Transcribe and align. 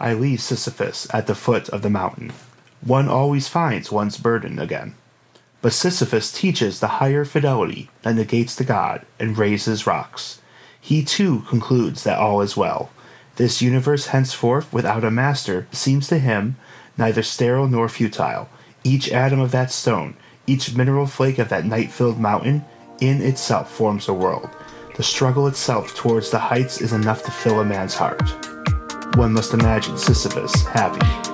I 0.00 0.14
leave 0.14 0.40
Sisyphus 0.40 1.06
at 1.12 1.26
the 1.26 1.34
foot 1.34 1.68
of 1.68 1.82
the 1.82 1.90
mountain. 1.90 2.32
One 2.80 3.06
always 3.06 3.48
finds 3.48 3.92
one's 3.92 4.16
burden 4.16 4.58
again. 4.58 4.94
But 5.60 5.74
Sisyphus 5.74 6.32
teaches 6.32 6.80
the 6.80 6.96
higher 6.98 7.26
fidelity 7.26 7.90
that 8.00 8.14
negates 8.14 8.54
the 8.54 8.64
god 8.64 9.04
and 9.18 9.36
raises 9.36 9.86
rocks. 9.86 10.40
He 10.80 11.04
too 11.04 11.40
concludes 11.48 12.02
that 12.04 12.18
all 12.18 12.40
is 12.40 12.56
well. 12.56 12.90
This 13.36 13.60
universe 13.60 14.06
henceforth 14.06 14.72
without 14.72 15.04
a 15.04 15.10
master 15.10 15.66
seems 15.70 16.08
to 16.08 16.18
him 16.18 16.56
neither 16.96 17.22
sterile 17.22 17.68
nor 17.68 17.88
futile. 17.90 18.48
Each 18.82 19.12
atom 19.12 19.40
of 19.40 19.50
that 19.52 19.70
stone, 19.70 20.16
each 20.46 20.74
mineral 20.74 21.06
flake 21.06 21.38
of 21.38 21.50
that 21.50 21.66
night 21.66 21.92
filled 21.92 22.18
mountain, 22.18 22.64
in 23.00 23.20
itself 23.20 23.70
forms 23.70 24.08
a 24.08 24.14
world. 24.14 24.48
The 24.96 25.02
struggle 25.02 25.46
itself 25.46 25.94
towards 25.94 26.30
the 26.30 26.38
heights 26.38 26.80
is 26.80 26.94
enough 26.94 27.22
to 27.24 27.30
fill 27.30 27.60
a 27.60 27.64
man's 27.64 27.94
heart. 27.94 28.49
One 29.14 29.32
must 29.32 29.54
imagine 29.54 29.96
Sisyphus 29.96 30.62
happy. 30.62 31.29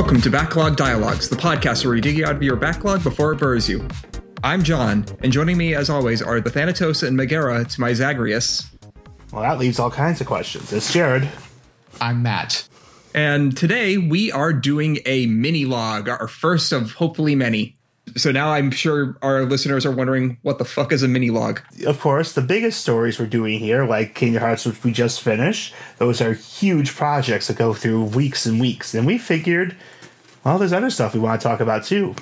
Welcome 0.00 0.22
to 0.22 0.30
Backlog 0.30 0.76
Dialogues, 0.76 1.28
the 1.28 1.36
podcast 1.36 1.84
where 1.84 1.92
we 1.92 2.00
dig 2.00 2.16
you 2.16 2.24
out 2.24 2.34
of 2.34 2.42
your 2.42 2.56
backlog 2.56 3.04
before 3.04 3.32
it 3.32 3.36
burrs 3.36 3.68
you. 3.68 3.86
I'm 4.42 4.62
John, 4.62 5.04
and 5.22 5.30
joining 5.30 5.58
me 5.58 5.74
as 5.74 5.90
always 5.90 6.22
are 6.22 6.40
the 6.40 6.48
Thanatos 6.48 7.02
and 7.02 7.14
Megara 7.14 7.66
to 7.66 7.80
my 7.82 7.92
Zagreus. 7.92 8.74
Well, 9.30 9.42
that 9.42 9.58
leaves 9.58 9.78
all 9.78 9.90
kinds 9.90 10.22
of 10.22 10.26
questions. 10.26 10.72
It's 10.72 10.90
Jared. 10.90 11.28
I'm 12.00 12.22
Matt. 12.22 12.66
And 13.14 13.54
today 13.54 13.98
we 13.98 14.32
are 14.32 14.54
doing 14.54 15.00
a 15.04 15.26
mini 15.26 15.66
log, 15.66 16.08
our 16.08 16.28
first 16.28 16.72
of 16.72 16.92
hopefully 16.92 17.34
many. 17.34 17.76
So 18.16 18.32
now 18.32 18.52
I'm 18.52 18.70
sure 18.70 19.16
our 19.22 19.44
listeners 19.44 19.86
are 19.86 19.90
wondering 19.90 20.38
what 20.42 20.58
the 20.58 20.64
fuck 20.64 20.92
is 20.92 21.02
a 21.02 21.08
mini 21.08 21.30
log? 21.30 21.60
Of 21.86 22.00
course, 22.00 22.32
the 22.32 22.42
biggest 22.42 22.80
stories 22.80 23.18
we're 23.18 23.26
doing 23.26 23.58
here, 23.58 23.84
like 23.84 24.14
Kingdom 24.14 24.42
Hearts, 24.42 24.66
which 24.66 24.82
we 24.82 24.92
just 24.92 25.20
finished, 25.20 25.74
those 25.98 26.20
are 26.20 26.32
huge 26.32 26.94
projects 26.94 27.48
that 27.48 27.56
go 27.56 27.74
through 27.74 28.04
weeks 28.04 28.46
and 28.46 28.60
weeks. 28.60 28.94
And 28.94 29.06
we 29.06 29.18
figured, 29.18 29.76
well, 30.44 30.58
there's 30.58 30.72
other 30.72 30.90
stuff 30.90 31.14
we 31.14 31.20
want 31.20 31.40
to 31.40 31.46
talk 31.46 31.60
about 31.60 31.84
too. 31.84 32.14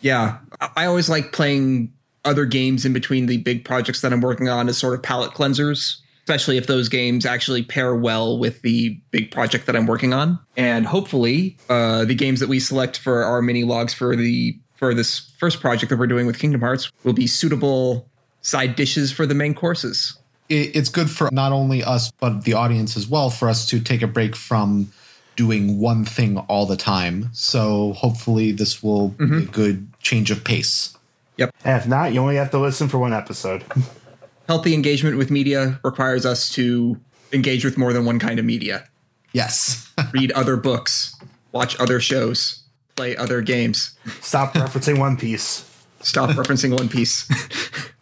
Yeah, 0.00 0.38
I 0.76 0.86
always 0.86 1.08
like 1.08 1.32
playing 1.32 1.92
other 2.24 2.44
games 2.44 2.84
in 2.84 2.92
between 2.92 3.26
the 3.26 3.38
big 3.38 3.64
projects 3.64 4.00
that 4.02 4.12
I'm 4.12 4.20
working 4.20 4.48
on 4.48 4.68
as 4.68 4.78
sort 4.78 4.94
of 4.94 5.02
palette 5.02 5.32
cleansers, 5.32 5.96
especially 6.24 6.56
if 6.56 6.66
those 6.66 6.88
games 6.88 7.24
actually 7.24 7.62
pair 7.62 7.94
well 7.94 8.38
with 8.38 8.62
the 8.62 9.00
big 9.10 9.30
project 9.30 9.66
that 9.66 9.74
I'm 9.74 9.86
working 9.86 10.12
on. 10.12 10.38
And 10.56 10.86
hopefully, 10.86 11.56
uh, 11.68 12.04
the 12.04 12.14
games 12.14 12.40
that 12.40 12.48
we 12.48 12.60
select 12.60 12.98
for 12.98 13.24
our 13.24 13.40
mini 13.42 13.64
logs 13.64 13.94
for 13.94 14.14
the 14.14 14.58
for 14.78 14.94
this 14.94 15.30
first 15.38 15.60
project 15.60 15.90
that 15.90 15.98
we're 15.98 16.06
doing 16.06 16.26
with 16.26 16.38
Kingdom 16.38 16.60
Hearts 16.60 16.90
will 17.04 17.12
be 17.12 17.26
suitable 17.26 18.08
side 18.42 18.76
dishes 18.76 19.12
for 19.12 19.26
the 19.26 19.34
main 19.34 19.52
courses. 19.54 20.16
It's 20.48 20.88
good 20.88 21.10
for 21.10 21.28
not 21.30 21.52
only 21.52 21.84
us, 21.84 22.10
but 22.12 22.44
the 22.44 22.54
audience 22.54 22.96
as 22.96 23.06
well, 23.06 23.28
for 23.28 23.50
us 23.50 23.66
to 23.66 23.80
take 23.80 24.00
a 24.00 24.06
break 24.06 24.34
from 24.34 24.90
doing 25.36 25.78
one 25.78 26.06
thing 26.06 26.38
all 26.38 26.64
the 26.64 26.76
time. 26.76 27.28
So 27.32 27.92
hopefully, 27.92 28.52
this 28.52 28.82
will 28.82 29.10
be 29.10 29.24
mm-hmm. 29.24 29.38
a 29.38 29.52
good 29.52 29.88
change 30.00 30.30
of 30.30 30.44
pace. 30.44 30.96
Yep. 31.36 31.54
And 31.64 31.80
if 31.80 31.86
not, 31.86 32.14
you 32.14 32.20
only 32.20 32.36
have 32.36 32.50
to 32.52 32.58
listen 32.58 32.88
for 32.88 32.98
one 32.98 33.12
episode. 33.12 33.62
Healthy 34.48 34.72
engagement 34.72 35.18
with 35.18 35.30
media 35.30 35.78
requires 35.84 36.24
us 36.24 36.48
to 36.50 36.98
engage 37.32 37.64
with 37.64 37.76
more 37.76 37.92
than 37.92 38.06
one 38.06 38.18
kind 38.18 38.38
of 38.38 38.46
media. 38.46 38.88
Yes. 39.32 39.92
Read 40.12 40.32
other 40.32 40.56
books, 40.56 41.14
watch 41.52 41.78
other 41.78 42.00
shows, 42.00 42.62
play 42.98 43.16
other 43.16 43.40
games. 43.42 43.96
Stop 44.20 44.54
referencing 44.54 44.98
One 44.98 45.16
Piece. 45.16 45.64
Stop 46.00 46.30
referencing 46.30 46.76
One 46.76 46.88
Piece. 46.88 47.30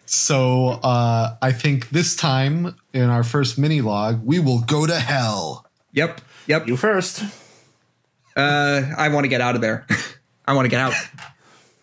so 0.06 0.68
uh, 0.82 1.36
I 1.42 1.52
think 1.52 1.90
this 1.90 2.16
time 2.16 2.74
in 2.94 3.10
our 3.10 3.22
first 3.22 3.58
mini 3.58 3.82
log, 3.82 4.24
we 4.24 4.40
will 4.40 4.60
go 4.60 4.86
to 4.86 4.98
hell. 4.98 5.66
yep, 5.92 6.22
yep. 6.46 6.66
You 6.66 6.78
first. 6.78 7.22
Uh, 8.34 8.90
I 8.96 9.10
want 9.10 9.24
to 9.24 9.28
get 9.28 9.42
out 9.42 9.54
of 9.54 9.60
there. 9.60 9.86
I 10.48 10.54
want 10.54 10.64
to 10.64 10.70
get 10.70 10.80
out. 10.80 10.94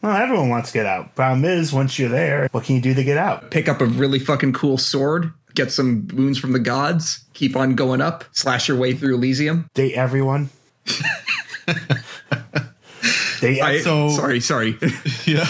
Well, 0.02 0.18
everyone 0.18 0.50
wants 0.50 0.72
to 0.72 0.80
get 0.80 0.88
out. 0.88 1.14
Problem 1.14 1.46
is, 1.46 1.72
once 1.72 2.00
you're 2.00 2.10
there, 2.10 2.48
what 2.52 2.64
can 2.64 2.76
you 2.76 2.82
do 2.82 2.96
to 2.96 3.04
get 3.04 3.18
out? 3.18 3.52
Pick 3.52 3.70
up 3.70 3.80
a 3.80 3.86
really 3.86 4.20
fucking 4.20 4.54
cool 4.54 4.80
sword. 4.80 5.32
Get 5.54 5.72
some 5.72 6.02
boons 6.02 6.40
from 6.40 6.52
the 6.52 6.60
gods. 6.60 7.24
Keep 7.34 7.56
on 7.56 7.76
going 7.76 8.02
up. 8.02 8.26
Slash 8.32 8.68
your 8.68 8.78
way 8.78 8.94
through 8.96 9.16
Elysium. 9.16 9.70
Date 9.76 9.94
everyone. 9.94 10.50
Date 13.44 13.62
I, 13.62 13.80
So- 13.82 14.10
sorry, 14.10 14.40
sorry. 14.40 14.78
yeah. 15.26 15.46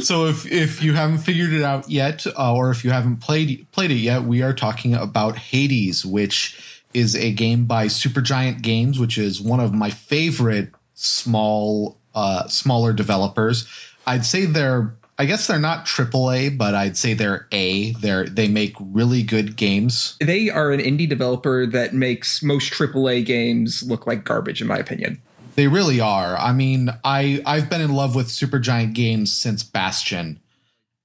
So 0.00 0.26
if 0.26 0.50
if 0.50 0.82
you 0.82 0.94
haven't 0.94 1.18
figured 1.18 1.52
it 1.52 1.62
out 1.62 1.88
yet, 1.90 2.26
uh, 2.26 2.54
or 2.54 2.70
if 2.70 2.84
you 2.84 2.90
haven't 2.90 3.18
played 3.18 3.66
played 3.72 3.90
it 3.90 3.96
yet, 3.96 4.24
we 4.24 4.42
are 4.42 4.52
talking 4.52 4.94
about 4.94 5.36
Hades, 5.36 6.04
which 6.06 6.82
is 6.94 7.14
a 7.16 7.32
game 7.32 7.66
by 7.66 7.86
Supergiant 7.86 8.62
Games, 8.62 8.98
which 8.98 9.18
is 9.18 9.40
one 9.40 9.60
of 9.60 9.74
my 9.74 9.90
favorite 9.90 10.70
small 10.94 11.98
uh, 12.14 12.46
smaller 12.48 12.92
developers. 12.92 13.66
I'd 14.06 14.24
say 14.24 14.46
they're 14.46 14.94
I 15.16 15.26
guess 15.26 15.46
they're 15.46 15.60
not 15.60 15.86
AAA, 15.86 16.58
but 16.58 16.74
I'd 16.74 16.96
say 16.96 17.14
they're 17.14 17.46
A. 17.52 17.92
They're 17.92 18.24
they 18.24 18.48
make 18.48 18.74
really 18.80 19.22
good 19.22 19.56
games. 19.56 20.16
they 20.20 20.50
are 20.50 20.72
an 20.72 20.80
indie 20.80 21.08
developer 21.08 21.66
that 21.66 21.94
makes 21.94 22.42
most 22.42 22.72
AAA 22.72 23.24
games 23.24 23.82
look 23.82 24.06
like 24.06 24.24
garbage, 24.24 24.60
in 24.60 24.66
my 24.66 24.78
opinion. 24.78 25.20
They 25.56 25.68
really 25.68 26.00
are. 26.00 26.36
I 26.36 26.52
mean, 26.52 26.90
I 27.04 27.42
I've 27.46 27.70
been 27.70 27.80
in 27.80 27.92
love 27.92 28.14
with 28.14 28.28
Supergiant 28.28 28.92
Games 28.92 29.32
since 29.32 29.62
Bastion, 29.62 30.40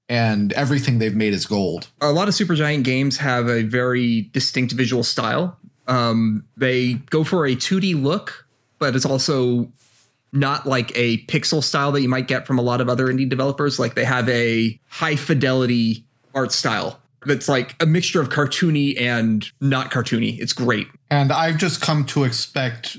and 0.08 0.54
everything 0.54 1.00
they've 1.00 1.16
made 1.16 1.34
is 1.34 1.46
gold. 1.46 1.90
a 2.02 2.12
lot 2.12 2.28
of 2.28 2.34
Supergiant 2.34 2.84
games 2.84 3.18
have 3.18 3.48
a 3.48 3.64
very 3.64 4.22
distinct 4.34 4.74
visual 4.74 5.04
style. 5.04 5.58
Um, 5.88 6.46
they 6.56 6.94
go 7.10 7.24
for 7.24 7.46
a 7.46 7.56
2D 7.56 8.02
look, 8.02 8.46
but 8.78 8.96
it's 8.96 9.06
also 9.06 9.72
not 10.32 10.68
like 10.68 10.92
a 10.96 11.18
pixel 11.26 11.64
style 11.64 11.92
that 11.92 12.02
you 12.02 12.10
might 12.10 12.28
get 12.28 12.46
from 12.46 12.60
a 12.60 12.62
lot 12.62 12.82
of 12.82 12.90
other 12.90 13.08
indie 13.08 13.28
developers. 13.28 13.80
Like 13.80 13.96
they 13.96 14.06
have 14.06 14.30
a 14.30 14.80
high 14.88 15.16
fidelity 15.16 16.06
art 16.36 16.52
style 16.52 17.00
that's 17.26 17.50
like 17.50 17.76
a 17.82 17.86
mixture 17.88 18.22
of 18.22 18.30
cartoony 18.30 19.00
and 19.00 19.50
not 19.60 19.92
cartoony. 19.92 20.40
It's 20.40 20.54
great. 20.54 20.88
And 21.10 21.32
I've 21.32 21.58
just 21.58 21.82
come 21.82 22.06
to 22.06 22.24
expect, 22.24 22.98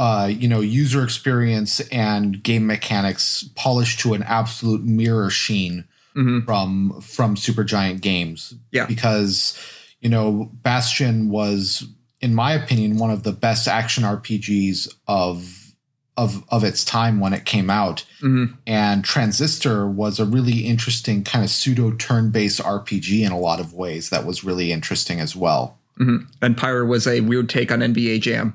uh, 0.00 0.26
you 0.42 0.48
know, 0.48 0.60
user 0.60 1.04
experience 1.04 1.78
and 1.92 2.42
game 2.42 2.66
mechanics 2.66 3.44
polished 3.54 4.00
to 4.00 4.14
an 4.14 4.22
absolute 4.24 4.82
mirror 4.82 5.28
sheen 5.30 5.84
Mhm. 6.16 6.44
from 6.46 7.00
from 7.02 7.36
Supergiant 7.36 8.00
Games. 8.00 8.54
Yeah. 8.72 8.86
because 8.86 9.56
you 10.00 10.08
know, 10.08 10.50
Bastion 10.62 11.28
was, 11.28 11.84
in 12.22 12.34
my 12.34 12.54
opinion, 12.54 12.96
one 12.96 13.10
of 13.10 13.22
the 13.22 13.32
best 13.32 13.68
action 13.68 14.02
RPGs 14.04 14.88
of 15.06 15.56
of 16.16 16.42
of 16.48 16.64
its 16.64 16.84
time 16.84 17.20
when 17.20 17.32
it 17.34 17.44
came 17.44 17.68
out. 17.70 18.04
Mhm. 18.22 18.54
And 18.66 19.04
Transistor 19.04 19.86
was 19.86 20.18
a 20.18 20.24
really 20.24 20.66
interesting 20.66 21.22
kind 21.22 21.44
of 21.44 21.50
pseudo 21.50 21.92
turn 21.92 22.30
based 22.30 22.60
RPG 22.60 23.22
in 23.24 23.30
a 23.32 23.38
lot 23.38 23.60
of 23.60 23.74
ways. 23.74 24.08
That 24.10 24.24
was 24.26 24.42
really 24.42 24.72
interesting 24.72 25.20
as 25.20 25.36
well. 25.36 25.78
Mhm. 26.00 26.26
And 26.42 26.56
Pyre 26.56 26.84
was 26.86 27.06
a 27.06 27.20
weird 27.20 27.48
take 27.50 27.70
on 27.70 27.80
NBA 27.82 28.18
Jam. 28.18 28.54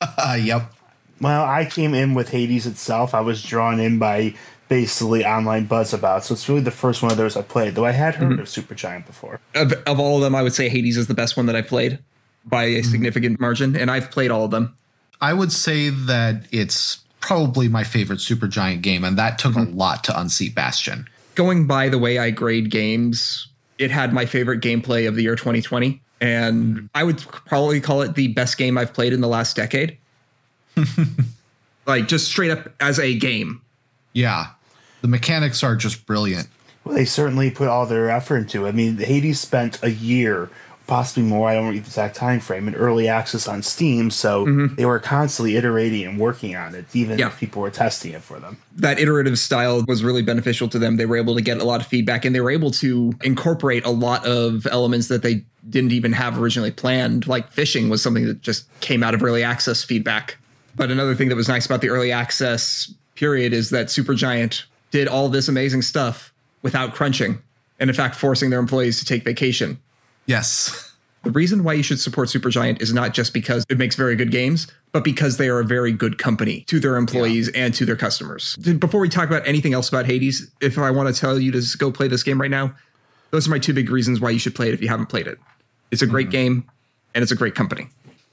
Uh, 0.00 0.38
yep. 0.40 0.72
Well, 1.20 1.44
I 1.44 1.66
came 1.66 1.94
in 1.94 2.14
with 2.14 2.30
Hades 2.30 2.66
itself. 2.66 3.14
I 3.14 3.20
was 3.20 3.42
drawn 3.42 3.78
in 3.78 3.98
by 3.98 4.34
basically 4.68 5.24
online 5.24 5.66
buzz 5.66 5.92
about. 5.92 6.24
So 6.24 6.32
it's 6.32 6.48
really 6.48 6.62
the 6.62 6.70
first 6.70 7.02
one 7.02 7.10
of 7.10 7.18
those 7.18 7.36
I 7.36 7.42
played, 7.42 7.74
though 7.74 7.84
I 7.84 7.90
had 7.90 8.14
heard 8.14 8.38
of 8.38 8.46
Supergiant 8.46 9.04
before. 9.04 9.40
Of, 9.54 9.72
of 9.72 9.98
all 9.98 10.16
of 10.16 10.22
them, 10.22 10.34
I 10.34 10.42
would 10.42 10.54
say 10.54 10.68
Hades 10.68 10.96
is 10.96 11.08
the 11.08 11.14
best 11.14 11.36
one 11.36 11.46
that 11.46 11.56
I've 11.56 11.66
played 11.66 11.98
by 12.44 12.64
a 12.64 12.82
significant 12.82 13.40
margin, 13.40 13.76
and 13.76 13.90
I've 13.90 14.10
played 14.10 14.30
all 14.30 14.44
of 14.44 14.52
them. 14.52 14.76
I 15.20 15.34
would 15.34 15.52
say 15.52 15.90
that 15.90 16.44
it's 16.52 17.00
probably 17.20 17.68
my 17.68 17.84
favorite 17.84 18.20
Supergiant 18.20 18.80
game, 18.80 19.04
and 19.04 19.18
that 19.18 19.38
took 19.38 19.56
a 19.56 19.60
lot 19.60 20.04
to 20.04 20.18
unseat 20.18 20.54
Bastion. 20.54 21.06
going 21.34 21.66
by 21.66 21.88
the 21.88 21.98
way 21.98 22.18
I 22.18 22.30
grade 22.30 22.70
games, 22.70 23.48
it 23.78 23.90
had 23.90 24.12
my 24.12 24.24
favorite 24.24 24.60
gameplay 24.60 25.06
of 25.08 25.16
the 25.16 25.22
year 25.22 25.36
2020. 25.36 26.00
And 26.20 26.78
hmm. 26.78 26.86
I 26.94 27.04
would 27.04 27.18
probably 27.18 27.80
call 27.80 28.02
it 28.02 28.14
the 28.14 28.28
best 28.28 28.58
game 28.58 28.76
I've 28.76 28.92
played 28.92 29.12
in 29.12 29.20
the 29.20 29.28
last 29.28 29.56
decade. 29.56 29.96
like 31.86 32.08
just 32.08 32.26
straight 32.26 32.50
up 32.50 32.68
as 32.80 32.98
a 32.98 33.16
game. 33.16 33.60
Yeah, 34.12 34.48
the 35.02 35.08
mechanics 35.08 35.62
are 35.62 35.76
just 35.76 36.06
brilliant. 36.06 36.48
Well, 36.84 36.94
they 36.94 37.04
certainly 37.04 37.50
put 37.50 37.68
all 37.68 37.86
their 37.86 38.10
effort 38.10 38.38
into 38.38 38.64
it. 38.64 38.70
I 38.70 38.72
mean, 38.72 38.96
Hades 38.96 39.38
spent 39.38 39.82
a 39.82 39.90
year 39.90 40.50
possibly 40.90 41.22
more. 41.22 41.48
I 41.48 41.54
don't 41.54 41.66
know 41.66 41.72
the 41.72 41.78
exact 41.78 42.16
time 42.16 42.40
frame. 42.40 42.66
In 42.66 42.74
early 42.74 43.06
access 43.08 43.46
on 43.46 43.62
Steam, 43.62 44.10
so 44.10 44.44
mm-hmm. 44.44 44.74
they 44.74 44.84
were 44.84 44.98
constantly 44.98 45.54
iterating 45.56 46.04
and 46.04 46.18
working 46.18 46.56
on 46.56 46.74
it, 46.74 46.84
even 46.92 47.16
Yeah. 47.16 47.28
if 47.28 47.38
people 47.38 47.62
were 47.62 47.70
testing 47.70 48.12
it 48.12 48.22
for 48.22 48.40
them. 48.40 48.58
that 48.76 48.98
iterative 48.98 49.38
style 49.38 49.84
was 49.86 50.02
really 50.02 50.22
beneficial 50.22 50.68
to 50.68 50.78
them. 50.78 50.96
They 50.96 51.06
were 51.06 51.16
able 51.16 51.34
to 51.36 51.42
get 51.42 51.58
a 51.58 51.64
lot 51.64 51.80
of 51.80 51.86
feedback 51.86 52.24
and 52.24 52.34
they 52.34 52.40
were 52.40 52.50
able 52.50 52.70
to 52.72 53.12
incorporate 53.22 53.84
a 53.86 53.90
lot 53.90 54.26
of 54.26 54.66
elements 54.66 55.08
that 55.08 55.22
they 55.22 55.44
didn't 55.68 55.92
even 55.92 56.12
have 56.12 56.38
originally 56.38 56.70
planned. 56.72 57.26
Like 57.26 57.52
fishing 57.52 57.88
was 57.88 58.02
something 58.02 58.26
that 58.26 58.40
just 58.40 58.66
came 58.80 59.02
out 59.02 59.14
of 59.14 59.22
early 59.22 59.44
access 59.44 59.84
feedback. 59.84 60.38
But 60.74 60.90
another 60.90 61.14
thing 61.14 61.28
that 61.28 61.36
was 61.36 61.48
nice 61.48 61.66
about 61.66 61.82
the 61.82 61.90
early 61.90 62.10
access 62.10 62.92
period 63.14 63.52
is 63.52 63.70
that 63.70 63.88
Supergiant 63.88 64.64
did 64.90 65.06
all 65.06 65.28
this 65.28 65.46
amazing 65.46 65.82
stuff 65.82 66.32
without 66.62 66.94
crunching 66.94 67.38
and 67.78 67.88
in 67.90 67.94
fact 67.94 68.16
forcing 68.16 68.50
their 68.50 68.58
employees 68.58 68.98
to 68.98 69.04
take 69.04 69.22
vacation. 69.24 69.78
Yes. 70.26 70.94
The 71.22 71.30
reason 71.30 71.64
why 71.64 71.74
you 71.74 71.82
should 71.82 72.00
support 72.00 72.28
Supergiant 72.28 72.80
is 72.80 72.94
not 72.94 73.12
just 73.12 73.34
because 73.34 73.64
it 73.68 73.76
makes 73.76 73.94
very 73.94 74.16
good 74.16 74.30
games, 74.30 74.68
but 74.92 75.04
because 75.04 75.36
they 75.36 75.48
are 75.48 75.60
a 75.60 75.64
very 75.64 75.92
good 75.92 76.16
company 76.16 76.62
to 76.62 76.80
their 76.80 76.96
employees 76.96 77.48
and 77.50 77.74
to 77.74 77.84
their 77.84 77.96
customers. 77.96 78.56
Before 78.56 79.00
we 79.00 79.08
talk 79.08 79.28
about 79.28 79.46
anything 79.46 79.74
else 79.74 79.88
about 79.88 80.06
Hades, 80.06 80.50
if 80.62 80.78
I 80.78 80.90
want 80.90 81.14
to 81.14 81.20
tell 81.20 81.38
you 81.38 81.52
to 81.52 81.60
just 81.60 81.78
go 81.78 81.92
play 81.92 82.08
this 82.08 82.22
game 82.22 82.40
right 82.40 82.50
now, 82.50 82.74
those 83.32 83.46
are 83.46 83.50
my 83.50 83.58
two 83.58 83.74
big 83.74 83.90
reasons 83.90 84.20
why 84.20 84.30
you 84.30 84.38
should 84.38 84.54
play 84.54 84.68
it 84.68 84.74
if 84.74 84.80
you 84.80 84.88
haven't 84.88 85.06
played 85.06 85.26
it. 85.26 85.38
It's 85.90 86.02
a 86.02 86.06
great 86.06 86.30
game 86.30 86.68
and 87.14 87.22
it's 87.22 87.32
a 87.32 87.36
great 87.36 87.54
company. 87.54 87.88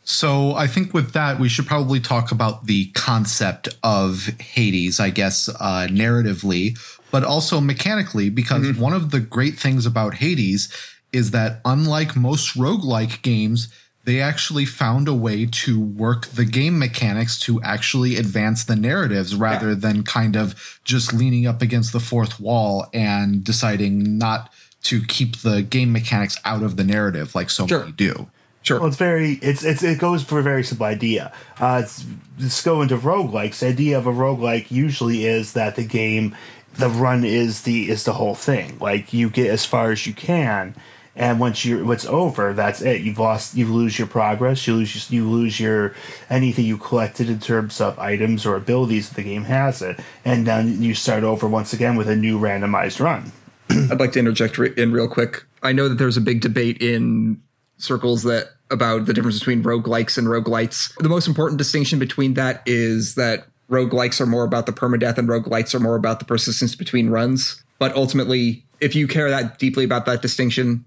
So 0.05 0.53
I 0.55 0.67
think 0.67 0.93
with 0.93 1.11
that, 1.11 1.37
we 1.37 1.49
should 1.49 1.67
probably 1.67 1.99
talk 1.99 2.31
about 2.31 2.65
the 2.65 2.85
concept 2.91 3.67
of 3.83 4.27
Hades, 4.39 5.01
I 5.01 5.09
guess, 5.09 5.49
uh, 5.49 5.87
narratively, 5.89 6.79
but 7.11 7.25
also 7.25 7.59
mechanically, 7.59 8.29
because 8.29 8.77
one 8.77 8.93
of 8.93 9.11
the 9.11 9.19
great 9.19 9.59
things 9.59 9.85
about 9.85 10.13
Hades 10.15 10.71
is 11.13 11.31
that 11.31 11.61
unlike 11.65 12.15
most 12.15 12.55
roguelike 12.55 13.21
games, 13.21 13.69
they 14.03 14.21
actually 14.21 14.65
found 14.65 15.07
a 15.07 15.13
way 15.13 15.45
to 15.45 15.79
work 15.79 16.27
the 16.27 16.45
game 16.45 16.79
mechanics 16.79 17.37
to 17.41 17.61
actually 17.61 18.15
advance 18.15 18.63
the 18.63 18.75
narratives 18.75 19.35
rather 19.35 19.75
than 19.75 20.03
kind 20.03 20.37
of 20.37 20.79
just 20.85 21.11
leaning 21.13 21.45
up 21.45 21.61
against 21.61 21.91
the 21.91 21.99
fourth 21.99 22.39
wall 22.39 22.87
and 22.93 23.43
deciding 23.43 24.17
not 24.17 24.49
to 24.83 25.01
keep 25.03 25.37
the 25.37 25.61
game 25.61 25.91
mechanics 25.91 26.37
out 26.45 26.63
of 26.63 26.77
the 26.77 26.83
narrative 26.85 27.35
like 27.35 27.49
so 27.49 27.67
Sure. 27.67 27.79
many 27.81 27.91
do. 27.91 28.29
Sure. 28.61 28.79
Well, 28.79 28.87
it's 28.87 28.97
very 28.97 29.33
it's, 29.41 29.63
it's 29.63 29.83
it 29.83 29.97
goes 29.97 30.23
for 30.23 30.39
a 30.39 30.43
very 30.43 30.63
simple 30.63 30.85
idea. 30.85 31.31
Uh, 31.59 31.81
it's, 31.83 32.05
let's 32.39 32.61
go 32.63 32.81
into 32.81 32.97
roguelikes. 32.97 33.59
The 33.59 33.67
idea 33.67 33.97
of 33.97 34.07
a 34.07 34.11
roguelike 34.11 34.71
usually 34.71 35.25
is 35.25 35.53
that 35.53 35.75
the 35.77 35.85
game, 35.85 36.35
the 36.75 36.89
run 36.89 37.23
is 37.23 37.61
the 37.61 37.89
is 37.89 38.03
the 38.03 38.13
whole 38.13 38.35
thing. 38.35 38.77
Like 38.79 39.13
you 39.13 39.29
get 39.29 39.49
as 39.49 39.65
far 39.65 39.91
as 39.91 40.05
you 40.05 40.13
can, 40.13 40.75
and 41.17 41.39
once 41.39 41.65
you're 41.65 41.83
what's 41.83 42.05
over, 42.05 42.53
that's 42.53 42.81
it. 42.81 43.01
You've 43.01 43.17
lost. 43.17 43.55
You 43.55 43.65
lose 43.65 43.97
your 43.97 44.07
progress. 44.07 44.67
You 44.67 44.75
lose 44.75 45.11
you 45.11 45.27
lose 45.27 45.59
your 45.59 45.95
anything 46.29 46.65
you 46.65 46.77
collected 46.77 47.27
in 47.27 47.39
terms 47.39 47.81
of 47.81 47.97
items 47.97 48.45
or 48.45 48.55
abilities 48.55 49.09
that 49.09 49.15
the 49.15 49.23
game 49.23 49.45
has 49.45 49.81
it, 49.81 49.99
and 50.23 50.45
then 50.45 50.81
you 50.81 50.93
start 50.93 51.23
over 51.23 51.47
once 51.47 51.73
again 51.73 51.95
with 51.95 52.07
a 52.07 52.15
new 52.15 52.39
randomized 52.39 52.99
run. 52.99 53.31
I'd 53.69 53.99
like 53.99 54.11
to 54.13 54.19
interject 54.19 54.59
in 54.59 54.91
real 54.91 55.07
quick. 55.07 55.43
I 55.63 55.73
know 55.73 55.89
that 55.89 55.95
there's 55.95 56.17
a 56.17 56.21
big 56.21 56.41
debate 56.41 56.81
in 56.81 57.41
circles 57.77 58.23
that 58.23 58.49
about 58.69 59.05
the 59.05 59.13
difference 59.13 59.39
between 59.39 59.63
roguelikes 59.63 60.17
and 60.17 60.27
roguelites. 60.27 60.93
The 60.97 61.09
most 61.09 61.27
important 61.27 61.57
distinction 61.57 61.97
between 61.97 62.35
that 62.35 62.61
is 62.65 63.15
that 63.15 63.47
roguelikes 63.71 64.21
are 64.21 64.25
more 64.25 64.43
about 64.43 64.67
the 64.67 64.71
permadeath 64.71 65.17
and 65.17 65.27
roguelites 65.27 65.73
are 65.73 65.79
more 65.79 65.95
about 65.95 66.19
the 66.19 66.25
persistence 66.25 66.75
between 66.75 67.09
runs. 67.09 67.63
But 67.79 67.95
ultimately, 67.95 68.65
if 68.81 68.95
you 68.95 69.07
care 69.07 69.29
that 69.29 69.57
deeply 69.57 69.83
about 69.83 70.05
that 70.05 70.21
distinction, 70.21 70.85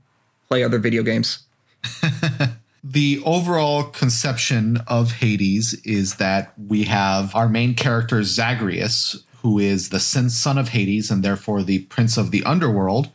play 0.50 0.64
other 0.64 0.80
video 0.80 1.04
games. 1.04 1.46
the 2.84 3.22
overall 3.24 3.84
conception 3.84 4.78
of 4.88 5.12
Hades 5.12 5.74
is 5.84 6.16
that 6.16 6.52
we 6.58 6.84
have 6.84 7.34
our 7.36 7.48
main 7.48 7.74
character 7.74 8.24
Zagreus, 8.24 9.22
who 9.42 9.60
is 9.60 9.90
the 9.90 10.00
son 10.00 10.28
son 10.28 10.58
of 10.58 10.70
Hades 10.70 11.08
and 11.08 11.22
therefore 11.22 11.62
the 11.62 11.82
prince 11.84 12.16
of 12.16 12.32
the 12.32 12.42
underworld. 12.42 13.10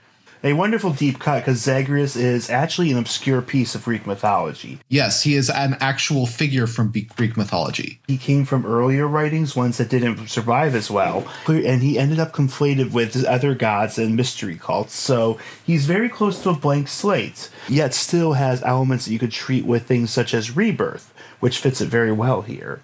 A 0.46 0.54
wonderful 0.54 0.94
deep 0.94 1.18
cut 1.18 1.40
because 1.40 1.60
Zagreus 1.64 2.16
is 2.16 2.52
actually 2.52 2.92
an 2.92 3.00
obscure 3.00 3.42
piece 3.42 3.74
of 3.74 3.84
Greek 3.84 4.06
mythology. 4.06 4.80
Yes, 4.90 5.24
he 5.24 5.34
is 5.34 5.50
an 5.50 5.76
actual 5.80 6.28
figure 6.28 6.68
from 6.68 6.94
Greek 7.16 7.36
mythology. 7.36 8.00
He 8.06 8.20
came 8.20 8.46
from 8.46 8.64
earlier 8.64 9.08
writings, 9.08 9.56
ones 9.56 9.80
that 9.80 9.90
didn't 9.90 10.28
survive 10.28 10.76
as 10.76 10.92
well, 10.92 11.28
and 11.48 11.82
he 11.82 11.98
ended 11.98 12.20
up 12.20 12.32
conflated 12.32 12.94
with 12.94 13.26
other 13.26 13.56
gods 13.56 13.98
and 13.98 14.16
mystery 14.16 14.56
cults. 14.56 14.94
So 14.94 15.40
he's 15.66 15.88
very 15.88 16.10
close 16.10 16.44
to 16.44 16.52
a 16.52 16.54
blank 16.54 16.90
slate, 16.90 17.50
yet 17.68 17.96
still 17.96 18.34
has 18.34 18.62
elements 18.62 19.06
that 19.06 19.14
you 19.14 19.18
could 19.18 19.32
treat 19.32 19.66
with 19.66 19.88
things 19.88 20.12
such 20.12 20.36
as 20.36 20.56
rebirth, 20.56 21.12
which 21.40 21.58
fits 21.58 21.82
it 21.82 21.88
very 21.88 22.12
well 22.12 22.44
here. 22.44 22.84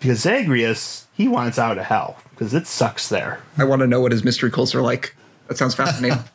Because 0.00 0.20
Zagreus, 0.20 1.06
he 1.12 1.28
wants 1.28 1.58
out 1.58 1.76
of 1.76 1.84
hell 1.84 2.16
because 2.30 2.54
it 2.54 2.66
sucks 2.66 3.10
there. 3.10 3.42
I 3.58 3.64
want 3.64 3.80
to 3.80 3.86
know 3.86 4.00
what 4.00 4.12
his 4.12 4.24
mystery 4.24 4.50
cults 4.50 4.74
are 4.74 4.80
like. 4.80 5.14
That 5.48 5.58
sounds 5.58 5.74
fascinating. 5.74 6.24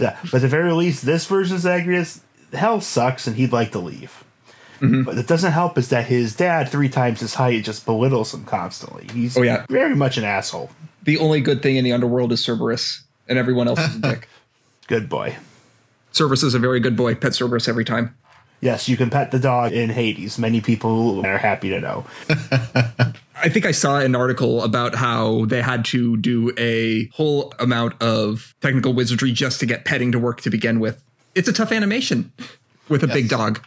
Yeah, 0.00 0.16
but 0.24 0.34
at 0.34 0.42
the 0.42 0.48
very 0.48 0.72
least, 0.72 1.04
this 1.04 1.26
version 1.26 1.56
of 1.56 1.62
Zagreus, 1.62 2.20
hell 2.52 2.80
sucks, 2.80 3.26
and 3.26 3.36
he'd 3.36 3.52
like 3.52 3.72
to 3.72 3.78
leave. 3.78 4.24
Mm-hmm. 4.80 5.02
But 5.04 5.16
it 5.16 5.26
doesn't 5.26 5.52
help 5.52 5.78
is 5.78 5.88
that 5.88 6.06
his 6.06 6.36
dad, 6.36 6.68
three 6.68 6.88
times 6.90 7.20
his 7.20 7.34
height, 7.34 7.64
just 7.64 7.86
belittles 7.86 8.34
him 8.34 8.44
constantly. 8.44 9.06
He's 9.12 9.36
Oh, 9.36 9.42
yeah. 9.42 9.64
very 9.70 9.94
much 9.94 10.18
an 10.18 10.24
asshole. 10.24 10.70
the 11.02 11.16
only 11.18 11.40
good 11.40 11.62
thing 11.62 11.76
in 11.76 11.84
the 11.84 11.92
underworld 11.92 12.30
is 12.32 12.44
Cerberus, 12.44 13.02
and 13.28 13.38
everyone 13.38 13.68
else 13.68 13.80
is 13.80 13.96
a 13.96 14.00
dick. 14.00 14.28
Good 14.86 15.08
boy. 15.08 15.34
Cerberus 16.12 16.42
is 16.44 16.54
a 16.54 16.58
very 16.60 16.78
good 16.80 16.96
boy. 16.96 17.14
Pet 17.16 17.34
Cerberus 17.34 17.68
every 17.68 17.84
time. 17.84 18.14
Yes, 18.60 18.88
you 18.88 18.96
can 18.96 19.10
pet 19.10 19.30
the 19.30 19.38
dog 19.38 19.72
in 19.72 19.90
Hades. 19.90 20.38
Many 20.38 20.60
people 20.60 21.24
are 21.26 21.38
happy 21.38 21.68
to 21.70 21.80
know. 21.80 22.06
I 23.36 23.48
think 23.50 23.66
I 23.66 23.70
saw 23.70 23.98
an 23.98 24.14
article 24.14 24.62
about 24.62 24.94
how 24.94 25.44
they 25.44 25.60
had 25.60 25.84
to 25.86 26.16
do 26.16 26.52
a 26.56 27.06
whole 27.08 27.52
amount 27.58 28.00
of 28.02 28.54
technical 28.60 28.94
wizardry 28.94 29.30
just 29.32 29.60
to 29.60 29.66
get 29.66 29.84
petting 29.84 30.10
to 30.12 30.18
work 30.18 30.40
to 30.42 30.50
begin 30.50 30.80
with. 30.80 31.02
It's 31.34 31.48
a 31.48 31.52
tough 31.52 31.70
animation 31.70 32.32
with 32.88 33.02
a 33.02 33.06
big 33.06 33.28
dog. 33.28 33.62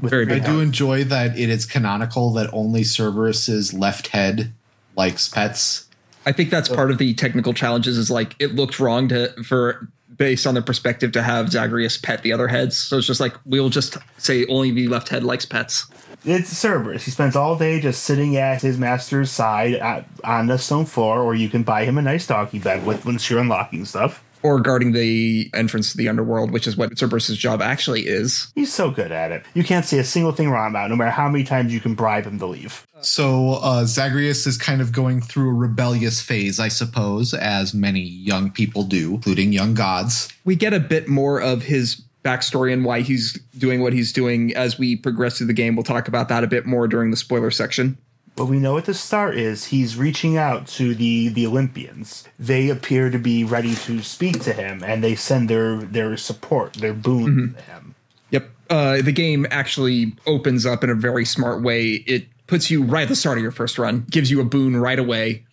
Very 0.00 0.24
I 0.24 0.28
big 0.28 0.44
do 0.44 0.60
enjoy 0.60 1.04
that 1.04 1.38
it 1.38 1.48
is 1.48 1.64
canonical 1.64 2.32
that 2.32 2.50
only 2.52 2.82
Cerberus's 2.82 3.72
left 3.72 4.08
head 4.08 4.52
likes 4.96 5.28
pets. 5.28 5.88
I 6.26 6.32
think 6.32 6.50
that's 6.50 6.68
part 6.68 6.90
of 6.90 6.98
the 6.98 7.14
technical 7.14 7.54
challenges 7.54 7.96
is 7.96 8.10
like 8.10 8.34
it 8.40 8.54
looked 8.54 8.80
wrong 8.80 9.08
to 9.08 9.28
for 9.44 9.88
based 10.16 10.46
on 10.46 10.54
the 10.54 10.62
perspective 10.62 11.12
to 11.12 11.22
have 11.22 11.50
Zagreus 11.50 11.98
pet 11.98 12.22
the 12.22 12.32
other 12.32 12.48
heads. 12.48 12.76
So 12.76 12.98
it's 12.98 13.06
just 13.06 13.20
like 13.20 13.34
we'll 13.44 13.68
just 13.68 13.98
say 14.18 14.46
only 14.46 14.70
the 14.70 14.88
left 14.88 15.08
head 15.08 15.24
likes 15.24 15.44
pets. 15.44 15.86
It's 16.24 16.50
Cerberus. 16.50 17.04
He 17.04 17.12
spends 17.12 17.36
all 17.36 17.56
day 17.56 17.80
just 17.80 18.02
sitting 18.02 18.36
at 18.36 18.62
his 18.62 18.78
master's 18.78 19.30
side 19.30 19.74
at, 19.74 20.08
on 20.24 20.48
the 20.48 20.58
stone 20.58 20.84
floor, 20.84 21.22
or 21.22 21.34
you 21.34 21.48
can 21.48 21.62
buy 21.62 21.84
him 21.84 21.98
a 21.98 22.02
nice 22.02 22.26
doggy 22.26 22.58
bed 22.58 22.84
with 22.84 23.06
once 23.06 23.30
you're 23.30 23.38
unlocking 23.38 23.84
stuff. 23.84 24.24
Or 24.42 24.60
guarding 24.60 24.92
the 24.92 25.50
entrance 25.54 25.90
to 25.92 25.96
the 25.96 26.08
underworld, 26.08 26.50
which 26.50 26.66
is 26.66 26.76
what 26.76 26.96
Cerberus's 26.96 27.36
job 27.36 27.60
actually 27.60 28.06
is. 28.06 28.52
He's 28.54 28.72
so 28.72 28.90
good 28.90 29.10
at 29.10 29.32
it. 29.32 29.44
You 29.54 29.64
can't 29.64 29.84
see 29.84 29.98
a 29.98 30.04
single 30.04 30.32
thing 30.32 30.50
wrong 30.50 30.70
about 30.70 30.86
it, 30.86 30.88
no 30.90 30.96
matter 30.96 31.10
how 31.10 31.28
many 31.28 31.44
times 31.44 31.72
you 31.72 31.80
can 31.80 31.94
bribe 31.94 32.24
him 32.24 32.38
to 32.38 32.46
leave. 32.46 32.86
So 33.00 33.54
uh, 33.62 33.84
Zagreus 33.84 34.46
is 34.46 34.56
kind 34.56 34.80
of 34.80 34.92
going 34.92 35.20
through 35.20 35.50
a 35.50 35.54
rebellious 35.54 36.20
phase, 36.20 36.60
I 36.60 36.68
suppose, 36.68 37.34
as 37.34 37.74
many 37.74 38.00
young 38.00 38.50
people 38.50 38.84
do, 38.84 39.14
including 39.14 39.52
young 39.52 39.74
gods. 39.74 40.28
we 40.44 40.56
get 40.56 40.72
a 40.72 40.80
bit 40.80 41.08
more 41.08 41.40
of 41.40 41.62
his 41.62 42.02
backstory 42.26 42.72
and 42.72 42.84
why 42.84 43.02
he's 43.02 43.34
doing 43.56 43.80
what 43.80 43.92
he's 43.92 44.12
doing 44.12 44.54
as 44.56 44.78
we 44.78 44.96
progress 44.96 45.38
through 45.38 45.46
the 45.46 45.52
game. 45.52 45.76
We'll 45.76 45.84
talk 45.84 46.08
about 46.08 46.28
that 46.28 46.42
a 46.42 46.48
bit 46.48 46.66
more 46.66 46.88
during 46.88 47.12
the 47.12 47.16
spoiler 47.16 47.52
section. 47.52 47.96
What 48.36 48.48
we 48.48 48.58
know 48.58 48.76
at 48.76 48.84
the 48.84 48.92
start 48.92 49.36
is 49.36 49.64
he's 49.66 49.96
reaching 49.96 50.36
out 50.36 50.66
to 50.68 50.94
the 50.94 51.28
the 51.28 51.46
Olympians. 51.46 52.24
They 52.38 52.68
appear 52.68 53.10
to 53.10 53.18
be 53.18 53.44
ready 53.44 53.74
to 53.74 54.02
speak 54.02 54.42
to 54.44 54.52
him, 54.52 54.82
and 54.84 55.02
they 55.02 55.14
send 55.14 55.48
their 55.48 55.78
their 55.78 56.16
support, 56.18 56.74
their 56.74 56.92
boon 56.92 57.54
to 57.54 57.62
him. 57.62 57.94
Yep. 58.30 58.50
Uh, 58.68 59.00
the 59.02 59.12
game 59.12 59.46
actually 59.50 60.14
opens 60.26 60.66
up 60.66 60.84
in 60.84 60.90
a 60.90 60.94
very 60.94 61.24
smart 61.24 61.62
way. 61.62 62.04
It 62.06 62.26
puts 62.46 62.70
you 62.70 62.82
right 62.82 63.02
at 63.04 63.08
the 63.08 63.16
start 63.16 63.38
of 63.38 63.42
your 63.42 63.52
first 63.52 63.78
run, 63.78 64.04
gives 64.10 64.30
you 64.30 64.40
a 64.40 64.44
boon 64.44 64.76
right 64.76 64.98
away, 64.98 65.44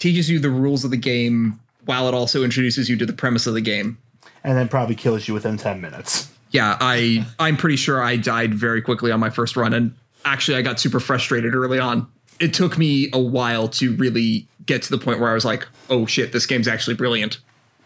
teaches 0.00 0.28
you 0.28 0.40
the 0.40 0.50
rules 0.50 0.84
of 0.84 0.90
the 0.90 0.96
game, 0.96 1.60
while 1.84 2.08
it 2.08 2.14
also 2.14 2.42
introduces 2.42 2.88
you 2.90 2.96
to 2.96 3.06
the 3.06 3.12
premise 3.12 3.46
of 3.46 3.54
the 3.54 3.60
game. 3.60 3.98
and 4.42 4.58
then 4.58 4.68
probably 4.68 4.96
kills 4.96 5.28
you 5.28 5.34
within 5.34 5.56
ten 5.56 5.80
minutes. 5.80 6.28
Yeah, 6.50 6.76
I 6.80 7.24
I'm 7.38 7.56
pretty 7.56 7.76
sure 7.76 8.02
I 8.02 8.16
died 8.16 8.52
very 8.52 8.82
quickly 8.82 9.12
on 9.12 9.20
my 9.20 9.30
first 9.30 9.56
run, 9.56 9.72
and 9.72 9.94
actually 10.24 10.56
I 10.56 10.62
got 10.62 10.80
super 10.80 10.98
frustrated 10.98 11.54
early 11.54 11.78
on. 11.78 12.08
It 12.42 12.52
took 12.52 12.76
me 12.76 13.08
a 13.12 13.20
while 13.20 13.68
to 13.68 13.94
really 13.96 14.46
get 14.66 14.82
to 14.82 14.90
the 14.90 14.98
point 14.98 15.20
where 15.20 15.30
I 15.30 15.34
was 15.34 15.44
like, 15.44 15.66
"Oh 15.88 16.06
shit, 16.06 16.32
this 16.32 16.44
game's 16.44 16.66
actually 16.68 16.96
brilliant." 16.96 17.38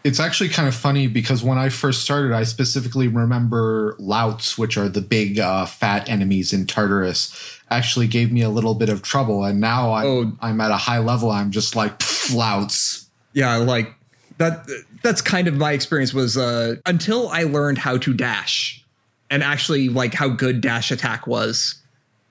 It's 0.03 0.19
actually 0.19 0.49
kind 0.49 0.67
of 0.67 0.75
funny 0.75 1.07
because 1.07 1.43
when 1.43 1.57
I 1.57 1.69
first 1.69 2.01
started, 2.01 2.31
I 2.31 2.43
specifically 2.43 3.07
remember 3.07 3.95
louts, 3.99 4.57
which 4.57 4.77
are 4.77 4.87
the 4.89 5.01
big 5.01 5.37
uh, 5.39 5.65
fat 5.65 6.07
enemies 6.09 6.53
in 6.53 6.65
Tartarus, 6.65 7.59
actually 7.69 8.07
gave 8.07 8.31
me 8.31 8.41
a 8.41 8.49
little 8.49 8.73
bit 8.73 8.89
of 8.89 9.01
trouble. 9.01 9.43
And 9.43 9.59
now 9.59 9.93
I'm, 9.93 10.05
Oh. 10.05 10.31
I'm 10.41 10.61
at 10.61 10.71
a 10.71 10.77
high 10.77 10.99
level. 10.99 11.29
I'm 11.29 11.51
just 11.51 11.75
like, 11.75 11.99
"Pff, 11.99 12.33
louts. 12.33 13.09
Yeah, 13.33 13.57
like 13.57 13.93
that. 14.39 14.67
That's 15.03 15.21
kind 15.21 15.47
of 15.47 15.55
my 15.55 15.73
experience. 15.73 16.13
Was 16.13 16.35
uh, 16.37 16.75
until 16.85 17.27
I 17.29 17.43
learned 17.43 17.77
how 17.77 17.97
to 17.97 18.13
dash, 18.13 18.83
and 19.29 19.43
actually 19.43 19.89
like 19.89 20.13
how 20.15 20.29
good 20.29 20.61
dash 20.61 20.89
attack 20.89 21.27
was. 21.27 21.75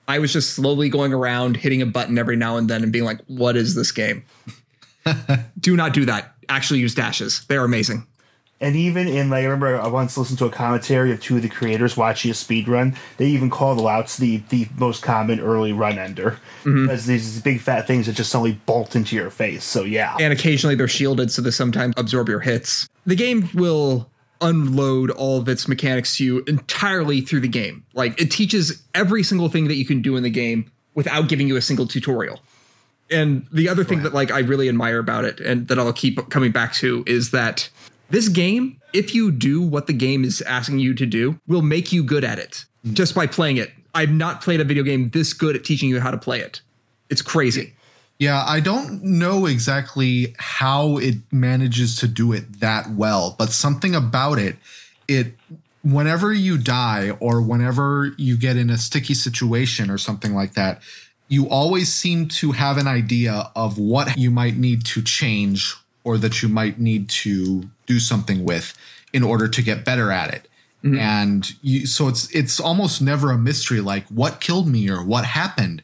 I 0.07 0.19
was 0.19 0.31
just 0.31 0.51
slowly 0.51 0.89
going 0.89 1.13
around 1.13 1.57
hitting 1.57 1.81
a 1.81 1.85
button 1.85 2.17
every 2.17 2.35
now 2.35 2.57
and 2.57 2.69
then 2.69 2.83
and 2.83 2.91
being 2.91 3.05
like, 3.05 3.19
what 3.27 3.57
is 3.57 3.75
this 3.75 3.91
game? 3.91 4.25
do 5.59 5.75
not 5.75 5.93
do 5.93 6.05
that. 6.05 6.33
Actually 6.49 6.79
use 6.79 6.95
dashes. 6.95 7.45
They're 7.47 7.65
amazing. 7.65 8.07
And 8.59 8.75
even 8.75 9.07
in 9.07 9.29
like 9.29 9.41
I 9.41 9.43
remember 9.43 9.79
I 9.79 9.87
once 9.87 10.17
listened 10.17 10.39
to 10.39 10.45
a 10.45 10.49
commentary 10.49 11.11
of 11.11 11.21
two 11.21 11.35
of 11.35 11.43
the 11.43 11.49
creators 11.49 11.95
watching 11.95 12.31
a 12.31 12.33
speed 12.33 12.67
run. 12.67 12.95
They 13.17 13.27
even 13.27 13.51
call 13.51 13.75
the 13.75 13.83
louts 13.83 14.17
the 14.17 14.37
the 14.49 14.67
most 14.77 15.03
common 15.03 15.39
early 15.39 15.73
run 15.73 15.99
ender 15.99 16.39
mm-hmm. 16.63 16.85
because 16.85 17.05
these 17.05 17.39
big 17.41 17.61
fat 17.61 17.85
things 17.85 18.07
that 18.07 18.13
just 18.13 18.31
suddenly 18.31 18.53
bolt 18.65 18.95
into 18.95 19.15
your 19.15 19.29
face. 19.29 19.63
So 19.63 19.83
yeah, 19.83 20.17
And 20.19 20.33
occasionally 20.33 20.73
they're 20.73 20.87
shielded 20.87 21.31
so 21.31 21.43
they 21.43 21.51
sometimes 21.51 21.93
absorb 21.97 22.29
your 22.29 22.39
hits. 22.39 22.89
The 23.05 23.15
game 23.15 23.47
will 23.53 24.09
unload 24.41 25.11
all 25.11 25.39
of 25.39 25.47
its 25.47 25.67
mechanics 25.67 26.17
to 26.17 26.25
you 26.25 26.43
entirely 26.47 27.21
through 27.21 27.41
the 27.41 27.47
game. 27.47 27.85
Like 27.93 28.19
it 28.21 28.31
teaches 28.31 28.83
every 28.93 29.23
single 29.23 29.49
thing 29.49 29.67
that 29.67 29.75
you 29.75 29.85
can 29.85 30.01
do 30.01 30.15
in 30.15 30.23
the 30.23 30.29
game 30.29 30.71
without 30.95 31.29
giving 31.29 31.47
you 31.47 31.55
a 31.55 31.61
single 31.61 31.87
tutorial. 31.87 32.41
And 33.09 33.47
the 33.51 33.69
other 33.69 33.83
thing 33.83 34.03
that 34.03 34.13
like 34.13 34.31
I 34.31 34.39
really 34.39 34.67
admire 34.67 34.99
about 34.99 35.25
it 35.25 35.39
and 35.39 35.67
that 35.69 35.79
I'll 35.79 35.93
keep 35.93 36.29
coming 36.29 36.51
back 36.51 36.73
to 36.75 37.03
is 37.07 37.31
that 37.31 37.69
this 38.09 38.29
game, 38.29 38.81
if 38.93 39.13
you 39.13 39.31
do 39.31 39.61
what 39.61 39.87
the 39.87 39.93
game 39.93 40.23
is 40.23 40.41
asking 40.41 40.79
you 40.79 40.93
to 40.95 41.05
do, 41.05 41.39
will 41.47 41.61
make 41.61 41.91
you 41.91 42.03
good 42.03 42.23
at 42.23 42.39
it 42.39 42.65
just 42.93 43.15
by 43.15 43.27
playing 43.27 43.57
it. 43.57 43.71
I've 43.93 44.11
not 44.11 44.41
played 44.41 44.59
a 44.59 44.63
video 44.63 44.83
game 44.83 45.09
this 45.09 45.33
good 45.33 45.55
at 45.55 45.63
teaching 45.63 45.89
you 45.89 45.99
how 45.99 46.11
to 46.11 46.17
play 46.17 46.39
it. 46.39 46.61
It's 47.09 47.21
crazy. 47.21 47.73
Yeah, 48.19 48.43
I 48.47 48.59
don't 48.59 49.03
know 49.03 49.45
exactly 49.45 50.35
how 50.39 50.97
it 50.97 51.15
manages 51.31 51.97
to 51.97 52.07
do 52.07 52.33
it 52.33 52.59
that 52.61 52.89
well, 52.89 53.35
but 53.37 53.51
something 53.51 53.93
about 53.93 54.39
it, 54.39 54.55
it 55.07 55.33
whenever 55.83 56.33
you 56.33 56.57
die 56.57 57.11
or 57.19 57.41
whenever 57.41 58.13
you 58.17 58.35
get 58.35 58.57
in 58.57 58.69
a 58.69 58.77
sticky 58.77 59.13
situation 59.13 59.89
or 59.91 59.97
something 59.97 60.33
like 60.33 60.53
that, 60.53 60.81
you 61.27 61.47
always 61.47 61.93
seem 61.93 62.27
to 62.27 62.53
have 62.53 62.77
an 62.77 62.87
idea 62.87 63.51
of 63.55 63.77
what 63.77 64.17
you 64.17 64.31
might 64.31 64.57
need 64.57 64.85
to 64.85 65.01
change 65.01 65.75
or 66.03 66.17
that 66.17 66.41
you 66.41 66.49
might 66.49 66.79
need 66.79 67.09
to 67.09 67.69
do 67.85 67.99
something 67.99 68.45
with 68.45 68.73
in 69.13 69.23
order 69.23 69.47
to 69.47 69.61
get 69.61 69.85
better 69.85 70.11
at 70.11 70.33
it. 70.33 70.47
Mm-hmm. 70.83 70.99
And 70.99 71.51
you, 71.61 71.85
so 71.85 72.07
it's 72.07 72.33
it's 72.35 72.59
almost 72.59 73.01
never 73.01 73.31
a 73.31 73.37
mystery 73.37 73.81
like 73.81 74.05
what 74.07 74.39
killed 74.39 74.67
me 74.67 74.89
or 74.89 75.03
what 75.03 75.25
happened. 75.25 75.81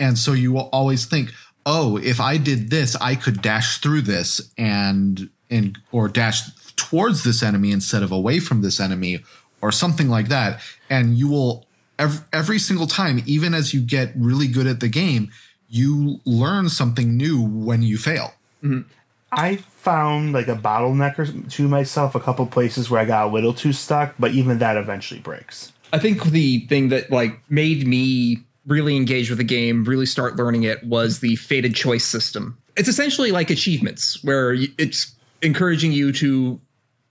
And 0.00 0.18
so 0.18 0.32
you 0.32 0.52
will 0.52 0.70
always 0.72 1.04
think, 1.04 1.30
oh, 1.70 1.96
if 1.98 2.20
I 2.20 2.36
did 2.36 2.68
this, 2.68 2.96
I 2.96 3.14
could 3.14 3.40
dash 3.40 3.78
through 3.78 4.02
this 4.02 4.50
and 4.58 5.30
and 5.48 5.78
or 5.92 6.08
dash 6.08 6.42
towards 6.74 7.22
this 7.22 7.42
enemy 7.42 7.70
instead 7.70 8.02
of 8.02 8.10
away 8.10 8.40
from 8.40 8.62
this 8.62 8.80
enemy 8.80 9.20
or 9.62 9.70
something 9.70 10.08
like 10.08 10.28
that. 10.28 10.60
And 10.88 11.16
you 11.16 11.28
will 11.28 11.66
every, 11.98 12.24
every 12.32 12.58
single 12.58 12.88
time, 12.88 13.22
even 13.24 13.54
as 13.54 13.72
you 13.72 13.80
get 13.80 14.12
really 14.16 14.48
good 14.48 14.66
at 14.66 14.80
the 14.80 14.88
game, 14.88 15.30
you 15.68 16.20
learn 16.24 16.68
something 16.68 17.16
new 17.16 17.40
when 17.40 17.82
you 17.82 17.98
fail. 17.98 18.34
Mm-hmm. 18.64 18.88
I 19.30 19.56
found 19.56 20.32
like 20.32 20.48
a 20.48 20.56
bottleneck 20.56 21.18
or 21.20 21.26
to 21.50 21.68
myself 21.68 22.16
a 22.16 22.20
couple 22.20 22.46
places 22.46 22.90
where 22.90 23.00
I 23.00 23.04
got 23.04 23.28
a 23.28 23.30
little 23.30 23.54
too 23.54 23.72
stuck, 23.72 24.16
but 24.18 24.32
even 24.32 24.58
that 24.58 24.76
eventually 24.76 25.20
breaks. 25.20 25.72
I 25.92 26.00
think 26.00 26.24
the 26.24 26.66
thing 26.66 26.88
that 26.88 27.12
like 27.12 27.40
made 27.48 27.86
me 27.86 28.42
really 28.70 28.96
engage 28.96 29.28
with 29.28 29.38
the 29.38 29.44
game, 29.44 29.84
really 29.84 30.06
start 30.06 30.36
learning 30.36 30.62
it 30.62 30.82
was 30.84 31.18
the 31.18 31.36
fated 31.36 31.74
choice 31.74 32.04
system. 32.04 32.56
It's 32.76 32.88
essentially 32.88 33.32
like 33.32 33.50
achievements 33.50 34.22
where 34.22 34.54
it's 34.78 35.12
encouraging 35.42 35.92
you 35.92 36.12
to 36.12 36.60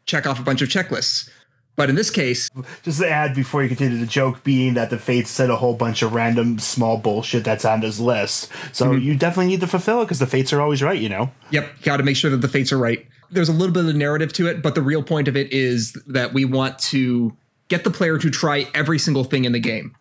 check 0.05 0.25
off 0.25 0.39
a 0.39 0.43
bunch 0.43 0.61
of 0.61 0.69
checklists. 0.69 1.29
But 1.75 1.89
in 1.89 1.95
this 1.95 2.09
case, 2.09 2.49
Just 2.83 2.99
to 2.99 3.09
add 3.09 3.33
before 3.33 3.61
you 3.63 3.69
continue, 3.69 3.99
the 3.99 4.05
joke 4.05 4.43
being 4.43 4.73
that 4.73 4.89
the 4.89 4.97
Fates 4.97 5.29
said 5.29 5.49
a 5.49 5.55
whole 5.55 5.75
bunch 5.75 6.01
of 6.01 6.13
random 6.13 6.59
small 6.59 6.97
bullshit 6.97 7.45
that's 7.45 7.63
on 7.63 7.79
this 7.79 7.99
list. 7.99 8.49
So 8.73 8.87
mhm. 8.87 9.01
you 9.01 9.15
definitely 9.15 9.47
need 9.51 9.61
to 9.61 9.67
fulfill 9.67 10.01
it 10.01 10.05
because 10.05 10.19
the 10.19 10.27
Fates 10.27 10.51
are 10.51 10.61
always 10.61 10.81
right, 10.81 10.99
you 10.99 11.07
know? 11.07 11.31
Yep, 11.51 11.83
got 11.83 11.97
to 11.97 12.03
make 12.03 12.17
sure 12.17 12.31
that 12.31 12.41
the 12.41 12.49
fates 12.49 12.73
are 12.73 12.77
right. 12.77 13.05
There's 13.31 13.47
a 13.47 13.53
little 13.53 13.73
bit 13.73 13.85
of 13.85 13.95
narrative 13.95 14.33
to 14.33 14.47
it, 14.47 14.61
but 14.61 14.75
the 14.75 14.81
real 14.81 15.03
point 15.03 15.27
of 15.29 15.37
it 15.37 15.53
is 15.53 15.93
that 16.07 16.33
we 16.33 16.43
want 16.43 16.79
to 16.79 17.35
get 17.69 17.83
the 17.83 17.91
player 17.91 18.17
to 18.17 18.29
try 18.29 18.67
every 18.73 18.99
single 18.99 19.23
thing 19.23 19.45
in 19.45 19.53
the 19.53 19.59
game. 19.59 19.95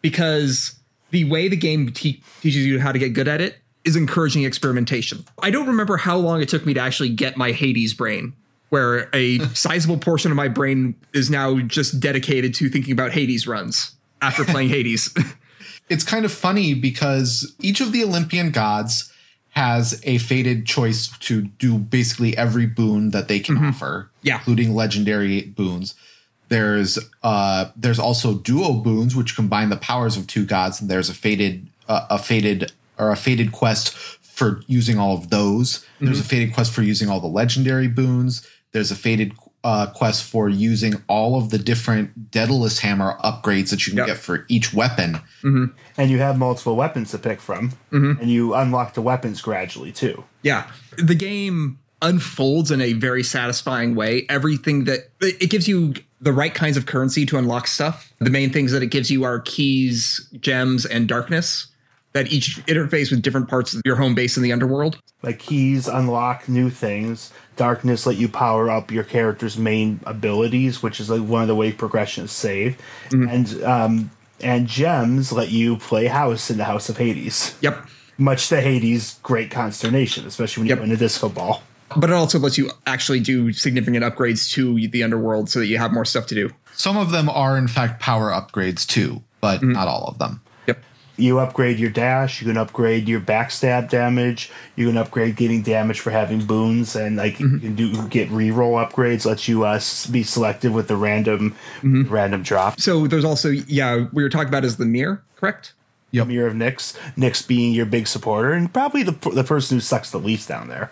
Because 0.00 0.74
the 1.12 1.24
way 1.24 1.46
the 1.46 1.56
game 1.56 1.92
te- 1.92 2.22
teaches 2.40 2.66
you 2.66 2.80
how 2.80 2.90
to 2.90 2.98
get 2.98 3.10
good 3.10 3.28
at 3.28 3.40
it 3.40 3.58
is 3.84 3.96
encouraging 3.96 4.44
experimentation. 4.44 5.24
I 5.40 5.50
don't 5.50 5.68
remember 5.68 5.96
how 5.96 6.16
long 6.16 6.40
it 6.40 6.48
took 6.48 6.66
me 6.66 6.74
to 6.74 6.80
actually 6.80 7.10
get 7.10 7.36
my 7.36 7.52
Hades 7.52 7.94
brain, 7.94 8.32
where 8.70 9.08
a 9.12 9.38
sizable 9.54 9.98
portion 9.98 10.30
of 10.30 10.36
my 10.36 10.48
brain 10.48 10.94
is 11.12 11.30
now 11.30 11.58
just 11.60 12.00
dedicated 12.00 12.54
to 12.54 12.68
thinking 12.68 12.92
about 12.92 13.12
Hades 13.12 13.46
runs 13.46 13.94
after 14.20 14.44
playing 14.44 14.68
Hades. 14.70 15.14
it's 15.88 16.04
kind 16.04 16.24
of 16.24 16.32
funny 16.32 16.74
because 16.74 17.54
each 17.60 17.80
of 17.80 17.92
the 17.92 18.02
Olympian 18.02 18.50
gods 18.50 19.12
has 19.50 20.00
a 20.04 20.16
fated 20.18 20.64
choice 20.64 21.08
to 21.18 21.42
do 21.42 21.76
basically 21.76 22.34
every 22.38 22.64
boon 22.64 23.10
that 23.10 23.28
they 23.28 23.38
can 23.38 23.56
mm-hmm. 23.56 23.66
offer, 23.66 24.10
Yeah. 24.22 24.36
including 24.36 24.74
legendary 24.74 25.42
boons. 25.42 25.94
There's 26.52 26.98
uh 27.22 27.70
there's 27.76 27.98
also 27.98 28.34
duo 28.34 28.74
boons 28.74 29.16
which 29.16 29.34
combine 29.34 29.70
the 29.70 29.78
powers 29.78 30.18
of 30.18 30.26
two 30.26 30.44
gods, 30.44 30.80
and 30.82 30.90
there's 30.90 31.08
a 31.08 31.14
faded 31.14 31.66
uh, 31.88 32.06
a 32.10 32.18
fated 32.18 32.70
or 32.98 33.10
a 33.10 33.16
fated 33.16 33.52
quest 33.52 33.94
for 34.20 34.60
using 34.66 34.98
all 34.98 35.14
of 35.16 35.30
those. 35.30 35.84
There's 36.00 36.20
a 36.20 36.24
faded 36.24 36.52
quest 36.52 36.70
for 36.72 36.82
using 36.82 37.08
all 37.08 37.20
the 37.20 37.26
legendary 37.42 37.88
boons. 37.88 38.46
There's 38.72 38.90
a 38.90 38.94
faded 38.96 39.32
uh, 39.64 39.86
quest 39.94 40.24
for 40.24 40.48
using 40.50 40.94
all 41.08 41.38
of 41.38 41.48
the 41.50 41.58
different 41.58 42.30
Daedalus 42.30 42.80
hammer 42.80 43.16
upgrades 43.24 43.70
that 43.70 43.86
you 43.86 43.92
can 43.92 43.98
Yep. 43.98 44.06
get 44.08 44.18
for 44.18 44.44
each 44.48 44.74
weapon. 44.74 45.20
And 45.42 46.10
you 46.10 46.18
have 46.18 46.36
multiple 46.36 46.76
weapons 46.76 47.12
to 47.12 47.18
pick 47.18 47.40
from, 47.40 47.72
and 47.90 48.28
you 48.28 48.52
unlock 48.54 48.92
the 48.94 49.02
weapons 49.02 49.40
gradually 49.40 49.92
too. 49.92 50.24
Yeah. 50.42 50.70
The 50.98 51.14
game 51.14 51.78
unfolds 52.02 52.70
in 52.72 52.80
a 52.80 52.92
very 52.94 53.22
satisfying 53.22 53.94
way. 53.94 54.26
Everything 54.28 54.84
that 54.84 55.10
it 55.20 55.48
gives 55.50 55.68
you 55.68 55.94
the 56.22 56.32
right 56.32 56.54
kinds 56.54 56.76
of 56.76 56.86
currency 56.86 57.26
to 57.26 57.36
unlock 57.36 57.66
stuff. 57.66 58.12
The 58.20 58.30
main 58.30 58.50
things 58.50 58.72
that 58.72 58.82
it 58.82 58.86
gives 58.86 59.10
you 59.10 59.24
are 59.24 59.40
keys, 59.40 60.26
gems, 60.40 60.86
and 60.86 61.08
darkness 61.08 61.66
that 62.12 62.30
each 62.30 62.56
interface 62.66 63.10
with 63.10 63.22
different 63.22 63.48
parts 63.48 63.74
of 63.74 63.80
your 63.84 63.96
home 63.96 64.14
base 64.14 64.36
in 64.36 64.42
the 64.42 64.52
underworld. 64.52 64.98
Like 65.22 65.38
keys 65.38 65.88
unlock 65.88 66.48
new 66.48 66.68
things. 66.70 67.32
Darkness 67.56 68.06
let 68.06 68.16
you 68.16 68.28
power 68.28 68.70
up 68.70 68.90
your 68.90 69.02
character's 69.04 69.56
main 69.56 69.98
abilities, 70.04 70.82
which 70.82 71.00
is 71.00 71.08
like 71.10 71.22
one 71.22 71.42
of 71.42 71.48
the 71.48 71.54
way 71.54 71.72
progression 71.72 72.24
is 72.24 72.32
saved. 72.32 72.80
And 73.10 73.62
um, 73.64 74.10
and 74.40 74.66
gems 74.66 75.32
let 75.32 75.50
you 75.50 75.76
play 75.76 76.06
house 76.06 76.50
in 76.50 76.58
the 76.58 76.64
House 76.64 76.88
of 76.88 76.98
Hades. 76.98 77.56
Yep. 77.62 77.86
Much 78.18 78.48
to 78.50 78.60
Hades' 78.60 79.18
great 79.22 79.50
consternation, 79.50 80.26
especially 80.26 80.62
when 80.62 80.68
Yep. 80.68 80.78
you 80.78 80.82
win 80.82 80.92
a 80.92 80.96
disco 80.96 81.28
ball. 81.28 81.62
But 81.96 82.10
it 82.10 82.14
also 82.14 82.38
lets 82.38 82.58
you 82.58 82.70
actually 82.86 83.20
do 83.20 83.52
significant 83.52 84.04
upgrades 84.04 84.50
to 84.52 84.88
the 84.88 85.02
underworld 85.02 85.48
so 85.48 85.58
that 85.58 85.66
you 85.66 85.78
have 85.78 85.92
more 85.92 86.04
stuff 86.04 86.26
to 86.28 86.34
do. 86.34 86.50
Some 86.74 86.96
of 86.96 87.10
them 87.10 87.28
are 87.28 87.56
in 87.56 87.68
fact 87.68 88.00
power 88.00 88.30
upgrades 88.30 88.86
too, 88.86 89.22
but 89.40 89.58
mm-hmm. 89.58 89.72
not 89.72 89.88
all 89.88 90.06
of 90.06 90.18
them. 90.18 90.40
Yep. 90.66 90.82
You 91.16 91.38
upgrade 91.38 91.78
your 91.78 91.90
dash, 91.90 92.40
you 92.40 92.48
can 92.48 92.56
upgrade 92.56 93.08
your 93.08 93.20
backstab 93.20 93.90
damage, 93.90 94.50
you 94.76 94.86
can 94.88 94.96
upgrade 94.96 95.36
getting 95.36 95.62
damage 95.62 96.00
for 96.00 96.10
having 96.10 96.44
boons, 96.44 96.96
and 96.96 97.16
like 97.16 97.38
you 97.38 97.46
mm-hmm. 97.46 97.58
can 97.58 97.74
do 97.74 98.08
get 98.08 98.30
reroll 98.30 98.84
upgrades, 98.84 99.26
lets 99.26 99.46
you 99.48 99.64
uh, 99.64 99.80
be 100.10 100.22
selective 100.22 100.72
with 100.72 100.88
the 100.88 100.96
random 100.96 101.54
mm-hmm. 101.82 102.12
random 102.12 102.42
drop. 102.42 102.80
So 102.80 103.06
there's 103.06 103.24
also, 103.24 103.50
yeah, 103.50 104.06
we 104.12 104.22
were 104.22 104.30
talking 104.30 104.48
about 104.48 104.64
is 104.64 104.78
the 104.78 104.86
mirror, 104.86 105.22
correct? 105.36 105.74
Yep. 106.12 106.26
Mirror 106.26 106.48
of 106.48 106.54
Nyx, 106.54 106.94
Nyx 107.16 107.46
being 107.46 107.72
your 107.72 107.86
big 107.86 108.06
supporter, 108.06 108.52
and 108.52 108.72
probably 108.72 109.02
the 109.02 109.12
the 109.30 109.44
person 109.44 109.76
who 109.76 109.80
sucks 109.80 110.10
the 110.10 110.18
least 110.18 110.46
down 110.46 110.68
there. 110.68 110.90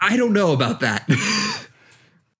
I 0.00 0.16
don't 0.16 0.32
know 0.32 0.52
about 0.52 0.80
that. 0.80 1.08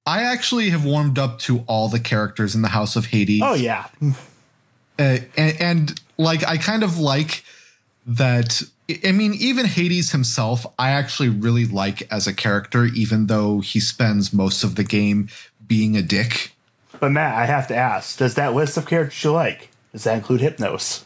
I 0.07 0.23
actually 0.23 0.71
have 0.71 0.85
warmed 0.85 1.19
up 1.19 1.39
to 1.41 1.61
all 1.67 1.89
the 1.89 2.01
characters 2.01 2.55
in 2.55 2.63
the 2.63 2.69
House 2.69 2.97
of 2.97 3.07
Hades. 3.07 3.43
Oh 3.45 3.55
yeah, 3.55 3.87
uh, 4.99 5.19
and, 5.37 5.61
and 5.61 6.01
like 6.17 6.47
I 6.47 6.57
kind 6.57 6.83
of 6.83 6.99
like 6.99 7.45
that. 8.07 8.63
I 9.05 9.13
mean, 9.13 9.35
even 9.35 9.67
Hades 9.67 10.11
himself, 10.11 10.67
I 10.79 10.91
actually 10.91 11.29
really 11.29 11.65
like 11.65 12.11
as 12.11 12.27
a 12.27 12.35
character, 12.35 12.87
even 12.87 13.27
though 13.27 13.61
he 13.61 13.79
spends 13.79 14.33
most 14.33 14.65
of 14.65 14.75
the 14.75 14.83
game 14.83 15.29
being 15.65 15.97
a 15.97 16.03
dick. 16.03 16.55
but 16.99 17.13
Matt, 17.13 17.37
I 17.37 17.47
have 17.47 17.69
to 17.69 17.77
ask: 17.77 18.19
Does 18.19 18.35
that 18.35 18.55
list 18.55 18.77
of 18.77 18.87
characters 18.87 19.23
you 19.23 19.33
like 19.33 19.71
does 19.93 20.05
that 20.05 20.17
include 20.17 20.41
Hypnos? 20.41 21.05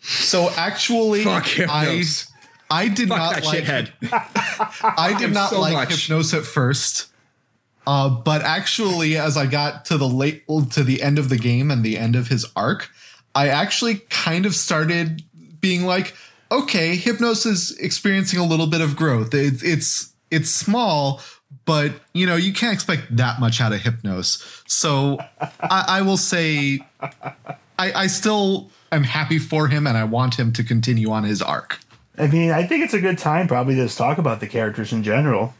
So 0.00 0.50
actually, 0.56 1.24
Fuck 1.24 1.44
Hypnos. 1.44 2.30
I 2.30 2.35
I 2.70 2.88
did 2.88 3.08
Fuck 3.08 3.18
not 3.18 3.44
like 3.44 3.64
shithead. 3.64 3.92
I 4.82 5.16
did 5.18 5.32
not 5.32 5.50
so 5.50 5.60
like 5.60 5.74
much. 5.74 5.88
Hypnos 6.08 6.36
at 6.36 6.44
first. 6.44 7.08
Uh, 7.86 8.08
but 8.08 8.42
actually, 8.42 9.16
as 9.16 9.36
I 9.36 9.46
got 9.46 9.84
to 9.86 9.96
the 9.96 10.08
late 10.08 10.44
to 10.72 10.82
the 10.82 11.02
end 11.02 11.18
of 11.18 11.28
the 11.28 11.36
game 11.36 11.70
and 11.70 11.84
the 11.84 11.96
end 11.96 12.16
of 12.16 12.28
his 12.28 12.44
arc, 12.56 12.90
I 13.34 13.48
actually 13.48 13.96
kind 14.10 14.44
of 14.44 14.54
started 14.54 15.22
being 15.60 15.84
like, 15.84 16.14
okay, 16.50 16.96
Hypnos 16.96 17.46
is 17.46 17.76
experiencing 17.78 18.40
a 18.40 18.44
little 18.44 18.66
bit 18.66 18.80
of 18.80 18.96
growth. 18.96 19.34
It's 19.34 19.62
it's 19.62 20.12
it's 20.32 20.50
small, 20.50 21.20
but 21.64 21.92
you 22.12 22.26
know 22.26 22.34
you 22.34 22.52
can't 22.52 22.74
expect 22.74 23.16
that 23.16 23.38
much 23.38 23.60
out 23.60 23.72
of 23.72 23.80
Hypnos. 23.80 24.62
So 24.66 25.18
I, 25.60 25.84
I 25.88 26.02
will 26.02 26.16
say 26.16 26.80
I, 27.78 27.92
I 27.92 28.06
still 28.08 28.70
am 28.90 29.04
happy 29.04 29.38
for 29.38 29.68
him, 29.68 29.86
and 29.86 29.96
I 29.96 30.04
want 30.04 30.38
him 30.38 30.52
to 30.54 30.64
continue 30.64 31.10
on 31.10 31.22
his 31.22 31.40
arc. 31.40 31.78
I 32.18 32.26
mean, 32.28 32.50
I 32.50 32.64
think 32.64 32.82
it's 32.84 32.94
a 32.94 33.00
good 33.00 33.18
time 33.18 33.46
probably 33.48 33.74
to 33.76 33.84
just 33.84 33.98
talk 33.98 34.18
about 34.18 34.40
the 34.40 34.46
characters 34.46 34.92
in 34.92 35.02
general. 35.02 35.54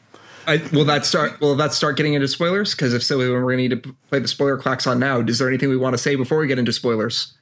I, 0.47 0.59
will 0.73 0.85
that 0.85 1.05
start? 1.05 1.41
Will 1.41 1.57
that 1.57 1.73
start 1.73 1.97
getting 1.97 2.15
into 2.15 2.29
spoilers? 2.29 2.71
Because 2.73 2.95
if 2.95 3.03
so, 3.03 3.19
we're 3.19 3.41
going 3.41 3.57
to 3.59 3.69
need 3.69 3.83
to 3.83 3.95
play 4.09 4.21
the 4.21 4.29
spoiler 4.29 4.57
clocks 4.57 4.87
on 4.87 4.99
now. 5.01 5.21
Is 5.21 5.39
there 5.39 5.49
anything 5.49 5.69
we 5.69 5.77
want 5.77 5.95
to 5.95 5.99
say 5.99 6.15
before 6.15 6.39
we 6.39 6.47
get 6.47 6.59
into 6.59 6.73
spoilers? 6.73 7.35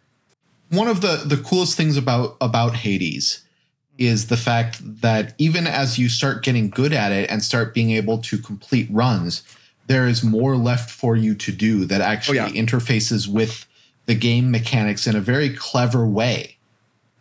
One 0.71 0.89
of 0.89 1.03
the 1.03 1.23
the 1.25 1.37
coolest 1.37 1.77
things 1.77 1.97
about 1.99 2.37
about 2.41 2.75
Hades 2.77 3.43
is 3.99 4.27
the 4.29 4.37
fact 4.37 4.81
that 5.03 5.35
even 5.39 5.67
as 5.67 5.99
you 5.99 6.09
start 6.09 6.43
getting 6.43 6.71
good 6.71 6.93
at 6.93 7.13
it 7.13 7.31
and 7.31 7.43
start 7.43 7.75
being 7.75 7.91
able 7.91 8.19
to 8.19 8.39
complete 8.39 8.89
runs, 8.91 9.43
there 9.87 10.07
is 10.09 10.25
more 10.25 10.57
left 10.57 10.91
for 10.91 11.15
you 11.15 11.35
to 11.35 11.53
do 11.53 11.85
that 11.85 12.01
actually 12.01 12.41
Oh, 12.41 12.47
yeah. 12.47 12.53
interfaces 12.65 13.29
with 13.29 13.67
the 14.07 14.15
game 14.15 14.51
mechanics 14.51 15.07
in 15.07 15.15
a 15.15 15.21
very 15.21 15.51
clever 15.51 16.07
way. 16.07 16.57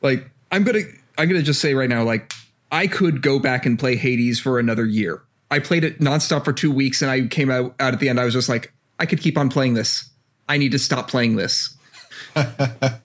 Like, 0.01 0.29
I'm 0.51 0.63
gonna, 0.63 0.81
I'm 1.17 1.27
gonna 1.27 1.43
just 1.43 1.61
say 1.61 1.73
right 1.73 1.89
now, 1.89 2.03
like, 2.03 2.33
I 2.71 2.87
could 2.87 3.21
go 3.21 3.39
back 3.39 3.65
and 3.65 3.77
play 3.77 3.95
Hades 3.95 4.39
for 4.39 4.59
another 4.59 4.85
year. 4.85 5.21
I 5.51 5.59
played 5.59 5.83
it 5.83 5.99
nonstop 5.99 6.45
for 6.45 6.53
two 6.53 6.71
weeks, 6.71 7.01
and 7.01 7.11
I 7.11 7.27
came 7.27 7.51
out, 7.51 7.75
out 7.79 7.93
at 7.93 7.99
the 7.99 8.09
end. 8.09 8.19
I 8.19 8.25
was 8.25 8.33
just 8.33 8.49
like, 8.49 8.73
I 8.99 9.05
could 9.05 9.21
keep 9.21 9.37
on 9.37 9.49
playing 9.49 9.75
this. 9.75 10.09
I 10.49 10.57
need 10.57 10.71
to 10.71 10.79
stop 10.79 11.07
playing 11.07 11.35
this. 11.35 11.77
the 12.33 12.99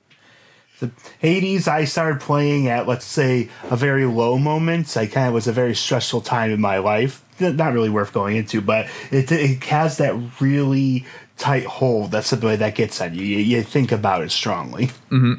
Hades, 1.19 1.69
I 1.69 1.85
started 1.85 2.21
playing 2.21 2.69
at 2.69 2.87
let's 2.87 3.05
say 3.05 3.50
a 3.71 3.77
very 3.77 4.07
low 4.07 4.38
moment. 4.38 4.97
I 4.97 5.07
kind 5.07 5.29
of 5.29 5.35
was 5.35 5.47
a 5.47 5.53
very 5.53 5.75
stressful 5.75 6.23
time 6.23 6.50
in 6.50 6.61
my 6.61 6.79
life. 6.79 7.25
Not 7.41 7.73
really 7.73 7.91
worth 7.91 8.12
going 8.12 8.37
into, 8.37 8.61
but 8.61 8.88
it 9.11 9.31
it 9.31 9.62
has 9.65 9.99
that 9.99 10.15
really 10.41 11.07
tight 11.37 11.65
hold. 11.65 12.11
That's 12.11 12.31
the 12.31 12.45
way 12.45 12.57
that 12.57 12.75
gets 12.75 13.00
at 13.00 13.15
you. 13.15 13.25
You, 13.25 13.38
you 13.38 13.62
think 13.62 13.93
about 13.93 14.23
it 14.23 14.31
strongly. 14.31 14.87
Mm-hmm. 15.11 15.35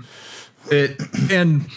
It 0.71 1.31
and 1.31 1.67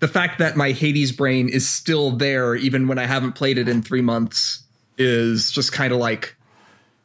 the 0.00 0.08
fact 0.08 0.38
that 0.38 0.56
my 0.56 0.72
Hades 0.72 1.12
brain 1.12 1.48
is 1.48 1.68
still 1.68 2.12
there, 2.12 2.54
even 2.54 2.88
when 2.88 2.98
I 2.98 3.06
haven't 3.06 3.32
played 3.32 3.58
it 3.58 3.68
in 3.68 3.82
three 3.82 4.02
months, 4.02 4.62
is 4.96 5.50
just 5.50 5.72
kind 5.72 5.92
of 5.92 5.98
like 5.98 6.36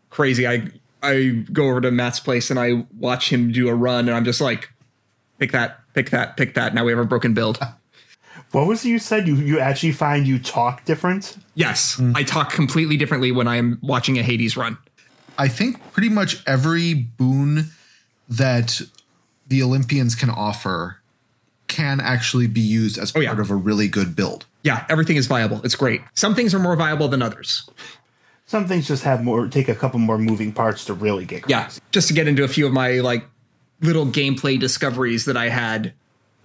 crazy. 0.09 0.47
I 0.47 0.67
I 1.01 1.43
go 1.51 1.67
over 1.67 1.81
to 1.81 1.91
Matt's 1.91 2.19
place 2.19 2.49
and 2.49 2.59
I 2.59 2.85
watch 2.97 3.31
him 3.31 3.51
do 3.51 3.67
a 3.67 3.75
run, 3.75 4.07
and 4.07 4.15
I'm 4.15 4.25
just 4.25 4.41
like, 4.41 4.71
pick 5.39 5.51
that, 5.51 5.79
pick 5.93 6.11
that, 6.11 6.37
pick 6.37 6.53
that. 6.53 6.73
Now 6.73 6.85
we 6.85 6.91
have 6.91 6.99
a 6.99 7.05
broken 7.05 7.33
build. 7.33 7.59
What 8.51 8.67
was 8.67 8.85
it 8.85 8.89
you 8.89 8.99
said? 8.99 9.27
You 9.27 9.35
you 9.35 9.59
actually 9.59 9.93
find 9.93 10.27
you 10.27 10.37
talk 10.37 10.85
different? 10.85 11.37
Yes, 11.55 11.95
mm. 11.95 12.15
I 12.15 12.21
talk 12.21 12.51
completely 12.51 12.97
differently 12.97 13.31
when 13.31 13.47
I 13.47 13.55
am 13.55 13.79
watching 13.81 14.19
a 14.19 14.21
Hades 14.21 14.55
run. 14.55 14.77
I 15.39 15.47
think 15.47 15.91
pretty 15.91 16.09
much 16.09 16.43
every 16.45 16.93
boon 16.93 17.71
that 18.29 18.79
the 19.47 19.63
Olympians 19.63 20.13
can 20.13 20.29
offer 20.29 21.01
can 21.73 21.99
actually 21.99 22.47
be 22.47 22.61
used 22.61 22.97
as 22.97 23.11
part 23.11 23.25
yeah. 23.25 23.39
of 23.39 23.49
a 23.49 23.55
really 23.55 23.87
good 23.87 24.15
build. 24.15 24.45
Yeah, 24.63 24.85
everything 24.89 25.17
is 25.17 25.27
viable. 25.27 25.59
It's 25.63 25.75
great. 25.75 26.01
Some 26.13 26.35
things 26.35 26.53
are 26.53 26.59
more 26.59 26.75
viable 26.75 27.07
than 27.07 27.21
others. 27.21 27.69
Some 28.45 28.67
things 28.67 28.87
just 28.87 29.03
have 29.03 29.23
more 29.23 29.47
take 29.47 29.67
a 29.67 29.75
couple 29.75 29.99
more 29.99 30.17
moving 30.17 30.51
parts 30.51 30.85
to 30.85 30.93
really 30.93 31.25
get 31.25 31.43
crazy. 31.43 31.51
yeah 31.51 31.69
just 31.91 32.07
to 32.09 32.13
get 32.13 32.27
into 32.27 32.43
a 32.43 32.47
few 32.47 32.67
of 32.67 32.73
my 32.73 32.99
like 32.99 33.25
little 33.81 34.05
gameplay 34.05 34.59
discoveries 34.59 35.25
that 35.25 35.35
i 35.35 35.49
had 35.49 35.93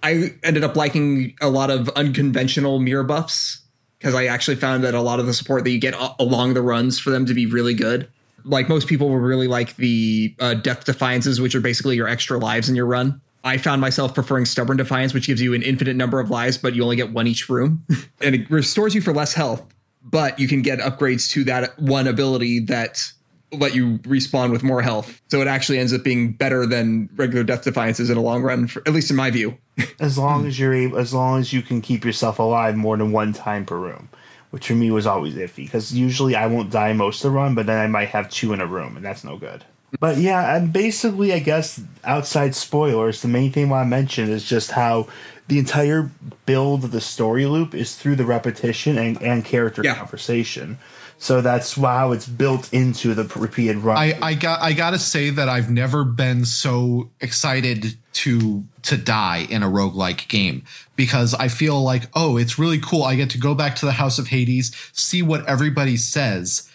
i 0.01 0.33
ended 0.43 0.63
up 0.63 0.75
liking 0.75 1.35
a 1.41 1.49
lot 1.49 1.69
of 1.69 1.87
unconventional 1.89 2.79
mirror 2.79 3.03
buffs 3.03 3.61
because 3.99 4.15
i 4.15 4.25
actually 4.25 4.55
found 4.55 4.83
that 4.83 4.95
a 4.95 5.01
lot 5.01 5.19
of 5.19 5.25
the 5.27 5.33
support 5.33 5.63
that 5.63 5.69
you 5.69 5.79
get 5.79 5.93
a- 5.93 6.15
along 6.19 6.53
the 6.55 6.61
runs 6.61 6.97
for 6.97 7.11
them 7.11 7.25
to 7.25 7.33
be 7.33 7.45
really 7.45 7.75
good 7.75 8.07
like 8.43 8.67
most 8.69 8.87
people 8.87 9.09
will 9.09 9.17
really 9.17 9.47
like 9.47 9.75
the 9.75 10.33
uh, 10.39 10.55
death 10.55 10.85
defiances 10.85 11.39
which 11.39 11.53
are 11.53 11.61
basically 11.61 11.95
your 11.95 12.07
extra 12.07 12.39
lives 12.39 12.69
in 12.69 12.75
your 12.75 12.87
run 12.87 13.21
i 13.43 13.57
found 13.57 13.81
myself 13.81 14.13
preferring 14.13 14.45
stubborn 14.45 14.77
defiance 14.77 15.13
which 15.13 15.27
gives 15.27 15.41
you 15.41 15.53
an 15.53 15.61
infinite 15.61 15.95
number 15.95 16.19
of 16.19 16.29
lives 16.29 16.57
but 16.57 16.75
you 16.75 16.83
only 16.83 16.95
get 16.95 17.11
one 17.11 17.27
each 17.27 17.49
room 17.49 17.85
and 18.21 18.35
it 18.35 18.49
restores 18.49 18.93
you 18.95 19.01
for 19.01 19.13
less 19.13 19.33
health 19.33 19.65
but 20.01 20.39
you 20.39 20.47
can 20.47 20.61
get 20.61 20.79
upgrades 20.79 21.29
to 21.29 21.43
that 21.43 21.77
one 21.79 22.07
ability 22.07 22.59
that 22.59 23.11
let 23.51 23.73
you 23.73 23.97
respawn 23.99 24.51
with 24.51 24.63
more 24.63 24.81
health. 24.81 25.21
So 25.29 25.41
it 25.41 25.47
actually 25.47 25.79
ends 25.79 25.93
up 25.93 26.03
being 26.03 26.33
better 26.33 26.65
than 26.65 27.09
regular 27.15 27.43
death 27.43 27.63
defiances 27.63 28.09
in 28.09 28.17
a 28.17 28.21
long 28.21 28.41
run, 28.41 28.67
for, 28.67 28.81
at 28.85 28.93
least 28.93 29.09
in 29.09 29.15
my 29.15 29.31
view. 29.31 29.57
As 29.99 30.17
long 30.17 30.45
as 30.45 30.59
you're 30.59 30.73
able, 30.73 30.97
as 30.97 31.13
long 31.13 31.39
as 31.39 31.53
you 31.53 31.61
can 31.61 31.81
keep 31.81 32.03
yourself 32.03 32.37
alive 32.37 32.75
more 32.75 32.97
than 32.97 33.13
one 33.13 33.31
time 33.31 33.65
per 33.65 33.77
room, 33.77 34.09
which 34.51 34.67
for 34.67 34.73
me 34.73 34.91
was 34.91 35.07
always 35.07 35.35
iffy 35.35 35.65
because 35.65 35.93
usually 35.93 36.35
I 36.35 36.47
won't 36.47 36.69
die 36.69 36.91
most 36.91 37.23
of 37.23 37.31
the 37.31 37.37
run, 37.37 37.55
but 37.55 37.65
then 37.65 37.77
I 37.77 37.87
might 37.87 38.09
have 38.09 38.29
two 38.29 38.51
in 38.51 38.59
a 38.59 38.65
room, 38.65 38.97
and 38.97 39.05
that's 39.05 39.23
no 39.23 39.37
good. 39.37 39.63
But 39.99 40.17
yeah, 40.17 40.55
and 40.55 40.71
basically, 40.71 41.33
I 41.33 41.39
guess 41.39 41.81
outside 42.03 42.55
spoilers, 42.55 43.21
the 43.21 43.27
main 43.27 43.51
thing 43.51 43.65
I 43.65 43.69
want 43.69 43.85
to 43.87 43.89
mention 43.89 44.29
is 44.29 44.43
just 44.43 44.71
how 44.71 45.07
the 45.47 45.57
entire 45.57 46.11
build 46.45 46.83
of 46.83 46.91
the 46.91 47.01
story 47.01 47.45
loop 47.47 47.73
is 47.73 47.95
through 47.95 48.15
the 48.15 48.25
repetition 48.25 48.97
and, 48.97 49.21
and 49.21 49.43
character 49.43 49.81
Yeah. 49.83 49.95
conversation. 49.95 50.77
So 51.21 51.41
that's 51.41 51.73
how 51.73 52.13
it's 52.13 52.27
built 52.27 52.71
into 52.71 53.13
the 53.13 53.25
repeated 53.37 53.77
run. 53.77 53.97
I, 53.97 54.17
I 54.21 54.33
got 54.35 54.61
I 54.61 54.71
gotta 54.71 54.99
say 54.99 55.29
that 55.31 55.49
I've 55.49 55.69
never 55.69 56.05
been 56.05 56.45
so 56.45 57.09
excited 57.19 57.97
to 58.13 58.63
to 58.83 58.95
die 58.95 59.45
in 59.49 59.61
a 59.61 59.67
roguelike 59.67 60.29
game 60.29 60.63
because 60.95 61.33
I 61.33 61.49
feel 61.49 61.81
like, 61.81 62.03
oh, 62.13 62.37
it's 62.37 62.57
really 62.57 62.79
cool. 62.79 63.03
I 63.03 63.15
get 63.15 63.31
to 63.31 63.37
go 63.37 63.53
back 63.53 63.75
to 63.77 63.85
the 63.85 63.91
House 63.93 64.17
of 64.17 64.27
Hades, 64.27 64.71
see 64.93 65.21
what 65.21 65.45
everybody 65.45 65.97
says, 65.97 66.68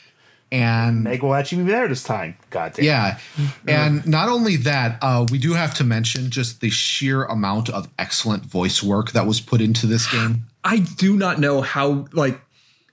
and 0.55 1.03
Meg 1.03 1.21
will 1.21 1.35
actually 1.35 1.65
be 1.65 1.71
there 1.71 1.89
this 1.89 2.05
time. 2.05 2.37
God 2.51 2.75
damn. 2.75 2.85
yeah. 2.85 3.19
And 3.67 4.07
not 4.07 4.29
only 4.29 4.55
that, 4.59 4.99
uh, 5.03 5.27
we 5.29 5.39
do 5.39 5.55
have 5.55 5.75
to 5.75 5.85
mention 5.85 6.31
just 6.31 6.61
the 6.61 6.71
sheer 6.71 7.25
amount 7.25 7.71
of 7.71 7.89
excellent 7.99 8.45
voice 8.45 8.81
work 8.81 9.11
that 9.13 9.27
was 9.27 9.41
put 9.41 9.61
into 9.61 9.89
this 9.89 10.11
game. 10.11 10.45
I 10.63 10.79
do 10.79 11.17
not 11.17 11.41
know 11.41 11.61
how, 11.61 12.07
like, 12.13 12.41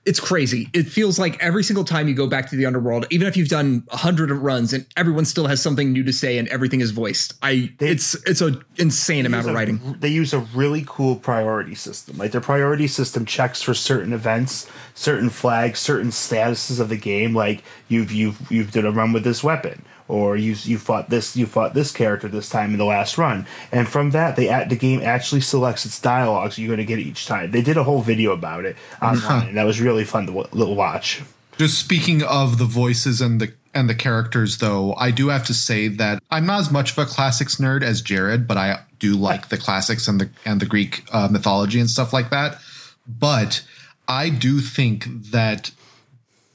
it's 0.04 0.18
crazy. 0.18 0.68
It 0.72 0.88
feels 0.88 1.18
like 1.18 1.40
every 1.42 1.62
single 1.62 1.84
time 1.84 2.08
you 2.08 2.14
go 2.14 2.26
back 2.26 2.50
to 2.50 2.56
the 2.56 2.66
underworld, 2.66 3.06
even 3.10 3.28
if 3.28 3.36
you've 3.36 3.48
done 3.48 3.84
a 3.90 3.96
hundred 3.96 4.30
runs 4.32 4.72
and 4.72 4.84
everyone 4.96 5.24
still 5.24 5.46
has 5.46 5.62
something 5.62 5.92
new 5.92 6.02
to 6.02 6.12
say 6.12 6.38
and 6.38 6.48
everything 6.48 6.80
is 6.80 6.90
voiced. 6.90 7.34
I 7.42 7.72
it's 7.78 8.14
it's 8.26 8.40
a 8.40 8.60
insane 8.78 9.26
amount 9.26 9.46
of 9.46 9.52
a- 9.52 9.54
writing. 9.54 9.96
They 10.00 10.08
use 10.08 10.32
a 10.32 10.40
really 10.40 10.84
cool 10.86 11.16
priority 11.16 11.74
system. 11.74 12.18
Like 12.18 12.32
their 12.32 12.40
priority 12.40 12.88
system 12.88 13.24
checks 13.24 13.62
for 13.62 13.74
certain 13.74 14.12
events, 14.12 14.68
certain 14.94 15.30
flags, 15.30 15.78
certain 15.78 16.10
statuses 16.10 16.80
of 16.80 16.88
the 16.88 16.96
game. 16.96 17.34
Like 17.34 17.62
you've 17.88 18.10
you've 18.12 18.50
you've 18.50 18.72
did 18.72 18.84
a 18.84 18.90
run 18.90 19.12
with 19.12 19.22
this 19.24 19.44
weapon, 19.44 19.84
or 20.12 20.36
you 20.36 20.54
you 20.64 20.78
fought 20.78 21.08
this 21.08 21.34
you 21.36 21.46
fought 21.46 21.72
this 21.72 21.90
character 21.90 22.28
this 22.28 22.50
time 22.50 22.72
in 22.72 22.78
the 22.78 22.84
last 22.84 23.16
run, 23.16 23.46
and 23.72 23.88
from 23.88 24.10
that 24.10 24.36
they 24.36 24.46
the 24.68 24.76
game 24.76 25.00
actually 25.00 25.40
selects 25.40 25.86
its 25.86 25.98
dialogues 25.98 26.58
you're 26.58 26.68
going 26.68 26.78
to 26.78 26.84
get 26.84 26.98
each 26.98 27.26
time. 27.26 27.50
They 27.50 27.62
did 27.62 27.78
a 27.78 27.82
whole 27.82 28.02
video 28.02 28.32
about 28.32 28.66
it 28.66 28.76
online, 29.00 29.48
and 29.48 29.56
that 29.56 29.64
was 29.64 29.80
really 29.80 30.04
fun 30.04 30.26
to 30.26 30.32
w- 30.32 30.74
watch. 30.74 31.22
Just 31.56 31.78
speaking 31.78 32.22
of 32.22 32.58
the 32.58 32.66
voices 32.66 33.22
and 33.22 33.40
the 33.40 33.54
and 33.72 33.88
the 33.88 33.94
characters, 33.94 34.58
though, 34.58 34.94
I 34.96 35.10
do 35.10 35.28
have 35.28 35.46
to 35.46 35.54
say 35.54 35.88
that 35.88 36.22
I'm 36.30 36.44
not 36.44 36.60
as 36.60 36.70
much 36.70 36.92
of 36.92 36.98
a 36.98 37.06
classics 37.06 37.56
nerd 37.56 37.82
as 37.82 38.02
Jared, 38.02 38.46
but 38.46 38.58
I 38.58 38.80
do 38.98 39.14
like 39.16 39.48
the 39.48 39.56
classics 39.56 40.08
and 40.08 40.20
the 40.20 40.28
and 40.44 40.60
the 40.60 40.66
Greek 40.66 41.04
uh, 41.10 41.28
mythology 41.30 41.80
and 41.80 41.88
stuff 41.88 42.12
like 42.12 42.28
that. 42.28 42.58
But 43.06 43.64
I 44.06 44.28
do 44.28 44.60
think 44.60 45.06
that 45.30 45.70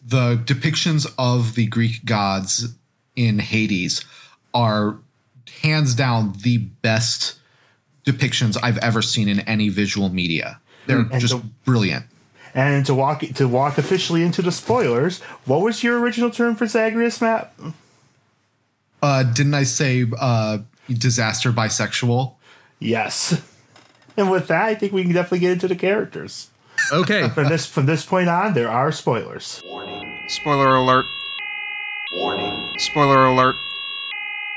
the 0.06 0.36
depictions 0.36 1.12
of 1.18 1.56
the 1.56 1.66
Greek 1.66 2.06
gods 2.06 2.76
in 3.18 3.40
Hades 3.40 4.06
are 4.54 5.00
hands 5.62 5.94
down 5.94 6.34
the 6.44 6.58
best 6.58 7.38
depictions 8.06 8.58
I've 8.64 8.78
ever 8.78 9.02
seen 9.02 9.28
in 9.28 9.42
any 9.42 9.68
visual 9.68 10.08
media. 10.08 10.62
They're 10.86 11.00
And 11.00 11.20
just 11.20 11.34
the- 11.36 11.44
brilliant. 11.66 12.06
And 12.54 12.86
to 12.86 12.94
walk 12.94 13.20
to 13.22 13.48
walk 13.48 13.78
officially 13.78 14.24
into 14.24 14.42
the 14.42 14.52
spoilers, 14.52 15.20
what 15.46 15.62
was 15.62 15.84
your 15.84 16.00
original 16.00 16.30
term 16.32 16.56
for 16.56 16.66
Zagreus, 16.66 17.20
Matt? 17.22 17.54
Uh, 19.02 19.24
didn't 19.24 19.54
I 19.54 19.64
say 19.64 20.06
uh, 20.20 20.60
disaster 20.90 21.52
bisexual? 21.52 22.34
Yes. 22.80 23.42
And 24.16 24.32
with 24.32 24.48
that, 24.48 24.64
I 24.66 24.74
think 24.76 24.94
we 24.94 25.04
can 25.04 25.14
definitely 25.14 25.40
get 25.40 25.52
into 25.52 25.68
the 25.68 25.76
characters. 25.76 26.50
Okay. 26.92 27.28
From 27.30 27.50
this 27.50 27.66
from 27.68 27.86
this 27.86 28.06
point 28.06 28.30
on, 28.30 28.54
there 28.56 28.70
are 28.70 28.92
spoilers. 28.92 29.62
Warning, 29.68 30.26
Spoiler 30.28 30.76
alert. 30.76 31.06
warning, 32.16 32.47
Spoiler 32.78 33.26
alert. 33.26 33.58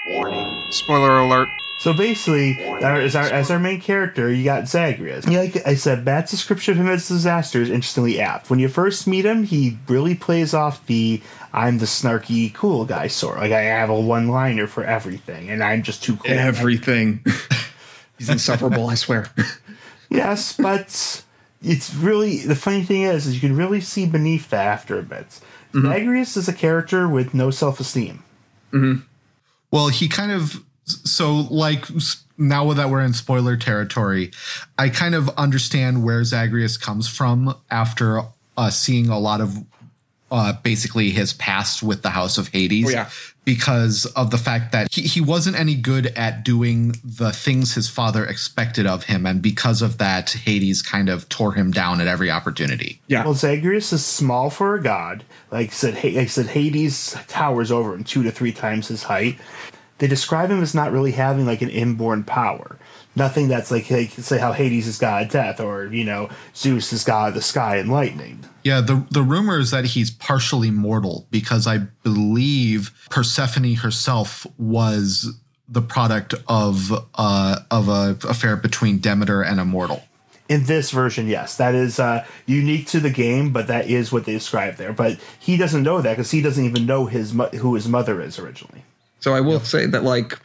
warning. 0.06 0.62
Spoiler 0.70 1.18
alert. 1.18 1.50
So 1.78 1.94
basically, 1.94 2.62
our, 2.62 3.00
as 3.00 3.16
our 3.16 3.24
as 3.24 3.50
our 3.50 3.59
main 3.59 3.80
character, 3.80 4.30
you 4.30 4.44
got 4.44 4.68
Zagreus. 4.68 5.26
Yeah, 5.26 5.38
Like 5.40 5.66
I 5.66 5.74
said, 5.74 6.04
Matt's 6.04 6.30
description 6.30 6.72
of 6.72 6.78
him 6.78 6.88
as 6.88 7.09
disaster 7.09 7.62
is 7.62 7.70
interestingly 7.70 8.20
apt. 8.20 8.50
When 8.50 8.59
you 8.59 8.68
first 8.68 9.06
meet 9.06 9.24
him, 9.24 9.44
he 9.44 9.78
really 9.88 10.14
plays 10.14 10.52
off 10.52 10.85
the 10.87 11.22
"I'm 11.54 11.78
the 11.78 11.87
snarky 11.87 12.52
cool 12.52 12.85
guy" 12.85 13.06
sort. 13.06 13.38
Like 13.38 13.52
I 13.52 13.62
have 13.62 13.88
a 13.88 13.98
one 13.98 14.28
liner 14.28 14.66
for 14.66 14.85
everything, 14.85 15.48
and 15.48 15.64
I'm 15.64 15.83
just 15.83 16.02
too 16.04 16.16
cool. 16.16 16.30
Everything. 16.30 17.24
He's 18.18 18.28
insufferable, 18.28 18.90
I 18.90 18.94
swear. 18.96 19.30
Yes, 20.11 20.54
but 20.59 21.22
it's 21.62 21.94
really 21.94 22.40
the 22.40 22.56
funny 22.56 22.83
thing 22.83 23.02
is, 23.02 23.26
is 23.26 23.35
you 23.35 23.40
can 23.40 23.56
really 23.56 23.80
see 23.80 24.04
beneath 24.04 24.50
that 24.50 24.66
after 24.66 24.98
a 24.98 25.02
bit. 25.02 25.40
Zagreus 25.74 26.37
is 26.37 26.48
a 26.48 26.52
character 26.52 27.09
with 27.09 27.35
no 27.35 27.50
self 27.50 27.80
esteem. 27.80 28.22
Well, 29.70 29.88
he 29.88 30.09
kind 30.09 30.33
of 30.33 30.64
so 30.85 31.46
like 31.50 31.87
now 32.37 32.72
that 32.72 32.90
we're 32.90 33.02
in 33.02 33.12
spoiler 33.12 33.56
territory, 33.56 34.33
I 34.78 34.88
kind 34.88 35.14
of 35.14 35.28
understand 35.30 36.02
where 36.02 36.24
Zagreus 36.24 36.76
comes 36.76 37.09
from 37.09 37.54
after 37.70 38.22
uh, 38.56 38.70
seeing 38.70 39.09
a 39.09 39.18
lot 39.18 39.40
of 39.40 39.56
uh, 40.30 40.52
basically 40.62 41.10
his 41.10 41.32
past 41.32 41.82
with 41.82 42.02
the 42.02 42.10
House 42.10 42.38
of 42.38 42.48
Hades. 42.48 42.86
Oh, 42.88 42.90
yeah. 42.90 43.10
Because 43.44 44.06
of 44.06 44.30
the 44.30 44.38
fact 44.38 44.70
that 44.72 44.92
he, 44.92 45.02
he 45.02 45.20
wasn't 45.20 45.58
any 45.58 45.74
good 45.74 46.06
at 46.08 46.44
doing 46.44 46.94
the 47.02 47.32
things 47.32 47.74
his 47.74 47.88
father 47.88 48.24
expected 48.24 48.86
of 48.86 49.04
him. 49.04 49.26
And 49.26 49.40
because 49.42 49.82
of 49.82 49.98
that, 49.98 50.30
Hades 50.30 50.82
kind 50.82 51.08
of 51.08 51.28
tore 51.28 51.54
him 51.54 51.70
down 51.72 52.00
at 52.00 52.06
every 52.06 52.30
opportunity. 52.30 53.00
Yeah. 53.08 53.24
Well, 53.24 53.34
Zagreus 53.34 53.92
is 53.92 54.04
small 54.04 54.50
for 54.50 54.74
a 54.74 54.82
god. 54.82 55.24
Like 55.50 55.70
I 55.70 55.72
said, 55.72 55.94
Ha- 55.94 56.14
like 56.14 56.24
I 56.24 56.26
said, 56.26 56.46
Hades 56.46 57.16
towers 57.28 57.72
over 57.72 57.94
him 57.94 58.04
two 58.04 58.22
to 58.22 58.30
three 58.30 58.52
times 58.52 58.88
his 58.88 59.04
height. 59.04 59.38
They 59.98 60.06
describe 60.06 60.50
him 60.50 60.62
as 60.62 60.74
not 60.74 60.92
really 60.92 61.12
having 61.12 61.46
like 61.46 61.62
an 61.62 61.70
inborn 61.70 62.24
power. 62.24 62.78
Nothing 63.16 63.48
that's 63.48 63.70
like, 63.70 63.90
like 63.90 64.10
say 64.10 64.38
how 64.38 64.52
Hades 64.52 64.86
is 64.86 64.98
god 64.98 65.24
of 65.24 65.32
death, 65.32 65.60
or 65.60 65.86
you 65.86 66.04
know 66.04 66.28
Zeus 66.54 66.92
is 66.92 67.02
god 67.02 67.28
of 67.30 67.34
the 67.34 67.42
sky 67.42 67.76
and 67.76 67.90
lightning. 67.90 68.44
Yeah, 68.62 68.80
the 68.80 69.04
the 69.10 69.22
rumor 69.22 69.58
is 69.58 69.72
that 69.72 69.84
he's 69.84 70.10
partially 70.10 70.70
mortal 70.70 71.26
because 71.30 71.66
I 71.66 71.78
believe 72.04 72.92
Persephone 73.10 73.74
herself 73.74 74.46
was 74.58 75.36
the 75.68 75.82
product 75.82 76.34
of 76.48 76.92
uh 77.14 77.60
of 77.70 77.88
a 77.88 78.16
affair 78.28 78.56
between 78.56 79.00
Demeter 79.00 79.42
and 79.42 79.58
a 79.58 79.64
mortal. 79.64 80.02
In 80.48 80.64
this 80.64 80.90
version, 80.90 81.28
yes, 81.28 81.56
that 81.58 81.76
is 81.76 82.00
uh, 82.00 82.26
unique 82.46 82.88
to 82.88 82.98
the 82.98 83.10
game, 83.10 83.52
but 83.52 83.68
that 83.68 83.88
is 83.88 84.10
what 84.10 84.24
they 84.24 84.32
describe 84.32 84.76
there. 84.76 84.92
But 84.92 85.20
he 85.38 85.56
doesn't 85.56 85.84
know 85.84 86.00
that 86.00 86.16
because 86.16 86.32
he 86.32 86.42
doesn't 86.42 86.64
even 86.64 86.86
know 86.86 87.06
his 87.06 87.32
mo- 87.32 87.50
who 87.50 87.76
his 87.76 87.86
mother 87.86 88.20
is 88.20 88.36
originally. 88.36 88.82
So 89.20 89.32
I 89.32 89.40
will 89.40 89.60
say 89.60 89.86
that 89.86 90.02
like 90.02 90.38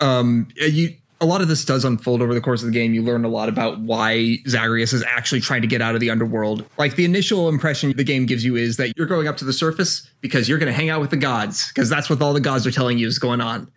um 0.00 0.48
you 0.56 0.94
a 1.20 1.26
lot 1.26 1.40
of 1.40 1.48
this 1.48 1.64
does 1.64 1.84
unfold 1.84 2.22
over 2.22 2.32
the 2.32 2.40
course 2.40 2.62
of 2.62 2.66
the 2.66 2.72
game. 2.72 2.94
You 2.94 3.02
learn 3.02 3.24
a 3.24 3.28
lot 3.28 3.48
about 3.48 3.80
why 3.80 4.36
Zagreus 4.46 4.92
is 4.92 5.02
actually 5.04 5.40
trying 5.40 5.62
to 5.62 5.66
get 5.66 5.82
out 5.82 5.94
of 5.94 6.00
the 6.00 6.10
underworld. 6.10 6.64
Like 6.78 6.94
the 6.94 7.04
initial 7.04 7.48
impression 7.48 7.92
the 7.96 8.04
game 8.04 8.26
gives 8.26 8.44
you 8.44 8.56
is 8.56 8.76
that 8.76 8.96
you're 8.96 9.06
going 9.06 9.26
up 9.26 9.36
to 9.38 9.44
the 9.44 9.52
surface 9.52 10.08
because 10.20 10.48
you're 10.48 10.58
going 10.58 10.72
to 10.72 10.76
hang 10.76 10.90
out 10.90 11.00
with 11.00 11.10
the 11.10 11.16
gods 11.16 11.68
because 11.68 11.88
that's 11.88 12.08
what 12.08 12.22
all 12.22 12.32
the 12.32 12.40
gods 12.40 12.66
are 12.66 12.70
telling 12.70 12.98
you 12.98 13.06
is 13.08 13.18
going 13.18 13.40
on. 13.40 13.70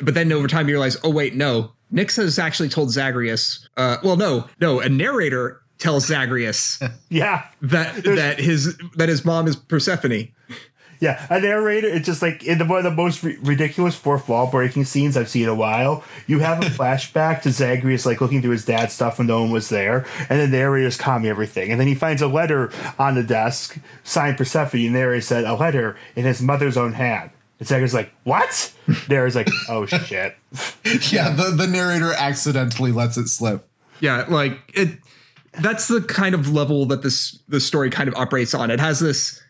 But 0.00 0.14
then 0.14 0.30
over 0.32 0.46
time 0.46 0.68
you 0.68 0.74
realize, 0.74 0.98
oh 1.04 1.10
wait, 1.10 1.34
no, 1.34 1.72
Nyx 1.92 2.16
has 2.16 2.38
actually 2.38 2.68
told 2.68 2.90
Zagreus. 2.90 3.68
Uh, 3.76 3.96
well, 4.02 4.16
no, 4.16 4.48
no, 4.60 4.80
a 4.80 4.88
narrator 4.88 5.62
tells 5.78 6.06
Zagreus 6.06 6.80
Yeah, 7.08 7.46
that 7.62 8.02
that 8.04 8.40
his 8.40 8.76
that 8.96 9.08
his 9.08 9.24
mom 9.24 9.46
is 9.46 9.56
Persephone. 9.56 10.28
Yeah, 11.04 11.26
a 11.28 11.38
narrator. 11.38 11.86
It's 11.86 12.06
just 12.06 12.22
like 12.22 12.44
in 12.44 12.56
the, 12.56 12.64
one 12.64 12.78
of 12.78 12.84
the 12.84 12.90
most 12.90 13.22
ri- 13.22 13.36
ridiculous 13.42 13.94
fourth 13.94 14.26
wall 14.26 14.50
breaking 14.50 14.86
scenes 14.86 15.18
I've 15.18 15.28
seen 15.28 15.42
in 15.42 15.50
a 15.50 15.54
while. 15.54 16.02
You 16.26 16.38
have 16.38 16.62
a 16.62 16.66
flashback 16.70 17.42
to 17.42 17.50
Zagreus 17.50 18.06
like 18.06 18.22
looking 18.22 18.40
through 18.40 18.52
his 18.52 18.64
dad's 18.64 18.94
stuff 18.94 19.18
when 19.18 19.26
no 19.26 19.42
one 19.42 19.50
was 19.50 19.68
there, 19.68 20.06
and 20.18 20.40
then 20.40 20.50
the 20.50 20.56
narrator's 20.56 20.96
calming 20.96 21.28
everything, 21.28 21.70
and 21.70 21.78
then 21.78 21.88
he 21.88 21.94
finds 21.94 22.22
a 22.22 22.26
letter 22.26 22.72
on 22.98 23.16
the 23.16 23.22
desk 23.22 23.76
signed 24.02 24.38
Persephone, 24.38 24.80
and 24.80 24.94
the 24.94 24.98
narrator 24.98 25.20
said 25.20 25.44
a 25.44 25.52
letter 25.54 25.94
in 26.16 26.24
his 26.24 26.40
mother's 26.40 26.78
own 26.78 26.94
hand. 26.94 27.28
And 27.58 27.68
Zagreus 27.68 27.92
like, 27.92 28.10
what? 28.24 28.72
Narrator's 29.10 29.36
like, 29.36 29.50
oh 29.68 29.84
shit. 29.84 30.36
Yeah, 31.12 31.30
the, 31.30 31.50
the 31.50 31.66
narrator 31.66 32.14
accidentally 32.14 32.92
lets 32.92 33.18
it 33.18 33.28
slip. 33.28 33.68
Yeah, 34.00 34.24
like 34.28 34.58
it 34.72 34.98
that's 35.60 35.88
the 35.88 36.00
kind 36.00 36.34
of 36.34 36.50
level 36.50 36.86
that 36.86 37.02
this 37.02 37.38
the 37.48 37.60
story 37.60 37.90
kind 37.90 38.08
of 38.08 38.14
operates 38.14 38.54
on. 38.54 38.70
It 38.70 38.80
has 38.80 39.00
this 39.00 39.42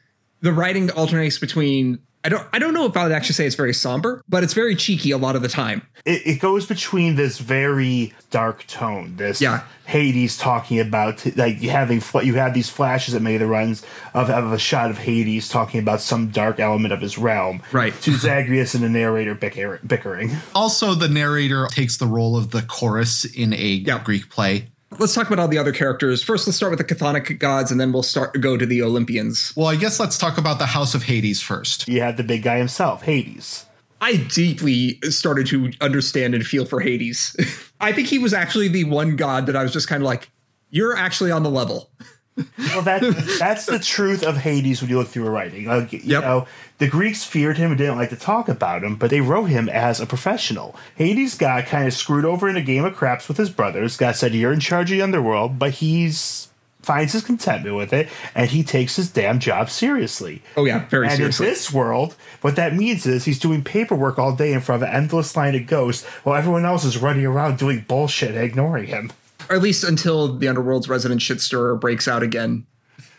the 0.44 0.52
writing 0.52 0.90
alternates 0.92 1.38
between 1.38 1.98
I 2.26 2.30
don't 2.30 2.46
I 2.54 2.59
don't 2.59 2.72
know 2.72 2.87
if 2.87 2.96
I 2.96 3.02
would 3.02 3.12
actually 3.12 3.35
say 3.35 3.44
it's 3.46 3.54
very 3.57 3.74
somber, 3.74 4.22
but 4.28 4.42
it's 4.44 4.54
very 4.54 4.74
cheeky 4.76 5.11
a 5.11 5.18
lot 5.18 5.37
of 5.37 5.42
the 5.42 5.48
time. 5.48 5.83
It, 6.07 6.22
it 6.26 6.40
goes 6.40 6.64
between 6.66 7.16
this 7.16 7.38
very 7.38 8.14
dark 8.30 8.66
tone, 8.66 9.16
this 9.16 9.40
Yeah. 9.42 9.64
Hades 9.87 10.38
talking 10.38 10.80
about 10.80 11.24
like 11.37 11.61
you 11.61 11.68
having 11.68 12.02
you 12.22 12.35
have 12.35 12.54
these 12.54 12.70
flashes 12.70 13.12
that 13.12 13.20
made 13.20 13.38
the 13.42 13.46
runs 13.46 13.85
of, 14.14 14.30
of 14.30 14.52
a 14.52 14.59
shot 14.59 14.88
of 14.90 14.96
Hades 14.98 15.50
talking 15.50 15.80
about 15.80 16.00
some 16.00 16.28
dark 16.30 16.59
element 16.61 16.94
of 16.94 17.00
his 17.02 17.18
realm, 17.18 17.62
Right. 17.72 17.92
To 18.02 18.12
Zagreus 18.16 18.74
and 18.74 18.83
the 18.83 18.88
narrator 18.88 19.35
bicker- 19.35 19.80
bickering. 19.87 20.30
Also, 20.54 20.94
the 20.94 21.09
narrator 21.09 21.66
takes 21.70 21.98
the 21.98 22.07
role 22.07 22.38
of 22.38 22.50
the 22.52 22.62
chorus 22.62 23.26
in 23.26 23.52
a 23.52 23.57
Yeah. 23.85 24.02
Greek 24.02 24.30
play. 24.30 24.68
Let's 24.98 25.14
talk 25.14 25.26
about 25.26 25.38
all 25.38 25.48
the 25.48 25.59
other 25.59 25.72
characters. 25.72 26.22
First, 26.22 26.46
let's 26.46 26.57
start 26.57 26.70
with 26.70 26.87
the 26.87 26.94
chthonic 26.94 27.38
gods, 27.38 27.70
and 27.70 27.80
then 27.80 27.92
we'll 27.92 28.02
start 28.02 28.40
go 28.40 28.57
to 28.57 28.66
the 28.66 28.83
Olympians. 28.83 29.52
Well, 29.57 29.66
I 29.66 29.76
guess 29.76 29.98
let's 29.98 30.18
talk 30.18 30.38
about 30.38 30.59
the 30.59 30.66
House 30.66 30.94
of 30.94 31.04
Hades 31.04 31.40
first. 31.40 31.88
You 31.88 32.00
have 32.00 32.16
the 32.16 32.22
big 32.22 32.42
guy 32.42 32.59
himself, 32.59 33.02
Hades. 33.02 33.66
I 34.00 34.16
deeply 34.16 35.00
started 35.09 35.46
to 35.48 35.72
understand 35.80 36.35
and 36.35 36.44
feel 36.46 36.66
for 36.66 36.80
Hades. 36.80 37.35
I 37.80 37.92
think 37.92 38.09
he 38.09 38.18
was 38.18 38.35
actually 38.35 38.68
the 38.68 38.85
one 38.85 39.16
god 39.16 39.46
that 39.46 39.57
I 39.57 39.62
was 39.62 39.72
just 39.72 39.88
kind 39.88 40.02
of 40.02 40.07
like, 40.07 40.30
you're 40.70 40.96
actually 40.96 41.30
on 41.30 41.42
the 41.42 41.50
level. 41.50 41.90
Well, 42.36 42.82
that 42.82 43.02
that's 43.38 43.66
the 43.66 43.78
truth 43.78 44.24
of 44.24 44.38
Hades 44.38 44.80
when 44.80 44.90
you 44.90 44.98
look 44.98 45.08
through 45.08 45.26
a 45.26 45.30
writing. 45.30 45.66
Like, 45.66 45.92
you 45.92 46.00
Yep. 46.02 46.22
know, 46.22 46.46
the 46.78 46.88
Greeks 46.88 47.22
feared 47.22 47.58
him 47.58 47.70
and 47.70 47.78
didn't 47.78 47.96
like 47.96 48.10
to 48.10 48.16
talk 48.16 48.48
about 48.48 48.82
him, 48.82 48.96
but 48.96 49.10
they 49.10 49.20
wrote 49.20 49.44
him 49.44 49.68
as 49.68 50.00
a 50.00 50.06
professional. 50.06 50.74
Hades 50.96 51.36
got 51.36 51.66
kind 51.66 51.86
of 51.86 51.94
screwed 51.94 52.24
over 52.24 52.48
in 52.48 52.56
a 52.56 52.60
game 52.62 52.84
of 52.84 52.96
craps 52.96 53.28
with 53.28 53.36
his 53.36 53.50
brothers. 53.50 53.96
Got 53.96 54.16
said, 54.16 54.34
"You're 54.34 54.52
in 54.52 54.58
charge 54.60 54.90
of 54.90 54.96
the 54.96 55.02
underworld," 55.02 55.58
but 55.58 55.72
he's 55.74 56.48
finds 56.82 57.14
his 57.14 57.22
contentment 57.22 57.74
with 57.76 57.94
it, 57.94 58.08
and 58.34 58.50
he 58.50 58.62
takes 58.62 58.96
his 58.96 59.08
damn 59.08 59.38
job 59.38 59.70
seriously. 59.70 60.42
Oh 60.56 60.66
yeah, 60.66 60.84
very 60.90 61.06
and 61.06 61.16
seriously. 61.16 61.46
in 61.46 61.52
this 61.52 61.72
world, 61.72 62.14
what 62.42 62.56
that 62.56 62.74
means 62.76 63.06
is 63.06 63.24
he's 63.24 63.38
doing 63.38 63.62
paperwork 63.64 64.18
all 64.18 64.32
day 64.34 64.52
in 64.52 64.60
front 64.60 64.82
of 64.82 64.88
an 64.90 64.94
endless 64.94 65.34
line 65.34 65.54
of 65.54 65.66
ghosts, 65.66 66.04
while 66.24 66.36
everyone 66.36 66.66
else 66.66 66.84
is 66.84 66.98
running 66.98 67.24
around 67.24 67.58
doing 67.58 67.86
bullshit 67.88 68.34
and 68.34 68.44
ignoring 68.44 68.88
him. 68.88 69.12
Or 69.48 69.57
at 69.57 69.62
least 69.62 69.85
until 69.85 70.37
the 70.37 70.48
underworld's 70.48 70.88
resident 70.88 71.22
shit 71.22 71.40
stirrer 71.40 71.76
breaks 71.76 72.09
out 72.09 72.22
again. 72.22 72.66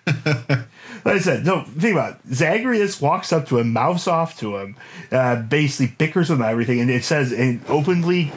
Like 1.05 1.17
I 1.17 1.19
said, 1.19 1.45
no, 1.45 1.61
think 1.61 1.93
about 1.93 2.15
it. 2.15 2.33
Zagreus 2.33 2.99
walks 2.99 3.31
up 3.31 3.47
to 3.49 3.59
him, 3.59 3.71
mouths 3.71 4.07
off 4.07 4.39
to 4.39 4.57
him, 4.57 4.75
uh, 5.11 5.35
basically 5.35 5.95
bickers 5.99 6.31
with 6.31 6.39
him 6.39 6.45
everything, 6.45 6.79
and 6.79 6.89
it 6.89 7.03
says, 7.03 7.31
and 7.31 7.61
openly 7.67 8.33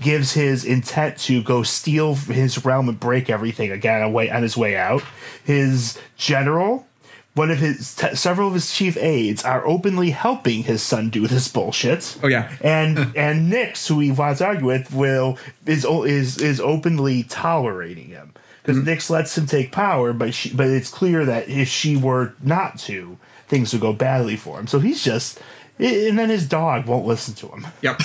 gives 0.00 0.32
his 0.32 0.64
intent 0.64 1.18
to 1.18 1.42
go 1.42 1.64
steal 1.64 2.14
his 2.14 2.64
realm 2.64 2.88
and 2.88 3.00
break 3.00 3.28
everything 3.28 3.72
again 3.72 4.00
away 4.00 4.30
on 4.30 4.44
his 4.44 4.56
way 4.56 4.76
out. 4.76 5.02
His 5.44 5.98
general, 6.16 6.86
one 7.34 7.50
of 7.50 7.58
his 7.58 7.94
t- 7.94 8.14
several 8.14 8.48
of 8.48 8.54
his 8.54 8.74
chief 8.74 8.96
aides 8.96 9.44
are 9.44 9.66
openly 9.66 10.10
helping 10.10 10.64
his 10.64 10.82
son 10.82 11.08
do 11.08 11.26
this 11.26 11.48
bullshit. 11.48 12.18
Oh, 12.22 12.28
yeah. 12.28 12.52
and 12.60 12.98
and 13.16 13.52
Nyx, 13.52 13.86
who 13.86 14.00
he 14.00 14.10
wants 14.10 14.38
to 14.38 14.46
argue 14.46 14.66
with, 14.66 14.92
will 14.92 15.38
is 15.66 15.84
is 15.84 16.38
is 16.38 16.60
openly 16.60 17.22
tolerating 17.24 18.08
him 18.08 18.34
because 18.68 18.82
mm-hmm. 18.82 18.88
Nyx 18.88 19.08
lets 19.08 19.38
him 19.38 19.46
take 19.46 19.72
power, 19.72 20.12
but 20.12 20.34
she, 20.34 20.52
but 20.52 20.66
it's 20.66 20.90
clear 20.90 21.24
that 21.24 21.48
if 21.48 21.68
she 21.68 21.96
were 21.96 22.34
not 22.42 22.78
to, 22.80 23.18
things 23.48 23.72
would 23.72 23.80
go 23.80 23.94
badly 23.94 24.36
for 24.36 24.60
him. 24.60 24.66
So 24.66 24.78
he's 24.78 25.02
just, 25.02 25.40
and 25.78 26.18
then 26.18 26.28
his 26.28 26.46
dog 26.46 26.86
won't 26.86 27.06
listen 27.06 27.34
to 27.36 27.48
him. 27.48 27.66
Yep. 27.80 28.00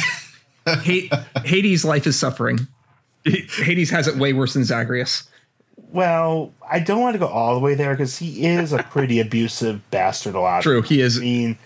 Hades' 1.44 1.84
life 1.84 2.08
is 2.08 2.18
suffering. 2.18 2.68
Hades 3.26 3.90
has 3.90 4.08
it 4.08 4.16
way 4.16 4.32
worse 4.32 4.54
than 4.54 4.64
Zagreus. 4.64 5.30
Well, 5.94 6.52
I 6.70 6.80
don't 6.80 7.02
want 7.02 7.14
to 7.14 7.20
go 7.20 7.28
all 7.28 7.54
the 7.54 7.60
way 7.60 7.76
there 7.76 7.94
because 7.94 8.18
he 8.18 8.46
is 8.46 8.74
a 8.74 8.82
pretty 8.82 9.20
abusive 9.20 9.90
bastard. 9.92 10.36
A 10.36 10.40
lot. 10.40 10.64
True, 10.64 10.82
he 10.82 11.02
is. 11.02 11.20
I 11.20 11.22
mean, 11.22 11.58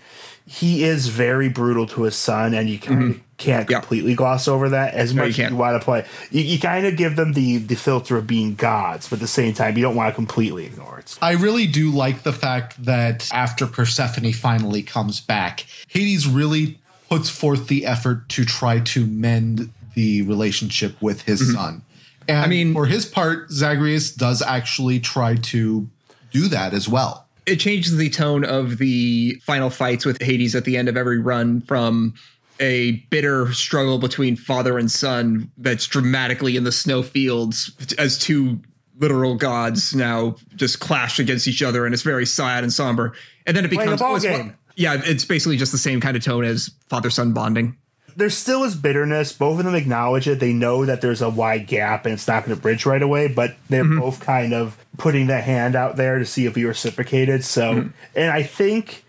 he 0.44 0.84
is 0.84 1.08
very 1.08 1.48
brutal 1.48 1.86
to 1.88 2.02
his 2.02 2.14
son, 2.14 2.54
and 2.54 2.68
you 2.68 2.78
mm-hmm. 2.78 2.94
kind 2.94 3.10
of 3.14 3.20
can't 3.38 3.70
Yeah. 3.70 3.80
completely 3.80 4.14
gloss 4.14 4.46
over 4.46 4.68
that 4.68 4.94
as 4.94 5.14
No, 5.14 5.22
much 5.22 5.38
you 5.38 5.44
as 5.44 5.50
you 5.50 5.56
want 5.56 5.80
to 5.80 5.84
play. 5.84 6.04
You, 6.30 6.42
you 6.42 6.58
kind 6.58 6.84
of 6.86 6.96
give 6.96 7.16
them 7.16 7.32
the 7.32 7.56
the 7.56 7.74
filter 7.74 8.18
of 8.18 8.26
being 8.26 8.54
gods, 8.54 9.08
but 9.08 9.16
at 9.16 9.20
the 9.20 9.28
same 9.28 9.54
time, 9.54 9.76
you 9.76 9.82
don't 9.82 9.96
want 9.96 10.10
to 10.10 10.14
completely 10.14 10.66
ignore 10.66 10.98
it. 10.98 11.16
I 11.22 11.32
really 11.32 11.66
do 11.66 11.90
like 11.90 12.22
the 12.22 12.32
fact 12.32 12.84
that 12.84 13.28
after 13.32 13.66
Persephone 13.66 14.32
finally 14.32 14.82
comes 14.82 15.20
back, 15.20 15.64
Hades 15.88 16.26
really 16.26 16.78
puts 17.08 17.30
forth 17.30 17.68
the 17.68 17.86
effort 17.86 18.28
to 18.28 18.44
try 18.44 18.80
to 18.80 19.06
mend 19.06 19.72
the 19.94 20.22
relationship 20.22 21.00
with 21.00 21.22
his 21.22 21.40
mm-hmm. 21.40 21.54
son. 21.54 21.82
And 22.28 22.38
I 22.38 22.46
mean- 22.46 22.72
for 22.74 22.86
his 22.86 23.06
part, 23.06 23.50
Zagreus 23.50 24.10
does 24.12 24.42
actually 24.42 25.00
try 25.00 25.34
to 25.34 25.88
do 26.30 26.48
that 26.48 26.74
as 26.74 26.88
well. 26.88 27.26
It 27.46 27.58
changes 27.58 27.96
the 27.96 28.10
tone 28.10 28.44
of 28.44 28.76
the 28.76 29.40
final 29.42 29.70
fights 29.70 30.04
with 30.04 30.20
Hades 30.20 30.54
at 30.54 30.64
the 30.66 30.76
end 30.76 30.88
of 30.88 30.96
every 30.98 31.18
run 31.18 31.62
from 31.62 32.12
a 32.60 32.92
bitter 33.08 33.50
struggle 33.54 33.98
between 33.98 34.36
father 34.36 34.76
and 34.78 34.90
son 34.90 35.50
that's 35.56 35.86
dramatically 35.86 36.56
in 36.56 36.64
the 36.64 36.72
snow 36.72 37.02
fields 37.02 37.70
as 37.96 38.18
two 38.18 38.60
literal 38.98 39.36
gods 39.36 39.94
now 39.94 40.34
just 40.56 40.80
clash 40.80 41.18
against 41.20 41.46
each 41.48 41.62
other 41.62 41.86
and 41.86 41.94
it's 41.94 42.02
very 42.02 42.26
sad 42.26 42.64
and 42.64 42.72
somber. 42.72 43.14
And 43.46 43.56
then 43.56 43.64
it 43.64 43.68
Playing 43.72 43.88
a 43.88 43.92
becomes 43.92 44.24
ball 44.24 44.36
game. 44.36 44.54
yeah, 44.76 45.00
it's 45.04 45.24
basically 45.24 45.56
just 45.56 45.72
the 45.72 45.78
same 45.78 46.00
kind 46.00 46.16
of 46.16 46.22
tone 46.24 46.44
as 46.44 46.70
father 46.90 47.08
son 47.08 47.32
bonding. 47.32 47.76
There 48.18 48.30
still 48.30 48.64
is 48.64 48.74
bitterness. 48.74 49.32
Both 49.32 49.60
of 49.60 49.64
them 49.64 49.76
acknowledge 49.76 50.26
it. 50.26 50.40
They 50.40 50.52
know 50.52 50.84
that 50.84 51.00
there's 51.00 51.22
a 51.22 51.30
wide 51.30 51.68
gap 51.68 52.04
and 52.04 52.12
it's 52.12 52.26
not 52.26 52.44
going 52.44 52.54
to 52.54 52.60
bridge 52.60 52.84
right 52.84 53.00
away, 53.00 53.28
but 53.28 53.54
they're 53.68 53.84
mm-hmm. 53.84 54.00
both 54.00 54.18
kind 54.18 54.52
of 54.52 54.76
putting 54.96 55.28
that 55.28 55.44
hand 55.44 55.76
out 55.76 55.94
there 55.94 56.18
to 56.18 56.26
see 56.26 56.44
if 56.44 56.56
we 56.56 56.64
reciprocated. 56.64 57.44
So, 57.44 57.74
mm-hmm. 57.74 57.88
and 58.16 58.32
I 58.32 58.42
think 58.42 59.04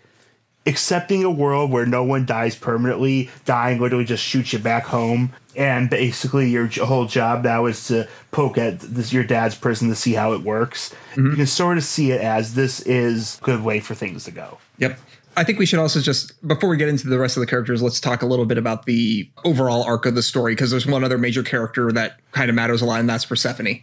accepting 0.64 1.24
a 1.24 1.30
world 1.30 1.72
where 1.72 1.86
no 1.86 2.04
one 2.04 2.24
dies 2.24 2.54
permanently, 2.54 3.30
dying 3.44 3.80
literally 3.80 4.04
just 4.04 4.22
shoots 4.22 4.52
you 4.52 4.60
back 4.60 4.84
home, 4.84 5.32
and 5.56 5.90
basically 5.90 6.48
your 6.48 6.68
whole 6.68 7.06
job 7.06 7.42
now 7.42 7.66
is 7.66 7.88
to 7.88 8.06
poke 8.30 8.58
at 8.58 8.78
this 8.78 9.12
your 9.12 9.24
dad's 9.24 9.56
prison 9.56 9.88
to 9.88 9.96
see 9.96 10.12
how 10.12 10.34
it 10.34 10.42
works. 10.42 10.94
Mm-hmm. 11.14 11.30
You 11.30 11.36
can 11.36 11.46
sort 11.46 11.78
of 11.78 11.82
see 11.82 12.12
it 12.12 12.20
as 12.20 12.54
this 12.54 12.78
is 12.82 13.38
a 13.40 13.44
good 13.44 13.64
way 13.64 13.80
for 13.80 13.96
things 13.96 14.22
to 14.24 14.30
go. 14.30 14.58
Yep. 14.78 15.00
I 15.40 15.44
think 15.44 15.58
we 15.58 15.64
should 15.64 15.78
also 15.78 16.02
just, 16.02 16.46
before 16.46 16.68
we 16.68 16.76
get 16.76 16.90
into 16.90 17.08
the 17.08 17.18
rest 17.18 17.38
of 17.38 17.40
the 17.40 17.46
characters, 17.46 17.80
let's 17.80 17.98
talk 17.98 18.20
a 18.20 18.26
little 18.26 18.44
bit 18.44 18.58
about 18.58 18.84
the 18.84 19.26
overall 19.42 19.82
arc 19.84 20.04
of 20.04 20.14
the 20.14 20.22
story, 20.22 20.52
because 20.52 20.70
there's 20.70 20.86
one 20.86 21.02
other 21.02 21.16
major 21.16 21.42
character 21.42 21.90
that 21.92 22.20
kind 22.32 22.50
of 22.50 22.54
matters 22.54 22.82
a 22.82 22.84
lot, 22.84 23.00
and 23.00 23.08
that's 23.08 23.24
Persephone. 23.24 23.80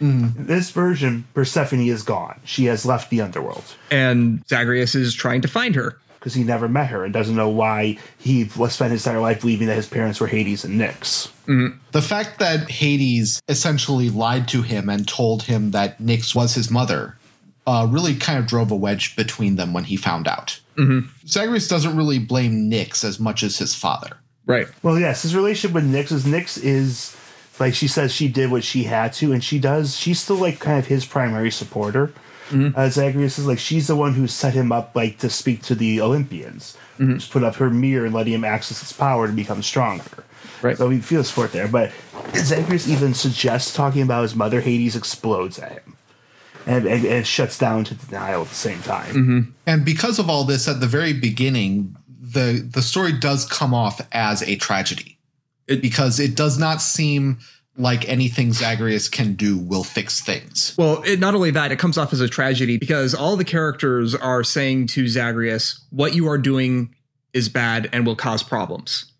In 0.00 0.32
this 0.36 0.72
version, 0.72 1.24
Persephone 1.34 1.86
is 1.86 2.02
gone. 2.02 2.40
She 2.42 2.64
has 2.64 2.84
left 2.84 3.10
the 3.10 3.20
underworld. 3.20 3.76
And 3.92 4.44
Zagreus 4.48 4.96
is 4.96 5.14
trying 5.14 5.40
to 5.42 5.48
find 5.48 5.76
her. 5.76 6.00
because 6.26 6.34
he 6.34 6.42
never 6.42 6.68
met 6.68 6.88
her 6.88 7.04
and 7.04 7.14
doesn't 7.14 7.36
know 7.36 7.48
why 7.48 7.96
he 8.18 8.48
spent 8.48 8.90
his 8.90 9.06
entire 9.06 9.20
life 9.20 9.42
believing 9.42 9.68
that 9.68 9.76
his 9.76 9.86
parents 9.86 10.18
were 10.18 10.26
Hades 10.26 10.64
and 10.64 10.80
Nyx. 10.80 11.28
Mm-hmm. 11.46 11.78
The 11.92 12.02
fact 12.02 12.40
that 12.40 12.68
Hades 12.68 13.40
essentially 13.46 14.10
lied 14.10 14.48
to 14.48 14.62
him 14.62 14.88
and 14.88 15.06
told 15.06 15.44
him 15.44 15.70
that 15.70 16.02
Nyx 16.02 16.34
was 16.34 16.56
his 16.56 16.68
mother 16.68 17.16
uh, 17.66 17.86
really 17.90 18.14
kind 18.14 18.38
of 18.38 18.46
drove 18.46 18.70
a 18.70 18.76
wedge 18.76 19.16
between 19.16 19.56
them 19.56 19.72
when 19.72 19.84
he 19.84 19.96
found 19.96 20.28
out. 20.28 20.60
Zagreus 21.26 21.68
doesn't 21.68 21.96
really 21.96 22.18
blame 22.18 22.70
Nyx 22.70 23.02
as 23.02 23.18
much 23.18 23.42
as 23.42 23.58
his 23.58 23.74
father. 23.74 24.18
Right. 24.44 24.68
Well, 24.82 24.98
yes, 24.98 25.22
his 25.22 25.34
relationship 25.34 25.74
with 25.74 25.90
Nyx 25.90 26.12
is 26.12 26.24
Nyx 26.24 26.62
is 26.62 27.16
like 27.58 27.74
she 27.74 27.88
says 27.88 28.12
she 28.12 28.28
did 28.28 28.50
what 28.50 28.62
she 28.62 28.84
had 28.84 29.12
to, 29.14 29.32
and 29.32 29.42
she 29.42 29.58
does. 29.58 29.96
She's 29.96 30.20
still 30.20 30.36
like 30.36 30.58
kind 30.58 30.78
of 30.78 30.86
his 30.86 31.04
primary 31.06 31.50
supporter. 31.50 32.12
Uh, 32.52 32.88
Zagreus 32.88 33.40
is 33.40 33.46
like 33.48 33.58
she's 33.58 33.88
the 33.88 33.96
one 33.96 34.14
who 34.14 34.28
set 34.28 34.54
him 34.54 34.70
up 34.70 34.94
like 34.94 35.18
to 35.18 35.28
speak 35.28 35.62
to 35.62 35.74
the 35.74 36.00
Olympians. 36.00 36.76
Just 36.98 37.32
put 37.32 37.42
up 37.42 37.56
her 37.56 37.70
mirror 37.70 38.04
and 38.06 38.14
let 38.14 38.26
him 38.28 38.44
access 38.44 38.80
its 38.82 38.92
power 38.92 39.26
to 39.26 39.32
become 39.32 39.62
stronger. 39.64 40.24
Right. 40.62 40.76
So 40.78 40.88
we 40.88 41.00
feel 41.00 41.24
support 41.24 41.50
there, 41.52 41.66
but 41.66 41.90
Zagreus 42.36 42.86
even 42.88 43.14
suggests 43.14 43.74
talking 43.74 44.02
about 44.02 44.22
his 44.22 44.36
mother. 44.36 44.60
Hades 44.60 44.94
explodes 44.94 45.58
at 45.58 45.72
him, 45.72 45.95
and, 46.66 46.86
and, 46.86 47.04
and 47.04 47.26
shuts 47.26 47.58
down 47.58 47.84
to 47.84 47.94
denial 47.94 48.42
at 48.42 48.48
the 48.48 48.54
same 48.54 48.80
time. 48.82 49.14
Mm-hmm. 49.14 49.40
And 49.66 49.84
because 49.84 50.18
of 50.18 50.28
all 50.28 50.44
this, 50.44 50.66
at 50.68 50.80
the 50.80 50.86
very 50.86 51.12
beginning, 51.12 51.96
the 52.20 52.68
the 52.68 52.82
story 52.82 53.12
does 53.12 53.46
come 53.46 53.72
off 53.72 54.00
as 54.12 54.42
a 54.42 54.56
tragedy, 54.56 55.18
It- 55.68 55.80
because 55.80 56.18
it 56.20 56.36
does 56.36 56.58
not 56.58 56.82
seem 56.82 57.38
like 57.78 58.08
anything 58.08 58.52
Zagreus 58.54 59.06
can 59.08 59.34
do 59.34 59.58
will 59.58 59.84
fix 59.84 60.20
things. 60.22 60.74
Well, 60.78 61.02
it, 61.04 61.20
not 61.20 61.34
only 61.34 61.50
that, 61.50 61.70
it 61.72 61.78
comes 61.78 61.98
off 61.98 62.10
as 62.12 62.22
a 62.22 62.28
tragedy 62.28 62.78
because 62.78 63.14
all 63.14 63.36
the 63.36 63.44
characters 63.44 64.14
are 64.14 64.42
saying 64.42 64.86
to 64.88 65.06
Zagreus, 65.06 65.84
what 65.90 66.14
you 66.14 66.26
are 66.26 66.38
doing 66.38 66.94
is 67.34 67.50
bad 67.50 67.90
and 67.92 68.06
will 68.06 68.16
cause 68.16 68.42
problems. 68.42 69.12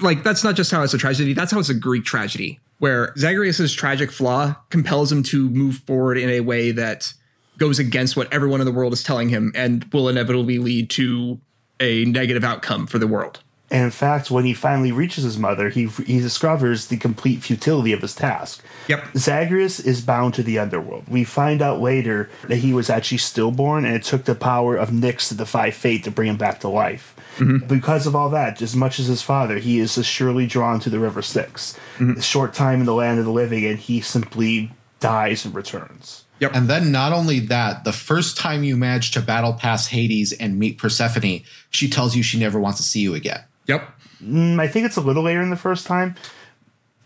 Like, 0.00 0.24
that's 0.24 0.42
not 0.42 0.56
just 0.56 0.72
how 0.72 0.82
it's 0.82 0.92
a 0.92 0.98
tragedy, 0.98 1.34
that's 1.34 1.52
how 1.52 1.60
it's 1.60 1.68
a 1.68 1.74
Greek 1.74 2.04
tragedy, 2.04 2.58
where 2.78 3.12
Zagreus's 3.16 3.72
tragic 3.72 4.10
flaw 4.10 4.54
compels 4.70 5.10
him 5.10 5.22
to 5.24 5.50
move 5.50 5.78
forward 5.78 6.18
in 6.18 6.30
a 6.30 6.40
way 6.40 6.70
that 6.72 7.12
goes 7.58 7.78
against 7.78 8.16
what 8.16 8.32
everyone 8.32 8.60
in 8.60 8.66
the 8.66 8.72
world 8.72 8.92
is 8.92 9.02
telling 9.02 9.28
him 9.28 9.52
and 9.54 9.84
will 9.92 10.08
inevitably 10.08 10.58
lead 10.58 10.88
to 10.90 11.40
a 11.80 12.04
negative 12.04 12.44
outcome 12.44 12.86
for 12.86 12.98
the 12.98 13.06
world. 13.06 13.40
And 13.70 13.84
in 13.84 13.90
fact, 13.90 14.30
when 14.30 14.44
he 14.44 14.54
finally 14.54 14.92
reaches 14.92 15.24
his 15.24 15.38
mother, 15.38 15.68
he 15.68 15.86
he 15.86 16.20
discovers 16.20 16.86
the 16.86 16.96
complete 16.96 17.42
futility 17.42 17.92
of 17.92 18.00
his 18.00 18.14
task. 18.14 18.62
Yep. 18.88 19.08
Zagreus 19.16 19.78
is 19.78 20.00
bound 20.00 20.34
to 20.34 20.42
the 20.42 20.58
underworld. 20.58 21.04
We 21.06 21.24
find 21.24 21.60
out 21.60 21.80
later 21.80 22.30
that 22.44 22.56
he 22.56 22.72
was 22.72 22.88
actually 22.88 23.18
stillborn, 23.18 23.84
and 23.84 23.94
it 23.94 24.04
took 24.04 24.24
the 24.24 24.34
power 24.34 24.76
of 24.76 24.90
Nyx 24.90 25.28
to 25.28 25.34
defy 25.34 25.70
fate 25.70 26.04
to 26.04 26.10
bring 26.10 26.30
him 26.30 26.38
back 26.38 26.60
to 26.60 26.68
life. 26.68 27.14
Mm-hmm. 27.36 27.66
Because 27.66 28.06
of 28.06 28.16
all 28.16 28.30
that, 28.30 28.62
as 28.62 28.74
much 28.74 28.98
as 28.98 29.06
his 29.06 29.22
father, 29.22 29.58
he 29.58 29.78
is 29.78 30.04
surely 30.04 30.46
drawn 30.46 30.80
to 30.80 30.90
the 30.90 30.98
River 30.98 31.20
Styx. 31.20 31.78
Mm-hmm. 31.98 32.18
A 32.18 32.22
short 32.22 32.54
time 32.54 32.80
in 32.80 32.86
the 32.86 32.94
land 32.94 33.18
of 33.18 33.26
the 33.26 33.30
living, 33.30 33.66
and 33.66 33.78
he 33.78 34.00
simply 34.00 34.72
dies 34.98 35.44
and 35.44 35.54
returns. 35.54 36.24
Yep. 36.40 36.52
And 36.54 36.68
then 36.68 36.92
not 36.92 37.12
only 37.12 37.40
that, 37.40 37.84
the 37.84 37.92
first 37.92 38.36
time 38.36 38.62
you 38.62 38.76
manage 38.76 39.10
to 39.12 39.20
battle 39.20 39.52
past 39.52 39.90
Hades 39.90 40.32
and 40.32 40.58
meet 40.58 40.78
Persephone, 40.78 41.40
she 41.70 41.88
tells 41.88 42.14
you 42.16 42.22
she 42.22 42.38
never 42.38 42.60
wants 42.60 42.78
to 42.78 42.84
see 42.84 43.00
you 43.00 43.14
again. 43.14 43.42
Yep. 43.68 43.88
Mm, 44.24 44.58
I 44.60 44.66
think 44.66 44.86
it's 44.86 44.96
a 44.96 45.00
little 45.00 45.22
later 45.22 45.40
in 45.40 45.50
the 45.50 45.56
first 45.56 45.86
time. 45.86 46.16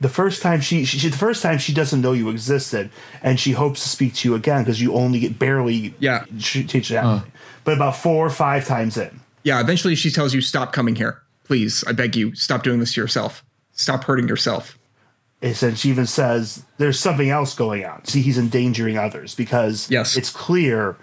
The 0.01 0.09
first 0.09 0.43
time 0.43 0.61
she, 0.61 0.85
she 0.85 1.09
the 1.09 1.17
first 1.17 1.43
time 1.43 1.59
she 1.59 1.73
doesn't 1.73 2.01
know 2.01 2.13
you 2.13 2.29
existed, 2.31 2.91
and 3.23 3.39
she 3.39 3.53
hopes 3.53 3.83
to 3.83 3.89
speak 3.89 4.15
to 4.15 4.29
you 4.29 4.35
again 4.35 4.63
because 4.65 4.81
you 4.81 4.95
only 4.95 5.21
get 5.21 5.39
barely 5.39 5.95
Yeah. 6.01 6.25
she 6.39 6.65
teach 6.65 6.89
that. 6.89 7.25
But 7.65 7.75
about 7.75 7.97
four 7.97 8.27
or 8.27 8.31
five 8.31 8.67
times 8.67 8.97
in, 8.97 9.21
Yeah, 9.45 9.61
eventually 9.61 9.95
she 9.95 10.11
tells 10.11 10.35
you, 10.35 10.41
stop 10.41 10.73
coming 10.73 10.97
here. 10.97 11.23
Please, 11.45 11.85
I 11.87 11.93
beg 11.93 12.17
you, 12.17 12.35
stop 12.35 12.63
doing 12.65 12.81
this 12.81 12.95
to 12.95 13.01
yourself. 13.01 13.45
Stop 13.73 14.05
hurting 14.05 14.27
yourself. 14.29 14.77
and 15.41 15.77
she 15.79 15.89
even 15.91 16.07
says 16.07 16.63
there's 16.79 16.99
something 16.99 17.31
else 17.31 17.55
going 17.55 17.85
on. 17.85 18.05
See, 18.05 18.23
he's 18.23 18.39
endangering 18.39 18.97
others 18.99 19.35
because 19.37 19.89
Yes. 19.91 20.17
it's 20.17 20.31
clear. 20.31 20.97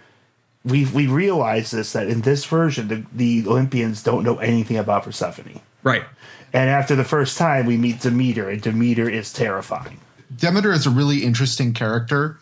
We 0.65 0.85
we 0.85 1.07
realize 1.07 1.71
this 1.71 1.93
that 1.93 2.07
in 2.07 2.21
this 2.21 2.45
version 2.45 2.87
the, 2.87 3.05
the 3.13 3.47
Olympians 3.47 4.03
don't 4.03 4.23
know 4.23 4.37
anything 4.37 4.77
about 4.77 5.03
Persephone. 5.03 5.61
Right. 5.83 6.03
And 6.51 6.69
after 6.69 6.95
the 6.95 7.03
first 7.03 7.37
time, 7.37 7.65
we 7.65 7.77
meet 7.77 8.01
Demeter, 8.01 8.49
and 8.49 8.61
Demeter 8.61 9.07
is 9.09 9.31
terrifying. 9.31 9.99
Demeter 10.35 10.71
is 10.71 10.85
a 10.85 10.89
really 10.89 11.23
interesting 11.23 11.73
character, 11.73 12.39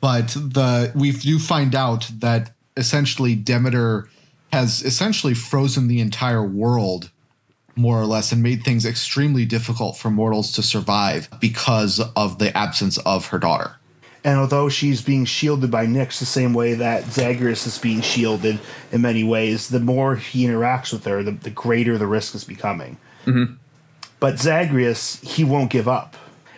but 0.00 0.28
the 0.28 0.92
we 0.94 1.12
do 1.12 1.38
find 1.38 1.74
out 1.74 2.10
that 2.18 2.52
essentially 2.76 3.34
Demeter 3.34 4.08
has 4.52 4.82
essentially 4.82 5.34
frozen 5.34 5.88
the 5.88 6.00
entire 6.00 6.44
world 6.44 7.10
more 7.74 8.00
or 8.00 8.06
less 8.06 8.32
and 8.32 8.42
made 8.42 8.64
things 8.64 8.86
extremely 8.86 9.44
difficult 9.44 9.96
for 9.96 10.10
mortals 10.10 10.52
to 10.52 10.62
survive 10.62 11.28
because 11.40 12.00
of 12.16 12.38
the 12.38 12.56
absence 12.56 12.96
of 12.98 13.26
her 13.26 13.38
daughter. 13.38 13.76
And 14.26 14.40
although 14.40 14.68
she's 14.68 15.02
being 15.02 15.24
shielded 15.24 15.70
by 15.70 15.86
Nyx 15.86 16.18
the 16.18 16.26
same 16.26 16.52
way 16.52 16.74
that 16.74 17.04
Zagreus 17.04 17.64
is 17.64 17.78
being 17.78 18.00
shielded 18.00 18.58
in 18.90 19.00
many 19.00 19.22
ways, 19.22 19.68
the 19.68 19.78
more 19.78 20.16
he 20.16 20.44
interacts 20.44 20.92
with 20.92 21.04
her, 21.04 21.22
the, 21.22 21.30
the 21.30 21.48
greater 21.48 21.96
the 21.96 22.08
risk 22.08 22.34
is 22.34 22.42
becoming. 22.42 22.96
Mm-hmm. 23.24 23.54
But 24.18 24.40
Zagreus, 24.40 25.20
he 25.22 25.44
won't 25.44 25.70
give 25.70 25.86
up. 25.86 26.16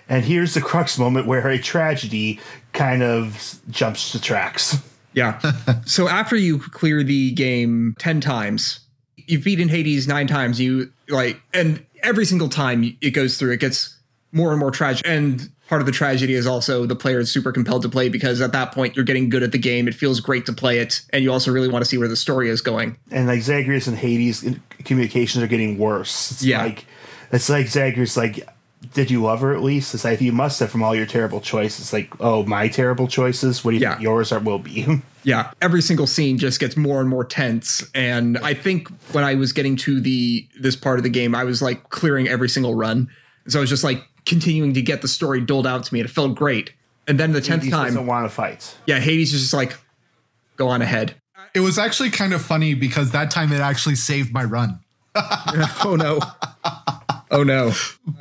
And 0.08 0.24
here's 0.24 0.54
the 0.54 0.62
crux 0.62 0.98
moment 0.98 1.26
where 1.26 1.46
a 1.46 1.58
tragedy 1.58 2.40
kind 2.72 3.02
of 3.02 3.60
jumps 3.68 4.12
to 4.12 4.20
tracks. 4.20 4.78
Yeah. 5.12 5.38
so 5.84 6.08
after 6.08 6.36
you 6.36 6.60
clear 6.60 7.02
the 7.02 7.32
game 7.32 7.96
10 7.98 8.22
times, 8.22 8.80
you've 9.16 9.44
beaten 9.44 9.68
Hades 9.68 10.08
nine 10.08 10.26
times, 10.26 10.58
you 10.58 10.90
like, 11.10 11.38
and 11.52 11.84
every 12.02 12.24
single 12.24 12.48
time 12.48 12.96
it 13.02 13.10
goes 13.10 13.36
through, 13.36 13.52
it 13.52 13.60
gets 13.60 13.94
more 14.32 14.52
and 14.52 14.58
more 14.58 14.70
tragic. 14.70 15.06
And 15.06 15.50
part 15.68 15.80
of 15.82 15.86
the 15.86 15.92
tragedy 15.92 16.34
is 16.34 16.46
also 16.46 16.86
the 16.86 16.96
player 16.96 17.18
is 17.20 17.30
super 17.30 17.52
compelled 17.52 17.82
to 17.82 17.88
play 17.88 18.08
because 18.08 18.40
at 18.40 18.52
that 18.52 18.72
point 18.72 18.96
you're 18.96 19.04
getting 19.04 19.28
good 19.28 19.42
at 19.42 19.52
the 19.52 19.58
game. 19.58 19.86
It 19.86 19.94
feels 19.94 20.18
great 20.20 20.46
to 20.46 20.52
play 20.52 20.78
it. 20.78 21.02
And 21.12 21.22
you 21.22 21.30
also 21.32 21.52
really 21.52 21.68
want 21.68 21.84
to 21.84 21.88
see 21.88 21.98
where 21.98 22.08
the 22.08 22.16
story 22.16 22.48
is 22.48 22.60
going. 22.60 22.96
And 23.10 23.26
like 23.26 23.42
Zagreus 23.42 23.86
and 23.86 23.96
Hades 23.96 24.44
communications 24.84 25.44
are 25.44 25.46
getting 25.48 25.78
worse. 25.78 26.32
It's 26.32 26.42
Yeah. 26.42 26.62
like 26.64 26.86
it's 27.30 27.48
like 27.50 27.68
Zagreus 27.68 28.16
like 28.16 28.48
did 28.94 29.10
you 29.10 29.20
love 29.20 29.40
her 29.40 29.52
at 29.52 29.60
least? 29.62 29.92
It's 29.92 30.04
like 30.04 30.20
you 30.20 30.30
must 30.32 30.60
have 30.60 30.70
from 30.70 30.84
all 30.84 30.94
your 30.94 31.04
terrible 31.04 31.40
choices. 31.40 31.92
Like, 31.92 32.08
oh, 32.20 32.44
my 32.44 32.68
terrible 32.68 33.08
choices. 33.08 33.64
What 33.64 33.72
do 33.72 33.76
you 33.76 33.82
Yeah. 33.82 33.94
think 33.94 34.02
yours 34.02 34.30
are 34.32 34.38
will 34.40 34.58
be? 34.60 34.86
Yeah, 35.24 35.50
every 35.60 35.82
single 35.82 36.06
scene 36.06 36.38
just 36.38 36.58
gets 36.58 36.74
more 36.76 37.00
and 37.00 37.08
more 37.10 37.24
tense 37.24 37.84
and 37.94 38.38
I 38.38 38.54
think 38.54 38.88
when 39.12 39.24
I 39.24 39.34
was 39.34 39.52
getting 39.52 39.76
to 39.78 40.00
the 40.00 40.46
this 40.58 40.74
part 40.76 40.98
of 40.98 41.02
the 41.02 41.10
game 41.10 41.34
I 41.34 41.44
was 41.44 41.60
like 41.60 41.90
clearing 41.90 42.28
every 42.28 42.48
single 42.48 42.74
run. 42.74 43.10
So 43.48 43.58
I 43.58 43.60
was 43.60 43.68
just 43.68 43.84
like 43.84 44.02
continuing 44.28 44.74
to 44.74 44.82
get 44.82 45.02
the 45.02 45.08
story 45.08 45.40
doled 45.40 45.66
out 45.66 45.84
to 45.84 45.94
me 45.94 46.00
and 46.00 46.08
it 46.08 46.12
felt 46.12 46.34
great. 46.36 46.72
And 47.06 47.18
then 47.18 47.32
the 47.32 47.40
10th 47.40 47.60
Hades 47.60 47.70
doesn't 47.70 48.06
want 48.06 48.26
to 48.26 48.28
fight. 48.28 48.76
yeah, 48.86 49.00
Hades 49.00 49.32
is 49.32 49.40
just 49.40 49.54
like 49.54 49.76
go 50.56 50.68
on 50.68 50.82
ahead. 50.82 51.14
It 51.54 51.60
was 51.60 51.78
actually 51.78 52.10
kind 52.10 52.34
of 52.34 52.42
funny 52.42 52.74
because 52.74 53.12
that 53.12 53.30
time 53.30 53.52
it 53.52 53.60
actually 53.60 53.94
saved 53.94 54.32
my 54.32 54.44
run. 54.44 54.80
oh 55.16 55.96
no. 55.98 56.20
Oh 57.30 57.42
no. 57.42 57.72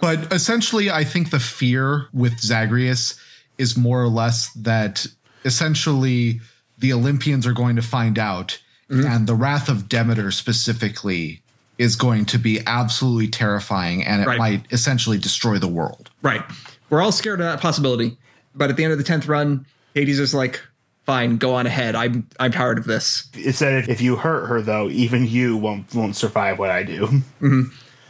But 0.01 0.31
essentially, 0.33 0.89
I 0.89 1.03
think 1.03 1.29
the 1.29 1.39
fear 1.39 2.07
with 2.13 2.39
Zagreus 2.39 3.19
is 3.57 3.77
more 3.77 4.01
or 4.01 4.07
less 4.07 4.51
that 4.53 5.05
essentially 5.43 6.39
the 6.77 6.93
Olympians 6.93 7.45
are 7.45 7.53
going 7.53 7.75
to 7.75 7.81
find 7.81 8.17
out, 8.17 8.59
mm-hmm. 8.89 9.05
and 9.05 9.27
the 9.27 9.35
wrath 9.35 9.69
of 9.69 9.89
Demeter 9.89 10.31
specifically 10.31 11.41
is 11.77 11.95
going 11.95 12.25
to 12.25 12.37
be 12.39 12.59
absolutely 12.65 13.27
terrifying, 13.27 14.03
and 14.03 14.21
it 14.21 14.27
Right. 14.27 14.39
might 14.39 14.65
essentially 14.71 15.17
destroy 15.17 15.57
the 15.57 15.67
world. 15.67 16.09
Right. 16.21 16.43
We're 16.89 17.01
all 17.01 17.11
scared 17.11 17.39
of 17.39 17.45
that 17.45 17.59
possibility. 17.61 18.17
But 18.55 18.69
at 18.69 18.77
the 18.77 18.83
end 18.83 18.93
of 18.93 18.97
the 18.97 19.03
10th 19.03 19.27
run, 19.27 19.65
Hades 19.93 20.19
is 20.19 20.33
like 20.33 20.61
fine, 21.05 21.37
go 21.37 21.53
on 21.53 21.67
ahead. 21.67 21.95
I'm 21.95 22.27
I'm 22.39 22.51
tired 22.51 22.77
of 22.79 22.85
this. 22.85 23.27
It 23.33 23.53
said 23.53 23.87
if 23.89 24.01
you 24.01 24.15
hurt 24.15 24.47
her 24.47 24.61
though, 24.61 24.89
even 24.89 25.27
you 25.27 25.57
won't 25.57 25.93
won't 25.93 26.15
survive 26.15 26.57
what 26.59 26.69
I 26.69 26.83
do. 26.83 27.07
Mm-hmm. 27.41 27.61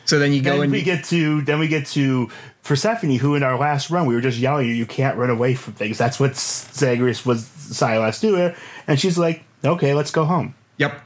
So 0.06 0.20
then 0.20 0.32
you 0.32 0.42
go 0.42 0.54
then 0.54 0.64
and 0.64 0.72
we 0.72 0.84
get 0.84 1.04
to 1.06 1.42
then 1.42 1.60
we 1.60 1.68
get 1.68 1.86
to 1.88 2.30
Persephone, 2.64 3.12
who 3.18 3.36
in 3.36 3.44
our 3.44 3.58
last 3.58 3.90
run 3.90 4.06
we 4.06 4.16
were 4.16 4.22
just 4.22 4.38
yelling, 4.38 4.70
"You 4.70 4.86
can't 4.86 5.18
run 5.18 5.30
away 5.30 5.54
from 5.54 5.74
things." 5.74 5.98
That's 5.98 6.18
what 6.20 6.36
Zagreus 6.38 7.26
was 7.26 7.46
Silas 7.46 8.20
doing, 8.22 8.54
and 8.88 9.00
she's 9.00 9.18
like, 9.18 9.44
"Okay, 9.66 9.94
let's 9.94 10.12
go 10.12 10.24
home." 10.26 10.54
Yep. 10.78 11.06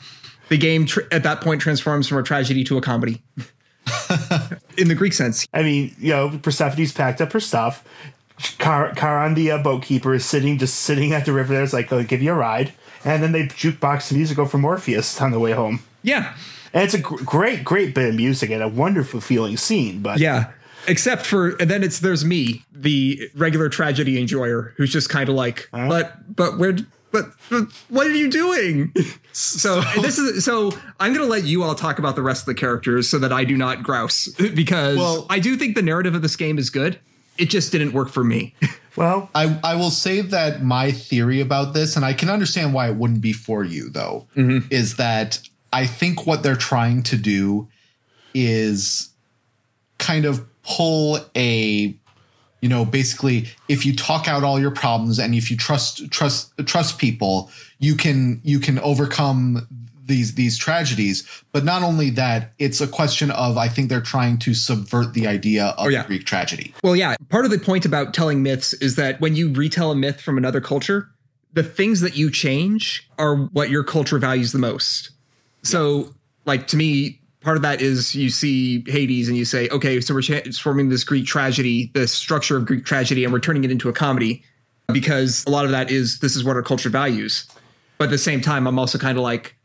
The 0.51 0.57
game 0.57 0.85
tr- 0.85 0.99
at 1.13 1.23
that 1.23 1.39
point 1.39 1.61
transforms 1.61 2.09
from 2.09 2.17
a 2.17 2.23
tragedy 2.23 2.65
to 2.65 2.77
a 2.77 2.81
comedy. 2.81 3.21
In 4.77 4.89
the 4.89 4.95
Greek 4.95 5.13
sense. 5.13 5.47
I 5.53 5.63
mean, 5.63 5.95
you 5.97 6.09
know, 6.09 6.37
Persephone's 6.43 6.91
packed 6.91 7.21
up 7.21 7.31
her 7.31 7.39
stuff. 7.39 7.87
Car- 8.59 8.93
Charon, 8.93 9.33
the 9.33 9.49
uh, 9.51 9.57
boat 9.63 9.81
keeper, 9.83 10.13
is 10.13 10.25
sitting 10.25 10.57
just 10.57 10.75
sitting 10.75 11.13
at 11.13 11.25
the 11.25 11.31
river. 11.31 11.53
There, 11.53 11.63
it's 11.63 11.71
like, 11.71 11.91
"I'll 11.93 12.03
give 12.03 12.21
you 12.21 12.33
a 12.33 12.35
ride," 12.35 12.73
and 13.05 13.23
then 13.23 13.31
they 13.31 13.43
jukebox 13.47 14.09
the 14.09 14.15
musical 14.15 14.45
from 14.45 14.65
Orpheus 14.65 15.21
on 15.21 15.31
the 15.31 15.39
way 15.39 15.53
home. 15.53 15.83
Yeah. 16.03 16.33
And 16.73 16.83
it's 16.83 16.93
a 16.93 16.99
gr- 16.99 17.23
great, 17.23 17.63
great 17.63 17.95
bit 17.95 18.09
of 18.09 18.15
music 18.15 18.49
and 18.49 18.61
a 18.61 18.67
wonderful 18.67 19.21
feeling 19.21 19.55
scene. 19.55 20.01
But 20.01 20.19
Yeah. 20.19 20.51
Except 20.87 21.25
for 21.25 21.51
and 21.61 21.69
then 21.71 21.81
it's 21.81 21.99
there's 21.99 22.25
me, 22.25 22.65
the 22.73 23.29
regular 23.35 23.69
tragedy 23.69 24.19
enjoyer, 24.19 24.73
who's 24.75 24.91
just 24.91 25.09
kind 25.09 25.29
of 25.29 25.35
like, 25.35 25.69
but 25.71 26.35
but 26.35 26.57
where 26.57 26.75
but, 27.11 27.25
but 27.49 27.71
what 27.89 28.07
are 28.07 28.15
you 28.15 28.29
doing? 28.29 28.93
So 29.33 29.79
this 30.01 30.17
is 30.17 30.43
so 30.43 30.73
I'm 30.99 31.13
gonna 31.13 31.25
let 31.25 31.45
you 31.45 31.63
all 31.63 31.73
talk 31.73 31.99
about 31.99 32.17
the 32.17 32.21
rest 32.21 32.41
of 32.41 32.45
the 32.47 32.53
characters 32.53 33.07
so 33.07 33.17
that 33.19 33.31
I 33.31 33.45
do 33.45 33.55
not 33.55 33.81
grouse 33.81 34.27
because 34.27 34.97
Well- 34.97 35.25
I 35.29 35.39
do 35.39 35.55
think 35.55 35.75
the 35.75 35.81
narrative 35.81 36.15
of 36.15 36.21
this 36.21 36.35
game 36.35 36.57
is 36.57 36.69
good. 36.69 36.99
It 37.37 37.49
just 37.49 37.71
didn't 37.71 37.93
work 37.93 38.09
for 38.09 38.25
me. 38.25 38.55
well, 38.97 39.29
I, 39.33 39.57
I 39.63 39.75
will 39.75 39.89
say 39.89 40.19
that 40.19 40.63
my 40.63 40.91
theory 40.91 41.39
about 41.39 41.73
this, 41.73 41.95
and 41.95 42.03
I 42.03 42.11
can 42.11 42.29
understand 42.29 42.73
why 42.73 42.89
it 42.89 42.97
wouldn't 42.97 43.21
be 43.21 43.31
for 43.31 43.63
you 43.63 43.89
though, 43.89 44.27
mm-hmm. 44.35 44.67
is 44.69 44.97
that 44.97 45.39
I 45.71 45.85
think 45.85 46.27
what 46.27 46.43
they're 46.43 46.57
trying 46.57 47.01
to 47.03 47.15
do 47.15 47.69
is 48.33 49.13
kind 49.97 50.25
of 50.25 50.45
pull 50.63 51.19
a 51.35 51.95
you 52.61 52.69
know 52.69 52.85
basically 52.85 53.47
if 53.67 53.85
you 53.85 53.95
talk 53.95 54.27
out 54.27 54.43
all 54.43 54.59
your 54.59 54.71
problems 54.71 55.19
and 55.19 55.35
if 55.35 55.51
you 55.51 55.57
trust 55.57 56.09
trust 56.11 56.53
trust 56.65 56.97
people 56.97 57.49
you 57.79 57.95
can 57.95 58.39
you 58.43 58.59
can 58.59 58.79
overcome 58.79 59.67
these 60.05 60.35
these 60.35 60.57
tragedies 60.57 61.27
but 61.51 61.63
not 61.63 61.83
only 61.83 62.09
that 62.09 62.53
it's 62.59 62.81
a 62.81 62.87
question 62.87 63.31
of 63.31 63.57
i 63.57 63.67
think 63.67 63.89
they're 63.89 64.01
trying 64.01 64.37
to 64.37 64.53
subvert 64.53 65.13
the 65.13 65.27
idea 65.27 65.67
of 65.77 65.85
oh, 65.85 65.89
yeah. 65.89 66.05
greek 66.05 66.25
tragedy 66.25 66.73
Well, 66.83 66.95
yeah, 66.95 67.15
part 67.29 67.45
of 67.45 67.51
the 67.51 67.59
point 67.59 67.85
about 67.85 68.13
telling 68.13 68.43
myths 68.43 68.73
is 68.73 68.95
that 68.95 69.21
when 69.21 69.35
you 69.35 69.53
retell 69.53 69.91
a 69.91 69.95
myth 69.95 70.19
from 70.19 70.37
another 70.37 70.61
culture, 70.61 71.09
the 71.53 71.63
things 71.63 72.01
that 72.01 72.15
you 72.15 72.31
change 72.31 73.09
are 73.17 73.35
what 73.35 73.69
your 73.69 73.83
culture 73.83 74.17
values 74.19 74.51
the 74.51 74.59
most. 74.59 75.11
So, 75.63 76.13
like 76.45 76.67
to 76.67 76.77
me, 76.77 77.20
part 77.41 77.57
of 77.57 77.63
that 77.63 77.81
is 77.81 78.15
you 78.15 78.29
see 78.29 78.83
Hades 78.87 79.27
and 79.27 79.37
you 79.37 79.45
say, 79.45 79.67
okay, 79.69 79.99
so 79.99 80.13
we're 80.13 80.21
transforming 80.21 80.89
this 80.89 81.03
Greek 81.03 81.25
tragedy, 81.25 81.91
the 81.93 82.07
structure 82.07 82.55
of 82.55 82.65
Greek 82.65 82.85
tragedy, 82.85 83.23
and 83.23 83.33
we're 83.33 83.39
turning 83.39 83.63
it 83.63 83.71
into 83.71 83.89
a 83.89 83.93
comedy 83.93 84.43
because 84.93 85.43
a 85.45 85.49
lot 85.49 85.65
of 85.65 85.71
that 85.71 85.91
is 85.91 86.19
this 86.19 86.35
is 86.35 86.43
what 86.43 86.55
our 86.55 86.63
culture 86.63 86.89
values. 86.89 87.47
But 87.97 88.05
at 88.05 88.11
the 88.11 88.17
same 88.17 88.41
time, 88.41 88.67
I'm 88.67 88.79
also 88.79 88.97
kind 88.97 89.17
of 89.17 89.23
like, 89.23 89.55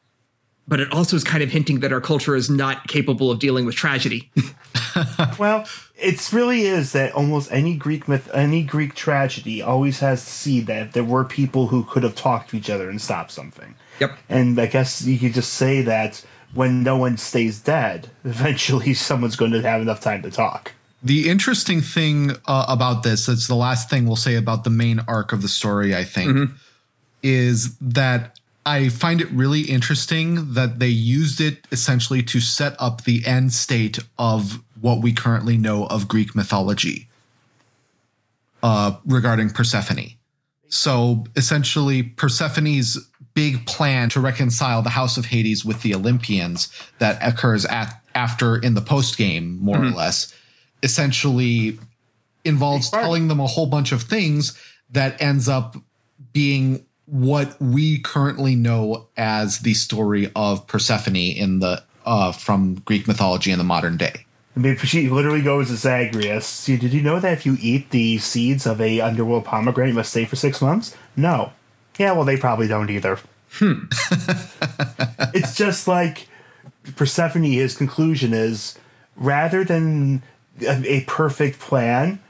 but 0.68 0.80
it 0.80 0.92
also 0.92 1.16
is 1.16 1.24
kind 1.24 1.42
of 1.42 1.50
hinting 1.50 1.80
that 1.80 1.92
our 1.92 2.00
culture 2.00 2.34
is 2.34 2.50
not 2.50 2.86
capable 2.88 3.30
of 3.30 3.38
dealing 3.38 3.64
with 3.66 3.74
tragedy. 3.74 4.30
Well, 5.38 5.66
it 5.96 6.32
really 6.32 6.62
is 6.62 6.92
that 6.92 7.12
almost 7.12 7.52
any 7.52 7.76
Greek 7.76 8.08
myth, 8.08 8.30
any 8.32 8.62
Greek 8.62 8.94
tragedy 8.94 9.60
always 9.60 10.00
has 10.00 10.24
to 10.24 10.30
see 10.30 10.60
that 10.60 10.92
there 10.92 11.04
were 11.04 11.24
people 11.24 11.66
who 11.66 11.84
could 11.84 12.02
have 12.02 12.14
talked 12.14 12.50
to 12.50 12.56
each 12.56 12.70
other 12.70 12.88
and 12.88 13.00
stopped 13.00 13.30
something. 13.30 13.74
Yep. 14.00 14.18
And 14.28 14.58
I 14.58 14.66
guess 14.66 15.02
you 15.02 15.18
could 15.18 15.34
just 15.34 15.54
say 15.54 15.82
that 15.82 16.24
when 16.56 16.82
no 16.82 16.96
one 16.96 17.16
stays 17.16 17.60
dead, 17.60 18.10
eventually 18.24 18.94
someone's 19.08 19.36
going 19.36 19.52
to 19.52 19.62
have 19.62 19.80
enough 19.80 20.00
time 20.00 20.22
to 20.22 20.30
talk. 20.30 20.72
The 21.02 21.28
interesting 21.28 21.82
thing 21.82 22.32
uh, 22.46 22.66
about 22.68 23.02
this, 23.02 23.28
it's 23.28 23.46
the 23.46 23.54
last 23.54 23.88
thing 23.88 24.06
we'll 24.06 24.16
say 24.16 24.34
about 24.34 24.64
the 24.64 24.70
main 24.70 25.00
arc 25.06 25.32
of 25.32 25.42
the 25.42 25.48
story, 25.48 25.94
I 25.94 26.04
think, 26.04 26.50
is 27.22 27.76
that 27.78 28.38
I 28.64 28.88
find 28.88 29.20
it 29.20 29.30
really 29.30 29.60
interesting 29.60 30.54
that 30.54 30.80
they 30.80 30.88
used 30.88 31.40
it 31.40 31.66
essentially 31.70 32.22
to 32.24 32.40
set 32.40 32.74
up 32.80 33.04
the 33.04 33.24
end 33.24 33.52
state 33.52 34.00
of 34.18 34.60
what 34.80 35.00
we 35.00 35.12
currently 35.12 35.56
know 35.56 35.86
of 35.86 36.08
Greek 36.08 36.34
mythology 36.34 37.08
uh, 38.62 38.96
regarding 39.04 39.50
Persephone. 39.50 40.14
So 40.68 41.24
essentially, 41.36 42.02
Persephone's 42.02 42.98
big 43.36 43.66
plan 43.66 44.08
to 44.08 44.18
reconcile 44.18 44.80
the 44.80 44.90
House 44.90 45.18
of 45.18 45.26
Hades 45.26 45.62
with 45.62 45.82
the 45.82 45.94
Olympians 45.94 46.72
that 46.98 47.18
occurs 47.22 47.66
at, 47.66 48.00
after 48.14 48.56
in 48.56 48.72
the 48.72 48.80
post 48.80 49.18
game, 49.18 49.58
more 49.62 49.76
or 49.76 49.90
less, 49.90 50.34
essentially 50.82 51.78
involves 52.46 52.90
telling 52.90 53.28
them 53.28 53.38
a 53.38 53.46
whole 53.46 53.66
bunch 53.66 53.92
of 53.92 54.02
things 54.02 54.58
that 54.90 55.20
ends 55.20 55.48
up 55.48 55.76
being 56.32 56.86
what 57.04 57.60
we 57.60 57.98
currently 57.98 58.56
know 58.56 59.06
as 59.18 59.60
the 59.60 59.74
story 59.74 60.32
of 60.34 60.66
Persephone 60.66 61.16
in 61.16 61.58
the 61.58 61.84
uh, 62.06 62.32
from 62.32 62.76
Greek 62.86 63.06
mythology 63.06 63.50
in 63.50 63.58
the 63.58 63.64
modern 63.64 63.98
day. 63.98 64.24
I 64.56 64.60
mean, 64.60 64.76
she 64.78 65.10
literally 65.10 65.42
goes 65.42 65.68
to 65.68 65.76
Zagreus. 65.76 66.64
Did 66.64 66.82
you 66.84 67.02
know 67.02 67.20
that 67.20 67.34
if 67.34 67.44
you 67.44 67.58
eat 67.60 67.90
the 67.90 68.16
seeds 68.16 68.64
of 68.64 68.80
a 68.80 69.02
underworld 69.02 69.44
pomegranate, 69.44 69.90
you 69.90 69.94
must 69.94 70.10
stay 70.10 70.24
for 70.24 70.36
six 70.36 70.62
months? 70.62 70.96
No. 71.16 71.52
Yeah, 71.98 72.12
well, 72.12 72.24
they 72.24 72.36
probably 72.36 72.68
don't 72.68 72.90
either. 72.90 73.18
it's 75.34 75.54
just 75.54 75.88
like 75.88 76.28
Persephone. 76.96 77.42
His 77.44 77.76
conclusion 77.76 78.32
is 78.32 78.78
rather 79.16 79.64
than 79.64 80.22
a, 80.60 81.04
perfect 81.06 81.58
plan, 81.58 82.20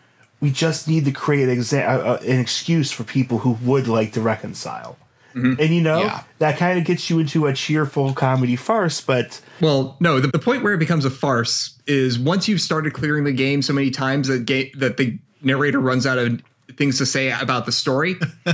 we 0.41 0.51
just 0.51 0.89
need 0.89 1.05
to 1.05 1.13
create 1.13 1.49
an, 1.49 1.57
exa- 1.57 1.87
uh, 1.87 2.13
uh, 2.13 2.19
an 2.23 2.41
excuse 2.41 2.91
for 2.93 3.05
people 3.05 3.39
who 3.39 3.53
would 3.63 3.89
like 3.89 4.13
to 4.13 4.21
reconcile. 4.21 4.97
And 5.35 5.59
you 5.61 5.83
know 5.83 6.01
Yeah. 6.01 6.23
that 6.39 6.57
kind 6.57 6.79
of 6.79 6.87
gets 6.87 7.11
you 7.11 7.19
into 7.19 7.45
a 7.47 7.53
cheerful 7.53 8.15
comedy 8.15 8.57
farce, 8.57 9.03
but 9.03 9.43
Well, 9.61 9.95
no, 10.01 10.19
the, 10.19 10.29
the 10.29 10.39
point 10.39 10.63
where 10.63 10.73
it 10.73 10.79
becomes 10.79 11.05
a 11.05 11.11
farce 11.11 11.79
is 11.87 12.19
once 12.19 12.49
you've 12.49 12.63
started 12.63 12.95
clearing 12.95 13.25
the 13.25 13.33
game 13.35 13.61
so 13.61 13.75
many 13.75 13.91
times 13.91 14.29
that 14.29 14.47
ga- 14.47 14.73
that 14.79 14.97
the 14.97 15.19
narrator 15.43 15.79
runs 15.79 16.07
out 16.07 16.17
of 16.17 16.41
things 16.77 16.99
to 16.99 17.07
say 17.07 17.31
about 17.31 17.67
the 17.67 17.73
story, 17.73 18.17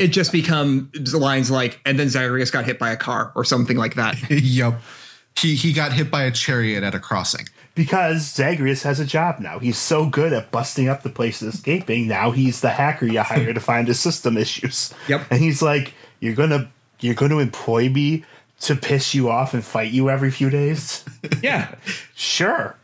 it 0.00 0.08
just 0.08 0.32
becomes 0.32 1.14
lines 1.14 1.50
like, 1.50 1.80
and 1.84 1.98
then 1.98 2.08
Zagreus 2.08 2.50
got 2.50 2.64
hit 2.64 2.78
by 2.78 2.90
a 2.90 2.96
car 2.96 3.32
or 3.34 3.44
something 3.44 3.76
like 3.76 3.94
that. 3.94 4.16
yep. 4.30 4.80
He 5.36 5.56
he 5.56 5.72
got 5.72 5.92
hit 5.92 6.10
by 6.10 6.22
a 6.24 6.30
chariot 6.30 6.84
at 6.84 6.94
a 6.94 7.00
crossing. 7.00 7.46
because 7.74 8.32
Zagreus 8.32 8.84
has 8.84 9.00
a 9.00 9.04
job 9.04 9.40
now. 9.40 9.58
He's 9.58 9.76
so 9.78 10.06
good 10.06 10.32
at 10.32 10.52
busting 10.52 10.88
up 10.88 11.02
the 11.02 11.10
place 11.10 11.42
and 11.42 11.52
escaping. 11.52 12.06
Now 12.06 12.30
he's 12.30 12.60
the 12.60 12.70
hacker 12.70 13.06
you 13.06 13.20
hire 13.20 13.52
to 13.52 13.58
find 13.60 13.88
his 13.88 13.98
system 13.98 14.36
issues. 14.36 14.94
Yep. 15.08 15.26
And 15.30 15.40
he's 15.40 15.60
like, 15.60 15.92
"You're 16.20 16.36
gonna, 16.36 16.70
you're 17.00 17.16
gonna 17.16 17.38
employ 17.38 17.88
me 17.88 18.24
to 18.60 18.76
piss 18.76 19.12
you 19.12 19.28
off 19.28 19.54
and 19.54 19.64
fight 19.64 19.90
you 19.90 20.08
every 20.08 20.30
few 20.30 20.50
days." 20.50 21.04
yeah. 21.42 21.74
sure. 22.14 22.76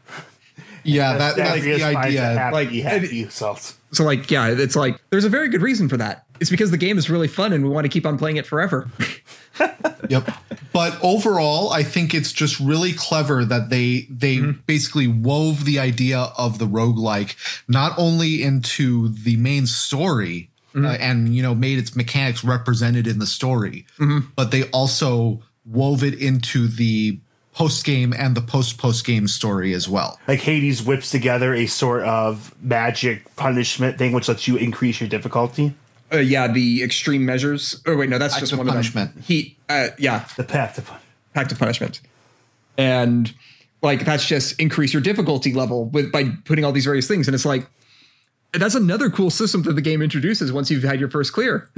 Yeah, 0.83 1.19
that, 1.19 1.37
that's 1.37 1.55
Zagreus 1.61 1.83
the 1.83 1.93
finds 1.93 1.99
a 2.16 2.19
idea. 2.19 2.38
happy, 2.38 2.55
Like, 2.55 2.71
happy 2.71 3.29
salt. 3.29 3.75
So, 3.92 4.05
like, 4.05 4.31
yeah, 4.31 4.48
it's 4.48 4.76
like, 4.76 5.00
there's 5.11 5.24
a 5.24 5.29
very 5.29 5.48
good 5.48 5.62
reason 5.62 5.88
for 5.88 5.96
that. 5.96 6.24
It's 6.40 6.50
because 6.50 6.70
the 6.70 6.79
game 6.79 6.96
is 6.96 7.11
really 7.11 7.29
fun 7.29 7.53
and 7.53 7.64
we 7.64 7.70
want 7.70 7.85
to 7.85 7.88
keep 7.88 8.07
on 8.07 8.18
playing 8.18 8.37
it 8.37 8.46
forever. 8.46 8.88
Yep. 10.11 10.29
But 10.72 10.98
overall, 11.03 11.70
I 11.70 11.83
think 11.83 12.14
it's 12.14 12.33
just 12.33 12.59
really 12.59 12.92
clever 12.92 13.44
that 13.44 13.70
they 13.70 14.07
they 14.11 14.37
mm-hmm. 14.37 14.61
basically 14.66 15.07
wove 15.07 15.64
the 15.64 15.79
idea 15.79 16.33
of 16.37 16.59
the 16.59 16.66
roguelike 16.66 17.37
not 17.68 17.92
only 17.96 18.42
into 18.42 19.09
the 19.09 19.37
main 19.37 19.66
story 19.66 20.50
mm-hmm. 20.74 20.87
uh, 20.87 20.92
and 20.94 21.35
you 21.35 21.42
know 21.42 21.55
made 21.55 21.79
its 21.79 21.94
mechanics 21.94 22.42
represented 22.42 23.07
in 23.07 23.18
the 23.18 23.26
story, 23.26 23.87
mm-hmm. 23.98 24.26
but 24.37 24.50
they 24.50 24.64
also 24.70 25.42
wove 25.64 26.03
it 26.03 26.14
into 26.14 26.66
the 26.66 27.20
post 27.61 27.85
game 27.85 28.14
and 28.16 28.35
the 28.35 28.40
post 28.40 28.79
post 28.79 29.05
game 29.05 29.29
story 29.29 29.75
as 29.75 29.87
well. 29.88 30.18
Like 30.27 30.40
Hades 30.40 30.83
whips 30.83 31.11
together 31.11 31.53
a 31.55 31.66
sort 31.66 32.03
of 32.05 32.55
magic 32.62 33.35
punishment 33.37 33.99
thing, 33.99 34.12
which 34.12 34.29
lets 34.29 34.49
you 34.49 34.57
increase 34.57 35.01
your 35.01 35.09
difficulty. 35.11 35.75
Uh, 36.12 36.16
yeah, 36.18 36.49
the 36.49 36.83
extreme 36.83 37.25
measures. 37.27 37.81
Oh, 37.87 37.96
wait, 37.96 38.09
no, 38.09 38.18
that's 38.18 38.35
Act 38.35 38.40
just 38.40 38.53
of 38.53 38.59
one 38.59 38.66
punishment. 38.68 39.11
of 39.11 39.14
them. 39.16 39.25
He, 39.25 39.57
uh, 39.68 39.88
yeah, 39.99 40.25
The 40.37 40.44
path 40.44 40.75
to 40.77 40.83
punishment. 40.83 41.03
pact 41.35 41.53
of 41.53 41.59
punishment 41.59 42.01
and 42.79 43.33
like 43.83 44.05
that's 44.05 44.27
just 44.27 44.59
increase 44.61 44.92
your 44.94 45.03
difficulty 45.03 45.53
level 45.53 45.85
with 45.87 46.11
by 46.12 46.25
putting 46.44 46.64
all 46.64 46.73
these 46.73 46.85
various 46.87 47.07
things 47.09 47.29
and 47.29 47.35
it's 47.35 47.44
like 47.44 47.66
that's 48.53 48.75
another 48.75 49.11
cool 49.11 49.31
system 49.31 49.63
that 49.63 49.75
the 49.75 49.83
game 49.83 50.00
introduces 50.02 50.50
once 50.52 50.71
you've 50.71 50.83
had 50.83 50.98
your 51.00 51.11
first 51.11 51.33
clear 51.33 51.69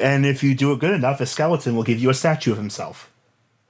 And 0.00 0.24
if 0.24 0.42
you 0.44 0.54
do 0.54 0.72
it 0.72 0.78
good 0.78 0.94
enough, 0.94 1.20
a 1.20 1.26
skeleton 1.26 1.74
will 1.76 1.82
give 1.82 1.98
you 1.98 2.08
a 2.10 2.14
statue 2.14 2.52
of 2.52 2.56
himself. 2.58 3.10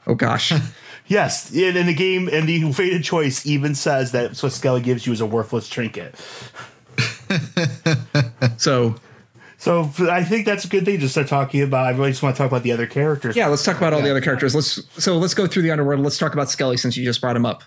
oh 0.07 0.15
gosh 0.15 0.53
Yes, 1.07 1.51
and 1.51 1.77
in 1.77 1.87
the 1.87 1.95
game, 1.95 2.29
and 2.33 2.49
the 2.49 2.73
fated 2.73 3.05
choice 3.05 3.45
even 3.45 3.75
says 3.75 4.13
that 4.13 4.39
what 4.43 4.53
Skelly 4.53 4.81
gives 4.81 5.07
you 5.07 5.13
is 5.13 5.21
a 5.21 5.27
worthless 5.27 5.69
trinket. 5.69 6.15
so 8.57 8.95
So 9.59 9.91
I 10.11 10.25
think 10.25 10.47
that's 10.47 10.65
a 10.65 10.69
good 10.69 10.85
thing 10.85 11.01
to 11.01 11.09
start 11.09 11.29
talking 11.29 11.63
about. 11.63 11.87
I 11.87 11.91
really 11.91 12.11
just 12.11 12.23
want 12.23 12.35
to 12.37 12.39
talk 12.39 12.51
about 12.51 12.63
the 12.63 12.73
other 12.73 12.87
characters. 12.87 13.37
yeah 13.37 13.47
let's 13.49 13.65
talk 13.65 13.77
about 13.77 13.93
all 13.93 14.03
the 14.03 14.11
other 14.11 14.21
characters 14.21 14.55
let's 14.55 14.81
so 15.03 15.19
let's 15.19 15.35
go 15.35 15.47
through 15.47 15.63
the 15.63 15.71
underworld 15.71 16.01
let's 16.01 16.19
talk 16.19 16.33
about 16.33 16.51
skelly 16.51 16.77
since 16.77 16.97
you 16.97 17.05
just 17.05 17.21
brought 17.21 17.37
him 17.37 17.47
up 17.47 17.63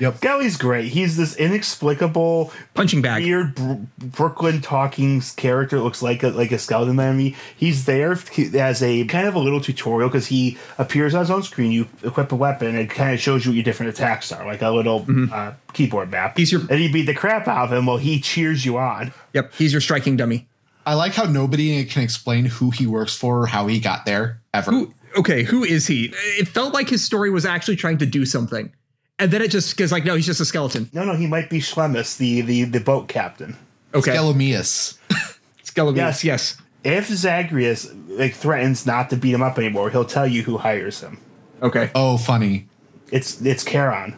Yep. 0.00 0.16
Skelly's 0.18 0.56
great. 0.56 0.88
He's 0.88 1.16
this 1.16 1.36
inexplicable, 1.36 2.52
Punching 2.74 3.02
bag. 3.02 3.22
weird 3.22 3.54
Br- 3.54 3.74
Brooklyn 3.98 4.60
talking 4.60 5.20
character. 5.36 5.78
Looks 5.80 6.02
like 6.02 6.22
a, 6.22 6.28
like 6.28 6.52
a 6.52 6.58
skeleton 6.58 6.98
enemy. 7.00 7.36
He's 7.56 7.84
there 7.84 8.12
as 8.54 8.82
a 8.82 9.04
kind 9.06 9.26
of 9.28 9.34
a 9.34 9.38
little 9.38 9.60
tutorial 9.60 10.08
because 10.08 10.26
he 10.26 10.58
appears 10.78 11.14
on 11.14 11.20
his 11.20 11.30
own 11.30 11.42
screen. 11.42 11.72
You 11.72 11.88
equip 12.02 12.32
a 12.32 12.36
weapon, 12.36 12.68
and 12.68 12.78
it 12.78 12.90
kind 12.90 13.14
of 13.14 13.20
shows 13.20 13.44
you 13.44 13.50
what 13.52 13.56
your 13.56 13.64
different 13.64 13.90
attacks 13.92 14.32
are, 14.32 14.44
like 14.46 14.62
a 14.62 14.70
little 14.70 15.06
uh, 15.32 15.52
keyboard 15.72 16.10
map. 16.10 16.36
He's 16.36 16.52
your- 16.52 16.62
and 16.70 16.80
you 16.80 16.92
beat 16.92 17.06
the 17.06 17.14
crap 17.14 17.48
out 17.48 17.66
of 17.66 17.72
him 17.72 17.86
while 17.86 17.98
he 17.98 18.20
cheers 18.20 18.64
you 18.64 18.78
on. 18.78 19.12
Yep, 19.34 19.52
he's 19.54 19.72
your 19.72 19.80
striking 19.80 20.16
dummy. 20.16 20.46
I 20.84 20.94
like 20.94 21.14
how 21.14 21.24
nobody 21.24 21.84
can 21.84 22.02
explain 22.02 22.44
who 22.44 22.70
he 22.70 22.86
works 22.86 23.16
for 23.16 23.40
or 23.42 23.46
how 23.46 23.66
he 23.66 23.80
got 23.80 24.06
there 24.06 24.40
ever. 24.54 24.70
Who, 24.70 24.94
okay, 25.18 25.42
who 25.42 25.64
is 25.64 25.88
he? 25.88 26.12
It 26.38 26.46
felt 26.46 26.72
like 26.74 26.88
his 26.88 27.02
story 27.04 27.28
was 27.28 27.44
actually 27.44 27.74
trying 27.76 27.98
to 27.98 28.06
do 28.06 28.24
something. 28.24 28.72
And 29.18 29.30
then 29.30 29.40
it 29.42 29.50
just 29.50 29.76
goes 29.76 29.92
like, 29.92 30.04
no, 30.04 30.14
he's 30.14 30.26
just 30.26 30.40
a 30.40 30.44
skeleton. 30.44 30.90
No, 30.92 31.04
no, 31.04 31.14
he 31.14 31.26
might 31.26 31.48
be 31.48 31.58
Schlemus, 31.58 32.16
the 32.18 32.42
the, 32.42 32.64
the 32.64 32.80
boat 32.80 33.08
captain. 33.08 33.56
Okay. 33.94 34.12
Skelemius. 34.14 34.98
Skeleton. 35.62 35.96
Yes. 35.96 36.22
Yes. 36.24 36.56
If 36.84 37.08
Zagreus 37.08 37.92
like 38.08 38.34
threatens 38.34 38.86
not 38.86 39.10
to 39.10 39.16
beat 39.16 39.32
him 39.34 39.42
up 39.42 39.58
anymore, 39.58 39.90
he'll 39.90 40.04
tell 40.04 40.26
you 40.26 40.42
who 40.42 40.58
hires 40.58 41.00
him. 41.00 41.18
Okay. 41.62 41.90
Oh, 41.94 42.18
funny. 42.18 42.68
It's 43.10 43.40
it's 43.40 43.64
Charon. 43.64 44.16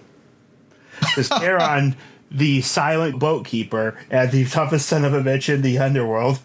Because 1.00 1.28
Charon, 1.28 1.96
the 2.30 2.60
silent 2.62 3.18
boat 3.20 3.46
keeper 3.46 3.96
and 4.10 4.32
the 4.32 4.44
toughest 4.46 4.88
son 4.88 5.04
of 5.04 5.14
a 5.14 5.20
bitch 5.20 5.52
in 5.52 5.62
the 5.62 5.78
underworld, 5.78 6.40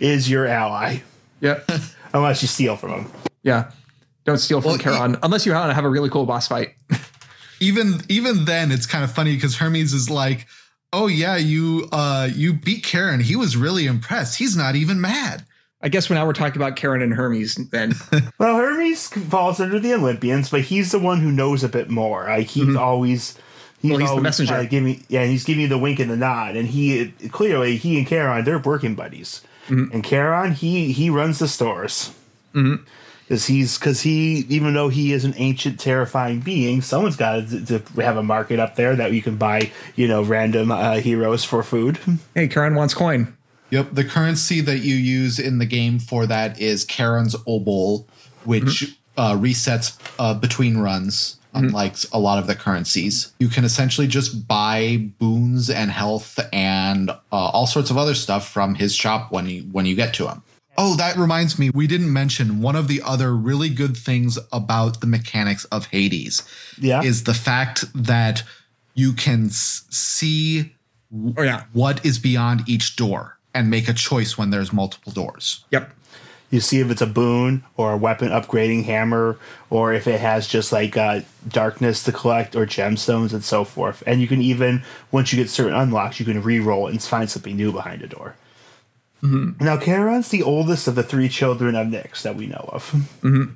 is 0.00 0.28
your 0.28 0.46
ally. 0.46 0.98
Yeah. 1.40 1.60
Unless 2.12 2.42
you 2.42 2.48
steal 2.48 2.76
from 2.76 2.90
him. 2.90 3.12
Yeah. 3.42 3.70
Don't 4.24 4.38
steal 4.38 4.60
from 4.60 4.72
Well, 4.72 4.78
Charon 4.78 5.18
unless 5.22 5.44
you 5.44 5.52
want 5.52 5.68
to 5.68 5.74
have 5.74 5.84
a 5.84 5.88
really 5.88 6.08
cool 6.08 6.24
boss 6.24 6.48
fight. 6.48 6.74
Even 7.64 8.00
even 8.08 8.44
then, 8.44 8.70
it's 8.70 8.86
kind 8.86 9.02
of 9.04 9.10
funny 9.10 9.34
because 9.34 9.56
Hermes 9.56 9.92
is 9.94 10.10
like, 10.10 10.46
"Oh 10.92 11.06
yeah, 11.06 11.36
you 11.36 11.88
uh 11.92 12.28
you 12.32 12.52
beat 12.52 12.84
Charon. 12.84 13.20
He 13.20 13.36
was 13.36 13.56
really 13.56 13.86
impressed. 13.86 14.38
He's 14.38 14.56
not 14.56 14.76
even 14.76 15.00
mad." 15.00 15.44
I 15.80 15.88
guess 15.88 16.08
now 16.08 16.24
we're 16.26 16.32
talking 16.32 16.60
about 16.60 16.76
Charon 16.76 17.02
and 17.02 17.12
Hermes 17.12 17.56
then. 17.56 17.94
Well, 18.38 18.56
Hermes 18.56 19.08
falls 19.08 19.60
under 19.60 19.78
the 19.78 19.92
Olympians, 19.92 20.50
but 20.50 20.62
he's 20.62 20.92
the 20.92 20.98
one 20.98 21.20
who 21.20 21.30
knows 21.30 21.62
a 21.62 21.68
bit 21.68 21.90
more. 21.90 22.24
Like 22.24 22.48
he's 22.48 22.64
mm-hmm. 22.64 22.78
always. 22.78 23.38
He's, 23.80 23.90
Well, 23.90 24.00
he's 24.00 24.14
the 24.14 24.20
messenger. 24.20 24.54
kinda 24.54 24.70
giving, 24.70 25.04
yeah, 25.08 25.26
he's 25.26 25.44
giving 25.44 25.62
you 25.62 25.68
the 25.68 25.76
wink 25.76 26.00
and 26.00 26.10
the 26.10 26.16
nod, 26.16 26.56
and 26.56 26.66
he 26.66 27.12
clearly 27.30 27.76
he 27.76 27.98
and 27.98 28.08
Charon 28.08 28.44
they're 28.44 28.58
working 28.58 28.94
buddies, 28.94 29.42
mm-hmm. 29.68 29.92
and 29.92 30.04
Charon 30.04 30.52
he 30.52 30.92
he 30.92 31.10
runs 31.10 31.38
the 31.38 31.48
stores 31.48 32.14
mm-hmm. 32.54 32.82
Because 33.26 33.46
he's 33.46 33.78
because 33.78 34.02
he 34.02 34.44
even 34.48 34.74
though 34.74 34.88
he 34.88 35.12
is 35.12 35.24
an 35.24 35.34
ancient 35.36 35.80
terrifying 35.80 36.40
being, 36.40 36.82
someone's 36.82 37.16
got 37.16 37.48
to, 37.48 37.64
to 37.64 38.02
have 38.02 38.16
a 38.16 38.22
market 38.22 38.60
up 38.60 38.76
there 38.76 38.94
that 38.96 39.12
you 39.12 39.22
can 39.22 39.36
buy 39.36 39.70
you 39.96 40.06
know 40.06 40.22
random 40.22 40.70
uh, 40.70 40.96
heroes 40.96 41.42
for 41.42 41.62
food. 41.62 41.98
hey, 42.34 42.48
Charon 42.48 42.74
wants 42.74 42.92
coin. 42.92 43.34
Yep, 43.70 43.88
the 43.92 44.04
currency 44.04 44.60
that 44.60 44.78
you 44.80 44.94
use 44.94 45.38
in 45.38 45.58
the 45.58 45.66
game 45.66 45.98
for 45.98 46.26
that 46.26 46.60
is 46.60 46.84
Charon's 46.84 47.34
Obol, 47.46 48.06
which 48.44 48.96
uh, 49.16 49.34
resets 49.34 49.98
uh, 50.18 50.34
between 50.34 50.76
runs, 50.78 51.38
unlike 51.54 51.96
a 52.12 52.18
lot 52.18 52.38
of 52.38 52.46
the 52.46 52.54
currencies. 52.54 53.32
You 53.38 53.48
can 53.48 53.64
essentially 53.64 54.06
just 54.06 54.46
buy 54.46 55.08
boons 55.18 55.70
and 55.70 55.90
health 55.90 56.38
and 56.52 57.10
uh, 57.10 57.16
all 57.32 57.66
sorts 57.66 57.90
of 57.90 57.98
other 57.98 58.14
stuff 58.14 58.48
from 58.48 58.74
his 58.74 58.94
shop 58.94 59.32
when 59.32 59.48
you 59.48 59.62
when 59.72 59.86
you 59.86 59.94
get 59.94 60.14
to 60.14 60.28
him. 60.28 60.42
Oh, 60.76 60.96
that 60.96 61.16
reminds 61.16 61.58
me, 61.58 61.70
we 61.70 61.86
didn't 61.86 62.12
mention 62.12 62.60
one 62.60 62.74
of 62.76 62.88
the 62.88 63.00
other 63.02 63.34
really 63.36 63.68
good 63.68 63.96
things 63.96 64.38
about 64.52 65.00
the 65.00 65.06
mechanics 65.06 65.64
of 65.66 65.86
Hades 65.86 66.42
Yeah, 66.78 67.02
is 67.02 67.24
the 67.24 67.34
fact 67.34 67.84
that 67.94 68.42
you 68.94 69.12
can 69.12 69.50
see 69.50 70.72
Oh, 71.36 71.42
yeah. 71.42 71.64
what 71.72 72.04
is 72.04 72.18
beyond 72.18 72.68
each 72.68 72.96
door 72.96 73.38
and 73.54 73.70
make 73.70 73.88
a 73.88 73.92
choice 73.92 74.36
when 74.36 74.50
there's 74.50 74.72
multiple 74.72 75.12
doors. 75.12 75.64
Yep. 75.70 75.92
you 76.50 76.60
see 76.60 76.80
if 76.80 76.90
it's 76.90 77.00
a 77.02 77.06
boon 77.06 77.62
or 77.76 77.92
a 77.92 77.96
weapon 77.96 78.28
upgrading 78.30 78.84
hammer, 78.84 79.38
or 79.70 79.92
if 79.92 80.06
it 80.08 80.20
has 80.20 80.46
just 80.48 80.72
like 80.72 80.96
uh, 80.96 81.20
darkness 81.48 82.02
to 82.04 82.12
collect 82.12 82.54
or 82.56 82.66
gemstones 82.66 83.32
and 83.32 83.44
so 83.44 83.64
forth. 83.64 84.02
And 84.06 84.20
you 84.20 84.26
can 84.28 84.40
even 84.42 84.82
once 85.12 85.32
you 85.32 85.36
get 85.42 85.50
certain 85.50 85.74
unlocks, 85.74 86.18
you 86.18 86.26
can 86.26 86.42
re-roll 86.42 86.88
and 86.88 87.00
find 87.02 87.30
something 87.30 87.56
new 87.56 87.70
behind 87.72 88.02
a 88.02 88.06
door. 88.08 88.34
Mm-hmm. 89.24 89.64
Now, 89.64 89.78
Charon's 89.78 90.28
the 90.28 90.42
oldest 90.42 90.86
of 90.86 90.94
the 90.96 91.02
three 91.02 91.28
children 91.30 91.74
of 91.74 91.86
Nyx 91.86 92.22
that 92.22 92.36
we 92.36 92.46
know 92.46 92.68
of. 92.72 92.90
Mm-hmm. 93.22 93.52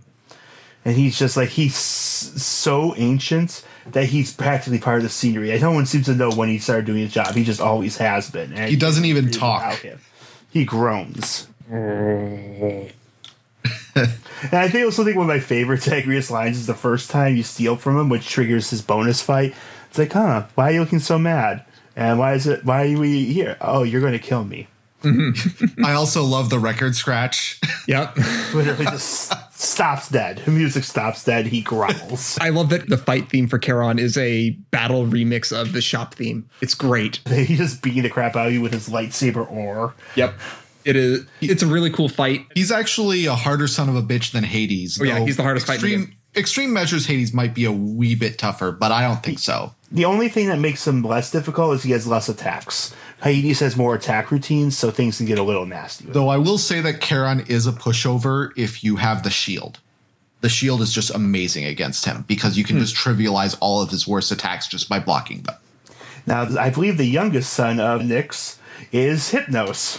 And 0.84 0.96
he's 0.96 1.18
just 1.18 1.36
like, 1.36 1.50
he's 1.50 1.76
so 1.76 2.94
ancient 2.96 3.62
that 3.92 4.06
he's 4.06 4.32
practically 4.32 4.78
part 4.78 4.98
of 4.98 5.02
the 5.02 5.08
scenery. 5.10 5.56
No 5.58 5.72
one 5.72 5.84
seems 5.84 6.06
to 6.06 6.14
know 6.14 6.30
when 6.30 6.48
he 6.48 6.58
started 6.58 6.86
doing 6.86 7.00
his 7.02 7.12
job. 7.12 7.34
He 7.34 7.44
just 7.44 7.60
always 7.60 7.98
has 7.98 8.30
been. 8.30 8.54
And 8.54 8.70
He 8.70 8.76
doesn't 8.76 9.04
even 9.04 9.30
talk. 9.30 9.80
him. 9.80 10.00
He 10.50 10.64
groans. 10.64 11.48
and 11.70 12.90
I 14.52 14.68
think 14.68 14.84
also 14.86 15.04
think 15.04 15.16
one 15.16 15.24
of 15.28 15.28
my 15.28 15.40
favorite 15.40 15.82
Zagreus 15.82 16.30
lines 16.30 16.56
is 16.56 16.66
the 16.66 16.74
first 16.74 17.10
time 17.10 17.36
you 17.36 17.42
steal 17.42 17.76
from 17.76 17.98
him, 17.98 18.08
which 18.08 18.26
triggers 18.26 18.70
his 18.70 18.80
bonus 18.80 19.20
fight. 19.20 19.54
It's 19.90 19.98
like, 19.98 20.12
huh, 20.12 20.46
why 20.54 20.70
are 20.70 20.72
you 20.72 20.80
looking 20.80 21.00
so 21.00 21.18
mad? 21.18 21.64
And 21.94 22.18
why 22.18 22.34
is 22.34 22.46
it 22.46 22.64
why 22.64 22.92
are 22.92 22.98
we 22.98 23.24
here? 23.26 23.56
Oh, 23.60 23.82
you're 23.82 24.00
gonna 24.00 24.18
kill 24.18 24.44
me. 24.44 24.68
Mm-hmm. 25.02 25.84
I 25.84 25.92
also 25.92 26.22
love 26.24 26.50
the 26.50 26.58
record 26.58 26.94
scratch. 26.96 27.60
Yep. 27.86 28.16
Literally 28.54 28.84
just 28.86 29.32
stops 29.52 30.08
dead. 30.08 30.42
The 30.44 30.50
music 30.50 30.84
stops 30.84 31.24
dead, 31.24 31.46
he 31.46 31.60
growls. 31.60 32.38
I 32.40 32.50
love 32.50 32.70
that 32.70 32.88
the 32.88 32.98
fight 32.98 33.28
theme 33.30 33.48
for 33.48 33.58
Charon 33.58 33.98
is 33.98 34.16
a 34.16 34.50
battle 34.70 35.06
remix 35.06 35.52
of 35.52 35.72
the 35.72 35.80
shop 35.80 36.14
theme. 36.14 36.48
It's 36.60 36.74
great. 36.74 37.20
he 37.28 37.56
just 37.56 37.82
beating 37.82 38.02
the 38.02 38.10
crap 38.10 38.36
out 38.36 38.48
of 38.48 38.52
you 38.52 38.60
with 38.60 38.72
his 38.72 38.88
lightsaber 38.88 39.50
oar. 39.50 39.94
Yep. 40.16 40.34
It 40.84 40.96
is. 40.96 41.26
It's 41.40 41.62
a 41.62 41.66
really 41.66 41.90
cool 41.90 42.08
fight. 42.08 42.46
He's 42.54 42.70
actually 42.72 43.26
a 43.26 43.34
harder 43.34 43.68
son 43.68 43.88
of 43.88 43.96
a 43.96 44.02
bitch 44.02 44.32
than 44.32 44.44
Hades. 44.44 44.98
Oh, 45.00 45.04
yeah, 45.04 45.20
he's 45.20 45.36
the 45.36 45.42
hardest 45.42 45.66
fight 45.66 45.74
extreme, 45.74 46.16
Extreme 46.36 46.72
measures 46.72 47.06
Hades 47.06 47.34
might 47.34 47.54
be 47.54 47.64
a 47.64 47.72
wee 47.72 48.14
bit 48.14 48.38
tougher, 48.38 48.70
but 48.70 48.92
I 48.92 49.02
don't 49.02 49.22
think 49.22 49.38
so. 49.38 49.74
The 49.90 50.04
only 50.04 50.28
thing 50.28 50.48
that 50.48 50.58
makes 50.58 50.86
him 50.86 51.02
less 51.02 51.30
difficult 51.30 51.74
is 51.74 51.82
he 51.82 51.92
has 51.92 52.06
less 52.06 52.28
attacks. 52.28 52.94
Hades 53.22 53.60
has 53.60 53.76
more 53.76 53.94
attack 53.94 54.30
routines, 54.30 54.78
so 54.78 54.90
things 54.90 55.16
can 55.16 55.26
get 55.26 55.38
a 55.38 55.42
little 55.42 55.66
nasty. 55.66 56.04
with 56.04 56.14
him. 56.16 56.22
Though 56.22 56.28
I 56.28 56.36
will 56.36 56.58
say 56.58 56.80
that 56.80 57.00
Charon 57.00 57.40
is 57.48 57.66
a 57.66 57.72
pushover 57.72 58.50
if 58.56 58.84
you 58.84 58.96
have 58.96 59.22
the 59.24 59.30
shield. 59.30 59.80
The 60.40 60.48
shield 60.48 60.80
is 60.82 60.92
just 60.92 61.10
amazing 61.12 61.64
against 61.64 62.04
him 62.04 62.24
because 62.28 62.56
you 62.56 62.62
can 62.62 62.76
Hmm. 62.76 62.82
just 62.82 62.94
trivialize 62.94 63.56
all 63.60 63.82
of 63.82 63.90
his 63.90 64.06
worst 64.06 64.30
attacks 64.30 64.68
just 64.68 64.88
by 64.88 65.00
blocking 65.00 65.42
them. 65.42 65.56
Now, 66.26 66.46
I 66.60 66.70
believe 66.70 66.96
the 66.96 67.06
youngest 67.06 67.52
son 67.52 67.80
of 67.80 68.02
Nyx 68.02 68.56
is 68.92 69.32
Hypnos. 69.32 69.98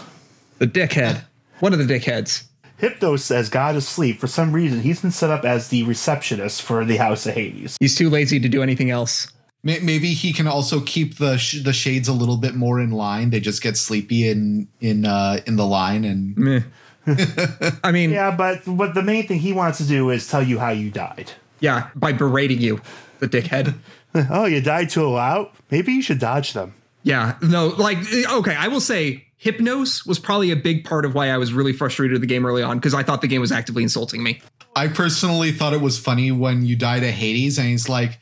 The 0.60 0.68
dickhead. 0.68 1.24
One 1.60 1.74
of 1.74 1.80
the 1.86 1.94
dickheads. 1.94 2.44
Hypnos, 2.82 3.30
as 3.32 3.50
god 3.50 3.76
of 3.76 3.84
sleep, 3.84 4.18
for 4.22 4.28
some 4.28 4.54
reason, 4.54 4.82
he's 4.82 5.02
been 5.02 5.12
set 5.12 5.30
up 5.30 5.44
as 5.44 5.68
the 5.68 5.84
receptionist 5.84 6.62
for 6.62 6.86
the 6.86 6.96
House 6.96 7.26
of 7.26 7.34
Hades. 7.34 7.76
He's 7.82 7.96
too 7.96 8.10
lazy 8.10 8.40
to 8.40 8.48
do 8.48 8.64
anything 8.64 8.90
else. 8.90 9.28
May- 9.64 9.80
Maybe 9.80 10.14
he 10.14 10.32
can 10.34 10.48
also 10.48 10.80
keep 10.82 11.18
the 11.18 11.38
sh- 11.38 11.62
the 11.64 11.74
shades 11.74 12.08
a 12.08 12.14
little 12.14 12.38
bit 12.38 12.56
more 12.56 12.80
in 12.80 12.92
line. 12.92 13.30
They 13.30 13.40
just 13.40 13.62
get 13.62 13.78
sleepy 13.78 14.30
in 14.30 14.68
in 14.80 15.06
uh, 15.06 15.42
in 15.46 15.56
the 15.58 15.66
line, 15.66 16.06
and 16.06 16.38
Meh. 16.38 16.62
I 17.84 17.92
mean, 17.92 18.12
yeah. 18.12 18.30
Yeah, 18.30 18.36
but 18.36 18.62
but 18.66 18.94
the 18.94 19.02
main 19.04 19.28
thing 19.28 19.40
he 19.40 19.54
wants 19.54 19.78
to 19.80 19.84
do 19.86 20.10
is 20.10 20.28
tell 20.28 20.44
you 20.44 20.60
how 20.60 20.70
you 20.70 20.92
died. 20.92 21.32
Yeah, 21.60 21.90
by 21.96 22.14
berating 22.14 22.60
you, 22.62 22.82
the 23.20 23.28
dickhead. 23.28 23.76
Oh, 24.32 24.46
you 24.46 24.60
died 24.60 24.90
too 24.90 25.08
loud? 25.08 25.52
Maybe 25.70 25.92
you 25.94 26.02
should 26.02 26.18
dodge 26.18 26.54
them. 26.54 26.74
Yeah, 27.04 27.36
no, 27.44 27.68
like, 27.68 28.00
okay, 28.12 28.56
I 28.56 28.68
will 28.68 28.82
say 28.82 29.28
Hypnos 29.40 30.04
was 30.08 30.18
probably 30.18 30.50
a 30.50 30.56
big 30.56 30.84
part 30.84 31.06
of 31.06 31.14
why 31.14 31.30
I 31.30 31.38
was 31.38 31.54
really 31.54 31.74
frustrated 31.74 32.14
with 32.14 32.22
the 32.22 32.28
game 32.28 32.44
early 32.44 32.64
on 32.64 32.80
because 32.80 32.96
I 32.96 33.04
thought 33.04 33.22
the 33.22 33.28
game 33.28 33.40
was 33.40 33.52
actively 33.52 33.84
insulting 33.84 34.24
me. 34.24 34.42
I 34.76 34.88
personally 34.88 35.52
thought 35.52 35.74
it 35.74 35.82
was 35.82 36.00
funny 36.00 36.32
when 36.32 36.66
you 36.66 36.76
died 36.76 37.02
to 37.02 37.12
Hades, 37.12 37.60
and 37.60 37.68
he's 37.68 37.88
like, 37.88 38.20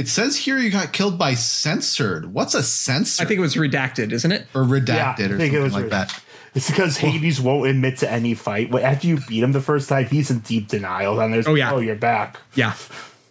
"It 0.00 0.08
says 0.08 0.36
here 0.36 0.58
you 0.58 0.70
got 0.70 0.92
killed 0.92 1.18
by 1.18 1.34
censored. 1.34 2.32
What's 2.32 2.54
a 2.54 2.62
censor? 2.62 3.22
I 3.22 3.26
think 3.26 3.38
it 3.38 3.42
was 3.42 3.54
redacted, 3.54 4.12
isn't 4.12 4.32
it? 4.32 4.46
or 4.54 4.62
redacted 4.62 4.88
Yeah, 4.88 5.06
I 5.06 5.12
or 5.26 5.28
something 5.28 5.54
it 5.54 5.58
was 5.58 5.72
like 5.74 5.84
redacted. 5.86 5.90
that." 5.90 6.22
It's 6.54 6.68
because 6.68 6.96
Hades 6.96 7.40
won't 7.40 7.68
admit 7.68 7.98
to 7.98 8.10
any 8.10 8.34
fight. 8.34 8.74
After 8.74 9.06
you 9.06 9.18
beat 9.28 9.42
him 9.44 9.52
the 9.52 9.60
first 9.60 9.88
time, 9.88 10.06
he's 10.06 10.30
in 10.32 10.40
deep 10.40 10.66
denial. 10.66 11.20
And 11.20 11.32
there's, 11.32 11.46
Oh, 11.46 11.54
yeah. 11.54 11.72
oh, 11.72 11.78
you're 11.78 11.94
back. 11.94 12.38
Yeah. 12.54 12.72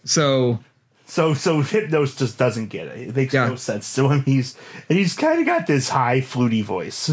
So, 0.06 0.60
So 1.06 1.34
so 1.34 1.62
Hypnos 1.62 2.18
just 2.18 2.38
doesn't 2.38 2.68
get 2.68 2.88
it. 2.88 3.10
It 3.10 3.16
makes 3.16 3.34
Yeah. 3.34 3.48
no 3.50 3.56
sense 3.56 3.94
to 3.96 4.08
him. 4.10 4.24
He's 4.24 4.56
and 4.90 4.98
he's 4.98 5.16
kind 5.16 5.40
of 5.40 5.46
got 5.46 5.68
this 5.68 5.90
high 5.90 6.22
fluty 6.22 6.62
voice. 6.62 7.12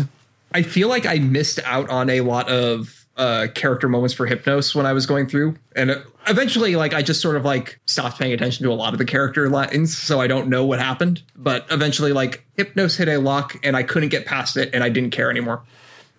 I 0.52 0.62
feel 0.62 0.88
like 0.88 1.06
I 1.06 1.18
missed 1.18 1.58
out 1.64 1.88
on 1.90 2.08
a 2.10 2.20
lot 2.20 2.48
of 2.48 3.05
uh, 3.16 3.48
character 3.54 3.88
moments 3.88 4.14
for 4.14 4.28
Hypnos 4.28 4.74
when 4.74 4.86
I 4.86 4.92
was 4.92 5.06
going 5.06 5.26
through, 5.26 5.56
and 5.74 6.02
eventually, 6.26 6.76
like 6.76 6.92
I 6.94 7.02
just 7.02 7.20
sort 7.20 7.36
of 7.36 7.44
like 7.44 7.80
stopped 7.86 8.18
paying 8.18 8.32
attention 8.32 8.64
to 8.64 8.72
a 8.72 8.74
lot 8.74 8.92
of 8.92 8.98
the 8.98 9.04
character 9.04 9.48
lines, 9.48 9.96
so 9.96 10.20
I 10.20 10.26
don't 10.26 10.48
know 10.48 10.64
what 10.64 10.78
happened. 10.80 11.22
But 11.34 11.66
eventually, 11.70 12.12
like 12.12 12.44
Hypnos 12.58 12.96
hit 12.96 13.08
a 13.08 13.18
lock, 13.18 13.58
and 13.64 13.76
I 13.76 13.82
couldn't 13.82 14.10
get 14.10 14.26
past 14.26 14.56
it, 14.56 14.70
and 14.74 14.84
I 14.84 14.88
didn't 14.88 15.10
care 15.10 15.30
anymore. 15.30 15.62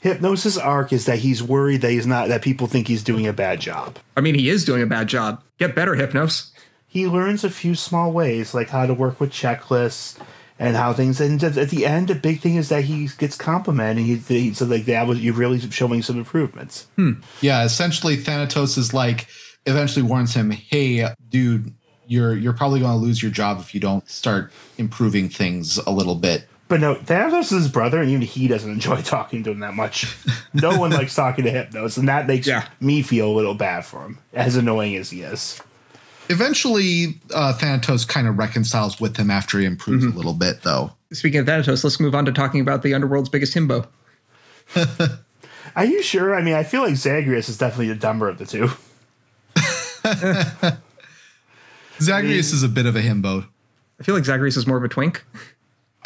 Hypnos's 0.03 0.57
arc 0.57 0.93
is 0.93 1.05
that 1.05 1.19
he's 1.19 1.41
worried 1.41 1.81
that 1.81 1.91
he's 1.91 2.07
not 2.07 2.29
that 2.29 2.41
people 2.41 2.67
think 2.67 2.87
he's 2.87 3.03
doing 3.03 3.27
a 3.27 3.33
bad 3.33 3.59
job. 3.59 3.97
I 4.15 4.21
mean, 4.21 4.35
he 4.35 4.49
is 4.49 4.63
doing 4.63 4.81
a 4.81 4.87
bad 4.87 5.07
job. 5.07 5.43
Get 5.57 5.75
better, 5.75 5.95
Hypnos. 5.95 6.51
he 6.87 7.07
learns 7.07 7.43
a 7.43 7.49
few 7.49 7.75
small 7.75 8.11
ways, 8.11 8.53
like 8.53 8.69
how 8.69 8.85
to 8.85 8.93
work 8.93 9.19
with 9.19 9.31
checklists 9.31 10.19
and 10.59 10.75
how 10.75 10.93
things. 10.93 11.19
And 11.21 11.39
just 11.39 11.57
at 11.57 11.69
the 11.69 11.85
end, 11.85 12.07
the 12.07 12.15
big 12.15 12.39
thing 12.39 12.55
is 12.55 12.69
that 12.69 12.85
he 12.85 13.09
gets 13.17 13.35
complimented. 13.35 14.05
He, 14.05 14.15
he 14.15 14.53
so 14.53 14.65
like 14.65 14.85
that 14.85 15.07
was 15.07 15.19
you 15.19 15.33
really 15.33 15.59
showing 15.59 16.01
some 16.01 16.17
improvements. 16.17 16.87
Hmm. 16.95 17.13
Yeah, 17.41 17.63
essentially 17.63 18.15
Thanatos 18.15 18.77
is 18.77 18.93
like 18.93 19.27
eventually 19.65 20.03
warns 20.03 20.33
him, 20.33 20.51
"Hey, 20.51 21.07
dude, 21.29 21.73
you're 22.07 22.35
you're 22.35 22.53
probably 22.53 22.79
going 22.79 22.93
to 22.99 23.05
lose 23.05 23.21
your 23.21 23.31
job 23.31 23.59
if 23.59 23.73
you 23.73 23.79
don't 23.79 24.07
start 24.09 24.51
improving 24.77 25.29
things 25.29 25.77
a 25.77 25.91
little 25.91 26.15
bit." 26.15 26.47
But 26.69 26.81
no, 26.81 26.95
Thanatos 26.95 27.51
is 27.53 27.63
his 27.63 27.67
brother, 27.71 28.01
and 28.01 28.09
even 28.09 28.23
he 28.23 28.49
doesn't 28.49 28.69
enjoy 28.69 29.01
talking 29.01 29.41
to 29.45 29.51
him 29.51 29.59
that 29.61 29.73
much. 29.73 30.05
No 30.53 30.77
one 30.77 30.91
likes 30.91 31.15
talking 31.15 31.45
to 31.45 31.51
Hypnos, 31.51 31.97
and 31.97 32.09
that 32.09 32.27
makes 32.27 32.45
Yeah. 32.45 32.67
me 32.81 33.01
feel 33.03 33.31
a 33.31 33.35
little 33.35 33.53
bad 33.53 33.85
for 33.85 34.01
him, 34.03 34.17
as 34.33 34.57
annoying 34.57 34.95
as 34.97 35.09
he 35.09 35.21
is. 35.21 35.61
Eventually, 36.29 37.19
uh, 37.33 37.53
Thanatos 37.53 38.05
kind 38.05 38.27
of 38.27 38.37
reconciles 38.37 38.99
with 38.99 39.17
him 39.17 39.31
after 39.31 39.59
he 39.59 39.65
improves 39.65 40.03
a 40.03 40.09
little 40.09 40.33
bit, 40.33 40.63
though. 40.63 40.91
Speaking 41.13 41.39
of 41.39 41.45
Thanatos, 41.45 41.83
let's 41.83 41.99
move 41.99 42.13
on 42.13 42.25
to 42.25 42.31
talking 42.31 42.59
about 42.59 42.83
the 42.83 42.93
underworld's 42.93 43.29
biggest 43.29 43.55
himbo. 43.55 43.87
Are 45.75 45.85
you 45.85 46.01
sure? 46.01 46.35
I 46.35 46.41
mean, 46.41 46.55
I 46.55 46.63
feel 46.63 46.81
like 46.81 46.95
Zagreus 46.95 47.49
is 47.49 47.57
definitely 47.57 47.89
the 47.89 47.95
dumber 47.95 48.27
of 48.27 48.39
the 48.39 48.45
two. 48.45 48.69
Zagreus 52.01 52.51
is 52.51 52.63
a 52.63 52.69
bit 52.69 52.85
of 52.85 52.95
a 52.95 53.01
himbo. 53.01 53.47
I 53.99 54.03
feel 54.03 54.15
like 54.15 54.25
Zagreus 54.25 54.57
is 54.57 54.67
more 54.67 54.77
of 54.77 54.83
a 54.83 54.89
twink. 54.89 55.23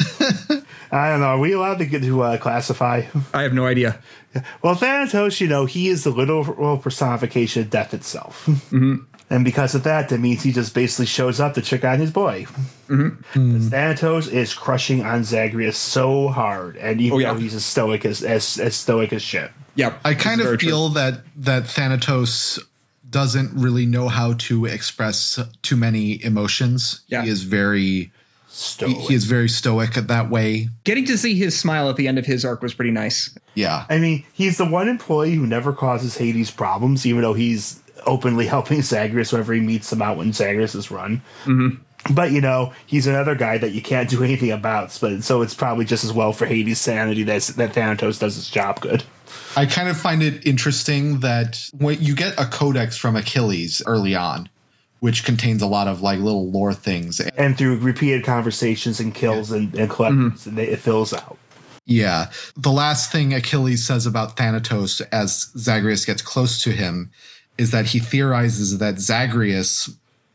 I 0.92 1.08
don't 1.08 1.20
know. 1.20 1.26
Are 1.26 1.38
we 1.38 1.52
allowed 1.52 1.78
to 1.78 1.86
get 1.86 2.02
to 2.02 2.22
uh, 2.22 2.36
classify? 2.38 3.02
I 3.32 3.42
have 3.42 3.54
no 3.54 3.66
idea. 3.66 3.98
Well, 4.62 4.74
Thanatos, 4.74 5.40
you 5.40 5.48
know, 5.48 5.64
he 5.64 5.88
is 5.88 6.04
the 6.04 6.10
literal 6.10 6.78
personification 6.78 7.62
of 7.62 7.70
death 7.70 7.94
itself. 7.94 8.48
And 9.32 9.44
because 9.44 9.74
of 9.74 9.82
that, 9.84 10.10
that 10.10 10.20
means 10.20 10.42
he 10.42 10.52
just 10.52 10.74
basically 10.74 11.06
shows 11.06 11.40
up 11.40 11.54
to 11.54 11.62
check 11.62 11.84
on 11.84 11.98
his 11.98 12.10
boy. 12.10 12.44
Mm-hmm. 12.88 13.68
Thanatos 13.68 14.28
is 14.28 14.52
crushing 14.54 15.02
on 15.02 15.24
Zagreus 15.24 15.76
so 15.78 16.28
hard, 16.28 16.76
and 16.76 17.00
even 17.00 17.16
Oh, 17.16 17.18
yeah. 17.18 17.32
though 17.32 17.40
he's 17.40 17.54
as 17.54 17.64
stoic 17.64 18.04
as, 18.04 18.22
as 18.22 18.58
as 18.58 18.76
stoic 18.76 19.12
as 19.12 19.22
shit. 19.22 19.50
Yep. 19.76 20.00
I 20.04 20.14
kind 20.14 20.40
of 20.40 20.46
very 20.46 20.58
true. 20.58 20.68
feel 20.68 20.88
that 20.90 21.22
that 21.36 21.66
Thanatos 21.66 22.58
doesn't 23.08 23.50
really 23.54 23.86
know 23.86 24.08
how 24.08 24.34
to 24.34 24.66
express 24.66 25.38
too 25.62 25.76
many 25.76 26.22
emotions. 26.24 27.00
Yeah. 27.08 27.22
He 27.22 27.30
is 27.30 27.42
very 27.44 28.10
Stoic. 28.48 28.96
he, 28.96 29.02
he 29.08 29.14
is 29.14 29.24
very 29.24 29.48
stoic 29.48 29.96
at 29.96 30.08
that 30.08 30.28
way. 30.28 30.68
getting 30.84 31.06
to 31.06 31.16
see 31.16 31.34
his 31.34 31.58
smile 31.58 31.88
at 31.88 31.96
the 31.96 32.06
end 32.06 32.18
of 32.18 32.26
his 32.26 32.44
arc 32.44 32.60
was 32.62 32.74
pretty 32.74 32.90
nice. 32.90 33.30
Yeah. 33.54 33.86
I 33.88 33.98
mean, 33.98 34.24
he's 34.34 34.58
the 34.58 34.66
one 34.66 34.88
employee 34.90 35.34
who 35.34 35.46
never 35.46 35.72
causes 35.72 36.18
Hades 36.18 36.50
problems, 36.50 37.06
even 37.06 37.22
though 37.22 37.32
he's 37.34 37.81
openly 38.06 38.46
helping 38.56 38.82
Zagreus 38.82 39.32
whenever 39.32 39.52
he 39.52 39.60
meets 39.60 39.92
him 39.92 40.02
out 40.02 40.16
when 40.16 40.32
Zagreus 40.32 40.74
is 40.74 40.90
run. 40.90 41.22
Mm-hmm. 41.44 41.82
But 42.14 42.32
you 42.32 42.40
know, 42.40 42.72
he's 42.86 43.06
another 43.06 43.34
guy 43.34 43.58
that 43.58 43.72
you 43.72 43.82
can't 43.82 44.10
do 44.10 44.22
anything 44.24 44.50
about. 44.50 44.96
But 45.00 45.22
so 45.22 45.42
it's 45.42 45.54
probably 45.54 45.84
just 45.84 46.04
as 46.04 46.12
well 46.12 46.32
for 46.32 46.46
Hades' 46.46 46.80
sanity 46.80 47.22
that 47.24 47.42
that 47.56 47.72
Thanatos 47.74 48.18
does 48.18 48.36
his 48.36 48.50
job 48.50 48.80
good. 48.80 49.04
I 49.56 49.66
kind 49.66 49.88
of 49.88 49.96
find 49.96 50.22
it 50.22 50.46
interesting 50.46 51.20
that 51.20 51.70
when 51.72 52.02
you 52.02 52.14
get 52.14 52.38
a 52.38 52.46
codex 52.46 52.96
from 52.96 53.16
Achilles 53.16 53.82
early 53.86 54.14
on, 54.14 54.48
which 55.00 55.24
contains 55.24 55.60
a 55.62 55.66
lot 55.66 55.88
of 55.88 56.00
like 56.00 56.20
little 56.20 56.50
lore 56.50 56.72
things. 56.72 57.20
And 57.20 57.58
through 57.58 57.78
repeated 57.78 58.24
conversations 58.24 59.00
and 59.00 59.14
kills 59.14 59.50
and, 59.50 59.74
and 59.74 59.90
collections, 59.90 60.46
it 60.46 60.78
fills 60.78 61.12
out. 61.12 61.38
Yeah. 61.84 62.30
The 62.56 62.70
last 62.70 63.10
thing 63.10 63.34
Achilles 63.34 63.84
says 63.84 64.06
about 64.06 64.36
Thanatos 64.36 65.00
as 65.12 65.50
Zagreus 65.56 66.04
gets 66.04 66.22
close 66.22 66.62
to 66.62 66.70
him 66.70 67.10
is 67.58 67.70
that 67.70 67.86
he 67.86 67.98
theorizes 67.98 68.78
that 68.78 68.98
Zagreus 68.98 69.90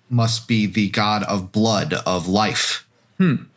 must 0.10 0.48
be 0.48 0.66
the 0.66 0.90
god 0.90 1.24
of 1.24 1.52
blood, 1.52 1.94
of 2.06 2.28
life. 2.28 2.88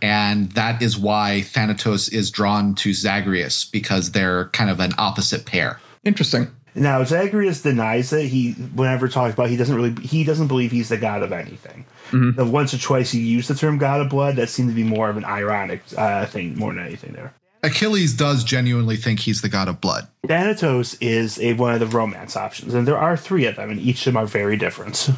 And 0.01 0.53
that 0.53 0.81
is 0.81 0.97
why 0.99 1.43
Thanatos 1.43 2.09
is 2.09 2.31
drawn 2.31 2.75
to 2.77 2.95
Zagreus 2.95 3.65
because 3.65 4.13
they're 4.13 4.47
kind 4.49 4.71
of 4.71 4.81
an 4.81 4.93
opposite 4.97 5.45
pair. 5.45 5.81
Interesting. 6.03 6.49
Now 6.75 7.05
Zagreus 7.05 7.63
denies 7.63 8.13
it. 8.13 8.29
He 8.29 8.53
whenever 8.53 9.09
talks 9.09 9.35
about 9.35 9.51
he 9.51 9.57
doesn't 9.57 9.75
really 9.75 9.93
he 10.03 10.25
doesn't 10.25 10.47
believe 10.47 10.71
he's 10.71 10.89
the 10.89 10.97
god 10.97 11.23
of 11.23 11.33
anything. 11.33 11.85
The 12.13 12.45
once 12.45 12.73
or 12.73 12.79
twice 12.79 13.11
he 13.13 13.21
used 13.21 13.51
the 13.51 13.55
term 13.55 13.79
god 13.79 14.01
of 14.01 14.09
blood, 14.09 14.37
that 14.37 14.49
seemed 14.49 14.69
to 14.69 14.75
be 14.75 14.83
more 14.83 15.11
of 15.11 15.17
an 15.17 15.25
ironic 15.25 15.83
uh, 15.97 16.27
thing 16.27 16.57
more 16.57 16.73
than 16.73 16.85
anything 16.85 17.13
there. 17.13 17.35
Achilles 17.63 18.15
does 18.15 18.43
genuinely 18.45 18.97
think 18.97 19.21
he's 19.21 19.43
the 19.43 19.49
god 19.49 19.69
of 19.69 19.81
blood. 19.81 20.09
Thanatos 20.27 20.97
is 21.01 21.39
a, 21.41 21.53
one 21.55 21.75
of 21.75 21.81
the 21.81 21.87
romance 21.87 22.37
options, 22.37 22.75
and 22.75 22.87
there 22.89 22.99
are 22.99 23.17
three 23.17 23.45
of 23.47 23.57
them, 23.57 23.71
and 23.71 23.81
each 23.81 24.07
of 24.07 24.15
them 24.15 24.23
are 24.23 24.27
very 24.27 24.57
different. 24.57 25.09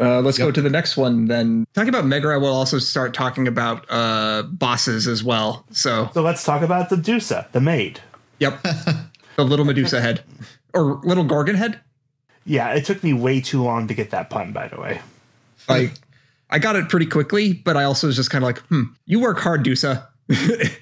Uh, 0.00 0.20
let's 0.20 0.38
go 0.38 0.50
to 0.50 0.62
the 0.62 0.70
next 0.70 0.96
one 0.96 1.26
then. 1.26 1.66
Talking 1.74 1.90
about 1.90 2.06
Megara, 2.06 2.40
we'll 2.40 2.54
also 2.54 2.78
start 2.78 3.12
talking 3.14 3.46
about 3.46 3.84
uh, 3.90 4.42
bosses 4.44 5.06
as 5.06 5.22
well. 5.22 5.64
So, 5.70 6.10
So 6.14 6.22
let's 6.22 6.42
talk 6.44 6.62
about 6.62 6.88
the 6.90 6.96
Dusa, 6.96 7.50
the 7.52 7.60
maid. 7.60 8.00
yep. 8.38 8.60
the 9.36 9.44
little 9.44 9.64
Medusa 9.66 10.00
head. 10.00 10.24
Or 10.74 11.00
little 11.04 11.24
Gorgon 11.24 11.56
head. 11.56 11.80
Yeah, 12.44 12.72
it 12.74 12.84
took 12.84 13.04
me 13.04 13.12
way 13.12 13.40
too 13.40 13.62
long 13.62 13.86
to 13.88 13.94
get 13.94 14.10
that 14.10 14.30
pun, 14.30 14.52
by 14.52 14.66
the 14.66 14.80
way. 14.80 15.00
Like, 15.68 15.92
I 16.50 16.58
got 16.58 16.74
it 16.74 16.88
pretty 16.88 17.06
quickly, 17.06 17.52
but 17.52 17.76
I 17.76 17.84
also 17.84 18.08
was 18.08 18.16
just 18.16 18.30
kind 18.30 18.42
of 18.42 18.46
like, 18.46 18.58
hmm, 18.62 18.84
you 19.06 19.20
work 19.20 19.38
hard, 19.38 19.62
Dusa. 19.64 20.06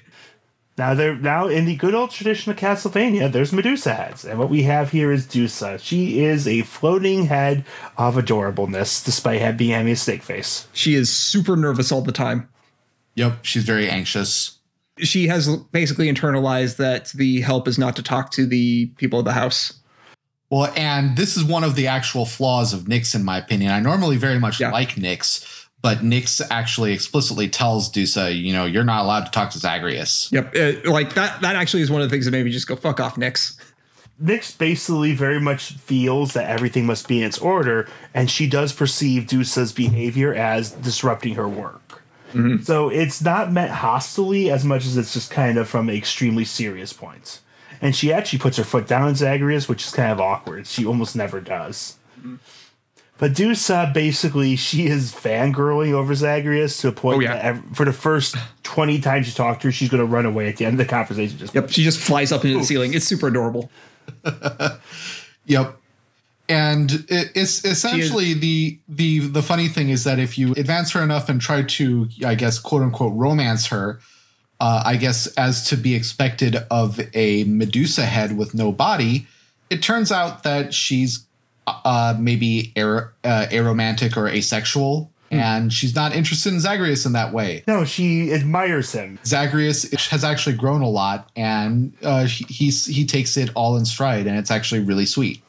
Now, 0.81 0.95
there, 0.95 1.15
now 1.15 1.45
in 1.47 1.65
the 1.65 1.75
good 1.75 1.93
old 1.93 2.09
tradition 2.09 2.51
of 2.51 2.57
Castlevania, 2.57 3.31
there's 3.31 3.53
Medusa 3.53 3.93
heads, 3.93 4.25
and 4.25 4.39
what 4.39 4.49
we 4.49 4.63
have 4.63 4.89
here 4.89 5.11
is 5.11 5.27
Dusa. 5.27 5.79
She 5.79 6.23
is 6.23 6.47
a 6.47 6.63
floating 6.63 7.27
head 7.27 7.65
of 7.99 8.15
adorableness, 8.15 9.05
despite 9.05 9.41
having 9.41 9.57
being 9.57 9.71
having 9.73 9.91
a 9.91 9.95
snake 9.95 10.23
face. 10.23 10.67
She 10.73 10.95
is 10.95 11.15
super 11.15 11.55
nervous 11.55 11.91
all 11.91 12.01
the 12.01 12.11
time. 12.11 12.49
Yep, 13.13 13.45
she's 13.45 13.63
very 13.63 13.87
anxious. 13.87 14.57
She 14.97 15.27
has 15.27 15.55
basically 15.71 16.11
internalized 16.11 16.77
that 16.77 17.09
the 17.09 17.41
help 17.41 17.67
is 17.67 17.77
not 17.77 17.95
to 17.97 18.01
talk 18.01 18.31
to 18.31 18.47
the 18.47 18.87
people 18.97 19.19
of 19.19 19.25
the 19.25 19.33
house. 19.33 19.73
Well, 20.49 20.73
and 20.75 21.15
this 21.15 21.37
is 21.37 21.43
one 21.43 21.63
of 21.63 21.75
the 21.75 21.85
actual 21.85 22.25
flaws 22.25 22.73
of 22.73 22.85
Nyx, 22.85 23.13
in 23.13 23.23
my 23.23 23.37
opinion. 23.37 23.71
I 23.71 23.81
normally 23.81 24.17
very 24.17 24.39
much 24.39 24.59
Yeah. 24.59 24.71
like 24.71 24.95
Nyx, 24.95 25.60
but 25.81 25.99
Nyx 25.99 26.41
actually 26.49 26.93
explicitly 26.93 27.47
tells 27.47 27.91
Dusa, 27.91 28.39
you 28.39 28.53
know, 28.53 28.65
you're 28.65 28.83
not 28.83 29.03
allowed 29.03 29.25
to 29.25 29.31
talk 29.31 29.49
to 29.51 29.59
Zagreus. 29.59 30.31
Yep. 30.31 30.55
Uh, 30.55 30.91
like 30.91 31.15
that, 31.15 31.41
that 31.41 31.55
actually 31.55 31.81
is 31.81 31.89
one 31.89 32.01
of 32.01 32.09
the 32.09 32.13
things 32.13 32.25
that 32.25 32.31
made 32.31 32.45
me 32.45 32.51
just 32.51 32.67
go, 32.67 32.75
fuck 32.75 32.99
off, 32.99 33.15
Nyx. 33.15 33.57
Nyx 34.23 34.55
basically 34.57 35.13
very 35.13 35.39
much 35.39 35.73
feels 35.73 36.33
that 36.33 36.47
everything 36.47 36.85
must 36.85 37.07
be 37.07 37.17
in 37.19 37.23
its 37.23 37.39
order, 37.39 37.87
and 38.13 38.29
she 38.29 38.47
does 38.47 38.71
perceive 38.71 39.23
Dusa's 39.23 39.73
behavior 39.73 40.33
as 40.33 40.71
disrupting 40.71 41.35
her 41.35 41.49
work. 41.49 42.03
So 42.63 42.87
it's 42.87 43.21
not 43.21 43.51
meant 43.51 43.71
hostilely 43.71 44.49
as 44.49 44.63
much 44.63 44.85
as 44.85 44.95
it's 44.95 45.13
just 45.13 45.31
kind 45.31 45.57
of 45.57 45.67
from 45.67 45.89
extremely 45.89 46.45
serious 46.45 46.93
points. 46.93 47.41
And 47.81 47.93
she 47.93 48.13
actually 48.13 48.39
puts 48.39 48.55
her 48.55 48.63
foot 48.63 48.87
down 48.87 49.01
on 49.01 49.15
Zagreus, 49.15 49.67
which 49.67 49.85
is 49.85 49.91
kind 49.91 50.13
of 50.13 50.21
awkward. 50.21 50.65
She 50.65 50.85
almost 50.85 51.13
never 51.13 51.41
does. 51.41 51.97
But 52.23 52.39
Dusa 53.29 53.93
basically 53.93 54.55
she 54.55 54.87
is 54.87 55.11
fangirling 55.13 55.91
over 55.93 56.15
Zagreus 56.15 56.77
to 56.81 56.87
a 56.87 56.91
point 56.91 57.17
Oh, 57.17 57.19
yeah. 57.19 57.33
that 57.35 57.45
ev- 57.45 57.63
for 57.73 57.85
the 57.85 57.93
first 57.93 58.35
twenty 58.63 58.99
times 58.99 59.27
you 59.27 59.33
talk 59.33 59.59
to 59.61 59.67
her, 59.67 59.71
she's 59.71 59.89
going 59.89 59.99
to 60.01 60.05
run 60.05 60.25
away 60.25 60.47
at 60.49 60.57
the 60.57 60.65
end 60.65 60.79
of 60.79 60.85
the 60.85 60.89
conversation. 60.89 61.37
Just 61.37 61.53
Yep. 61.53 61.69
She 61.69 61.83
just 61.83 61.99
flies 61.99 62.31
up 62.31 62.43
into 62.45 62.57
the 62.59 62.63
ceiling. 62.65 62.93
It's 62.93 63.05
super 63.05 63.27
adorable. 63.27 63.69
Yep. 65.45 65.77
And 66.49 66.91
it, 67.09 67.31
it's 67.33 67.63
essentially 67.65 68.33
the 68.33 68.77
the 68.89 69.19
the 69.19 69.41
funny 69.41 69.67
thing 69.67 69.89
is 69.89 70.03
that 70.03 70.19
if 70.19 70.37
you 70.37 70.51
advance 70.53 70.91
her 70.91 71.01
enough 71.01 71.29
and 71.29 71.39
try 71.39 71.63
to, 71.63 72.07
I 72.25 72.35
guess, 72.35 72.59
quote 72.59 72.81
unquote, 72.83 73.13
romance 73.15 73.67
her, 73.67 73.99
uh, 74.59 74.83
I 74.85 74.97
guess, 74.97 75.27
as 75.37 75.67
to 75.69 75.77
be 75.77 75.95
expected 75.95 76.57
of 76.69 76.99
a 77.13 77.45
Medusa 77.45 78.05
head 78.05 78.37
with 78.37 78.53
no 78.53 78.71
body, 78.71 79.27
it 79.69 79.81
turns 79.81 80.11
out 80.11 80.43
that 80.43 80.73
she's 80.73 81.25
uh, 81.85 82.15
maybe 82.19 82.73
ar- 82.77 83.13
uh, 83.23 83.45
aromantic 83.51 84.17
or 84.17 84.27
asexual, 84.27 85.11
and 85.29 85.71
she's 85.71 85.95
not 85.95 86.13
interested 86.13 86.51
in 86.51 86.59
Zagreus 86.59 87.05
in 87.05 87.13
that 87.13 87.31
way. 87.33 87.63
no, 87.67 87.85
she 87.85 88.33
admires 88.33 88.91
him. 88.91 89.17
Zagreus 89.25 89.89
has 90.09 90.23
actually 90.25 90.57
grown 90.57 90.81
a 90.81 90.89
lot, 90.89 91.29
and 91.35 91.93
uh, 92.03 92.25
he 92.25 92.43
he's, 92.49 92.85
he 92.85 93.05
takes 93.05 93.37
it 93.37 93.49
all 93.55 93.77
in 93.77 93.85
stride, 93.85 94.27
and 94.27 94.37
it's 94.37 94.51
actually 94.51 94.81
really 94.81 95.05
sweet. 95.05 95.41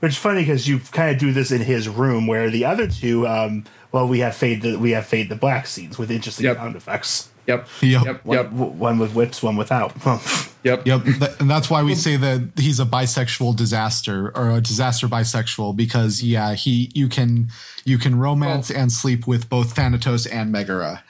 Which 0.00 0.12
is 0.12 0.18
funny 0.18 0.42
because 0.42 0.68
you 0.68 0.80
kind 0.92 1.10
of 1.10 1.18
do 1.18 1.32
this 1.32 1.50
in 1.50 1.62
his 1.62 1.88
room, 1.88 2.26
where 2.26 2.50
the 2.50 2.66
other 2.66 2.86
two, 2.86 3.26
um, 3.26 3.64
well, 3.92 4.06
we 4.06 4.18
have 4.20 4.36
fade 4.36 4.60
the 4.60 4.76
we 4.76 4.90
have 4.90 5.06
fade 5.06 5.30
the 5.30 5.36
black 5.36 5.66
scenes 5.66 5.96
with 5.98 6.10
interesting 6.10 6.44
Yep. 6.44 6.56
sound 6.58 6.76
effects. 6.76 7.30
Yep. 7.46 7.68
Yep. 7.82 8.04
Yep. 8.04 8.24
One, 8.24 8.36
Yep. 8.38 8.50
one 8.52 8.98
with 8.98 9.14
whips, 9.14 9.42
one 9.42 9.56
without. 9.56 9.92
Yep. 10.64 10.86
Yep, 10.86 11.02
and 11.40 11.50
that's 11.50 11.68
why 11.68 11.82
we 11.82 11.94
say 11.94 12.16
that 12.16 12.52
he's 12.56 12.80
a 12.80 12.86
bisexual 12.86 13.54
disaster 13.54 14.32
or 14.34 14.50
a 14.52 14.62
disaster 14.62 15.06
bisexual 15.06 15.76
because 15.76 16.22
yeah, 16.22 16.54
he 16.54 16.90
you 16.94 17.06
can 17.06 17.50
you 17.84 17.98
can 17.98 18.18
romance 18.18 18.70
and 18.70 18.90
sleep 18.90 19.26
with 19.26 19.50
both 19.50 19.74
Thanatos 19.76 20.24
and 20.26 20.50
Megara. 20.50 21.04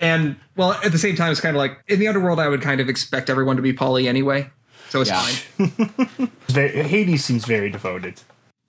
And 0.00 0.36
well, 0.56 0.72
at 0.82 0.90
the 0.90 0.96
same 0.98 1.16
time, 1.16 1.30
it's 1.32 1.40
kind 1.42 1.54
of 1.54 1.58
like 1.60 1.84
in 1.86 1.98
the 1.98 2.08
underworld, 2.08 2.40
I 2.40 2.48
would 2.48 2.62
kind 2.62 2.80
of 2.80 2.88
expect 2.88 3.28
everyone 3.28 3.56
to 3.56 3.62
be 3.62 3.74
poly 3.74 4.08
anyway. 4.08 4.48
So 4.88 5.02
it's 5.02 5.10
Yeah. 5.10 5.20
fine. 5.20 6.30
Hades 6.88 7.22
seems 7.26 7.44
very 7.44 7.68
devoted. 7.68 8.22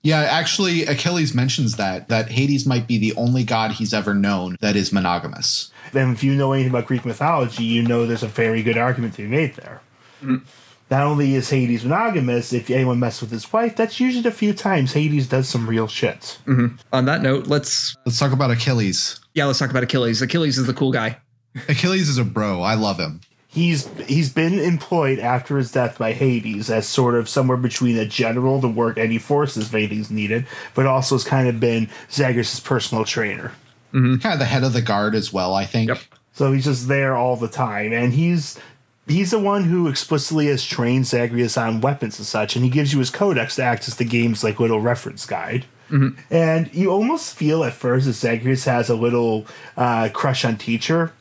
Yeah, 0.06 0.20
actually, 0.20 0.86
Achilles 0.86 1.34
mentions 1.34 1.74
that 1.78 2.08
that 2.10 2.30
Hades 2.30 2.64
might 2.64 2.86
be 2.86 2.96
the 2.96 3.12
only 3.16 3.42
god 3.42 3.72
he's 3.72 3.92
ever 3.92 4.14
known 4.14 4.56
that 4.60 4.76
is 4.76 4.92
monogamous. 4.92 5.72
And 5.92 6.12
if 6.12 6.22
you 6.22 6.36
know 6.36 6.52
anything 6.52 6.70
about 6.70 6.86
Greek 6.86 7.04
mythology, 7.04 7.64
you 7.64 7.82
know 7.82 8.06
there's 8.06 8.22
a 8.22 8.28
very 8.28 8.62
good 8.62 8.78
argument 8.78 9.14
to 9.14 9.22
be 9.22 9.28
made 9.28 9.56
there. 9.56 9.80
Mm-hmm. 10.22 10.44
Not 10.92 11.02
only 11.02 11.34
is 11.34 11.50
Hades 11.50 11.82
monogamous, 11.82 12.52
if 12.52 12.70
anyone 12.70 13.00
messes 13.00 13.22
with 13.22 13.30
his 13.32 13.52
wife, 13.52 13.74
that's 13.74 13.98
usually 13.98 14.22
the 14.22 14.30
few 14.30 14.52
times 14.54 14.92
Hades 14.92 15.26
does 15.26 15.48
some 15.48 15.68
real 15.68 15.88
shit. 15.88 16.38
Mm-hmm. 16.46 16.76
On 16.92 17.04
that 17.06 17.20
note, 17.22 17.48
let's 17.48 17.96
Let's 18.06 18.20
talk 18.20 18.30
about 18.30 18.52
Achilles. 18.52 19.18
yeah, 19.34 19.46
let's 19.46 19.58
talk 19.58 19.70
about 19.70 19.82
Achilles. 19.82 20.22
Achilles 20.22 20.56
is 20.56 20.68
the 20.68 20.74
cool 20.74 20.92
guy. 20.92 21.18
Achilles 21.68 22.08
is 22.08 22.18
a 22.18 22.24
bro. 22.24 22.62
I 22.62 22.74
love 22.74 23.00
him. 23.00 23.22
He's 23.56 23.88
he's 24.06 24.30
been 24.30 24.58
employed 24.58 25.18
after 25.18 25.56
his 25.56 25.72
death 25.72 25.96
by 25.96 26.12
Hades 26.12 26.68
as 26.68 26.86
sort 26.86 27.14
of 27.14 27.26
somewhere 27.26 27.56
between 27.56 27.96
a 27.96 28.04
general 28.04 28.60
to 28.60 28.68
work 28.68 28.98
any 28.98 29.16
forces 29.16 29.68
if 29.68 29.74
anything's 29.74 30.10
needed, 30.10 30.46
but 30.74 30.84
also 30.84 31.14
has 31.14 31.24
kind 31.24 31.48
of 31.48 31.58
been 31.58 31.88
Zagreus' 32.10 32.60
personal 32.60 33.06
trainer. 33.06 33.52
Kind 33.92 34.26
of 34.26 34.38
the 34.38 34.44
head 34.44 34.62
of 34.62 34.74
the 34.74 34.82
guard 34.82 35.14
as 35.14 35.32
well, 35.32 35.54
I 35.54 35.64
think. 35.64 35.88
Yep. 35.88 36.00
So 36.34 36.52
he's 36.52 36.66
just 36.66 36.86
there 36.86 37.16
all 37.16 37.36
the 37.36 37.48
time, 37.48 37.94
and 37.94 38.12
he's 38.12 38.58
he's 39.08 39.30
the 39.30 39.38
one 39.38 39.64
who 39.64 39.88
explicitly 39.88 40.48
has 40.48 40.62
trained 40.62 41.06
Zagreus 41.06 41.56
on 41.56 41.80
weapons 41.80 42.18
and 42.18 42.26
such, 42.26 42.56
and 42.56 42.64
he 42.64 42.70
gives 42.70 42.92
you 42.92 42.98
his 42.98 43.08
codex 43.08 43.56
to 43.56 43.62
act 43.62 43.88
as 43.88 43.96
the 43.96 44.04
game's 44.04 44.44
like 44.44 44.60
little 44.60 44.80
reference 44.82 45.24
guide. 45.24 45.64
And 46.30 46.74
you 46.74 46.90
almost 46.90 47.34
feel 47.34 47.64
at 47.64 47.72
first 47.72 48.04
that 48.04 48.12
Zagreus 48.12 48.66
has 48.66 48.90
a 48.90 48.94
little 48.96 49.46
uh, 49.78 50.10
crush 50.12 50.44
on 50.44 50.58
Teacher. 50.58 51.12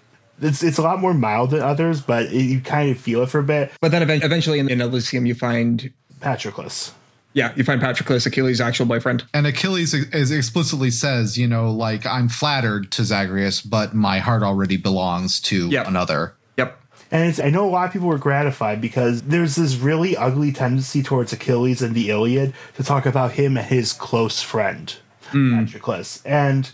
It's 0.42 0.64
it's 0.64 0.78
a 0.78 0.82
lot 0.82 1.00
more 1.00 1.14
mild 1.14 1.52
than 1.52 1.62
others, 1.62 2.02
but 2.02 2.26
it, 2.26 2.34
you 2.42 2.60
kind 2.62 2.92
of 2.92 2.98
feel 2.98 3.24
it 3.24 3.30
for 3.30 3.40
a 3.40 3.44
bit. 3.44 3.72
But 3.82 3.92
then 3.92 4.02
eventually 4.10 4.60
in, 4.60 4.70
in 4.70 4.82
Elysium, 4.82 5.26
you 5.26 5.36
find 5.36 5.92
Patroclus. 6.22 6.92
yeah, 7.34 7.54
you 7.56 7.64
find 7.64 7.82
Patroclus, 7.82 8.26
Achilles' 8.26 8.60
actual 8.62 8.86
boyfriend. 8.86 9.24
And 9.34 9.46
Achilles 9.48 9.94
is 9.94 10.32
explicitly 10.32 10.92
says, 10.92 11.38
you 11.38 11.48
know, 11.48 11.70
like 11.72 12.06
I'm 12.06 12.30
flattered 12.30 12.92
to 12.94 13.04
Zagreus, 13.04 13.62
but 13.62 13.94
my 13.94 14.20
heart 14.20 14.44
already 14.44 14.78
belongs 14.78 15.40
to 15.42 15.70
Yep. 15.70 15.88
another. 15.88 16.34
Yep. 16.58 16.80
And 17.12 17.30
it's, 17.30 17.40
I 17.40 17.50
know 17.50 17.68
a 17.68 17.70
lot 17.70 17.86
of 17.88 17.94
people 17.94 18.08
were 18.08 18.18
gratified 18.18 18.82
because 18.82 19.22
there's 19.24 19.56
this 19.56 19.76
really 19.76 20.18
ugly 20.18 20.52
tendency 20.52 21.04
towards 21.04 21.32
Achilles 21.34 21.82
in 21.82 21.94
the 21.94 22.10
Iliad 22.10 22.54
to 22.78 22.84
talk 22.84 23.06
about 23.06 23.34
him 23.34 23.58
and 23.58 23.66
his 23.68 23.94
close 23.94 24.42
friend, 24.42 24.96
hmm. 25.28 25.60
Patroclus. 25.60 26.22
And 26.26 26.72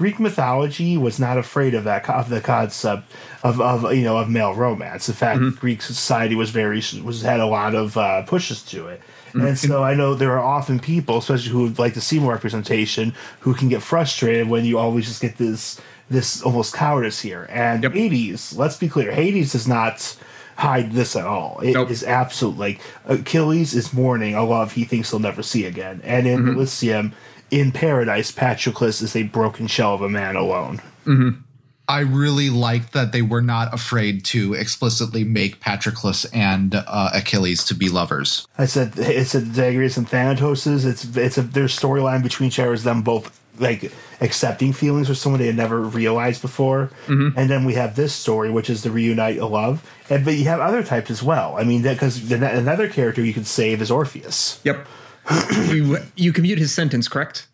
Greek 0.00 0.18
mythology 0.18 0.96
was 0.96 1.20
not 1.20 1.36
afraid 1.36 1.74
of 1.74 1.84
that 1.84 2.08
of 2.08 2.30
the 2.30 2.40
concept 2.40 3.02
of, 3.42 3.60
of 3.60 3.92
you 3.94 4.02
know 4.02 4.16
of 4.16 4.30
male 4.30 4.54
romance. 4.54 5.10
In 5.10 5.14
fact, 5.14 5.40
mm-hmm. 5.40 5.60
Greek 5.60 5.82
society 5.82 6.34
was 6.34 6.48
very 6.48 6.82
was 7.04 7.20
had 7.20 7.38
a 7.38 7.44
lot 7.44 7.74
of 7.74 7.98
uh, 7.98 8.22
pushes 8.22 8.62
to 8.62 8.88
it. 8.88 9.02
And 9.34 9.42
mm-hmm. 9.42 9.54
so 9.56 9.84
I 9.84 9.92
know 9.92 10.14
there 10.14 10.32
are 10.32 10.42
often 10.42 10.80
people, 10.80 11.18
especially 11.18 11.50
who 11.50 11.64
would 11.64 11.78
like 11.78 11.92
to 11.92 12.00
see 12.00 12.18
more 12.18 12.32
representation, 12.32 13.12
who 13.40 13.52
can 13.52 13.68
get 13.68 13.82
frustrated 13.82 14.48
when 14.48 14.64
you 14.64 14.78
always 14.78 15.04
just 15.06 15.20
get 15.20 15.36
this 15.36 15.78
this 16.08 16.40
almost 16.40 16.72
cowardice 16.72 17.20
here. 17.20 17.46
And 17.50 17.82
Yep. 17.82 17.92
Hades, 17.92 18.56
let's 18.56 18.78
be 18.78 18.88
clear, 18.88 19.12
Hades 19.12 19.52
does 19.52 19.68
not 19.68 20.16
hide 20.56 20.92
this 20.92 21.14
at 21.14 21.26
all. 21.26 21.60
It 21.62 21.76
is 21.90 22.02
Nope. 22.04 22.10
absolute 22.10 22.56
like 22.56 22.80
Achilles 23.04 23.74
is 23.74 23.92
mourning 23.92 24.34
a 24.34 24.44
love 24.44 24.72
he 24.72 24.84
thinks 24.84 25.10
he'll 25.10 25.20
never 25.20 25.42
see 25.42 25.66
again. 25.66 26.00
And 26.04 26.26
in 26.26 26.38
mm-hmm. 26.38 26.56
Elysium, 26.56 27.12
in 27.50 27.72
paradise, 27.72 28.30
Patroclus 28.32 29.02
is 29.02 29.16
a 29.16 29.24
broken 29.24 29.66
shell 29.66 29.94
of 29.94 30.02
a 30.02 30.08
man 30.08 30.36
alone. 30.36 30.80
I 31.88 32.00
really 32.00 32.50
liked 32.50 32.92
that 32.92 33.10
they 33.10 33.20
were 33.22 33.42
not 33.42 33.74
afraid 33.74 34.24
to 34.26 34.54
explicitly 34.54 35.24
make 35.24 35.58
Patroclus 35.58 36.24
and 36.32 36.76
uh, 36.76 37.10
Achilles 37.12 37.64
to 37.64 37.74
be 37.74 37.88
lovers. 37.88 38.46
I 38.56 38.66
said 38.66 38.92
it's 38.96 39.34
a 39.34 39.40
Zagreus 39.40 39.96
and 39.96 40.08
Thanatos's. 40.08 40.84
It's 40.84 41.16
it's 41.16 41.36
a 41.36 41.42
their 41.42 41.64
storyline 41.64 42.22
between 42.22 42.46
each 42.46 42.60
other 42.60 42.72
is 42.72 42.84
them 42.84 43.02
both 43.02 43.40
like 43.58 43.92
accepting 44.20 44.72
feelings 44.72 45.08
for 45.08 45.14
someone 45.16 45.40
they 45.40 45.48
had 45.48 45.56
never 45.56 45.80
realized 45.80 46.42
before, 46.42 46.90
and 47.08 47.50
then 47.50 47.64
we 47.64 47.74
have 47.74 47.96
this 47.96 48.14
story 48.14 48.50
which 48.50 48.70
is 48.70 48.84
the 48.84 48.90
reunite 48.92 49.38
a 49.38 49.46
love, 49.46 49.84
and 50.08 50.24
but 50.24 50.34
you 50.34 50.44
have 50.44 50.60
other 50.60 50.84
types 50.84 51.10
as 51.10 51.24
well. 51.24 51.56
I 51.58 51.64
mean, 51.64 51.82
because 51.82 52.30
another 52.30 52.88
character 52.88 53.24
you 53.24 53.34
could 53.34 53.48
save 53.48 53.82
is 53.82 53.90
Orpheus. 53.90 54.60
Yep. 54.62 54.86
You 55.68 55.98
you 56.16 56.32
commute 56.32 56.58
his 56.58 56.72
sentence, 56.72 57.08
correct? 57.08 57.46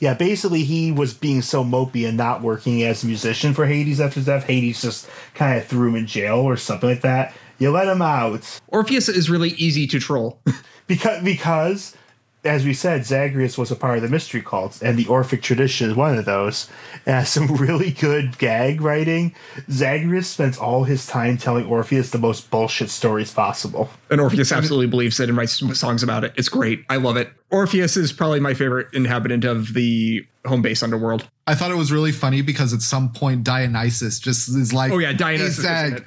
Yeah, 0.00 0.14
basically 0.14 0.64
he 0.64 0.90
was 0.90 1.14
being 1.14 1.42
so 1.42 1.62
mopey 1.62 2.08
and 2.08 2.16
not 2.16 2.42
working 2.42 2.82
as 2.82 3.04
a 3.04 3.06
musician 3.06 3.54
for 3.54 3.66
Hades 3.66 4.00
after 4.00 4.16
his 4.16 4.26
death. 4.26 4.44
Hades 4.44 4.82
just 4.82 5.08
kind 5.34 5.56
of 5.56 5.66
threw 5.66 5.90
him 5.90 5.96
in 5.96 6.06
jail 6.06 6.40
or 6.40 6.56
something 6.56 6.88
like 6.88 7.02
that. 7.02 7.32
You 7.58 7.70
let 7.70 7.86
him 7.86 8.02
out 8.02 8.60
Orpheus 8.66 9.08
is 9.08 9.30
really 9.30 9.50
easy 9.50 9.86
to 9.86 10.00
troll. 10.00 10.40
because 10.88 11.22
because 11.22 11.96
as 12.44 12.64
we 12.64 12.74
said, 12.74 13.04
Zagreus 13.06 13.56
was 13.56 13.70
a 13.70 13.76
part 13.76 13.98
of 13.98 14.02
the 14.02 14.08
mystery 14.08 14.42
cults, 14.42 14.82
and 14.82 14.98
the 14.98 15.04
Orphic 15.06 15.42
tradition 15.42 15.90
is 15.90 15.96
one 15.96 16.18
of 16.18 16.24
those. 16.24 16.68
And 17.06 17.14
has 17.14 17.28
some 17.28 17.46
really 17.56 17.90
good 17.92 18.36
gag 18.38 18.80
writing. 18.80 19.34
Zagreus 19.70 20.28
spends 20.28 20.58
all 20.58 20.84
his 20.84 21.06
time 21.06 21.36
telling 21.38 21.66
Orpheus 21.66 22.10
the 22.10 22.18
most 22.18 22.50
bullshit 22.50 22.90
stories 22.90 23.32
possible. 23.32 23.90
and 24.10 24.20
Orpheus 24.20 24.50
absolutely 24.52 24.86
believes 24.88 25.20
it 25.20 25.28
and 25.28 25.38
writes 25.38 25.62
songs 25.78 26.02
about 26.02 26.24
it. 26.24 26.32
It's 26.36 26.48
great. 26.48 26.84
I 26.88 26.96
love 26.96 27.16
it. 27.16 27.30
Orpheus 27.50 27.96
is 27.96 28.12
probably 28.12 28.40
my 28.40 28.54
favorite 28.54 28.88
inhabitant 28.92 29.44
of 29.44 29.74
the 29.74 30.26
home 30.44 30.62
base 30.62 30.82
underworld. 30.82 31.28
I 31.46 31.54
thought 31.54 31.70
it 31.70 31.76
was 31.76 31.92
really 31.92 32.12
funny 32.12 32.42
because 32.42 32.72
at 32.72 32.82
some 32.82 33.12
point 33.12 33.44
Dionysus 33.44 34.18
just 34.18 34.48
is 34.48 34.72
like, 34.72 34.90
Oh, 34.92 34.98
yeah, 34.98 35.12
Dionysus 35.12 35.56
"Hey, 35.58 35.62
Zag, 35.62 35.92
it." 35.94 36.04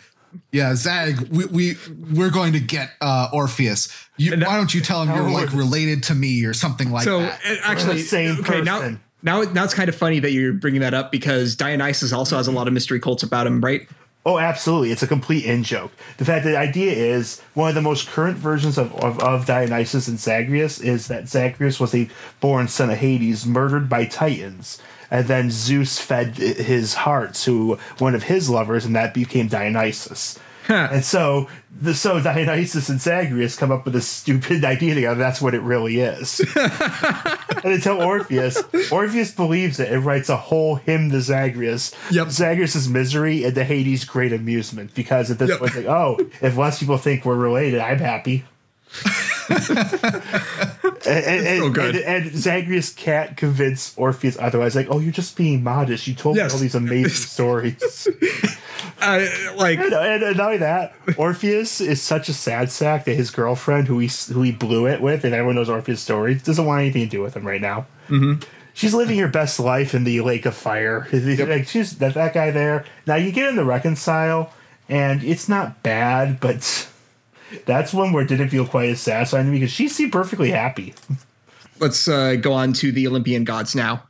Yeah, 0.51 0.75
Zag, 0.75 1.19
we, 1.29 1.45
we 1.45 1.77
we're 2.13 2.29
going 2.31 2.53
to 2.53 2.59
get 2.59 2.91
uh, 3.01 3.29
Orpheus. 3.33 3.89
You, 4.17 4.33
And 4.33 4.41
that- 4.41 4.47
why 4.49 4.57
don't 4.57 4.73
you 4.73 4.81
tell 4.81 5.01
him 5.03 5.15
you're 5.15 5.27
Oh, 5.29 5.33
like 5.33 5.53
related 5.53 6.03
to 6.03 6.15
me 6.15 6.45
or 6.45 6.53
something 6.53 6.91
like 6.91 7.03
so 7.03 7.19
that? 7.21 7.39
uh, 7.45 7.55
actually, 7.63 7.97
the 7.97 8.03
same 8.03 8.39
okay, 8.39 8.61
now 8.61 8.79
person. 8.79 8.99
now 9.23 9.41
now 9.41 9.63
it's 9.63 9.73
kind 9.73 9.89
of 9.89 9.95
funny 9.95 10.19
that 10.19 10.31
you're 10.31 10.53
bringing 10.53 10.81
that 10.81 10.93
up 10.93 11.11
because 11.11 11.55
Dionysus 11.55 12.13
also 12.13 12.37
has 12.37 12.47
a 12.47 12.51
lot 12.51 12.67
of 12.67 12.73
mystery 12.73 12.99
cults 12.99 13.23
about 13.23 13.47
him, 13.47 13.61
right? 13.61 13.87
Oh, 14.27 14.39
absolutely. 14.39 14.91
It's 14.91 15.03
a 15.03 15.07
complete 15.07 15.45
in 15.45 15.61
joke. 15.63 15.91
The 16.17 16.25
fact 16.25 16.45
that 16.45 16.49
the 16.51 16.57
idea 16.57 16.93
is 16.93 17.41
one 17.53 17.69
of 17.69 17.75
the 17.75 17.81
most 17.83 18.07
current 18.07 18.37
versions 18.37 18.79
of, 18.79 18.91
of, 18.95 19.19
of 19.19 19.45
Dionysus 19.45 20.07
and 20.07 20.19
Zagreus 20.19 20.79
is 20.79 21.09
that 21.09 21.27
Zagreus 21.29 21.79
was 21.79 21.93
a 21.93 22.09
born 22.39 22.67
son 22.67 22.89
of 22.89 22.97
Hades, 22.97 23.45
murdered 23.45 23.87
by 23.87 24.05
Titans. 24.05 24.81
And 25.15 25.27
then 25.27 25.49
Zeus 25.49 25.97
fed 25.97 26.35
his 26.35 26.93
heart 26.93 27.33
to 27.45 27.75
one 27.99 28.15
of 28.15 28.23
his 28.23 28.49
lovers, 28.49 28.83
and 28.83 28.93
that 28.97 29.13
became 29.13 29.47
Dionysus. 29.47 30.37
And 30.67 31.05
so, 31.05 31.47
the, 31.79 31.93
so 31.93 32.19
Dionysus 32.19 32.89
and 32.89 32.99
Zagreus 32.99 33.55
come 33.55 33.71
up 33.71 33.85
with 33.85 33.93
this 33.93 34.07
stupid 34.07 34.65
idea 34.73 34.95
together. 34.95 35.17
That's 35.19 35.39
what 35.41 35.53
it 35.53 35.61
really 35.61 36.01
is. 36.01 36.41
and 37.63 37.81
tell 37.83 38.01
Orpheus. 38.01 38.61
Orpheus 38.91 39.31
believes 39.31 39.79
it 39.79 39.89
and 39.91 40.03
writes 40.03 40.27
a 40.27 40.35
whole 40.35 40.75
hymn 40.75 41.11
to 41.11 41.21
Zagreus. 41.21 41.93
Yep. 42.11 42.29
Zagreus' 42.29 42.87
misery 42.87 43.45
and 43.45 43.55
the 43.55 43.63
Hades' 43.63 44.03
great 44.05 44.33
amusement. 44.33 44.93
Because 44.95 45.31
at 45.31 45.37
this 45.39 45.51
Yep. 45.51 45.59
point, 45.59 45.75
like, 45.75 45.85
oh, 45.85 46.17
if 46.41 46.57
less 46.57 46.79
people 46.79 46.97
think 46.97 47.23
we're 47.23 47.35
related, 47.35 47.79
I'm 47.79 47.99
happy. 47.99 48.43
and, 51.25 51.45
and, 51.47 51.59
so 51.61 51.69
good. 51.69 51.95
and, 51.95 52.25
and 52.25 52.35
Zagreus 52.35 52.93
can't 52.93 53.35
convince 53.37 53.93
Orpheus 53.97 54.37
otherwise. 54.39 54.75
Like, 54.75 54.87
oh, 54.89 54.99
you're 54.99 55.11
just 55.11 55.35
being 55.37 55.63
modest. 55.63 56.07
You 56.07 56.13
told 56.15 56.35
Yes. 56.37 56.51
me 56.51 56.55
all 56.55 56.61
these 56.61 56.75
amazing 56.75 57.09
stories. 57.09 58.07
Uh, 59.01 59.27
like 59.57 59.77
And, 59.79 59.93
and, 59.93 60.37
not 60.37 60.45
only 60.45 60.57
that, 60.57 60.93
Orpheus 61.17 61.81
is 61.81 62.01
such 62.01 62.29
a 62.29 62.33
sad 62.33 62.71
sack 62.71 63.05
that 63.05 63.15
his 63.15 63.29
girlfriend, 63.29 63.87
who 63.87 63.99
he 63.99 64.09
who 64.33 64.41
he 64.41 64.51
blew 64.51 64.87
it 64.87 65.01
with, 65.01 65.23
and 65.25 65.33
everyone 65.33 65.55
knows 65.55 65.69
Orpheus' 65.69 66.01
story, 66.01 66.35
doesn't 66.35 66.65
want 66.65 66.81
anything 66.81 67.03
to 67.03 67.09
do 67.09 67.21
with 67.21 67.35
him 67.35 67.45
right 67.45 67.61
now. 67.61 67.85
Mm-hmm. 68.09 68.41
She's 68.73 68.93
living 68.93 69.17
her 69.19 69.27
best 69.27 69.59
life 69.59 69.93
in 69.95 70.03
the 70.03 70.21
lake 70.21 70.45
of 70.45 70.55
fire. 70.55 71.07
Like 71.11 71.67
she's 71.67 71.97
that, 71.99 72.13
that 72.15 72.33
guy 72.33 72.51
there. 72.51 72.85
Now 73.05 73.15
you 73.15 73.31
get 73.31 73.49
him 73.49 73.55
to 73.57 73.63
reconcile, 73.65 74.51
and 74.89 75.23
it's 75.23 75.47
not 75.49 75.81
bad, 75.83 76.39
but 76.39 76.87
that's 77.65 77.93
one 77.93 78.11
where 78.13 78.23
it 78.23 78.27
didn't 78.29 78.49
feel 78.49 78.65
quite 78.65 78.89
as 78.89 79.01
satisfying 79.01 79.45
to 79.45 79.51
me 79.51 79.59
because 79.59 79.71
she 79.71 79.87
seemed 79.87 80.11
perfectly 80.11 80.51
happy. 80.51 80.93
let's 81.79 82.07
uh, 82.07 82.35
go 82.35 82.53
on 82.53 82.73
to 82.73 82.91
the 82.91 83.07
Olympian 83.07 83.43
gods 83.43 83.75
now. 83.75 84.03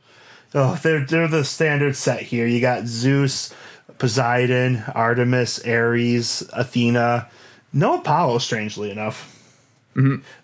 Oh, 0.54 0.78
they're 0.82 1.04
they're 1.04 1.28
the 1.28 1.44
standard 1.44 1.96
set 1.96 2.22
here. 2.22 2.46
You 2.46 2.60
got 2.60 2.86
Zeus, 2.86 3.52
Poseidon, 3.98 4.84
Artemis, 4.94 5.64
Ares, 5.66 6.48
Athena, 6.52 7.28
no 7.72 7.98
Apollo, 7.98 8.38
strangely 8.38 8.90
enough. 8.90 9.35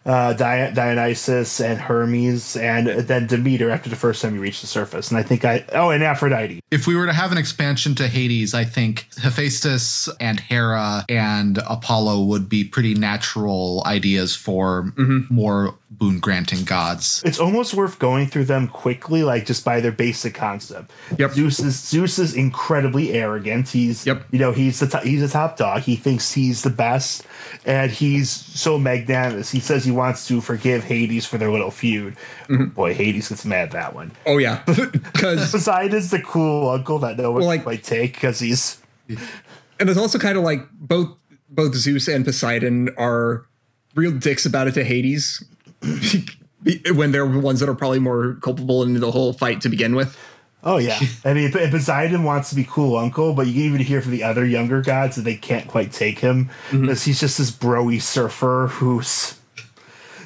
Uh, 0.04 0.32
Di- 0.32 0.70
Dionysus 0.72 1.60
and 1.60 1.78
Hermes, 1.78 2.56
and 2.56 2.86
then 2.86 3.26
Demeter 3.26 3.70
after 3.70 3.90
the 3.90 3.96
first 3.96 4.22
time 4.22 4.34
you 4.34 4.40
reach 4.40 4.60
the 4.60 4.66
surface. 4.66 5.10
And 5.10 5.18
I 5.18 5.22
think 5.22 5.44
I 5.44 5.64
oh, 5.72 5.90
and 5.90 6.02
Aphrodite. 6.02 6.60
if 6.70 6.86
we 6.86 6.96
were 6.96 7.06
to 7.06 7.12
have 7.12 7.32
an 7.32 7.38
expansion 7.38 7.94
to 7.96 8.08
Hades, 8.08 8.54
I 8.54 8.64
think 8.64 9.08
Hephaestus 9.18 10.08
and 10.20 10.40
Hera 10.40 11.04
and 11.08 11.58
Apollo 11.68 12.24
would 12.24 12.48
be 12.48 12.64
pretty 12.64 12.94
natural 12.94 13.82
ideas 13.86 14.34
for 14.34 14.92
more 15.30 15.74
boon 16.02 16.18
granting 16.18 16.64
gods. 16.64 17.22
It's 17.24 17.38
almost 17.38 17.74
worth 17.74 18.00
going 18.00 18.26
through 18.26 18.46
them 18.46 18.66
quickly, 18.66 19.22
like 19.22 19.46
just 19.46 19.64
by 19.64 19.80
their 19.80 19.92
basic 19.92 20.34
concept. 20.34 20.90
Yep. 21.16 21.30
Zeus 21.32 21.60
is 21.60 21.78
Zeus 21.78 22.18
is 22.18 22.34
incredibly 22.34 23.12
arrogant. 23.12 23.68
He's 23.68 24.04
Yep. 24.04 24.24
you 24.32 24.40
know 24.40 24.50
he's 24.50 24.80
the 24.80 24.88
to- 24.88 24.98
he's 25.06 25.22
a 25.22 25.28
top 25.28 25.56
dog. 25.56 25.82
He 25.82 25.94
thinks 25.94 26.32
he's 26.32 26.62
the 26.62 26.70
best, 26.70 27.24
and 27.64 27.92
he's 27.92 28.30
so 28.30 28.78
magnanimous. 28.78 29.50
He 29.52 29.60
says 29.60 29.84
he 29.84 29.92
wants 29.92 30.26
to 30.26 30.40
forgive 30.40 30.82
Hades 30.82 31.24
for 31.24 31.38
their 31.38 31.52
little 31.52 31.70
feud. 31.70 32.16
Mm-hmm. 32.48 32.64
Boy, 32.70 32.94
Hades 32.94 33.28
gets 33.28 33.44
mad 33.44 33.66
at 33.66 33.70
that 33.70 33.94
one. 33.94 34.10
Oh 34.26 34.38
yeah, 34.38 34.62
because 34.66 35.50
Poseidon's 35.52 36.10
the 36.10 36.20
cool 36.20 36.68
uncle 36.68 36.98
that 36.98 37.16
no 37.16 37.30
one 37.30 37.40
Well, 37.42 37.46
like, 37.48 37.60
like- 37.60 37.66
might 37.66 37.84
take 37.84 38.14
because 38.14 38.40
he's 38.40 38.78
and 39.08 39.88
it's 39.88 39.98
also 39.98 40.18
kind 40.18 40.36
of 40.36 40.42
like 40.42 40.68
both 40.72 41.16
both 41.48 41.74
Zeus 41.76 42.08
and 42.08 42.24
Poseidon 42.24 42.88
are 42.98 43.46
real 43.94 44.10
dicks 44.10 44.46
about 44.46 44.66
it 44.66 44.72
to 44.74 44.82
Hades 44.82 45.44
when 46.94 47.12
they're 47.12 47.26
the 47.26 47.40
ones 47.40 47.60
that 47.60 47.68
are 47.68 47.74
probably 47.74 47.98
more 47.98 48.34
culpable 48.34 48.82
in 48.82 48.98
the 48.98 49.10
whole 49.10 49.32
fight 49.32 49.60
to 49.62 49.68
begin 49.68 49.94
with. 49.94 50.16
Oh 50.64 50.78
yeah, 50.78 50.98
I 51.24 51.34
mean, 51.34 51.50
Poseidon 51.50 52.22
wants 52.22 52.50
to 52.50 52.56
be 52.56 52.64
cool 52.64 52.96
uncle, 52.96 53.34
but 53.34 53.46
you 53.46 53.54
can 53.54 53.62
even 53.62 53.80
hear 53.80 54.00
from 54.00 54.12
the 54.12 54.22
other 54.22 54.46
younger 54.46 54.80
gods 54.80 55.16
that 55.16 55.22
they 55.22 55.34
can't 55.34 55.66
quite 55.66 55.92
take 55.92 56.20
him 56.20 56.50
because 56.70 57.02
he's 57.04 57.18
just 57.18 57.38
this 57.38 57.50
broy 57.50 58.00
surfer 58.00 58.68
who's 58.68 59.38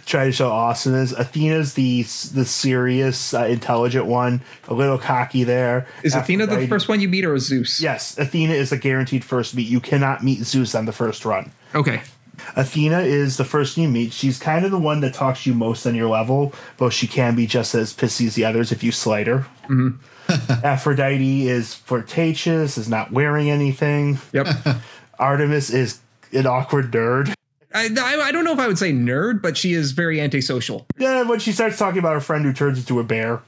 trying 0.04 0.28
to 0.28 0.32
show 0.32 0.50
awesomeness. 0.50 1.12
Athena's 1.12 1.74
the 1.74 2.02
the 2.02 2.44
serious, 2.44 3.32
uh, 3.32 3.44
intelligent 3.44 4.06
one, 4.06 4.42
a 4.68 4.74
little 4.74 4.98
cocky 4.98 5.44
there. 5.44 5.86
Is 6.02 6.14
Athena 6.14 6.46
the 6.46 6.66
first 6.66 6.88
one 6.88 7.00
you 7.00 7.08
meet, 7.08 7.24
or 7.24 7.34
is 7.34 7.46
Zeus? 7.46 7.80
Yes, 7.80 8.16
Athena 8.18 8.54
is 8.54 8.72
a 8.72 8.76
guaranteed 8.76 9.24
first 9.24 9.54
meet. 9.54 9.66
You 9.66 9.80
cannot 9.80 10.22
meet 10.22 10.40
Zeus 10.40 10.74
on 10.74 10.84
the 10.84 10.92
first 10.92 11.24
run. 11.24 11.50
Okay. 11.74 12.02
Athena 12.54 13.00
is 13.00 13.36
the 13.36 13.44
first 13.44 13.76
you 13.76 13.88
meet. 13.88 14.12
She's 14.12 14.38
kind 14.38 14.64
of 14.64 14.70
the 14.70 14.78
one 14.78 15.00
that 15.00 15.14
talks 15.14 15.44
to 15.44 15.50
you 15.50 15.56
most 15.56 15.86
on 15.86 15.94
your 15.94 16.08
level, 16.08 16.52
but 16.76 16.92
she 16.92 17.06
can 17.06 17.34
be 17.34 17.46
just 17.46 17.74
as 17.74 17.92
pissy 17.92 18.26
as 18.26 18.34
the 18.34 18.44
others 18.44 18.72
if 18.72 18.82
you 18.82 18.92
slight 18.92 19.26
her. 19.26 19.46
Mm-hmm. 19.68 19.96
Aphrodite 20.64 21.48
is 21.48 21.74
flirtatious, 21.74 22.78
is 22.78 22.88
not 22.88 23.12
wearing 23.12 23.50
anything. 23.50 24.18
Yep. 24.32 24.48
Artemis 25.18 25.70
is 25.70 26.00
an 26.32 26.46
awkward 26.46 26.90
nerd. 26.92 27.32
I, 27.72 27.88
I 27.98 28.20
I 28.28 28.32
don't 28.32 28.44
know 28.44 28.52
if 28.52 28.58
I 28.58 28.66
would 28.66 28.78
say 28.78 28.92
nerd, 28.92 29.42
but 29.42 29.56
she 29.56 29.74
is 29.74 29.92
very 29.92 30.20
antisocial. 30.20 30.86
Yeah, 30.96 31.22
when 31.22 31.38
she 31.38 31.52
starts 31.52 31.78
talking 31.78 31.98
about 31.98 32.14
her 32.14 32.20
friend 32.20 32.44
who 32.44 32.52
turns 32.52 32.78
into 32.78 32.98
a 33.00 33.04
bear. 33.04 33.42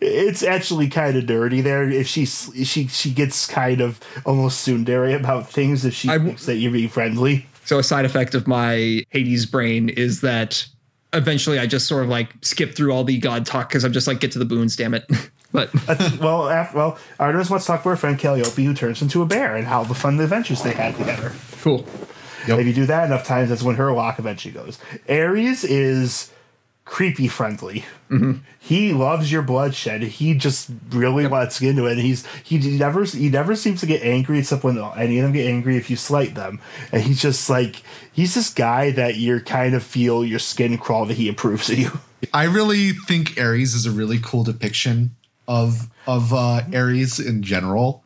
It's 0.00 0.42
actually 0.42 0.88
kind 0.88 1.16
of 1.16 1.26
dirty 1.26 1.60
there. 1.60 1.88
If 1.88 2.06
she 2.06 2.24
she 2.26 2.86
she 2.86 3.10
gets 3.10 3.46
kind 3.46 3.80
of 3.80 4.00
almost 4.24 4.66
tsundere 4.66 5.18
about 5.18 5.48
things 5.50 5.84
if 5.84 5.94
she 5.94 6.08
I- 6.08 6.18
thinks 6.18 6.46
that 6.46 6.56
you're 6.56 6.72
being 6.72 6.88
friendly. 6.88 7.46
So 7.64 7.78
a 7.78 7.82
side 7.82 8.04
effect 8.04 8.34
of 8.34 8.46
my 8.46 9.02
Hades 9.10 9.44
brain 9.46 9.88
is 9.88 10.20
that 10.20 10.64
eventually 11.12 11.58
I 11.58 11.66
just 11.66 11.88
sort 11.88 12.04
of 12.04 12.08
like 12.08 12.28
skip 12.42 12.76
through 12.76 12.92
all 12.92 13.02
the 13.02 13.18
god 13.18 13.44
talk 13.44 13.68
because 13.68 13.84
I'm 13.84 13.92
just 13.92 14.06
like 14.06 14.20
get 14.20 14.30
to 14.32 14.38
the 14.38 14.44
boons, 14.44 14.76
damn 14.76 14.94
it. 14.94 15.04
but 15.52 15.72
well, 16.20 16.48
af 16.48 16.74
well, 16.74 16.98
Artemis 17.18 17.50
wants 17.50 17.64
to 17.66 17.72
talk 17.72 17.82
to 17.82 17.88
her 17.88 17.96
friend 17.96 18.18
Calliope, 18.18 18.64
who 18.64 18.74
turns 18.74 19.02
into 19.02 19.20
a 19.22 19.26
bear, 19.26 19.56
and 19.56 19.66
how 19.66 19.82
the 19.82 19.94
fun 19.94 20.20
adventures 20.20 20.62
they 20.62 20.72
had 20.72 20.94
together. 20.96 21.32
cool. 21.62 21.84
Yep. 22.46 22.60
If 22.60 22.66
you 22.68 22.72
do 22.72 22.86
that 22.86 23.06
enough 23.06 23.24
times, 23.26 23.48
that's 23.48 23.62
when 23.64 23.74
her 23.74 23.92
lock 23.92 24.20
eventually 24.20 24.54
goes. 24.54 24.78
Ares 25.08 25.64
is 25.64 26.30
creepy 26.86 27.28
friendly. 27.28 27.84
He 28.58 28.92
loves 28.94 29.30
your 29.30 29.42
bloodshed. 29.42 30.02
He 30.02 30.34
just 30.34 30.70
really 30.90 31.26
wants 31.26 31.56
to 31.56 31.62
get 31.62 31.70
into 31.70 31.86
it. 31.86 31.92
And 31.92 32.00
He's 32.00 32.24
he 32.42 32.58
never 32.78 33.04
he 33.04 33.28
never 33.28 33.54
seems 33.54 33.80
to 33.80 33.86
get 33.86 34.02
angry 34.02 34.38
except 34.38 34.64
when 34.64 34.78
any 34.78 35.18
of 35.18 35.24
them 35.24 35.32
get 35.32 35.46
angry 35.46 35.76
if 35.76 35.90
you 35.90 35.96
slight 35.96 36.34
them. 36.34 36.60
And 36.92 37.02
he's 37.02 37.20
just 37.20 37.50
like 37.50 37.82
he's 38.12 38.34
this 38.34 38.48
guy 38.48 38.92
that 38.92 39.16
you 39.16 39.40
kind 39.40 39.74
of 39.74 39.82
feel 39.82 40.24
your 40.24 40.38
skin 40.38 40.78
crawl 40.78 41.04
that 41.06 41.18
he 41.18 41.28
approves 41.28 41.68
of 41.68 41.78
you. 41.78 41.90
I 42.32 42.44
really 42.44 42.92
think 42.92 43.38
Ares 43.38 43.74
is 43.74 43.84
a 43.84 43.90
really 43.90 44.18
cool 44.18 44.44
depiction 44.44 45.16
of 45.46 45.90
of 46.06 46.32
uh, 46.32 46.62
Ares 46.72 47.18
in 47.18 47.42
general. 47.42 48.04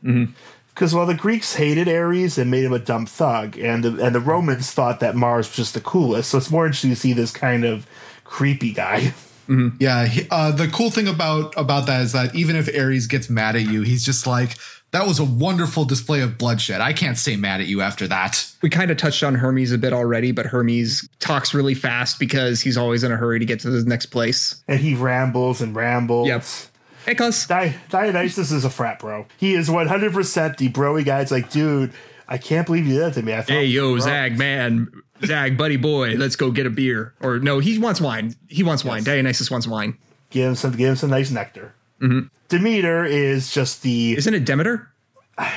Because 0.74 0.95
while 0.95 1.07
the 1.07 1.14
Greeks 1.14 1.57
hated 1.57 1.89
Ares 1.89 2.39
and 2.39 2.51
made 2.51 2.64
him 2.64 2.72
a 2.72 2.78
dumb 2.78 3.05
thug, 3.05 3.59
and 3.59 3.85
the, 3.85 4.03
and 4.03 4.14
the 4.14 4.20
Romans 4.20 4.70
thought 4.70 5.01
that 5.01 5.14
Mars 5.14 5.49
was 5.49 5.57
just 5.57 5.74
the 5.74 5.81
coolest, 5.81 6.31
so 6.31 6.39
it's 6.39 6.51
more 6.51 6.64
interesting 6.64 6.89
to 6.89 6.97
see 6.97 7.12
this 7.12 7.33
kind 7.33 7.66
of 7.66 7.87
creepy 8.31 8.72
guy. 8.72 9.12
Yeah, 9.81 10.07
he, 10.07 10.28
uh, 10.31 10.53
the 10.53 10.68
cool 10.68 10.93
thing 10.93 11.09
about 11.09 11.53
about 11.57 11.87
that 11.87 12.03
is 12.03 12.12
that 12.12 12.37
even 12.37 12.55
if 12.55 12.68
Ares 12.72 13.09
gets 13.09 13.28
mad 13.28 13.57
at 13.57 13.62
you, 13.62 13.83
he's 13.83 14.05
just 14.05 14.24
like, 14.24 14.55
"That 14.93 15.09
was 15.09 15.18
a 15.18 15.24
wonderful 15.24 15.85
display 15.85 16.20
of 16.20 16.39
bloodshed. 16.39 16.81
I 16.81 16.93
can't 16.93 17.18
stay 17.18 17.35
mad 17.35 17.61
at 17.61 17.66
you 17.66 17.81
after 17.81 18.07
that." 18.07 18.47
We 18.62 18.70
kind 18.70 18.93
of 18.93 18.97
touched 18.97 19.24
on 19.24 19.35
Hermes 19.35 19.72
a 19.72 19.78
bit 19.78 19.93
already, 19.93 20.31
but 20.31 20.47
Hermes 20.47 21.09
talks 21.18 21.53
really 21.53 21.74
fast 21.74 22.20
because 22.20 22.61
he's 22.61 22.76
always 22.76 23.03
in 23.03 23.11
a 23.11 23.16
hurry 23.16 23.41
to 23.41 23.45
get 23.45 23.59
to 23.61 23.70
the 23.70 23.83
next 23.89 24.07
place. 24.07 24.62
And 24.68 24.78
he 24.78 24.95
rambles 24.95 25.61
and 25.61 25.74
rambles. 25.74 26.28
Yep. 26.28 26.45
Hey, 27.07 27.16
cuz. 27.16 27.49
Di- 27.49 27.74
Dionysus 27.89 28.53
is 28.53 28.64
a 28.64 28.70
frat 28.70 29.01
bro. 29.01 29.26
He 29.37 29.55
is 29.55 29.68
100% 29.68 30.59
the 30.59 30.68
broy 30.68 31.05
guy. 31.05 31.22
It's 31.22 31.33
like, 31.33 31.51
dude, 31.51 31.93
I 32.28 32.39
can't 32.39 32.66
believe 32.66 32.87
you 32.87 32.93
did 32.95 33.03
that 33.03 33.14
to 33.14 33.22
me. 33.22 33.33
I 33.33 33.39
thought 33.39 33.49
Hey, 33.49 33.64
yo, 33.64 33.95
were 33.95 34.01
Zag, 34.01 34.39
man. 34.39 34.93
Zag, 35.24 35.56
buddy 35.56 35.76
boy, 35.76 36.14
let's 36.16 36.36
go 36.36 36.50
get 36.50 36.66
a 36.66 36.70
beer. 36.70 37.14
Or 37.20 37.38
no, 37.38 37.58
he 37.58 37.78
wants 37.78 38.00
wine. 38.00 38.34
He 38.48 38.62
wants 38.62 38.84
wine. 38.84 39.04
Dionysus 39.04 39.50
wants 39.50 39.66
wine. 39.66 39.96
Give 40.30 40.48
him 40.48 40.54
some, 40.54 40.72
give 40.72 40.90
him 40.90 40.96
some 40.96 41.10
nice 41.10 41.30
nectar. 41.30 41.74
Mm-hmm. 42.00 42.28
Demeter 42.48 43.04
is 43.04 43.52
just 43.52 43.82
the. 43.82 44.16
Isn't 44.16 44.34
it 44.34 44.44
Demeter? 44.44 44.90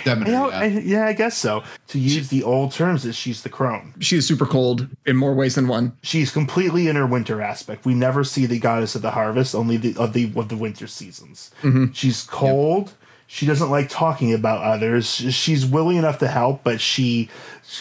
Demeter, 0.06 0.32
You 0.32 0.38
know, 0.38 0.50
yeah. 0.50 0.60
I, 0.60 0.66
yeah, 0.66 1.06
I 1.08 1.14
guess 1.14 1.38
so. 1.38 1.64
To 1.88 2.00
use 2.00 2.30
the 2.30 2.44
old 2.44 2.72
terms, 2.72 3.06
is 3.06 3.16
she's 3.16 3.44
the 3.44 3.50
crone. 3.50 3.94
She 4.00 4.18
is 4.18 4.26
super 4.26 4.46
cold 4.46 4.88
in 5.06 5.18
more 5.18 5.34
ways 5.34 5.56
than 5.56 5.68
one. 5.68 5.98
She's 6.04 6.32
completely 6.32 6.88
in 6.88 6.96
her 6.96 7.06
winter 7.06 7.42
aspect. 7.42 7.86
We 7.86 7.94
never 7.94 8.24
see 8.24 8.46
the 8.46 8.60
goddess 8.60 8.96
of 8.96 9.02
the 9.02 9.12
harvest, 9.12 9.54
only 9.54 9.78
the 9.78 9.96
of 9.98 10.14
the 10.14 10.32
of 10.36 10.50
the 10.50 10.58
winter 10.58 10.88
seasons. 10.88 11.52
Mm-hmm. 11.62 11.92
She's 11.92 12.24
cold. 12.24 12.94
She 13.28 13.46
doesn't 13.46 13.72
like 13.72 13.90
talking 13.90 14.34
about 14.34 14.64
others. 14.64 15.08
She's 15.08 15.66
willing 15.66 15.98
enough 15.98 16.20
to 16.20 16.28
help, 16.28 16.64
but 16.64 16.80
she 16.80 17.30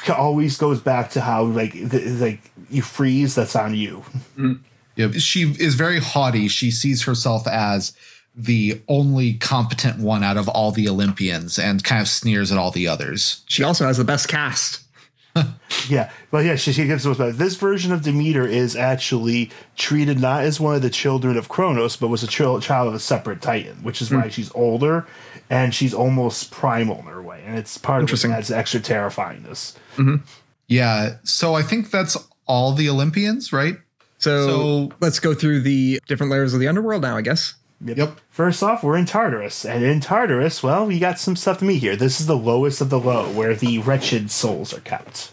always 0.08 0.56
goes 0.56 0.80
back 0.80 1.10
to 1.10 1.20
how 1.20 1.44
like 1.44 1.72
th- 1.72 2.20
like 2.20 2.40
you 2.70 2.82
freeze. 2.82 3.34
That's 3.34 3.54
on 3.54 3.74
you. 3.74 4.02
Yeah, 4.96 5.10
she 5.12 5.54
is 5.58 5.74
very 5.74 6.00
haughty. 6.00 6.48
She 6.48 6.70
sees 6.70 7.02
herself 7.04 7.46
as 7.46 7.92
the 8.34 8.80
only 8.88 9.34
competent 9.34 9.98
one 9.98 10.22
out 10.22 10.36
of 10.38 10.48
all 10.48 10.70
the 10.70 10.88
Olympians 10.88 11.58
and 11.58 11.84
kind 11.84 12.00
of 12.00 12.08
sneers 12.08 12.50
at 12.50 12.58
all 12.58 12.70
the 12.70 12.88
others. 12.88 13.42
She 13.46 13.62
also 13.62 13.84
has 13.86 13.98
the 13.98 14.04
best 14.04 14.28
cast. 14.28 14.80
Yeah, 15.88 16.10
well, 16.30 16.42
yeah, 16.42 16.54
she, 16.56 16.72
she 16.72 16.86
gives 16.86 17.06
us 17.06 17.18
better. 17.18 17.32
This 17.32 17.56
version 17.56 17.92
of 17.92 18.02
Demeter 18.02 18.46
is 18.46 18.76
actually 18.76 19.50
treated 19.76 20.20
not 20.20 20.44
as 20.44 20.60
one 20.60 20.74
of 20.74 20.82
the 20.82 20.90
children 20.90 21.36
of 21.36 21.48
Kronos, 21.48 21.96
but 21.96 22.08
was 22.08 22.22
a 22.22 22.26
chil- 22.26 22.60
child 22.60 22.88
of 22.88 22.94
a 22.94 23.00
separate 23.00 23.42
Titan, 23.42 23.82
which 23.82 24.00
is 24.00 24.10
why 24.10 24.22
hmm. 24.22 24.28
she's 24.28 24.52
older 24.54 25.06
and 25.50 25.74
she's 25.74 25.92
almost 25.92 26.50
primal 26.50 27.00
in 27.00 27.06
her 27.06 27.22
way, 27.22 27.42
and 27.46 27.58
it's 27.58 27.76
part 27.78 27.98
of 27.98 28.04
what 28.04 28.10
Interesting. 28.10 28.32
adds 28.32 28.50
extra 28.50 28.80
terrifyingness. 28.80 29.74
Mm-hmm. 29.96 30.16
Yeah, 30.68 31.16
so 31.24 31.54
I 31.54 31.62
think 31.62 31.90
that's 31.90 32.16
all 32.46 32.72
the 32.72 32.88
Olympians, 32.88 33.52
right? 33.52 33.76
So, 34.18 34.46
So- 34.46 34.92
let's 35.00 35.18
go 35.18 35.34
through 35.34 35.60
the 35.60 36.00
different 36.06 36.32
layers 36.32 36.54
of 36.54 36.60
the 36.60 36.68
underworld 36.68 37.02
now, 37.02 37.16
I 37.16 37.22
guess. 37.22 37.54
Yep. 37.84 38.20
First 38.30 38.62
off, 38.62 38.84
we're 38.84 38.96
in 38.96 39.06
Tartarus, 39.06 39.64
and 39.64 39.82
in 39.84 40.00
Tartarus, 40.00 40.62
well, 40.62 40.86
we 40.86 40.98
got 40.98 41.18
some 41.18 41.34
stuff 41.36 41.58
to 41.58 41.64
meet 41.64 41.78
here. 41.80 41.96
This 41.96 42.20
is 42.20 42.26
the 42.26 42.36
lowest 42.36 42.80
of 42.80 42.90
the 42.90 43.00
low, 43.00 43.28
where 43.32 43.54
the 43.54 43.78
wretched 43.80 44.30
souls 44.30 44.72
are 44.72 44.80
kept. 44.80 45.32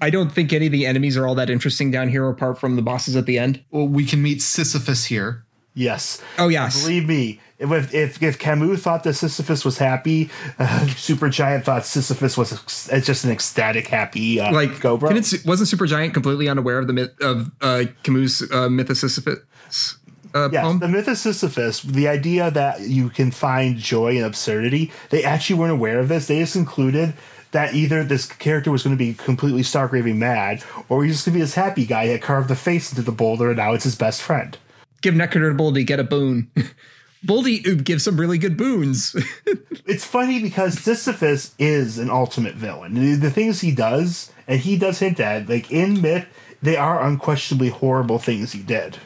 I 0.00 0.10
don't 0.10 0.30
think 0.30 0.52
any 0.52 0.66
of 0.66 0.72
the 0.72 0.84
enemies 0.84 1.16
are 1.16 1.26
all 1.26 1.34
that 1.36 1.48
interesting 1.48 1.90
down 1.90 2.08
here 2.10 2.28
apart 2.28 2.58
from 2.58 2.76
the 2.76 2.82
bosses 2.82 3.16
at 3.16 3.24
the 3.24 3.38
end. 3.38 3.64
Well, 3.70 3.88
we 3.88 4.04
can 4.04 4.20
meet 4.22 4.42
Sisyphus 4.42 5.06
here. 5.06 5.44
Yes, 5.72 6.20
Oh, 6.38 6.48
yes. 6.48 6.82
believe 6.82 7.08
me. 7.08 7.40
If 7.58 7.94
if, 7.94 8.22
if 8.22 8.38
Camus 8.38 8.82
thought 8.82 9.04
that 9.04 9.14
Sisyphus 9.14 9.64
was 9.64 9.78
happy, 9.78 10.28
uh, 10.58 10.66
Supergiant 10.90 11.64
thought 11.64 11.86
Sisyphus 11.86 12.36
was 12.36 12.52
ex- 12.52 12.92
uh, 12.92 13.00
just 13.00 13.24
an 13.24 13.30
ecstatic, 13.30 13.86
happy 13.86 14.38
uh, 14.40 14.52
like 14.52 14.80
Cobra. 14.80 15.08
can 15.08 15.18
it, 15.18 15.32
wasn't 15.46 15.68
Supergiant 15.70 16.12
completely 16.12 16.48
unaware 16.48 16.78
of 16.78 16.86
the 16.88 16.92
myth 16.92 17.12
of 17.22 17.50
uh, 17.62 17.84
Camus' 18.02 18.42
uh, 18.52 18.68
myth 18.68 18.90
of 18.90 18.98
Sisyphus 18.98 19.96
uh, 20.34 20.48
Yes, 20.52 20.64
poem? 20.64 20.78
the 20.80 20.88
myth 20.88 21.08
of 21.08 21.16
Sisyphus, 21.16 21.82
the 21.82 22.08
idea 22.08 22.50
that 22.50 22.80
you 22.80 23.08
can 23.08 23.30
find 23.30 23.76
joy 23.78 24.16
in 24.16 24.24
absurdity, 24.24 24.92
they 25.10 25.24
actually 25.24 25.58
weren't 25.58 25.72
aware 25.72 26.00
of 26.00 26.08
this. 26.08 26.26
They 26.26 26.38
just 26.40 26.54
concluded 26.54 27.14
that 27.52 27.72
either 27.74 28.02
this 28.02 28.26
character 28.26 28.70
was 28.72 28.82
going 28.82 28.96
to 28.96 28.98
be 28.98 29.14
completely 29.14 29.62
stark 29.62 29.92
raving 29.92 30.18
mad, 30.18 30.64
or 30.88 31.04
he's 31.04 31.14
just 31.14 31.26
going 31.26 31.34
to 31.34 31.38
be 31.38 31.40
this 31.42 31.54
happy 31.54 31.86
guy 31.86 32.08
that 32.08 32.20
carved 32.20 32.48
the 32.48 32.56
face 32.56 32.90
into 32.90 33.02
the 33.02 33.12
boulder 33.12 33.48
and 33.50 33.58
now 33.58 33.72
it's 33.72 33.84
his 33.84 33.94
best 33.94 34.20
friend. 34.20 34.58
Give 35.02 35.14
Nectar 35.14 35.48
to 35.50 35.54
Bouldy, 35.54 35.84
get 35.86 36.00
a 36.00 36.04
boon. 36.04 36.50
Bouldy 37.24 37.82
gives 37.84 38.02
some 38.04 38.18
really 38.20 38.38
good 38.38 38.56
boons. 38.56 39.14
It's 39.86 40.04
funny 40.04 40.40
because 40.40 40.80
Sisyphus 40.80 41.54
is 41.58 41.98
an 41.98 42.08
ultimate 42.08 42.54
villain. 42.54 42.94
The, 42.94 43.16
the 43.16 43.30
things 43.30 43.60
he 43.60 43.70
does, 43.70 44.32
and 44.48 44.58
he 44.58 44.78
does 44.78 44.98
hint 44.98 45.20
at, 45.20 45.46
like 45.46 45.70
in 45.70 46.00
myth, 46.00 46.26
they 46.62 46.74
are 46.78 47.02
unquestionably 47.06 47.68
horrible 47.68 48.18
things 48.18 48.52
he 48.52 48.62
did. 48.62 48.96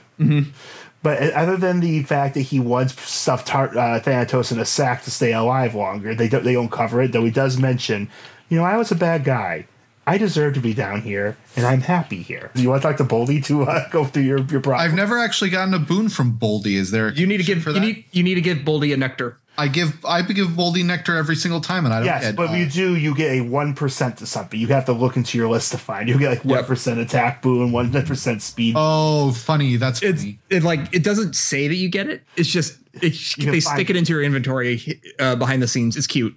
But 1.09 1.23
uh, 1.23 1.27
other 1.35 1.57
than 1.57 1.81
the 1.81 2.03
fact 2.03 2.35
that 2.35 2.43
he 2.43 2.61
once 2.61 2.93
stuffed 3.01 3.47
Tar- 3.47 3.75
uh, 3.79 3.99
Thanatos 3.99 4.53
in 4.53 4.59
a 4.59 4.67
sack 4.67 5.05
to 5.05 5.11
stay 5.11 5.33
alive 5.33 5.75
longer, 5.75 6.15
they 6.15 6.29
don't 6.29 6.45
they 6.45 6.53
don't 6.53 6.71
cover 6.71 7.01
it. 7.01 7.13
Though 7.13 7.25
he 7.25 7.31
does 7.31 7.57
mention, 7.57 8.11
you 8.51 8.59
know, 8.59 8.65
I 8.65 8.77
was 8.77 8.91
a 8.93 8.95
bad 8.95 9.25
guy. 9.25 9.67
I 10.07 10.19
deserve 10.19 10.53
to 10.55 10.61
be 10.61 10.75
down 10.75 11.01
here, 11.01 11.39
and 11.57 11.65
I'm 11.65 11.81
happy 11.81 12.21
here. 12.21 12.51
Do 12.55 12.61
you 12.63 12.69
want 12.69 12.83
to 12.83 12.89
talk 12.89 12.99
to 12.99 13.05
Bouldy 13.05 13.43
to 13.45 13.63
uh, 13.63 13.89
go 13.91 14.05
through 14.05 14.25
your 14.25 14.41
your 14.41 14.61
problem? 14.61 14.87
I've 14.87 14.95
never 14.95 15.19
actually 15.19 15.49
gotten 15.49 15.73
a 15.73 15.79
boon 15.79 16.11
from 16.11 16.37
Bouldy. 16.39 16.75
Is 16.75 16.91
there? 16.91 17.09
a 17.09 17.15
You 17.15 17.27
need 17.27 17.39
to 17.39 17.43
give 17.43 17.63
for 17.63 17.71
you 17.71 17.75
that? 17.77 17.81
need 17.81 18.05
you 18.13 18.23
need 18.23 18.35
to 18.35 18.43
give 18.43 18.59
Boldy 18.59 18.93
a 18.93 18.99
nectar. 18.99 19.39
I 19.59 19.67
give 19.69 20.05
I 20.05 20.23
give 20.23 20.49
Bouldy 20.49 20.85
nectar 20.85 21.17
every 21.17 21.35
single 21.35 21.61
time, 21.61 21.85
and 21.85 21.93
I 21.93 21.99
don't 21.99 22.07
Yes, 22.07 22.23
get. 22.23 22.37
but 22.37 22.51
uh, 22.51 22.53
you 22.55 22.67
do. 22.69 22.97
You 22.97 23.15
get 23.15 23.33
a 23.33 23.41
one 23.41 23.75
percent 23.75 24.17
to 24.19 24.27
something. 24.27 24.59
You 24.59 24.69
have 24.69 24.85
to 24.87 24.93
look 24.93 25.17
into 25.17 25.37
your 25.37 25.49
list 25.51 25.73
to 25.73 25.79
find. 25.79 26.09
You 26.09 26.17
get 26.19 26.31
like 26.31 26.45
one 26.45 26.65
percent 26.65 27.01
attack 27.01 27.43
boon, 27.43 27.73
one 27.73 27.91
percent 27.91 28.41
speed. 28.41 28.75
oh, 28.79 29.33
funny. 29.33 29.75
That's 29.77 30.01
It's 30.03 30.23
funny. 30.23 30.39
it 30.49 30.63
like 30.63 30.95
it 30.95 31.03
doesn't 31.03 31.35
say 31.35 31.67
that 31.69 31.75
you 31.75 31.89
get 31.89 32.09
it. 32.09 32.23
It's 32.37 32.49
just 32.49 32.79
it, 32.95 33.13
they 33.37 33.59
stick 33.61 33.91
it 33.91 33.97
it. 33.97 33.97
into 33.97 34.13
your 34.13 34.23
inventory 34.23 35.01
uh, 35.19 35.35
behind 35.37 35.61
the 35.61 35.69
scenes. 35.69 35.97
It's 35.97 36.07
cute. 36.07 36.35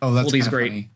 Oh, 0.00 0.12
that's 0.14 0.26
Bouldy's 0.26 0.44
kinda 0.44 0.50
great. 0.56 0.68
funny. 0.70 0.90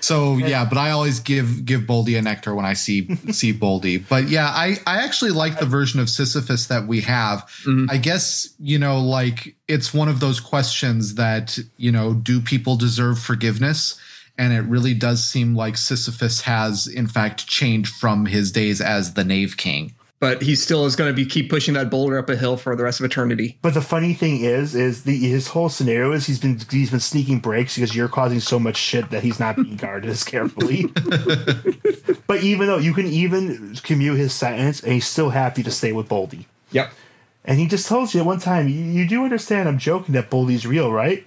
So 0.00 0.36
yeah, 0.36 0.64
but 0.64 0.78
I 0.78 0.90
always 0.90 1.20
give 1.20 1.64
give 1.64 1.82
Bouldy 1.82 2.18
a 2.18 2.22
nectar 2.22 2.54
when 2.54 2.64
I 2.64 2.74
see 2.74 3.14
see 3.32 3.52
Bouldy. 3.52 4.06
But 4.08 4.28
yeah, 4.28 4.46
I 4.46 4.76
I 4.86 5.02
actually 5.02 5.30
like 5.30 5.58
the 5.58 5.66
version 5.66 6.00
of 6.00 6.10
Sisyphus 6.10 6.66
that 6.66 6.86
we 6.86 7.00
have. 7.02 7.40
Mm-hmm. 7.64 7.86
I 7.90 7.96
guess 7.96 8.54
you 8.58 8.78
know, 8.78 9.00
like 9.00 9.56
it's 9.68 9.94
one 9.94 10.08
of 10.08 10.20
those 10.20 10.40
questions 10.40 11.14
that 11.14 11.58
you 11.76 11.90
know, 11.90 12.14
do 12.14 12.40
people 12.40 12.76
deserve 12.76 13.18
forgiveness? 13.18 13.98
And 14.38 14.52
it 14.52 14.62
really 14.62 14.92
does 14.92 15.24
seem 15.24 15.54
like 15.54 15.78
Sisyphus 15.78 16.42
has, 16.42 16.86
in 16.86 17.06
fact, 17.06 17.46
changed 17.46 17.94
from 17.94 18.26
his 18.26 18.52
days 18.52 18.82
as 18.82 19.14
the 19.14 19.24
Knave 19.24 19.56
King. 19.56 19.95
But 20.18 20.40
he 20.40 20.54
still 20.54 20.86
is 20.86 20.96
going 20.96 21.10
to 21.10 21.14
be 21.14 21.26
keep 21.26 21.50
pushing 21.50 21.74
that 21.74 21.90
boulder 21.90 22.18
up 22.18 22.30
a 22.30 22.36
hill 22.36 22.56
for 22.56 22.74
the 22.74 22.82
rest 22.82 23.00
of 23.00 23.04
eternity. 23.04 23.58
But 23.60 23.74
the 23.74 23.82
funny 23.82 24.14
thing 24.14 24.40
is, 24.40 24.74
is 24.74 25.04
the 25.04 25.14
his 25.14 25.48
whole 25.48 25.68
scenario 25.68 26.12
is 26.12 26.26
he's 26.26 26.38
been 26.38 26.58
he's 26.70 26.90
been 26.90 27.00
sneaking 27.00 27.40
breaks 27.40 27.74
because 27.74 27.94
you're 27.94 28.08
causing 28.08 28.40
so 28.40 28.58
much 28.58 28.78
shit 28.78 29.10
that 29.10 29.22
he's 29.22 29.38
not 29.38 29.56
being 29.56 29.76
guarded 29.76 30.08
as 30.08 30.24
carefully. 30.24 30.86
but 32.26 32.42
even 32.42 32.66
though 32.66 32.78
you 32.78 32.94
can 32.94 33.06
even 33.06 33.76
commute 33.82 34.16
his 34.16 34.32
sentence, 34.32 34.82
and 34.82 34.92
he's 34.92 35.06
still 35.06 35.30
happy 35.30 35.62
to 35.62 35.70
stay 35.70 35.92
with 35.92 36.08
Bouldy. 36.08 36.46
Yep. 36.72 36.90
And 37.44 37.58
he 37.58 37.66
just 37.66 37.86
tells 37.86 38.14
you 38.14 38.20
at 38.20 38.26
one 38.26 38.40
time, 38.40 38.68
you, 38.68 38.82
you 38.82 39.06
do 39.06 39.22
understand 39.22 39.68
I'm 39.68 39.78
joking 39.78 40.14
that 40.14 40.30
Bouldy's 40.30 40.66
real, 40.66 40.90
right? 40.90 41.26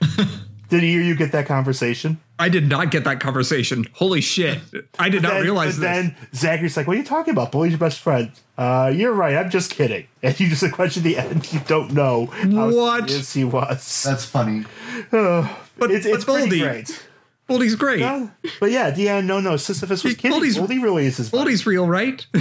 Did 0.68 0.82
he 0.82 0.92
hear 0.92 1.02
you 1.02 1.14
get 1.14 1.32
that 1.32 1.46
conversation? 1.46 2.18
I 2.38 2.48
did 2.50 2.68
not 2.68 2.90
get 2.90 3.04
that 3.04 3.18
conversation. 3.20 3.86
Holy 3.94 4.20
shit! 4.20 4.58
I 4.98 5.08
did 5.08 5.22
not 5.22 5.34
then, 5.34 5.42
realize 5.42 5.78
but 5.78 5.82
this. 5.82 5.96
then 6.12 6.16
Zagreus 6.34 6.76
like, 6.76 6.86
"What 6.86 6.94
are 6.96 7.00
you 7.00 7.04
talking 7.04 7.32
about? 7.32 7.50
Bouldy's 7.52 7.70
your 7.72 7.78
best 7.78 7.98
friend." 8.00 8.30
Uh, 8.58 8.92
you're 8.94 9.12
right. 9.12 9.36
I'm 9.36 9.48
just 9.50 9.70
kidding. 9.70 10.06
And 10.22 10.38
you 10.38 10.48
just 10.48 10.62
like 10.62 10.72
question 10.72 11.02
the 11.02 11.16
end. 11.18 11.50
You 11.52 11.60
don't 11.66 11.92
know 11.92 12.26
how 12.26 12.70
What? 12.74 13.08
serious 13.08 13.32
he 13.32 13.44
was. 13.44 14.02
That's 14.02 14.24
funny. 14.24 14.64
but 15.10 15.90
it's 15.90 16.04
it's 16.06 16.24
but 16.24 16.34
pretty 16.34 16.50
Bouldy, 16.50 16.60
great. 16.60 17.06
Bouldy's 17.48 17.74
great. 17.76 18.00
Yeah. 18.00 18.28
But 18.60 18.70
yeah, 18.70 18.88
at 18.88 18.96
the 18.96 19.08
end, 19.08 19.26
no, 19.26 19.40
no, 19.40 19.56
Sisyphus 19.56 20.02
was 20.04 20.12
He- 20.12 20.16
kidding. 20.16 20.32
Bouldy's- 20.38 20.58
Bouldy 20.58 20.82
really 20.82 21.06
is 21.06 21.16
his. 21.18 21.30
buddy. 21.30 21.42
Bouldy's 21.44 21.66
real, 21.66 21.86
right? 21.86 22.26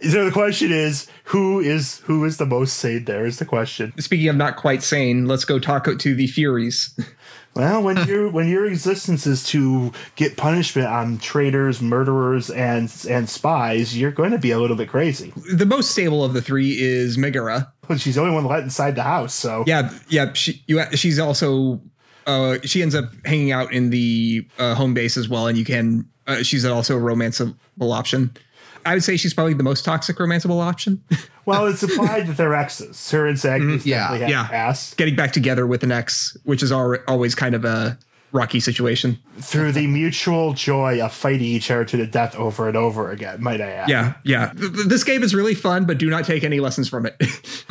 So 0.00 0.24
the 0.24 0.30
question 0.30 0.70
is, 0.70 1.08
who 1.24 1.58
is 1.58 1.98
who 2.04 2.24
is 2.24 2.36
the 2.36 2.46
most 2.46 2.76
sane? 2.76 3.04
There 3.04 3.26
is 3.26 3.40
the 3.40 3.44
question. 3.44 3.92
Speaking 3.98 4.28
of 4.28 4.36
not 4.36 4.56
quite 4.56 4.84
sane, 4.84 5.26
let's 5.26 5.44
go 5.44 5.58
talk 5.58 5.88
to 5.98 6.14
the 6.14 6.28
Furies. 6.28 6.94
Well, 7.58 7.82
when 7.82 8.06
your 8.06 8.28
when 8.28 8.46
your 8.46 8.66
existence 8.66 9.26
is 9.26 9.42
to 9.46 9.92
get 10.14 10.36
punishment 10.36 10.86
on 10.86 11.18
traitors, 11.18 11.82
murderers, 11.82 12.50
and 12.50 12.90
and 13.10 13.28
spies, 13.28 13.98
you're 13.98 14.12
going 14.12 14.30
to 14.30 14.38
be 14.38 14.52
a 14.52 14.60
little 14.60 14.76
bit 14.76 14.88
crazy. 14.88 15.32
the 15.52 15.66
most 15.66 15.90
stable 15.90 16.24
of 16.24 16.34
the 16.34 16.40
three 16.40 16.80
is 16.80 17.18
Megara. 17.18 17.72
But 17.88 18.00
she's 18.00 18.14
the 18.14 18.20
only 18.20 18.32
one 18.32 18.44
let 18.44 18.62
inside 18.62 18.94
the 18.94 19.02
house, 19.02 19.34
so 19.34 19.64
Yeah, 19.66 19.90
yeah. 20.08 20.32
She 20.34 20.62
you, 20.68 20.84
she's 20.92 21.18
also 21.18 21.80
uh, 22.28 22.58
she 22.62 22.80
ends 22.80 22.94
up 22.94 23.10
hanging 23.24 23.50
out 23.50 23.72
in 23.72 23.90
the 23.90 24.46
uh, 24.58 24.76
home 24.76 24.94
base 24.94 25.16
as 25.16 25.28
well, 25.28 25.48
and 25.48 25.58
you 25.58 25.64
can. 25.64 26.08
Uh, 26.28 26.42
she's 26.42 26.64
also 26.64 26.96
a 26.96 27.00
romanceable 27.00 27.56
option. 27.92 28.36
I 28.84 28.94
would 28.94 29.04
say 29.04 29.16
she's 29.16 29.34
probably 29.34 29.54
the 29.54 29.62
most 29.62 29.84
toxic 29.84 30.16
romanceable 30.16 30.60
option. 30.62 31.02
Well, 31.48 31.66
it's 31.66 31.82
implied 31.82 32.26
that 32.26 32.36
they're 32.36 32.54
exes. 32.54 33.10
Her 33.10 33.26
and 33.26 33.38
Zag 33.38 33.62
mm-hmm. 33.62 33.88
Yeah, 33.88 34.00
definitely 34.00 34.20
have 34.20 34.28
yeah. 34.28 34.48
past 34.48 34.98
Getting 34.98 35.16
back 35.16 35.32
together 35.32 35.66
with 35.66 35.82
an 35.82 35.90
ex, 35.90 36.36
which 36.44 36.62
is 36.62 36.70
al- 36.70 36.98
always 37.08 37.34
kind 37.34 37.54
of 37.54 37.64
a 37.64 37.98
rocky 38.32 38.60
situation. 38.60 39.18
through 39.40 39.72
the 39.72 39.86
mutual 39.86 40.52
joy 40.52 41.00
of 41.02 41.12
fighting 41.12 41.42
each 41.46 41.70
other 41.70 41.84
to 41.84 41.96
the 41.96 42.06
death 42.06 42.34
over 42.36 42.68
and 42.68 42.76
over 42.76 43.10
again. 43.10 43.42
Might 43.42 43.60
I 43.60 43.70
add? 43.70 43.88
Yeah, 43.88 44.14
yeah. 44.24 44.52
Th- 44.52 44.72
th- 44.72 44.86
This 44.86 45.04
game 45.04 45.22
is 45.22 45.34
really 45.34 45.54
fun, 45.54 45.84
but 45.86 45.96
do 45.98 46.10
not 46.10 46.24
take 46.24 46.44
any 46.44 46.60
lessons 46.60 46.88
from 46.88 47.06
it. 47.06 47.16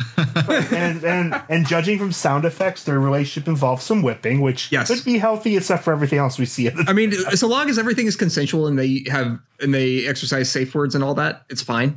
And 0.70 1.04
and 1.04 1.40
and 1.48 1.66
judging 1.66 1.98
from 1.98 2.12
sound 2.12 2.44
effects, 2.44 2.84
their 2.84 2.98
relationship 3.00 3.48
involves 3.48 3.84
some 3.84 4.02
whipping, 4.02 4.40
which 4.40 4.70
Yes. 4.72 4.88
could 4.88 5.04
be 5.04 5.18
healthy, 5.18 5.56
except 5.56 5.84
for 5.84 5.92
everything 5.92 6.18
else 6.18 6.38
we 6.38 6.44
see. 6.46 6.70
I 6.86 6.92
mean, 6.92 7.12
so 7.12 7.46
long 7.46 7.68
as 7.70 7.78
everything 7.78 8.06
is 8.06 8.16
consensual 8.16 8.66
and 8.66 8.78
they 8.78 9.04
have 9.10 9.38
and 9.60 9.72
they 9.74 10.06
exercise 10.06 10.50
safe 10.50 10.74
words 10.74 10.94
and 10.94 11.02
all 11.04 11.14
that, 11.14 11.44
it's 11.48 11.62
fine. 11.62 11.96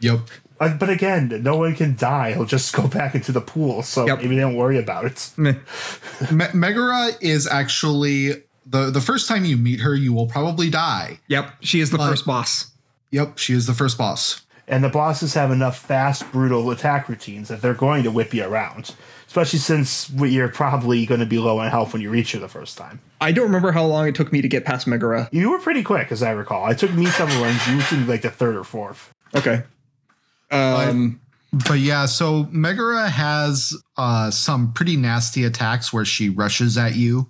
Yep. 0.00 0.20
Uh, 0.60 0.72
but 0.76 0.88
again, 0.88 1.28
no 1.42 1.56
one 1.56 1.74
can 1.74 1.96
die. 1.96 2.32
He'll 2.32 2.44
just 2.44 2.72
go 2.74 2.86
back 2.86 3.14
into 3.14 3.32
the 3.32 3.40
pool, 3.40 3.82
so 3.82 4.06
Yep. 4.06 4.18
maybe 4.18 4.36
they 4.36 4.40
don't 4.42 4.54
worry 4.56 4.78
about 4.78 5.04
it. 5.04 5.30
Meh. 5.36 5.54
Me- 6.30 6.46
Megara 6.54 7.10
is 7.20 7.46
actually 7.46 8.44
the 8.66 8.90
the 8.90 9.00
first 9.00 9.28
time 9.28 9.44
you 9.44 9.56
meet 9.56 9.80
her, 9.80 9.94
you 9.94 10.12
will 10.12 10.26
probably 10.26 10.70
die. 10.70 11.18
Yep, 11.28 11.54
she 11.60 11.80
is 11.80 11.90
the 11.90 11.98
first 11.98 12.24
boss. 12.24 12.70
Yep, 13.10 13.38
she 13.38 13.52
is 13.52 13.66
the 13.66 13.74
first 13.74 13.98
boss. 13.98 14.42
And 14.66 14.82
the 14.82 14.88
bosses 14.88 15.34
have 15.34 15.50
enough 15.50 15.78
fast, 15.78 16.30
brutal 16.32 16.70
attack 16.70 17.08
routines 17.08 17.48
that 17.48 17.60
they're 17.60 17.74
going 17.74 18.02
to 18.04 18.10
whip 18.10 18.32
you 18.32 18.44
around. 18.44 18.94
Especially 19.26 19.58
since 19.58 20.08
you're 20.10 20.48
probably 20.48 21.04
going 21.04 21.20
to 21.20 21.26
be 21.26 21.38
low 21.38 21.58
on 21.58 21.68
health 21.70 21.92
when 21.92 22.00
you 22.00 22.08
reach 22.08 22.32
her 22.32 22.38
the 22.38 22.48
first 22.48 22.78
time. 22.78 23.00
I 23.20 23.32
don't 23.32 23.44
remember 23.46 23.72
how 23.72 23.84
long 23.84 24.06
it 24.08 24.14
took 24.14 24.32
me 24.32 24.40
to 24.40 24.48
get 24.48 24.64
past 24.64 24.86
Megara. 24.86 25.28
You 25.32 25.50
were 25.50 25.58
pretty 25.58 25.82
quick, 25.82 26.10
as 26.12 26.22
I 26.22 26.30
recall. 26.30 26.70
It 26.70 26.78
took 26.78 26.92
me 26.94 27.04
several 27.06 27.42
runs. 27.42 27.66
You 27.68 27.80
seemed 27.82 28.08
like 28.08 28.22
the 28.22 28.30
third 28.30 28.54
or 28.56 28.64
fourth. 28.64 29.12
Okay. 29.34 29.64
Um, 30.54 31.20
But 31.68 31.78
yeah, 31.78 32.06
so 32.06 32.48
Megara 32.50 33.08
has 33.08 33.76
uh, 33.96 34.30
some 34.32 34.72
pretty 34.72 34.96
nasty 34.96 35.44
attacks 35.44 35.92
where 35.92 36.04
she 36.04 36.28
rushes 36.28 36.76
at 36.76 36.96
you, 36.96 37.28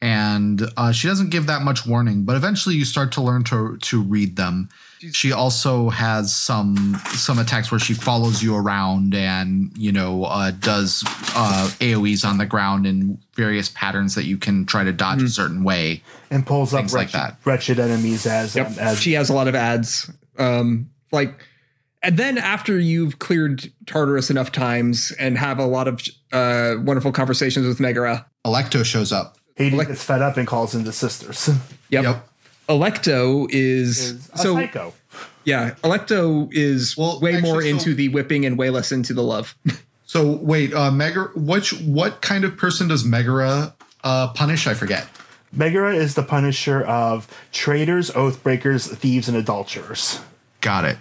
and 0.00 0.62
uh, 0.76 0.92
she 0.92 1.08
doesn't 1.08 1.30
give 1.30 1.46
that 1.46 1.62
much 1.62 1.84
warning. 1.86 2.24
But 2.24 2.36
eventually, 2.36 2.76
you 2.76 2.84
start 2.84 3.12
to 3.12 3.20
learn 3.20 3.44
to 3.44 3.76
to 3.78 4.00
read 4.00 4.36
them. 4.36 4.68
She 5.12 5.30
also 5.32 5.90
has 5.90 6.34
some 6.34 6.98
some 7.12 7.38
attacks 7.38 7.70
where 7.70 7.78
she 7.80 7.94
follows 7.94 8.42
you 8.42 8.56
around 8.56 9.14
and 9.14 9.70
you 9.76 9.92
know 9.92 10.24
uh, 10.24 10.50
does 10.52 11.04
uh, 11.34 11.70
AOE's 11.80 12.24
on 12.24 12.38
the 12.38 12.46
ground 12.46 12.86
in 12.86 13.18
various 13.34 13.68
patterns 13.68 14.14
that 14.14 14.24
you 14.24 14.38
can 14.38 14.64
try 14.66 14.84
to 14.84 14.92
dodge 14.92 15.22
a 15.22 15.28
certain 15.28 15.62
way. 15.64 16.02
And 16.30 16.46
pulls 16.46 16.72
up 16.74 16.80
Things 16.80 16.94
like 16.94 17.12
wretched, 17.12 17.20
that. 17.20 17.36
wretched 17.44 17.78
enemies 17.78 18.26
as, 18.26 18.56
Yep. 18.56 18.66
um, 18.68 18.78
as 18.78 19.00
she 19.00 19.12
has 19.12 19.28
a 19.30 19.34
lot 19.34 19.48
of 19.48 19.54
adds. 19.54 20.10
Um, 20.38 20.90
like, 21.10 21.34
and 22.02 22.16
then 22.16 22.38
after 22.38 22.78
you've 22.78 23.18
cleared 23.18 23.70
Tartarus 23.86 24.30
enough 24.30 24.52
times 24.52 25.12
and 25.18 25.36
have 25.38 25.58
a 25.58 25.66
lot 25.66 25.88
of 25.88 26.00
uh, 26.32 26.74
wonderful 26.78 27.12
conversations 27.12 27.66
with 27.66 27.80
Megara. 27.80 28.26
Alecto 28.44 28.84
shows 28.84 29.12
up. 29.12 29.36
He 29.56 29.70
Like- 29.70 29.88
gets 29.88 30.04
fed 30.04 30.22
up 30.22 30.36
and 30.36 30.46
calls 30.46 30.74
in 30.74 30.84
the 30.84 30.92
sisters. 30.92 31.50
Yep. 31.90 32.04
Yep. 32.04 32.28
Alecto 32.68 33.46
is, 33.50 33.98
is 33.98 34.30
a 34.34 34.38
so 34.38 34.54
psycho. 34.54 34.92
yeah. 35.44 35.70
Alecto 35.82 36.48
is 36.52 36.96
Well, 36.98 37.18
way 37.20 37.40
more 37.40 37.56
actually, 37.56 37.70
so- 37.70 37.76
into 37.78 37.94
the 37.94 38.08
whipping 38.10 38.44
and 38.44 38.58
way 38.58 38.68
less 38.70 38.92
into 38.92 39.14
the 39.14 39.22
love. 39.22 39.56
So 40.04 40.36
wait, 40.36 40.72
uh, 40.72 40.90
Megara, 40.90 41.28
which 41.34 41.72
what 41.82 42.22
kind 42.22 42.44
of 42.44 42.56
person 42.56 42.88
does 42.88 43.04
Megara 43.04 43.74
uh, 44.02 44.28
punish? 44.32 44.66
I 44.66 44.72
forget. 44.72 45.06
Megara 45.52 45.94
is 45.94 46.14
the 46.14 46.22
punisher 46.22 46.82
of 46.82 47.28
traitors, 47.52 48.10
oath 48.12 48.42
breakers, 48.42 48.86
thieves, 48.86 49.28
and 49.28 49.36
adulterers. 49.36 50.18
Got 50.62 50.86
it. 50.86 50.96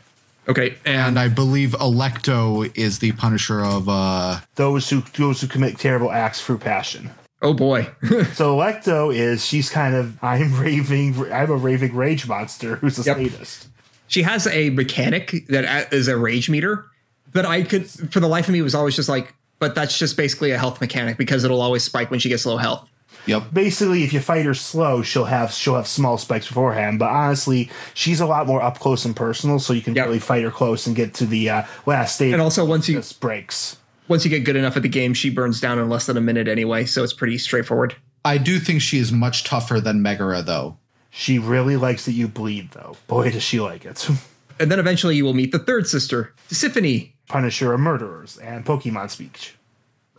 Okay, 0.48 0.76
and 0.86 0.98
And 1.08 1.20
I 1.20 1.28
believe 1.28 1.72
Alecto 1.72 2.72
is 2.78 3.00
the 3.00 3.12
punisher 3.14 3.64
of 3.64 3.90
uh 3.90 4.40
Those 4.56 4.90
who 4.90 5.02
those 5.18 5.42
who 5.42 5.48
commit 5.48 5.78
terrible 5.78 6.12
acts 6.12 6.42
through 6.42 6.60
passion. 6.60 7.10
oh 7.42 7.54
boy, 7.54 7.90
So 8.34 8.56
Alecto 8.58 9.14
is 9.14 9.46
she's 9.46 9.70
kind 9.70 9.94
of 9.96 10.22
I'm 10.24 10.60
raving 10.60 11.32
I'm 11.32 11.52
a 11.52 11.56
raving 11.56 11.96
rage 11.96 12.28
monster 12.28 12.78
who's 12.78 12.98
a 13.00 13.04
Yep. 13.04 13.18
sadist. 13.18 13.68
she 14.08 14.24
has 14.24 14.48
a 14.48 14.70
mechanic 14.72 15.46
that 15.50 15.92
is 15.94 16.08
a 16.08 16.16
rage 16.18 16.50
meter, 16.50 16.86
but 17.34 17.46
I 17.46 17.64
could, 17.64 17.90
for 17.90 18.20
the 18.22 18.28
life 18.28 18.48
of 18.48 18.54
me, 18.54 18.62
was 18.62 18.74
always 18.74 18.96
just 18.96 19.10
like, 19.10 19.34
but 19.60 19.76
that's 19.76 19.98
just 20.00 20.16
basically 20.16 20.52
a 20.52 20.58
health 20.58 20.80
mechanic 20.80 21.18
because 21.18 21.44
it'll 21.44 21.62
always 21.62 21.84
spike 21.84 22.10
when 22.10 22.20
she 22.22 22.30
gets 22.30 22.46
low 22.46 22.56
health. 22.58 22.88
Yep. 23.28 23.54
Basically, 23.54 24.04
if 24.04 24.14
you 24.14 24.20
fight 24.20 24.46
her 24.46 24.54
slow, 24.54 25.02
she'll 25.02 25.26
have 25.26 25.52
she'll 25.52 25.76
have 25.76 25.88
small 25.88 26.18
spikes 26.18 26.48
beforehand. 26.48 27.00
But 27.00 27.10
honestly, 27.10 27.70
she's 27.94 28.20
a 28.22 28.26
lot 28.26 28.48
more 28.48 28.62
up 28.62 28.80
close 28.80 29.06
and 29.06 29.16
personal, 29.16 29.60
so 29.60 29.74
you 29.74 29.82
can 29.82 29.96
Yep. 29.96 30.06
really 30.06 30.20
fight 30.20 30.44
her 30.44 30.52
close 30.52 30.88
and 30.88 30.96
get 30.96 31.14
to 31.16 31.26
the 31.26 31.50
uh, 31.50 31.64
last 31.86 32.16
stage. 32.16 32.34
And 32.34 32.42
also, 32.42 32.64
once 32.66 32.88
you 32.90 33.02
breaks. 33.20 33.78
once 34.08 34.24
you 34.24 34.30
get 34.32 34.46
good 34.46 34.56
enough 34.56 34.76
at 34.78 34.84
the 34.84 34.90
game, 34.90 35.14
she 35.14 35.30
burns 35.30 35.60
down 35.62 35.78
in 35.80 35.90
less 35.90 36.06
than 36.06 36.18
a 36.18 36.22
minute 36.22 36.48
anyway, 36.48 36.86
so 36.86 37.04
it's 37.04 37.14
pretty 37.14 37.38
straightforward. 37.38 37.96
I 38.26 38.38
do 38.38 38.60
think 38.60 38.82
she 38.82 38.98
is 38.98 39.12
much 39.12 39.44
tougher 39.44 39.80
than 39.80 40.02
Megara 40.02 40.42
though. 40.42 40.78
She 41.10 41.40
really 41.40 41.78
likes 41.78 42.06
that 42.06 42.12
you 42.12 42.28
bleed, 42.28 42.72
though. 42.72 42.96
Boy, 43.08 43.32
does 43.32 43.44
she 43.44 43.60
like 43.60 43.86
it. 43.86 44.08
And 44.60 44.72
then 44.72 44.80
eventually, 44.80 45.16
you 45.16 45.24
will 45.24 45.36
meet 45.36 45.52
the 45.52 45.60
third 45.60 45.86
sister, 45.86 46.34
Tisiphone. 46.50 47.12
Punisher 47.28 47.74
of 47.74 47.80
murderers 47.80 48.38
and 48.40 48.66
Pokemon 48.66 49.12
speech. 49.12 49.54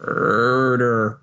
Murder. 0.00 1.18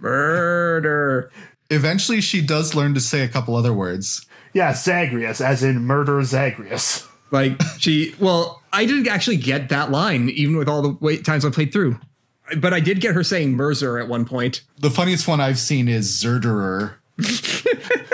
Murder. 0.00 1.30
Eventually, 1.70 2.20
she 2.20 2.40
does 2.40 2.74
learn 2.74 2.94
to 2.94 3.00
say 3.00 3.22
a 3.22 3.28
couple 3.28 3.56
other 3.56 3.72
words. 3.72 4.24
Yeah, 4.52 4.72
Zagreus, 4.72 5.40
as 5.40 5.62
in 5.62 5.84
murder 5.84 6.22
Zagreus. 6.22 7.06
Like 7.30 7.60
she, 7.78 8.14
well, 8.20 8.62
I 8.72 8.86
didn't 8.86 9.08
actually 9.08 9.36
get 9.36 9.68
that 9.70 9.90
line, 9.90 10.28
even 10.30 10.56
with 10.56 10.68
all 10.68 10.80
the 10.80 10.96
wait 11.00 11.24
times 11.24 11.44
I 11.44 11.50
played 11.50 11.72
through. 11.72 11.98
But 12.58 12.72
I 12.72 12.80
did 12.80 13.00
get 13.00 13.14
her 13.14 13.24
saying 13.24 13.54
Mercer 13.54 13.98
at 13.98 14.08
one 14.08 14.24
point. 14.24 14.62
The 14.78 14.90
funniest 14.90 15.26
one 15.26 15.40
I've 15.40 15.58
seen 15.58 15.88
is 15.88 16.08
Zerderer. 16.08 16.94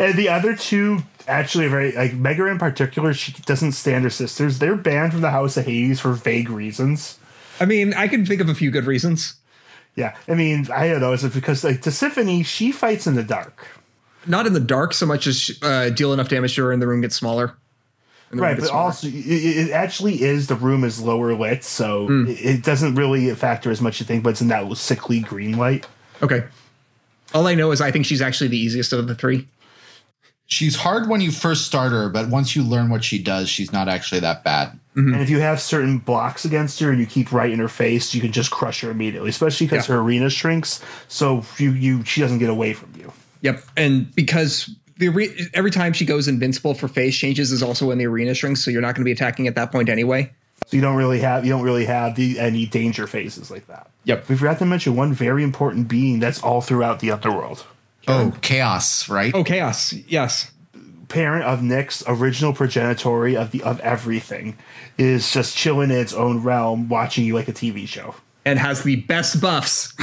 And 0.00 0.14
the 0.14 0.30
other 0.30 0.56
two 0.56 1.00
actually 1.28 1.68
very 1.68 1.92
like 1.92 2.14
Mega 2.14 2.46
in 2.46 2.58
particular, 2.58 3.12
she 3.12 3.32
doesn't 3.44 3.72
stand 3.72 4.04
her 4.04 4.10
sisters. 4.10 4.58
They're 4.58 4.74
banned 4.74 5.12
from 5.12 5.20
the 5.20 5.30
House 5.30 5.58
of 5.58 5.66
Hades 5.66 6.00
for 6.00 6.12
vague 6.12 6.48
reasons. 6.48 7.18
I 7.60 7.66
mean, 7.66 7.92
I 7.92 8.08
can 8.08 8.24
think 8.24 8.40
of 8.40 8.48
a 8.48 8.54
few 8.54 8.70
good 8.70 8.86
reasons. 8.86 9.34
Yeah, 9.96 10.14
I 10.28 10.34
mean, 10.34 10.66
I 10.72 10.88
don't 10.88 11.00
know. 11.00 11.12
Is 11.12 11.24
it 11.24 11.34
because 11.34 11.64
like 11.64 11.82
Tisiphone, 11.82 12.44
she 12.46 12.72
fights 12.72 13.06
in 13.06 13.14
the 13.16 13.22
dark, 13.22 13.66
Not 14.26 14.46
in 14.46 14.52
the 14.52 14.60
dark 14.60 14.94
so 14.94 15.04
much 15.06 15.26
as 15.26 15.58
uh, 15.62 15.90
deal 15.90 16.12
enough 16.12 16.28
damage 16.28 16.54
to 16.56 16.64
her 16.64 16.72
and 16.72 16.80
the 16.80 16.86
room 16.86 17.00
gets 17.00 17.16
smaller. 17.16 17.54
Room 18.30 18.40
right? 18.40 18.50
gets 18.56 18.62
But 18.62 18.68
smaller. 18.70 18.84
also, 18.84 19.06
it, 19.08 19.14
it 19.14 19.70
actually 19.72 20.22
is 20.22 20.46
the 20.46 20.54
room 20.54 20.84
is 20.84 21.00
lower 21.00 21.34
lit, 21.34 21.64
so 21.64 22.06
Hmm. 22.06 22.28
it, 22.28 22.40
it 22.44 22.62
doesn't 22.62 22.94
really 22.94 23.34
factor 23.34 23.70
as 23.70 23.80
much 23.80 24.00
you 24.00 24.06
think. 24.06 24.22
But 24.22 24.30
it's 24.30 24.40
in 24.40 24.48
that 24.48 24.74
sickly 24.76 25.20
green 25.20 25.56
light. 25.58 25.86
okay. 26.22 26.44
All 27.32 27.46
I 27.46 27.54
know 27.54 27.70
is 27.70 27.80
I 27.80 27.92
think 27.92 28.06
she's 28.06 28.20
actually 28.20 28.48
the 28.48 28.58
easiest 28.58 28.92
of 28.92 29.06
the 29.06 29.14
three. 29.14 29.46
She's 30.46 30.74
hard 30.74 31.08
when 31.08 31.20
you 31.20 31.30
first 31.30 31.64
start 31.64 31.92
her, 31.92 32.08
but 32.08 32.28
once 32.28 32.56
you 32.56 32.64
learn 32.64 32.88
what 32.90 33.04
she 33.04 33.22
does, 33.22 33.48
she's 33.48 33.72
not 33.72 33.88
actually 33.88 34.20
that 34.22 34.42
bad. 34.42 34.79
Hmm. 34.94 35.12
And 35.14 35.22
if 35.22 35.30
you 35.30 35.38
have 35.40 35.60
certain 35.60 35.98
blocks 35.98 36.44
against 36.44 36.80
her 36.80 36.90
and 36.90 36.98
you 36.98 37.06
keep 37.06 37.30
right 37.32 37.50
in 37.50 37.60
her 37.60 37.68
face, 37.68 38.12
you 38.12 38.20
can 38.20 38.32
just 38.32 38.50
crush 38.50 38.80
her 38.80 38.90
immediately. 38.90 39.30
Especially 39.30 39.66
because 39.68 39.88
Yeah. 39.88 39.94
her 39.94 40.00
arena 40.00 40.28
shrinks, 40.30 40.80
so 41.08 41.44
you 41.58 41.72
you 41.72 42.04
she 42.04 42.20
doesn't 42.20 42.38
get 42.38 42.50
away 42.50 42.72
from 42.72 42.88
you. 42.98 43.12
Yep, 43.42 43.64
and 43.76 44.14
because 44.16 44.68
the 44.98 45.08
are- 45.08 45.48
every 45.54 45.70
time 45.70 45.92
she 45.92 46.04
goes 46.04 46.26
invincible 46.28 46.74
for 46.74 46.88
phase 46.88 47.16
changes 47.16 47.52
is 47.52 47.62
also 47.62 47.86
when 47.86 47.98
the 47.98 48.06
arena 48.06 48.34
shrinks, 48.34 48.64
so 48.64 48.70
you're 48.70 48.82
not 48.82 48.94
going 48.96 49.02
to 49.02 49.08
be 49.08 49.12
attacking 49.12 49.46
at 49.46 49.54
that 49.54 49.70
point 49.72 49.88
anyway. 49.88 50.30
So 50.66 50.76
you 50.76 50.82
don't 50.82 50.96
really 50.96 51.20
have 51.20 51.44
you 51.44 51.50
don't 51.52 51.62
really 51.62 51.84
have 51.86 52.16
the 52.16 52.38
any 52.40 52.66
danger 52.66 53.06
phases 53.06 53.50
like 53.50 53.66
that. 53.68 53.88
Yep. 54.04 54.28
We 54.28 54.36
forgot 54.36 54.58
to 54.58 54.66
mention 54.66 54.96
one 54.96 55.12
very 55.14 55.42
important 55.44 55.86
being 55.88 56.18
that's 56.20 56.40
all 56.42 56.60
throughout 56.60 56.98
the 57.00 57.12
underworld. 57.12 57.64
Oh, 58.08 58.32
chaos, 58.40 59.08
right? 59.08 59.32
Oh, 59.34 59.44
chaos! 59.44 59.92
Yes, 60.08 60.50
Parent 61.10 61.44
of 61.44 61.58
Nyx 61.60 62.02
original 62.06 62.54
progenitory 62.54 63.36
of 63.38 63.50
the 63.50 63.62
of 63.62 63.78
everything, 63.80 64.56
is 64.96 65.30
just 65.30 65.56
chilling 65.56 65.90
in 65.90 65.98
its 65.98 66.14
own 66.14 66.42
realm, 66.42 66.88
watching 66.88 67.24
you 67.26 67.34
like 67.34 67.48
a 67.48 67.52
TV 67.52 67.86
show. 67.86 68.14
and 68.46 68.58
has 68.58 68.82
the 68.84 68.96
best 68.96 69.40
buffs. 69.40 69.92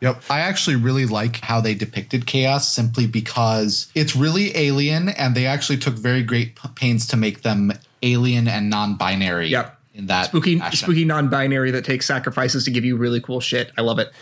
Yep. 0.00 0.22
I 0.30 0.40
actually 0.40 0.76
really 0.76 1.06
like 1.06 1.40
how 1.40 1.60
they 1.60 1.74
depicted 1.74 2.24
chaos 2.26 2.72
simply 2.72 3.08
because 3.08 3.90
it's 3.96 4.14
really 4.14 4.56
alien 4.56 5.08
and 5.08 5.34
they 5.34 5.44
actually 5.46 5.78
took 5.78 5.94
very 5.94 6.22
great 6.22 6.54
p- 6.54 6.68
pains 6.76 7.04
to 7.08 7.16
make 7.16 7.42
them 7.42 7.72
alien 8.04 8.46
and 8.46 8.70
non-binary 8.70 9.48
Yep. 9.48 9.76
in 9.94 10.06
that 10.06 10.26
spooky, 10.26 10.56
fashion. 10.60 10.76
spooky 10.86 11.04
non-binary 11.04 11.72
that 11.72 11.84
takes 11.84 12.06
sacrifices 12.06 12.64
to 12.66 12.70
give 12.70 12.84
you 12.84 12.96
really 12.96 13.20
cool 13.20 13.40
shit. 13.40 13.72
I 13.76 13.80
love 13.80 13.98
it. 13.98 14.12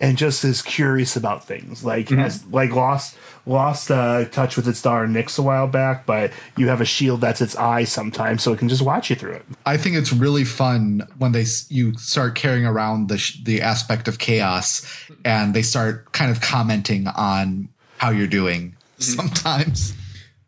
and 0.00 0.18
just 0.18 0.44
is 0.44 0.62
curious 0.62 1.14
about 1.14 1.44
things. 1.46 1.84
Like 1.84 2.06
Mm-hmm. 2.06 2.22
has 2.22 2.44
like 2.46 2.72
lost 2.72 3.16
lost 3.46 3.90
uh, 3.90 4.24
touch 4.26 4.56
with 4.56 4.68
its 4.68 4.82
daughter 4.82 5.06
Nyx 5.06 5.38
a 5.38 5.42
while 5.42 5.66
back, 5.66 6.06
but 6.06 6.32
you 6.56 6.68
have 6.68 6.80
a 6.80 6.84
shield 6.84 7.20
that's 7.20 7.40
its 7.40 7.56
eye 7.56 7.84
sometimes, 7.84 8.42
so 8.42 8.52
it 8.52 8.58
can 8.58 8.68
just 8.68 8.82
watch 8.82 9.10
you 9.10 9.16
through 9.16 9.32
it. 9.32 9.44
I 9.66 9.76
think 9.76 9.96
it's 9.96 10.12
really 10.12 10.44
fun 10.44 11.06
when 11.18 11.32
they 11.32 11.44
you 11.68 11.94
start 11.96 12.34
carrying 12.34 12.66
around 12.66 13.08
the 13.08 13.18
sh- 13.18 13.38
the 13.42 13.62
aspect 13.62 14.08
of 14.08 14.18
chaos 14.18 14.86
and 15.24 15.54
they 15.54 15.62
start 15.62 16.12
kind 16.12 16.30
of 16.30 16.40
commenting 16.40 17.06
on 17.08 17.68
how 17.98 18.10
you're 18.10 18.26
doing 18.26 18.76
sometimes. 18.98 19.94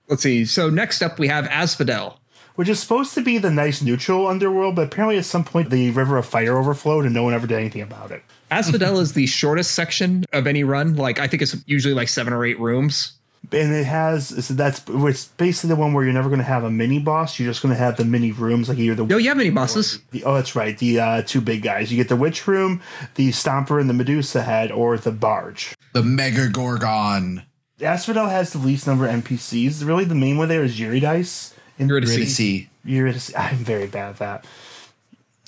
Let's 0.09 0.22
see. 0.22 0.45
So 0.45 0.70
next 0.70 1.03
up 1.03 1.18
we 1.18 1.28
have 1.28 1.47
Asphodel. 1.47 2.18
Which 2.55 2.68
is 2.68 2.78
supposed 2.78 3.14
to 3.14 3.22
be 3.22 3.38
the 3.38 3.51
nice 3.51 3.80
neutral 3.80 4.26
underworld, 4.26 4.76
but 4.76 4.88
apparently 4.88 5.16
at 5.16 5.24
some 5.24 5.43
point 5.43 5.70
the 5.70 5.90
river 5.90 6.18
of 6.18 6.26
fire 6.26 6.59
overflowed 6.59 7.07
and 7.07 7.14
no 7.14 7.22
one 7.22 7.32
ever 7.32 7.47
did 7.47 7.57
anything 7.59 7.80
about 7.80 8.11
it. 8.11 8.22
Asphodel 8.53 8.99
is 9.01 9.15
the 9.15 9.27
shortest 9.27 9.73
section 9.73 10.25
of 10.33 10.47
any 10.47 10.65
run. 10.65 10.97
Like 10.97 11.19
I 11.19 11.27
think 11.27 11.43
it's 11.43 11.57
usually 11.67 11.95
like 11.95 12.09
seven 12.09 12.33
or 12.33 12.45
eight 12.45 12.59
rooms. 12.61 13.15
And 13.51 13.75
it 13.75 13.85
has 13.85 14.47
so 14.47 14.55
that's 14.55 14.85
it's 14.89 15.25
basically 15.29 15.71
the 15.71 15.77
one 15.77 15.93
where 15.93 16.05
you're 16.05 16.13
never 16.13 16.29
going 16.29 16.39
to 16.39 16.45
have 16.45 16.63
a 16.63 16.71
mini 16.71 17.01
boss. 17.01 17.41
You're 17.41 17.51
just 17.51 17.61
going 17.61 17.75
to 17.75 17.79
have 17.79 17.97
the 17.97 18.05
mini 18.05 18.31
rooms, 18.31 18.69
like 18.69 18.79
either 18.79 18.95
the 18.95 19.05
Yo, 19.07 19.17
you 19.17 19.29
have 19.29 19.37
many 19.37 19.51
bosses. 19.51 19.99
The, 20.13 20.23
oh, 20.25 20.35
that's 20.35 20.55
right. 20.55 20.79
The 20.79 21.01
uh, 21.01 21.23
two 21.23 21.41
big 21.41 21.63
guys. 21.63 21.91
You 21.91 21.97
get 21.97 22.09
the 22.09 22.17
witch 22.17 22.47
room, 22.47 22.81
the 23.17 23.31
stomper, 23.31 23.81
and 23.81 23.91
the 23.91 23.95
Medusa 23.95 24.43
head, 24.43 24.71
or 24.71 24.97
the 24.97 25.11
barge. 25.11 25.75
The 25.93 26.05
Mega 26.05 26.49
Gorgon. 26.49 27.43
Asphodel 27.81 28.29
has 28.29 28.53
the 28.53 28.59
least 28.59 28.87
number 28.87 29.07
of 29.07 29.25
NPCs. 29.25 29.85
Really, 29.85 30.05
the 30.05 30.15
main 30.15 30.39
one 30.39 30.49
there 30.49 30.63
is 30.63 30.79
Eurydice. 30.79 31.53
And 31.81 31.89
Eurydice. 31.89 32.13
Eurydice. 32.15 32.69
Eurydice. 32.85 33.35
I'm 33.37 33.57
very 33.57 33.89
bad 33.89 34.11
at 34.11 34.19
that. 34.19 34.47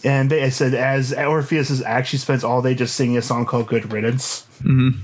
And 0.05 0.31
they 0.31 0.45
I 0.45 0.51
said, 0.51 0.75
as 0.75 1.13
Orpheus 1.13 1.71
is 1.71 1.83
actually 1.83 2.19
spends 2.19 2.45
all 2.45 2.63
day 2.63 2.75
just 2.75 2.95
singing 2.95 3.17
a 3.17 3.23
song 3.23 3.47
called 3.47 3.69
"Good 3.69 3.93
Riddance," 3.93 4.47
mm-hmm. 4.63 4.99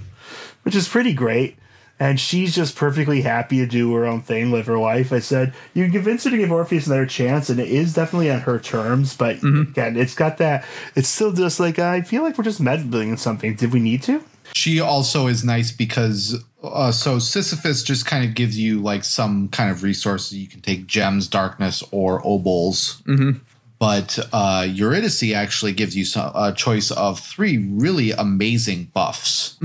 which 0.63 0.77
is 0.77 0.89
pretty 0.89 1.15
great. 1.15 1.57
And 1.99 2.19
she's 2.19 2.55
just 2.55 2.77
perfectly 2.77 3.21
happy 3.21 3.59
to 3.59 3.67
do 3.67 3.93
her 3.93 4.07
own 4.07 4.23
thing, 4.23 4.51
live 4.51 4.65
her 4.67 4.79
life. 4.79 5.13
I 5.13 5.19
said, 5.19 5.53
you 5.75 5.85
can 5.85 5.93
convince 5.93 6.25
her 6.25 6.31
to 6.31 6.37
give 6.39 6.51
Orpheus 6.51 6.87
another 6.87 7.05
chance, 7.05 7.51
and 7.51 7.61
it 7.61 7.69
is 7.69 7.93
definitely 7.93 8.31
on 8.31 8.41
her 8.41 8.59
terms. 8.59 9.15
But 9.15 9.37
mm-hmm. 9.37 9.73
again, 9.73 9.99
it's 9.99 10.15
got 10.15 10.39
that. 10.39 10.65
It's 10.95 11.09
still 11.09 11.33
just 11.33 11.61
like 11.61 11.79
I 11.79 12.01
feel 12.01 12.23
like 12.23 12.39
we're 12.39 12.45
just 12.45 12.61
meddling 12.61 13.11
in 13.11 13.17
something. 13.19 13.55
Did 13.55 13.73
we 13.73 13.81
need 13.81 14.03
to? 14.05 14.25
She 14.55 14.81
also 14.81 15.27
is 15.27 15.45
nice 15.45 15.71
because 15.71 16.43
uh, 16.63 16.93
so 16.93 17.19
Sisyphus 17.19 17.83
just 17.83 18.07
kind 18.07 18.25
of 18.25 18.35
gives 18.35 18.59
you 18.59 18.81
like 18.81 19.05
some 19.05 19.49
kind 19.49 19.71
of 19.71 19.83
resources. 19.83 20.37
You 20.37 20.49
can 20.49 20.61
take 20.61 20.87
gems, 20.87 21.29
darkness, 21.29 21.83
or 21.91 22.23
obols. 22.23 23.03
Mm-hmm. 23.03 23.39
But 23.81 24.19
uh, 24.33 24.67
Eurydice 24.71 25.33
actually 25.33 25.73
gives 25.73 25.97
you 25.97 26.05
some, 26.05 26.31
a 26.37 26.53
choice 26.53 26.91
of 26.93 27.19
three 27.19 27.57
really 27.57 28.13
amazing 28.13 28.91
buffs. 28.95 29.57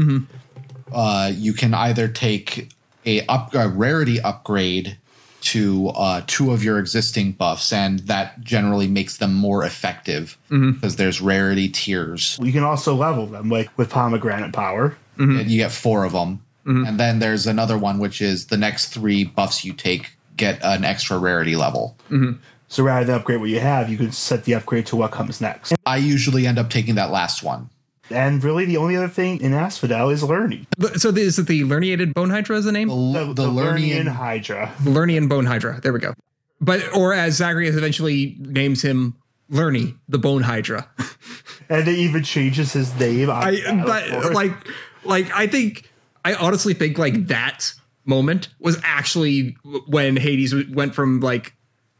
Uh, 0.92 1.32
you 1.36 1.54
can 1.54 1.74
either 1.74 2.08
take 2.08 2.70
a, 3.06 3.26
up, 3.28 3.54
a 3.54 3.68
rarity 3.68 4.22
upgrade 4.22 4.98
to 5.42 5.90
uh, 5.90 6.22
two 6.26 6.52
of 6.52 6.64
your 6.64 6.80
existing 6.80 7.34
buffs, 7.34 7.72
and 7.74 8.00
that 8.08 8.42
generally 8.42 8.88
makes 8.88 9.18
them 9.18 9.34
more 9.34 9.64
effective 9.66 10.38
because 10.50 10.96
there's 10.96 11.20
rarity 11.22 11.68
tiers. 11.70 12.40
You 12.42 12.52
can 12.54 12.64
also 12.64 12.96
level 12.96 13.28
them, 13.28 13.50
like 13.50 13.70
with 13.78 13.90
pomegranate 13.90 14.54
power. 14.54 14.96
and 15.18 15.50
you 15.52 15.58
get 15.58 15.72
four 15.72 16.04
of 16.06 16.14
them. 16.14 16.42
And 16.66 17.00
then 17.00 17.20
there's 17.20 17.46
another 17.46 17.78
one, 17.78 18.00
which 18.00 18.22
is 18.22 18.48
the 18.48 18.58
next 18.58 18.88
three 18.88 19.24
buffs 19.24 19.64
you 19.64 19.74
take 19.74 20.14
get 20.36 20.60
an 20.64 20.84
extra 20.84 21.18
rarity 21.20 21.56
level. 21.56 21.96
So 22.76 22.84
rather 22.84 23.06
than 23.06 23.16
upgrade 23.16 23.40
what 23.40 23.50
you 23.50 23.62
have, 23.62 23.90
you 23.90 23.96
can 23.96 24.12
set 24.12 24.44
the 24.44 24.54
upgrade 24.54 24.86
to 24.88 24.98
what 24.98 25.14
comes 25.14 25.40
next. 25.40 25.74
I 25.86 25.96
usually 25.96 26.46
end 26.46 26.60
up 26.60 26.70
taking 26.70 26.96
that 26.96 27.10
last 27.10 27.42
one. 27.42 27.70
And 28.10 28.44
really, 28.44 28.66
the 28.66 28.76
only 28.76 28.98
other 28.98 29.08
thing 29.08 29.40
in 29.40 29.54
Asphodel 29.54 30.10
is 30.10 30.24
Lerny. 30.24 30.66
So 31.00 31.10
the- 31.12 31.22
is 31.22 31.40
it 31.40 31.48
the 31.48 31.62
Lerniated 31.62 32.14
Bone 32.14 32.30
Hydra 32.30 32.58
is 32.58 32.66
the 32.66 32.74
name? 32.74 32.90
The, 32.90 33.32
the, 33.34 33.48
Lernian, 33.48 34.10
Hydra. 34.10 34.74
Lernian 34.82 35.30
Bone 35.30 35.46
Hydra. 35.46 35.80
There 35.80 35.94
we 35.94 36.00
go. 36.00 36.16
But 36.60 36.82
or 36.94 37.14
as 37.14 37.38
Zagreus 37.38 37.78
eventually 37.78 38.36
names 38.40 38.82
him, 38.82 39.16
Lerny, 39.50 39.96
the 40.10 40.18
Bone 40.20 40.42
Hydra. 40.42 40.90
And 41.68 41.88
it 41.88 41.98
even 41.98 42.24
changes 42.24 42.74
his 42.74 42.94
name. 43.00 43.28
On 43.28 43.38
I 43.42 43.84
but 43.84 44.34
like 44.34 44.54
like 45.04 45.32
I 45.34 45.48
think 45.48 45.90
I 46.24 46.36
honestly 46.36 46.76
think 46.76 47.00
like 47.00 47.26
that 47.28 47.74
moment 48.06 48.50
was 48.60 48.80
actually 48.84 49.58
when 49.88 50.16
Hades 50.16 50.54
went 50.68 50.94
from 50.94 51.22
like 51.22 51.55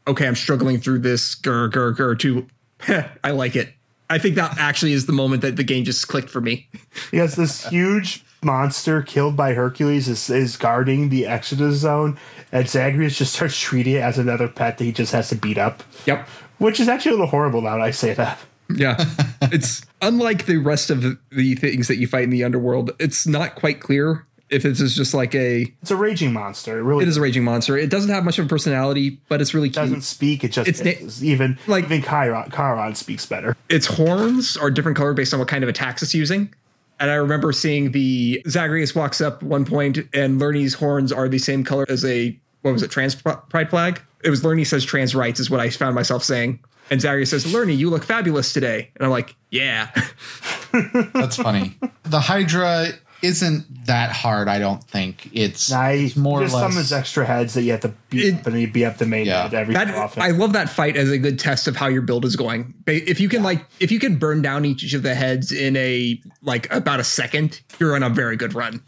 okay 0.06 0.26
I'm 0.26 0.34
struggling 0.34 0.78
through 0.78 1.00
this 1.00 1.34
gur 1.34 1.68
gur 1.68 1.92
gur 1.92 2.14
to 2.16 2.46
"Heh, 2.80 3.08
I 3.24 3.30
like 3.32 3.56
it. 3.56 3.72
I 4.08 4.18
think 4.18 4.36
that 4.36 4.56
actually 4.58 4.92
is 4.92 5.06
the 5.06 5.12
moment 5.12 5.42
that 5.42 5.56
the 5.56 5.64
game 5.64 5.84
just 5.84 6.06
clicked 6.06 6.30
for 6.30 6.40
me. 6.40 6.68
Because 7.10 7.34
this 7.34 7.66
huge 7.66 8.24
monster 8.42 9.02
killed 9.02 9.36
by 9.36 9.52
Hercules 9.52 10.08
is, 10.08 10.30
is 10.30 10.56
guarding 10.56 11.08
the 11.08 11.26
Exodus 11.26 11.76
zone, 11.76 12.16
and 12.52 12.68
Zagreus 12.68 13.18
just 13.18 13.34
starts 13.34 13.58
treating 13.58 13.96
it 13.96 14.02
as 14.02 14.18
another 14.18 14.46
pet 14.46 14.78
that 14.78 14.84
he 14.84 14.92
just 14.92 15.12
has 15.12 15.28
to 15.30 15.34
beat 15.34 15.58
up. 15.58 15.82
Yep. 16.06 16.28
Which 16.58 16.78
is 16.78 16.88
actually 16.88 17.10
a 17.10 17.14
little 17.14 17.26
horrible 17.26 17.60
now 17.62 17.72
that 17.72 17.82
I 17.82 17.90
say 17.90 18.14
that. 18.14 18.38
Yeah. 18.74 18.96
it's 19.42 19.84
unlike 20.00 20.46
the 20.46 20.58
rest 20.58 20.90
of 20.90 21.18
the 21.30 21.54
things 21.56 21.88
that 21.88 21.96
you 21.96 22.06
fight 22.06 22.24
in 22.24 22.30
the 22.30 22.44
underworld. 22.44 22.92
It's 22.98 23.26
not 23.26 23.56
quite 23.56 23.80
clear 23.80 24.26
if 24.50 24.62
this 24.62 24.80
is 24.80 24.94
just 24.94 25.12
like 25.14 25.34
a 25.34 25.72
It's 25.82 25.90
a 25.90 25.96
raging 25.96 26.32
monster. 26.32 26.78
It 26.78 26.82
really 26.82 27.04
it 27.04 27.08
is 27.08 27.16
a 27.16 27.20
raging 27.20 27.44
monster. 27.44 27.76
It 27.76 27.90
doesn't 27.90 28.10
have 28.10 28.24
much 28.24 28.38
of 28.38 28.46
a 28.46 28.48
personality, 28.48 29.18
but 29.28 29.40
it's 29.40 29.54
really 29.54 29.68
cute. 29.68 29.74
doesn't 29.74 30.02
speak. 30.02 30.44
It 30.44 30.52
just 30.52 30.68
It's 30.68 30.82
na- 30.84 31.26
Even 31.26 31.58
like- 31.66 31.84
even 31.84 32.02
Charon, 32.02 32.50
Charon 32.50 32.94
speaks 32.94 33.26
better. 33.26 33.56
its 33.68 33.86
horns 33.86 34.56
are 34.56 34.70
different 34.70 34.96
color 34.96 35.14
based 35.14 35.32
on 35.34 35.40
what 35.40 35.48
kind 35.48 35.62
of 35.64 35.68
attacks 35.68 36.02
it's 36.02 36.14
using. 36.14 36.52
And 36.98 37.10
I 37.10 37.14
remember 37.14 37.52
seeing 37.52 37.90
the 37.92 38.42
Zagreus 38.48 38.94
walks 38.94 39.20
up 39.20 39.42
one 39.42 39.64
point 39.66 39.98
and 40.14 40.40
Lerny's 40.40 40.74
horns 40.74 41.12
are 41.12 41.28
the 41.28 41.38
same 41.38 41.62
color 41.64 41.84
as 41.88 42.04
a 42.04 42.38
what 42.62 42.72
was 42.72 42.82
it, 42.82 42.90
trans 42.90 43.14
pride 43.14 43.68
flag? 43.70 44.00
It 44.24 44.30
was 44.30 44.42
Lerny 44.42 44.66
says 44.66 44.84
trans 44.84 45.14
rights 45.14 45.38
is 45.38 45.50
what 45.50 45.60
I 45.60 45.68
found 45.70 45.94
myself 45.94 46.24
saying. 46.24 46.58
And 46.90 47.00
Zagreus 47.00 47.30
says, 47.30 47.44
Lerny, 47.44 47.76
you 47.76 47.90
look 47.90 48.02
fabulous 48.04 48.52
today. 48.52 48.90
And 48.96 49.04
I'm 49.04 49.10
like, 49.10 49.36
yeah. 49.50 49.90
That's 51.12 51.36
funny. 51.36 51.76
the 52.04 52.20
Hydra 52.20 52.88
isn't 53.26 53.86
that 53.86 54.10
hard. 54.12 54.48
I 54.48 54.58
don't 54.58 54.82
think 54.82 55.28
it's, 55.32 55.70
I 55.72 55.92
it's 55.92 56.16
more 56.16 56.40
or 56.40 56.44
just 56.44 56.54
less. 56.54 56.62
summons 56.72 56.92
extra 56.92 57.24
heads 57.26 57.54
that 57.54 57.62
you 57.62 57.72
have 57.72 57.80
to 57.80 57.92
beat 58.10 58.24
It- 58.24 58.34
up 58.34 58.46
and 58.46 58.60
you 58.60 58.68
beat 58.70 58.84
up 58.84 58.98
the 58.98 59.06
main 59.06 59.26
Yeah. 59.26 59.42
head 59.42 59.54
every 59.54 59.74
That, 59.74 59.88
so 59.88 59.96
often. 60.00 60.22
I 60.22 60.28
love 60.30 60.52
that 60.54 60.68
fight 60.68 60.96
as 60.96 61.10
a 61.10 61.18
good 61.18 61.38
test 61.38 61.68
of 61.68 61.76
how 61.76 61.86
your 61.88 62.02
build 62.02 62.24
is 62.24 62.36
going. 62.36 62.74
If 62.86 63.20
you 63.20 63.28
can 63.28 63.42
like, 63.42 63.64
if 63.80 63.90
you 63.92 63.98
can 63.98 64.16
burn 64.16 64.42
down 64.42 64.64
each 64.64 64.92
of 64.94 65.02
the 65.02 65.14
heads 65.14 65.52
in 65.52 65.76
a 65.76 66.20
like 66.42 66.72
about 66.72 67.00
a 67.00 67.04
second, 67.04 67.60
you're 67.78 67.94
on 67.94 68.02
a 68.02 68.08
very 68.10 68.36
good 68.36 68.54
run. 68.54 68.82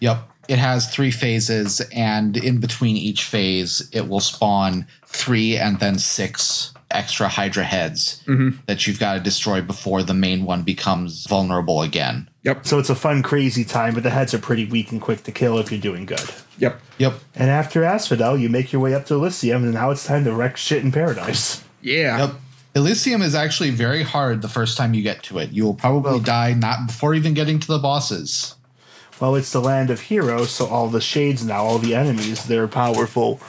Yep. 0.00 0.28
It 0.48 0.58
has 0.60 0.88
three 0.88 1.10
phases, 1.10 1.80
and 1.92 2.36
in 2.36 2.60
between 2.60 2.96
each 2.96 3.24
phase, 3.24 3.88
it 3.92 4.08
will 4.08 4.20
spawn 4.20 4.86
three 5.06 5.56
and 5.56 5.80
then 5.80 5.98
six 5.98 6.72
extra 6.96 7.28
Hydra 7.28 7.64
heads 7.64 8.22
mm-hmm. 8.26 8.58
that 8.66 8.86
you've 8.86 8.98
got 8.98 9.14
to 9.14 9.20
destroy 9.20 9.60
before 9.60 10.02
the 10.02 10.14
main 10.14 10.44
one 10.44 10.62
becomes 10.62 11.26
vulnerable 11.26 11.82
again. 11.82 12.28
Yep. 12.42 12.66
so 12.66 12.78
it's 12.78 12.90
a 12.90 12.94
fun, 12.94 13.22
crazy 13.22 13.64
time, 13.64 13.94
but 13.94 14.02
the 14.02 14.10
heads 14.10 14.32
are 14.32 14.38
pretty 14.38 14.66
weak 14.66 14.92
and 14.92 15.00
quick 15.00 15.24
to 15.24 15.32
kill 15.32 15.58
if 15.58 15.72
you're 15.72 15.80
doing 15.80 16.06
good. 16.06 16.30
Yep. 16.58 16.80
Yep. 16.98 17.14
And 17.34 17.50
after 17.50 17.84
Asphodel, 17.84 18.38
you 18.38 18.48
make 18.48 18.72
your 18.72 18.80
way 18.80 18.94
up 18.94 19.06
to 19.06 19.14
Elysium, 19.14 19.64
and 19.64 19.74
now 19.74 19.90
it's 19.90 20.06
time 20.06 20.24
to 20.24 20.32
wreck 20.32 20.56
shit 20.56 20.82
in 20.82 20.92
paradise. 20.92 21.62
Yeah. 21.82 22.18
Yep. 22.18 22.34
Elysium 22.76 23.22
is 23.22 23.34
actually 23.34 23.70
very 23.70 24.02
hard 24.02 24.42
the 24.42 24.48
first 24.48 24.76
time 24.76 24.92
you 24.92 25.02
get 25.02 25.22
to 25.24 25.38
it. 25.38 25.50
You 25.50 25.64
will 25.64 25.74
probably 25.74 26.20
die 26.20 26.52
not 26.52 26.86
before 26.86 27.14
even 27.14 27.32
getting 27.32 27.58
to 27.58 27.66
the 27.66 27.78
bosses. 27.78 28.54
Well, 29.18 29.34
it's 29.34 29.50
the 29.50 29.62
land 29.62 29.88
of 29.88 30.00
heroes, 30.00 30.50
so 30.50 30.66
all 30.66 30.88
the 30.88 31.00
shades 31.00 31.42
now, 31.42 31.64
all 31.64 31.78
the 31.78 31.94
enemies, 31.94 32.44
they're 32.46 32.68
powerful. 32.68 33.40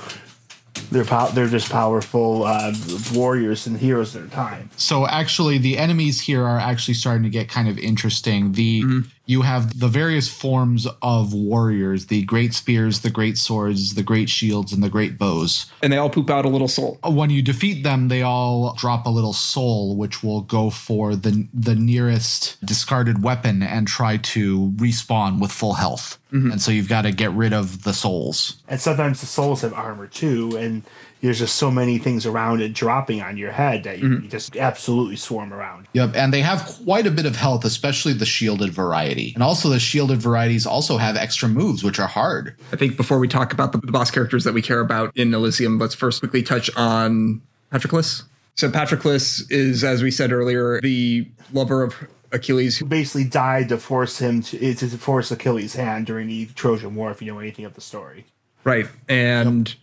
They're 0.92 1.06
pow- 1.06 1.28
they're 1.28 1.48
just 1.50 1.70
powerful 1.70 2.44
uh, 2.46 2.74
warriors 3.14 3.68
and 3.68 3.78
heroes 3.78 4.16
of 4.16 4.22
their 4.22 4.32
time. 4.32 4.70
So 4.78 5.06
actually, 5.08 5.58
the 5.58 5.78
enemies 5.78 6.22
here 6.22 6.44
are 6.44 6.60
actually 6.60 6.94
starting 6.94 7.24
to 7.24 7.30
get 7.30 7.50
kind 7.50 7.68
of 7.68 7.78
interesting. 7.78 8.54
The 8.54 8.84
you 9.28 9.44
have 9.44 9.80
the 9.80 9.88
various 9.88 10.28
forms 10.28 10.88
of 11.02 11.34
warriors: 11.34 12.08
the 12.08 12.24
great 12.24 12.54
spears, 12.54 13.02
the 13.02 13.12
great 13.12 13.38
swords, 13.38 13.94
the 13.94 14.04
great 14.04 14.30
shields, 14.30 14.74
and 14.74 14.82
the 14.82 14.90
great 14.90 15.18
bows. 15.18 15.68
And 15.84 15.94
they 15.94 15.98
all 15.98 16.10
poop 16.10 16.30
out 16.30 16.46
a 16.46 16.50
little 16.50 16.68
soul. 16.68 16.98
When 17.04 17.30
you 17.30 17.44
defeat 17.44 17.84
them, 17.84 18.08
they 18.08 18.24
all 18.24 18.74
drop 18.76 19.06
a 19.06 19.10
little 19.10 19.34
soul, 19.34 19.96
which 19.96 20.24
will 20.24 20.42
go 20.42 20.70
for 20.70 21.16
the 21.16 21.48
the 21.54 21.76
nearest 21.76 22.58
discarded 22.66 23.22
weapon 23.22 23.62
and 23.62 23.88
try 23.88 24.18
to 24.18 24.72
respawn 24.78 25.40
with 25.40 25.52
full 25.52 25.74
health. 25.74 26.18
Mm-hmm. 26.32 26.52
And 26.52 26.62
so 26.62 26.72
you've 26.72 26.90
got 26.90 27.04
to 27.04 27.12
get 27.12 27.32
rid 27.32 27.54
of 27.54 27.84
the 27.84 27.94
souls. 27.94 28.58
And 28.68 28.82
sometimes 28.82 29.22
the 29.22 29.28
souls 29.28 29.62
have 29.62 29.74
armor 29.74 30.08
too, 30.08 30.58
and 30.58 30.84
there's 31.22 31.40
just 31.40 31.56
so 31.56 31.72
many 31.72 31.98
things 31.98 32.26
around 32.26 32.62
it 32.62 32.74
dropping 32.74 33.22
on 33.22 33.38
your 33.38 33.52
head 33.52 33.84
that 33.84 34.00
you, 34.00 34.20
you 34.20 34.28
just 34.28 34.56
absolutely 34.56 35.16
swarm 35.16 35.54
around. 35.54 35.88
Yep, 35.94 36.16
and 36.16 36.34
they 36.34 36.42
have 36.42 36.66
quite 36.84 37.08
a 37.08 37.12
bit 37.12 37.26
of 37.26 37.36
health, 37.36 37.66
especially 37.66 38.14
the 38.14 38.26
shielded 38.26 38.72
variety. 38.72 39.34
And 39.34 39.44
also, 39.44 39.70
the 39.70 39.80
shielded 39.80 40.22
varieties 40.22 40.66
also 40.66 40.98
have 40.98 41.16
extra 41.16 41.50
moves, 41.50 41.84
which 41.84 42.00
are 42.00 42.08
hard. 42.08 42.56
I 42.72 42.76
think 42.76 42.98
before 42.98 43.20
we 43.20 43.28
talk 43.28 43.54
about 43.54 43.72
the, 43.72 43.80
the 43.80 43.92
boss 43.92 44.12
characters 44.12 44.44
that 44.44 44.54
we 44.54 44.62
care 44.62 44.80
about 44.80 45.16
in 45.16 45.34
Elysium, 45.34 45.80
let's 45.80 45.96
first 45.96 46.20
quickly 46.20 46.44
touch 46.44 46.70
on 46.76 47.42
Patroclus. 47.72 48.24
So 48.56 48.70
Patroclus 48.70 49.52
is, 49.52 49.84
as 49.84 50.04
we 50.04 50.12
said 50.12 50.32
earlier, 50.32 50.82
the 50.82 51.28
lover 51.54 51.84
of 51.84 51.96
Achilles. 52.32 52.78
Who 52.78 52.86
basically 52.86 53.24
died 53.24 53.70
to 53.70 53.78
force 53.78 54.20
him 54.20 54.42
to, 54.44 54.64
eh, 54.64 54.74
to 54.76 54.88
force 54.90 55.32
Achilles' 55.32 55.76
hand 55.76 56.06
during 56.06 56.28
the 56.28 56.48
Trojan 56.48 56.96
War, 56.96 57.12
if 57.12 57.22
you 57.22 57.32
know 57.32 57.40
anything 57.40 57.66
of 57.66 57.74
the 57.74 57.82
story. 57.82 58.26
Right. 58.64 58.88
And 59.08 59.74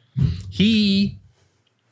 he 0.51 1.19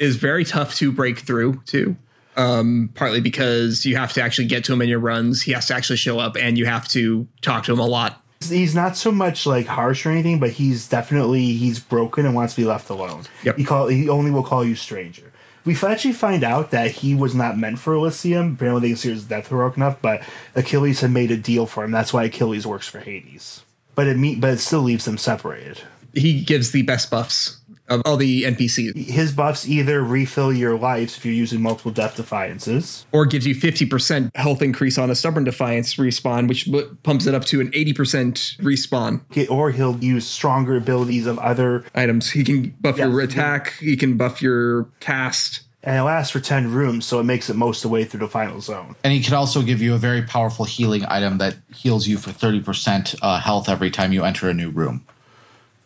is 0.03 0.17
very 0.17 0.45
tough 0.45 0.75
to 0.77 0.91
break 0.91 1.21
through 1.21 1.63
too. 1.65 1.97
Um, 2.37 2.91
partly 2.95 3.21
because 3.21 3.85
you 3.85 3.97
have 3.97 4.13
to 4.15 4.23
actually 4.23 4.47
get 4.47 4.65
to 4.65 4.73
him 4.73 4.83
in 4.83 4.89
your 4.89 4.99
runs. 4.99 5.43
He 5.43 5.53
has 5.53 5.67
to 5.67 5.75
actually 5.75 5.99
show 5.99 6.19
up 6.19 6.37
and 6.37 6.57
you 6.57 6.65
have 6.65 6.89
to 6.89 7.29
talk 7.43 7.65
to 7.65 7.73
him 7.73 7.79
a 7.79 7.87
lot. 7.87 8.21
He's 8.41 8.75
not 8.75 8.97
so 8.97 9.13
much 9.13 9.47
like 9.47 9.67
harsh 9.67 10.05
or 10.05 10.11
anything, 10.11 10.41
but 10.41 10.51
he's 10.51 10.89
definitely 10.89 11.53
he's 11.53 11.79
broken 11.79 12.27
and 12.27 12.35
wants 12.35 12.55
to 12.55 12.63
be 12.63 12.67
left 12.67 12.91
alone. 12.91 13.25
Yep. 13.45 13.59
He 13.59 13.65
call 13.65 13.87
he 13.89 14.09
only 14.09 14.31
will 14.31 14.43
call 14.43 14.65
you 14.65 14.75
stranger. 14.75 15.33
We 15.65 15.77
actually 15.77 16.15
find 16.15 16.43
out 16.43 16.73
that 16.73 16.91
he 16.91 17.15
was 17.15 17.37
not 17.37 17.57
meant 17.57 17.79
for 17.79 17.95
Elysium. 17.95 18.55
Apparently, 18.55 18.81
they 18.81 18.89
consider 18.89 19.15
his 19.15 19.25
death 19.25 19.47
heroic 19.47 19.77
enough, 19.77 20.03
but 20.03 20.23
Achilles 20.57 21.01
had 21.01 21.13
made 21.13 21.31
a 21.31 21.37
deal 21.37 21.67
for 21.67 21.85
him. 21.85 21.93
That's 21.93 22.13
why 22.13 22.25
Achilles 22.25 22.67
works 22.67 22.89
for 22.89 22.99
Hades. 22.99 23.63
But 23.95 24.09
it 24.09 24.17
me- 24.17 24.35
but 24.35 24.51
it 24.55 24.59
still 24.59 24.81
leaves 24.81 25.05
them 25.05 25.19
separated. 25.19 25.83
He 26.15 26.43
gives 26.43 26.73
the 26.73 26.83
best 26.83 27.11
buffs 27.11 27.59
of 27.89 28.03
all 28.05 28.17
the 28.17 28.45
NPCs 28.45 28.97
His 28.97 29.33
buffs 29.33 29.69
either 29.69 30.03
refill 30.03 30.53
your 30.53 30.79
lives 30.79 31.17
if 31.17 31.25
you're 31.25 31.35
using 31.35 31.61
multiple 31.61 31.91
death 31.93 32.17
defiances, 32.17 33.07
or 33.13 33.27
gives 33.27 33.47
you 33.47 33.55
50% 33.55 34.35
health 34.37 34.63
increase 34.63 34.99
on 34.99 35.11
a 35.11 35.15
stubborn 35.15 35.45
defiance 35.45 35.95
respawn, 35.97 36.49
which 36.49 36.69
pumps 37.03 37.27
it 37.27 37.35
up 37.35 37.45
to 37.47 37.61
an 37.61 37.71
80% 37.73 38.57
respawn 38.61 39.21
get- 39.31 39.51
or 39.51 39.71
he'll 39.71 39.99
use 40.03 40.27
stronger 40.27 40.77
abilities 40.77 41.27
of 41.27 41.39
other, 41.39 41.85
items. 41.95 42.31
He 42.31 42.45
can 42.45 42.75
buff 42.81 42.99
your 42.99 43.21
attack, 43.21 43.75
he 43.79 43.97
can 43.97 44.17
buff 44.17 44.41
your 44.41 44.89
cast. 45.01 45.63
and 45.85 45.97
it 45.97 46.03
lasts 46.03 46.31
for 46.31 46.39
ten 46.39 46.71
rooms, 46.71 47.05
so 47.05 47.19
it 47.19 47.25
makes 47.25 47.51
it 47.51 47.57
most 47.57 47.79
of 47.85 47.91
the 47.91 47.93
way 47.93 48.05
through 48.05 48.21
the 48.21 48.29
final 48.29 48.61
zone. 48.61 48.95
And 49.03 49.13
he 49.13 49.21
can 49.21 49.35
also 49.35 49.63
give 49.63 49.83
you 49.83 49.95
a 49.95 49.99
very 49.99 50.23
powerful 50.23 50.65
healing 50.65 51.05
item 51.09 51.39
that 51.39 51.57
heals 51.75 52.07
you 52.07 52.19
for 52.19 52.31
30% 52.31 53.17
uh, 53.21 53.41
health 53.41 53.69
every 53.69 53.91
time 53.91 54.13
you 54.13 54.23
enter 54.23 54.49
a 54.49 54.55
new 54.55 54.71
room. 54.71 55.05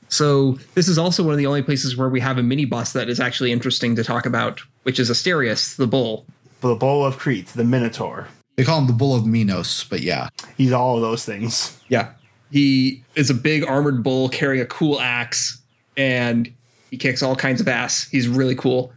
So 0.09 0.59
this 0.75 0.89
is 0.89 0.99
also 0.99 1.23
one 1.23 1.33
of 1.33 1.39
the 1.39 1.47
only 1.47 1.63
places 1.63 1.97
where 1.97 2.09
we 2.09 2.21
have 2.21 2.39
a 2.39 2.43
mini 2.43 2.65
boss 2.65 2.93
that 2.93 3.09
is 3.09 3.21
actually 3.21 3.53
interesting 3.53 3.97
to 3.97 4.05
talk 4.05 4.27
about, 4.27 4.61
which 4.85 4.99
is 4.99 5.11
Asterius, 5.11 5.77
the 5.77 5.87
bull. 5.87 6.27
The 6.61 6.75
bull 6.75 7.05
of 7.05 7.19
Crete, 7.19 7.49
the 7.49 7.65
Minotaur, 7.65 8.29
They 8.57 8.65
call 8.65 8.79
him 8.79 8.87
the 8.87 8.93
Bull 8.93 9.15
of 9.15 9.27
Minos, 9.27 9.85
but 9.85 10.01
yeah. 10.01 10.29
he's 10.57 10.73
all 10.73 10.97
of 10.97 11.03
those 11.03 11.25
things. 11.25 11.79
Yeah. 11.89 12.11
He 12.51 13.03
is 13.15 13.29
a 13.29 13.35
big 13.35 13.65
armored 13.65 14.03
bull 14.03 14.29
carrying 14.29 14.63
a 14.63 14.67
cool 14.67 15.01
axe 15.01 15.61
and 15.97 16.51
he 16.91 16.97
kicks 16.97 17.23
all 17.23 17.37
kinds 17.37 17.61
of 17.61 17.69
ass. 17.69 18.09
He's 18.09 18.29
really 18.29 18.55
cool. 18.55 18.93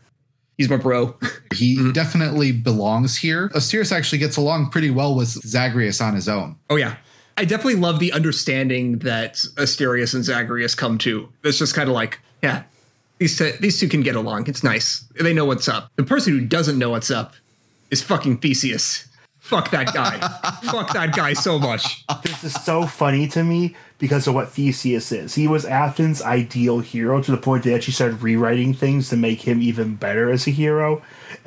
He's 0.57 0.70
my 0.70 0.78
bro. 0.78 1.16
He 1.55 1.91
definitely 1.91 2.51
belongs 2.51 3.18
here. 3.18 3.49
Asterius 3.49 3.91
actually 3.91 4.20
gets 4.20 4.38
along 4.38 4.70
pretty 4.70 4.91
well 4.91 5.16
with 5.16 5.28
Zagreus 5.28 5.99
on 5.99 6.14
his 6.14 6.30
own. 6.30 6.55
oh 6.70 6.76
yeah. 6.76 6.95
I 7.40 7.46
definitely 7.46 7.80
love 7.80 8.00
the 8.00 8.12
understanding 8.12 9.00
that 9.00 9.36
Asterius 9.56 10.14
and 10.14 10.26
Zagreus 10.26 10.76
come 10.76 10.98
to. 10.98 11.30
It's 11.46 11.58
just 11.58 11.74
kind 11.74 11.88
of 11.88 11.96
like, 11.96 12.20
yeah, 12.44 12.64
these 13.18 13.38
two, 13.38 13.54
these 13.62 13.80
two 13.80 13.88
can 13.88 14.02
get 14.02 14.18
along. 14.18 14.48
It's 14.48 14.62
nice. 14.62 15.06
They 15.18 15.32
know 15.32 15.46
what's 15.46 15.70
up. 15.70 15.90
The 15.96 16.04
person 16.04 16.38
who 16.38 16.46
doesn't 16.46 16.78
know 16.78 16.90
what's 16.90 17.10
up 17.10 17.36
is 17.92 18.02
fucking 18.04 18.40
Theseus. 18.40 19.08
Fuck 19.40 19.72
that 19.72 19.94
guy. 19.94 20.20
Fuck 20.70 20.92
that 20.92 21.16
guy 21.16 21.32
so 21.32 21.58
much. 21.58 22.06
This 22.24 22.44
is 22.44 22.54
so 22.56 22.86
funny 22.86 23.26
to 23.30 23.42
me 23.42 23.74
because 24.00 24.28
of 24.28 24.34
what 24.34 24.50
Theseus 24.50 25.10
is. 25.14 25.36
He 25.36 25.48
was 25.48 25.64
Athens' 25.64 26.22
ideal 26.22 26.80
hero 26.80 27.24
to 27.24 27.32
the 27.32 27.38
point 27.38 27.64
they 27.64 27.74
actually 27.74 27.94
started 27.94 28.22
rewriting 28.22 28.74
things 28.74 29.08
to 29.12 29.16
make 29.16 29.44
him 29.44 29.62
even 29.62 29.96
better 29.96 30.30
as 30.30 30.46
a 30.46 30.52
hero. 30.52 31.02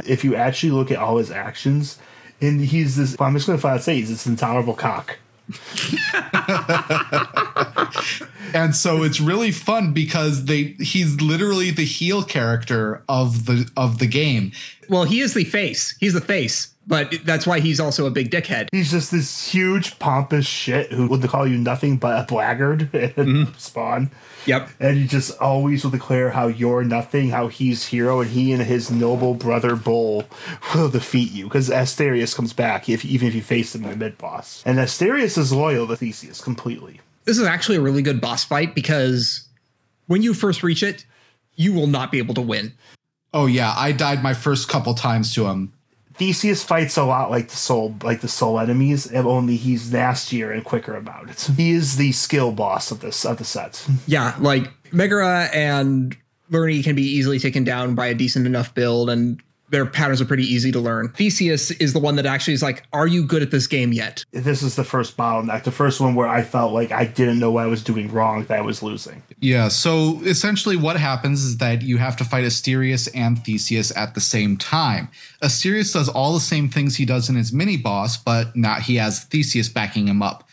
If 0.07 0.25
you 0.25 0.37
actually 0.37 0.73
look 0.73 0.91
at 0.91 0.99
all 0.99 1.19
his 1.19 1.31
actions, 1.31 1.99
and 2.41 2.63
he's 2.63 2.97
this, 2.97 3.15
I'm 3.21 3.35
just 3.35 3.47
going 3.47 3.59
to 3.59 3.61
flat 3.61 3.83
say 3.83 3.97
he's 3.97 4.09
this 4.09 4.27
intolerable 4.27 4.73
cock. 4.73 5.19
And 8.55 8.77
so 8.77 9.03
it's 9.03 9.21
really 9.21 9.51
fun 9.51 9.93
because 9.93 10.45
they 10.45 10.77
he's 10.79 11.21
literally 11.21 11.71
the 11.71 11.85
heel 11.85 12.23
character 12.23 13.03
of 13.09 13.47
the 13.47 13.71
of 13.77 13.99
the 13.99 14.07
game. 14.07 14.53
Well, 14.89 15.05
he 15.05 15.21
is 15.21 15.35
the 15.35 15.45
face. 15.45 15.97
He's 16.01 16.15
the 16.15 16.21
face, 16.21 16.72
but 16.87 17.15
that's 17.25 17.47
why 17.47 17.61
he's 17.61 17.79
also 17.79 18.07
a 18.07 18.11
big 18.11 18.31
dickhead. 18.31 18.69
He's 18.73 18.91
just 18.91 19.11
this 19.11 19.49
huge 19.51 19.99
pompous 19.99 20.47
shit 20.47 20.93
who 20.93 21.07
would 21.09 21.23
call 21.23 21.47
you 21.47 21.57
nothing 21.57 21.97
but 21.97 22.21
a 22.21 22.27
blackguard 22.27 22.83
and 22.95 23.15
mm-hmm. 23.15 23.59
spawn. 23.59 24.11
Yep. 24.47 24.71
And 24.81 24.97
he 24.97 25.07
just 25.07 25.39
always 25.39 25.85
will 25.85 25.93
declare 25.93 26.31
how 26.31 26.49
you're 26.49 26.83
nothing, 26.83 27.31
how 27.31 27.49
he's 27.49 27.87
hero, 27.87 28.21
and 28.21 28.31
he 28.31 28.53
and 28.53 28.63
his 28.63 28.91
noble 28.91 29.35
brother 29.35 29.77
Bull 29.77 30.25
will 30.75 30.89
defeat 30.89 31.31
you. 31.31 31.45
Because 31.45 31.71
Asterius 31.71 32.35
comes 32.35 32.53
back, 32.53 32.89
if 32.89 33.05
even 33.05 33.29
if 33.29 33.35
you 33.35 33.43
face 33.43 33.75
him 33.75 33.85
in 33.85 33.91
the 33.91 33.97
mid 33.97 34.19
boss. 34.19 34.63
And 34.67 34.79
Asterius 34.79 35.39
is 35.39 35.53
loyal 35.53 35.87
to 35.87 35.97
Theseus 35.97 36.41
completely. 36.41 37.01
This 37.25 37.39
is 37.39 37.47
actually 37.47 37.77
a 37.77 37.81
really 37.81 38.03
good 38.03 38.21
boss 38.21 38.43
fight 38.43 38.75
because 38.75 39.47
when 40.09 40.23
you 40.23 40.35
first 40.35 40.65
reach 40.65 40.83
it, 40.83 41.07
you 41.55 41.73
will 41.73 41.87
not 41.87 42.11
be 42.11 42.19
able 42.19 42.35
to 42.35 42.41
win. 42.41 42.73
Oh 43.33 43.47
yeah, 43.47 43.73
I 43.77 43.93
died 43.93 44.23
my 44.23 44.35
first 44.35 44.69
couple 44.69 44.95
times 44.95 45.33
to 45.35 45.47
him. 45.47 45.73
Theseus 46.23 46.63
fights 46.63 46.97
a 46.97 47.03
lot 47.03 47.33
like 47.33 47.49
the 47.49 47.57
soul, 47.57 47.97
like 48.05 48.21
the 48.21 48.29
soul 48.29 48.61
enemies, 48.61 49.11
only 49.13 49.57
he's 49.57 49.93
nastier 49.93 50.53
and 50.53 50.63
quicker 50.63 50.95
about 50.95 51.29
it. 51.29 51.51
He 51.57 51.73
is 51.73 51.97
the 51.97 52.13
skill 52.13 52.53
boss 52.53 52.93
of 52.93 53.01
this 53.01 53.25
of 53.25 53.39
the 53.39 53.45
set. 53.45 53.85
Yeah, 54.07 54.37
like 54.39 54.71
Megaera 54.93 55.53
and 55.53 56.17
Lerny 56.49 56.85
can 56.85 56.95
be 56.95 57.03
easily 57.03 57.41
taken 57.41 57.65
down 57.65 57.97
by 57.97 58.07
a 58.07 58.15
decent 58.15 58.47
enough 58.47 58.73
build, 58.73 59.11
and 59.11 59.43
their 59.73 59.87
patterns 59.87 60.21
are 60.21 60.27
pretty 60.27 60.45
easy 60.45 60.71
to 60.71 60.79
learn. 60.79 61.09
Theseus 61.09 61.71
is 61.73 61.95
the 61.95 61.99
one 61.99 62.17
that 62.17 62.27
actually 62.27 62.53
is 62.53 62.63
like, 62.63 62.85
Are 62.93 63.07
you 63.07 63.25
good 63.25 63.43
at 63.43 63.51
this 63.51 63.67
game 63.67 63.93
yet? 63.93 64.25
This 64.31 64.63
is 64.63 64.77
the 64.77 64.85
first 64.85 65.17
bottleneck, 65.17 65.65
the 65.65 65.73
first 65.73 65.99
one 65.99 66.15
where 66.15 66.29
I 66.29 66.43
felt 66.43 66.73
like 66.73 66.93
I 66.93 67.07
didn't 67.07 67.39
know 67.39 67.51
what 67.51 67.65
I 67.65 67.67
was 67.67 67.83
doing 67.83 68.13
wrong, 68.13 68.45
that 68.45 68.59
I 68.59 68.61
was 68.61 68.83
losing. 68.83 69.23
Yeah, 69.41 69.69
so 69.69 70.21
essentially 70.25 70.77
what 70.77 70.99
happens 70.99 71.43
is 71.43 71.57
that 71.57 71.81
you 71.81 71.97
have 71.97 72.17
to 72.19 72.25
fight 72.25 72.45
Asterius 72.45 73.09
and 73.15 73.43
Theseus 73.43 73.97
at 73.97 74.15
the 74.15 74.21
same 74.21 74.59
time. 74.59 75.09
Asterius 75.43 75.95
does 75.95 76.09
all 76.09 76.35
the 76.35 76.41
same 76.41 76.69
things 76.69 76.97
he 76.97 77.07
does 77.07 77.31
in 77.31 77.37
his 77.37 77.53
mini 77.53 77.79
boss, 77.79 78.19
but 78.19 78.55
now 78.55 78.75
he 78.75 78.97
has 78.97 79.25
Theseus 79.25 79.71
backing 79.71 80.07
him 80.07 80.23
up. 80.23 80.49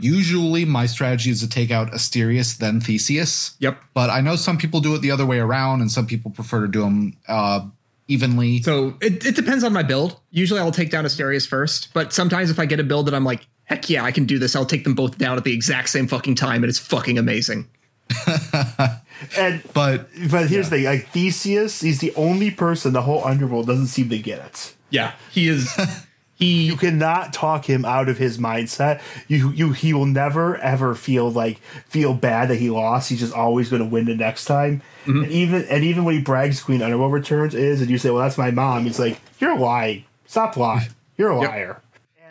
Usually, 0.00 0.64
my 0.64 0.86
strategy 0.86 1.30
is 1.30 1.40
to 1.40 1.48
take 1.48 1.70
out 1.70 1.90
Asterius, 1.90 2.56
then 2.58 2.80
Theseus. 2.80 3.56
Yep. 3.58 3.76
But 3.92 4.08
I 4.08 4.20
know 4.20 4.36
some 4.36 4.56
people 4.56 4.80
do 4.80 4.94
it 4.94 5.00
the 5.00 5.10
other 5.10 5.26
way 5.26 5.40
around, 5.40 5.80
and 5.80 5.90
some 5.90 6.06
people 6.06 6.30
prefer 6.30 6.62
to 6.62 6.68
do 6.68 6.82
them 6.82 7.16
uh, 7.28 7.66
evenly. 8.08 8.62
So 8.62 8.96
it, 9.00 9.24
it 9.24 9.36
depends 9.36 9.64
on 9.64 9.72
my 9.72 9.82
build. 9.82 10.20
Usually 10.30 10.60
I'll 10.60 10.70
take 10.70 10.90
down 10.90 11.04
Asterius 11.04 11.46
first, 11.46 11.92
but 11.94 12.12
sometimes 12.12 12.50
if 12.50 12.58
I 12.58 12.66
get 12.66 12.80
a 12.80 12.84
build 12.84 13.06
that 13.06 13.14
I'm 13.14 13.24
like, 13.24 13.46
heck 13.64 13.88
yeah, 13.88 14.04
I 14.04 14.12
can 14.12 14.24
do 14.24 14.38
this, 14.38 14.54
I'll 14.54 14.66
take 14.66 14.84
them 14.84 14.94
both 14.94 15.18
down 15.18 15.36
at 15.36 15.44
the 15.44 15.52
exact 15.52 15.88
same 15.88 16.06
fucking 16.06 16.34
time, 16.34 16.62
and 16.62 16.66
it's 16.66 16.78
fucking 16.78 17.18
amazing. 17.18 17.68
And 19.38 19.62
but 19.72 20.08
but 20.30 20.48
here's 20.48 20.70
the 20.70 20.76
thing: 20.76 20.84
like 20.84 21.08
Theseus, 21.08 21.80
he's 21.80 22.00
the 22.00 22.14
only 22.14 22.50
person 22.50 22.92
the 22.92 23.02
whole 23.02 23.24
underworld 23.24 23.66
doesn't 23.66 23.86
seem 23.86 24.08
to 24.10 24.18
get 24.18 24.38
it. 24.40 24.74
Yeah, 24.90 25.12
he 25.30 25.48
is. 25.48 25.72
He 26.36 26.64
You 26.64 26.76
cannot 26.76 27.32
talk 27.32 27.64
him 27.66 27.84
out 27.84 28.08
of 28.08 28.18
his 28.18 28.38
mindset. 28.38 29.00
You 29.28 29.50
you 29.50 29.72
he 29.72 29.92
will 29.92 30.06
never 30.06 30.56
ever 30.58 30.94
feel 30.94 31.30
like 31.30 31.58
feel 31.88 32.12
bad 32.14 32.48
that 32.48 32.56
he 32.56 32.70
lost. 32.70 33.08
He's 33.08 33.20
just 33.20 33.32
always 33.32 33.68
going 33.70 33.82
to 33.82 33.88
win 33.88 34.06
the 34.06 34.16
next 34.16 34.46
time. 34.46 34.82
And 35.06 35.26
even 35.28 35.64
and 35.66 35.84
even 35.84 36.04
when 36.04 36.14
he 36.16 36.20
brags 36.22 36.62
Queen 36.62 36.82
Underworld 36.82 37.12
returns 37.12 37.54
is, 37.54 37.80
and 37.80 37.90
you 37.90 37.98
say, 37.98 38.10
"Well, 38.10 38.22
that's 38.22 38.38
my 38.38 38.50
mom," 38.50 38.84
he's 38.84 38.98
like, 38.98 39.20
"You're 39.38 39.56
lying. 39.58 40.04
Stop 40.26 40.56
lying. 40.56 40.88
You're 41.16 41.30
a 41.30 41.38
liar." 41.38 41.80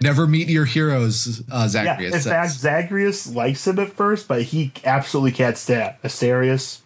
never 0.01 0.27
meet 0.27 0.49
your 0.49 0.65
heroes, 0.65 1.41
uh, 1.49 1.69
Yeah. 1.71 1.83
Zagreus 1.95 2.13
In 2.13 2.21
says. 2.21 2.31
fact, 2.31 2.51
Zagreus 2.51 3.27
likes 3.27 3.65
him 3.65 3.79
at 3.79 3.93
first, 3.93 4.27
but 4.27 4.41
he 4.41 4.73
absolutely 4.83 5.31
can't 5.31 5.57
stand 5.57 5.93
Asterius, 6.03 6.79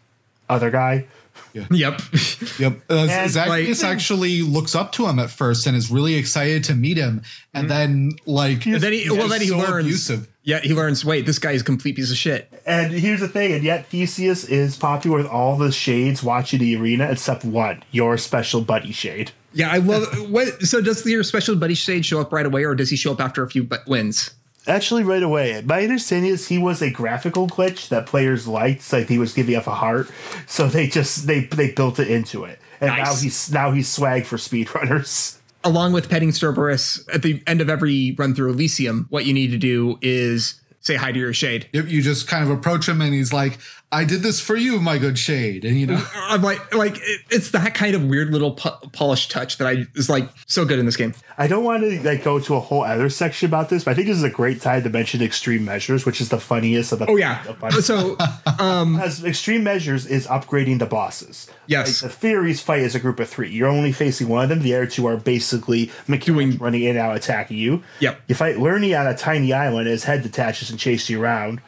other 0.47 0.69
guy. 0.69 1.05
Yep. 1.53 2.01
Yep. 2.59 2.81
Uh, 2.89 3.07
And, 3.09 3.35
like- 3.35 3.83
actually 3.83 4.41
looks 4.41 4.75
up 4.75 4.91
to 4.93 5.07
him 5.07 5.19
at 5.19 5.29
first 5.29 5.67
and 5.67 5.75
is 5.77 5.89
really 5.91 6.15
excited 6.15 6.63
to 6.65 6.73
meet 6.75 6.97
him, 6.97 7.21
and 7.53 7.69
then 7.69 8.11
like 8.25 8.65
And 8.65 8.75
then 8.81 8.93
he 8.93 9.09
well 9.09 9.27
then 9.27 9.41
he 9.41 9.47
so 9.47 9.57
learns. 9.57 9.85
abusive. 9.85 10.27
Yeah, 10.43 10.59
he 10.59 10.73
learns. 10.73 11.03
Wait, 11.03 11.25
this 11.25 11.39
guy 11.39 11.51
is 11.51 11.61
a 11.61 11.65
complete 11.65 11.95
piece 11.97 12.09
of 12.09 12.17
shit. 12.17 12.49
And 12.65 12.91
here's 12.93 13.19
the 13.19 13.27
thing, 13.27 13.51
and 13.53 13.63
yet 13.63 13.87
Theseus 13.87 14.45
is 14.45 14.77
popular 14.77 15.17
with 15.17 15.27
all 15.27 15.57
the 15.57 15.71
shades 15.71 16.23
watching 16.23 16.59
the 16.59 16.75
arena 16.77 17.09
except 17.11 17.43
one, 17.43 17.83
your 17.91 18.17
special 18.17 18.61
buddy 18.61 18.91
shade. 18.93 19.31
Yeah, 19.53 19.71
I 19.71 19.77
love. 19.79 20.05
what? 20.29 20.61
So 20.63 20.81
does 20.81 21.05
your 21.05 21.23
special 21.23 21.55
buddy 21.55 21.73
shade 21.73 22.05
show 22.05 22.21
up 22.21 22.31
right 22.31 22.45
away, 22.45 22.63
or 22.63 22.75
does 22.75 22.89
he 22.89 22.95
show 22.95 23.11
up 23.11 23.19
after 23.21 23.43
a 23.43 23.49
few 23.49 23.67
wins? 23.87 24.31
Actually, 24.67 25.03
right 25.03 25.23
away. 25.23 25.61
My 25.65 25.83
understanding 25.83 26.31
is 26.31 26.47
he 26.47 26.57
was 26.57 26.81
a 26.81 26.89
graphical 26.89 27.47
glitch 27.47 27.87
that 27.89 28.05
players 28.05 28.47
liked, 28.47 28.91
like 28.91 29.07
he 29.07 29.17
was 29.17 29.33
giving 29.33 29.55
off 29.55 29.67
a 29.67 29.75
heart, 29.75 30.11
so 30.45 30.67
they 30.67 30.87
just 30.87 31.25
they 31.25 31.41
they 31.41 31.71
built 31.71 31.99
it 31.99 32.09
into 32.09 32.43
it, 32.43 32.59
and 32.81 32.89
now 32.89 33.15
he's 33.15 33.51
now 33.51 33.71
he's 33.71 33.87
swag 33.87 34.25
for 34.25 34.37
speedrunners. 34.37 35.37
Along 35.63 35.91
with 35.91 36.09
petting 36.09 36.31
Cerberus 36.31 37.03
at 37.13 37.23
the 37.23 37.41
end 37.47 37.61
of 37.61 37.69
every 37.69 38.15
run 38.17 38.35
through 38.35 38.51
Elysium, 38.51 39.07
what 39.09 39.25
you 39.25 39.33
need 39.33 39.51
to 39.51 39.57
do 39.57 39.97
is 40.01 40.61
say 40.79 40.95
hi 40.95 41.11
to 41.11 41.19
your 41.19 41.33
shade. 41.33 41.67
Yep, 41.73 41.87
you 41.87 42.01
just 42.01 42.27
kind 42.27 42.43
of 42.43 42.49
approach 42.49 42.87
him 42.87 43.01
and 43.01 43.13
he's 43.13 43.33
like, 43.33 43.59
"I 43.91 44.03
did 44.03 44.21
this 44.21 44.39
for 44.41 44.55
you, 44.55 44.79
my 44.81 44.97
good 44.97 45.17
shade," 45.17 45.63
and 45.65 45.79
you 45.79 45.87
know, 45.87 46.03
I'm 46.15 46.41
like, 46.41 46.73
like 46.73 46.97
it- 46.97 47.21
it's 47.29 47.51
that 47.51 47.73
kind 47.73 47.95
of 47.95 48.03
weird 48.05 48.31
little 48.31 48.51
po- 48.53 48.77
polished 48.91 49.31
touch 49.31 49.57
that 49.57 49.67
I 49.67 49.85
is 49.95 50.09
like 50.09 50.29
so 50.45 50.65
good 50.65 50.79
in 50.79 50.85
this 50.85 50.97
game. 50.97 51.13
I 51.37 51.47
don't 51.47 51.63
want 51.63 51.83
to 51.83 52.01
like 52.03 52.23
go 52.23 52.39
to 52.39 52.55
a 52.55 52.59
whole 52.59 52.83
other 52.83 53.09
section 53.09 53.47
about 53.47 53.69
this, 53.69 53.83
but 53.83 53.91
I 53.91 53.93
think 53.93 54.07
this 54.07 54.17
is 54.17 54.23
a 54.23 54.29
great 54.29 54.59
time 54.61 54.83
to 54.83 54.89
mention 54.89 55.21
extreme 55.21 55.63
measures, 55.65 56.05
which 56.05 56.19
is 56.19 56.29
the 56.29 56.39
funniest 56.39 56.91
of 56.91 56.99
the. 56.99 57.05
Oh 57.09 57.15
yeah. 57.15 57.43
the 57.43 57.53
funniest- 57.53 57.87
So 57.87 58.17
um, 58.59 58.97
as 58.99 59.23
extreme 59.23 59.63
measures 59.63 60.05
is 60.05 60.27
upgrading 60.27 60.79
the 60.79 60.85
bosses. 60.85 61.47
Yes. 61.67 62.01
Like, 62.01 62.11
the 62.11 62.17
Furies 62.17 62.61
fight 62.61 62.81
as 62.81 62.95
a 62.95 62.99
group 62.99 63.19
of 63.19 63.29
three. 63.29 63.49
You're 63.51 63.67
only 63.69 63.91
facing 63.91 64.27
one 64.29 64.43
of 64.43 64.49
them. 64.49 64.61
The 64.61 64.73
other 64.75 64.87
two 64.87 65.05
are 65.07 65.17
basically 65.17 65.91
mechanics 66.07 66.25
Doing- 66.27 66.57
running 66.57 66.83
in 66.83 66.89
and 66.91 66.99
out 66.99 67.15
attacking 67.15 67.57
you. 67.57 67.83
Yep. 68.01 68.21
You 68.27 68.35
fight 68.35 68.55
Lerny 68.57 68.99
on 68.99 69.07
a 69.07 69.15
tiny 69.15 69.53
island. 69.53 69.87
His 69.87 70.03
head 70.05 70.23
detaches 70.23 70.69
and 70.71 70.77
chases 70.79 71.09
you 71.09 71.21
around. 71.21 71.61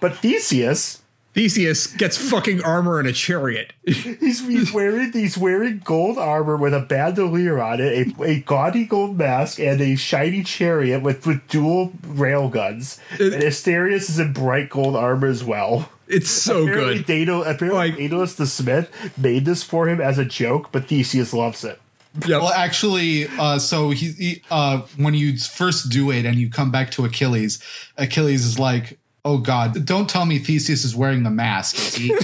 But 0.00 0.16
Theseus, 0.16 1.02
Theseus 1.38 1.86
gets 1.86 2.16
fucking 2.16 2.64
armor 2.64 2.98
and 2.98 3.06
a 3.06 3.12
chariot. 3.12 3.72
he's, 3.84 4.44
he's 4.44 4.72
wearing 4.72 5.12
he's 5.12 5.38
wearing 5.38 5.80
gold 5.84 6.18
armor 6.18 6.56
with 6.56 6.74
a 6.74 6.80
bandolier 6.80 7.60
on 7.60 7.80
it, 7.80 8.18
a, 8.18 8.22
a 8.24 8.40
gaudy 8.40 8.84
gold 8.84 9.16
mask, 9.16 9.60
and 9.60 9.80
a 9.80 9.94
shiny 9.94 10.42
chariot 10.42 11.00
with, 11.00 11.28
with 11.28 11.46
dual 11.46 11.92
rail 12.04 12.48
guns. 12.48 12.98
and 13.12 13.34
Asterius 13.34 14.08
is 14.10 14.18
in 14.18 14.32
bright 14.32 14.68
gold 14.68 14.96
armor 14.96 15.28
as 15.28 15.44
well. 15.44 15.88
It's 16.08 16.28
so 16.28 16.62
Apparently, 16.64 16.94
good. 16.96 17.06
Daedal, 17.06 17.42
apparently 17.44 17.90
Like- 17.90 17.96
Daedalus 17.98 18.34
the 18.34 18.46
Smith 18.46 18.90
made 19.16 19.44
this 19.44 19.62
for 19.62 19.88
him 19.88 20.00
as 20.00 20.18
a 20.18 20.24
joke, 20.24 20.72
but 20.72 20.88
Theseus 20.88 21.32
loves 21.32 21.62
it. 21.62 21.80
Yep. 22.26 22.40
well, 22.42 22.52
actually, 22.52 23.28
uh, 23.38 23.60
so 23.60 23.90
he, 23.90 24.10
he 24.12 24.42
uh, 24.50 24.80
when 24.96 25.14
you 25.14 25.38
first 25.38 25.88
do 25.90 26.10
it 26.10 26.24
and 26.26 26.36
you 26.36 26.50
come 26.50 26.72
back 26.72 26.90
to 26.92 27.04
Achilles, 27.04 27.62
Achilles 27.96 28.44
is 28.44 28.58
like, 28.58 28.98
"Oh 29.28 29.38
God, 29.38 29.84
don't 29.84 30.08
tell 30.08 30.24
me 30.24 30.38
Theseus 30.38 30.84
is 30.84 30.96
wearing 30.96 31.22
the 31.22 31.30
mask." 31.30 31.76
Is 31.76 31.94
he? 31.94 32.08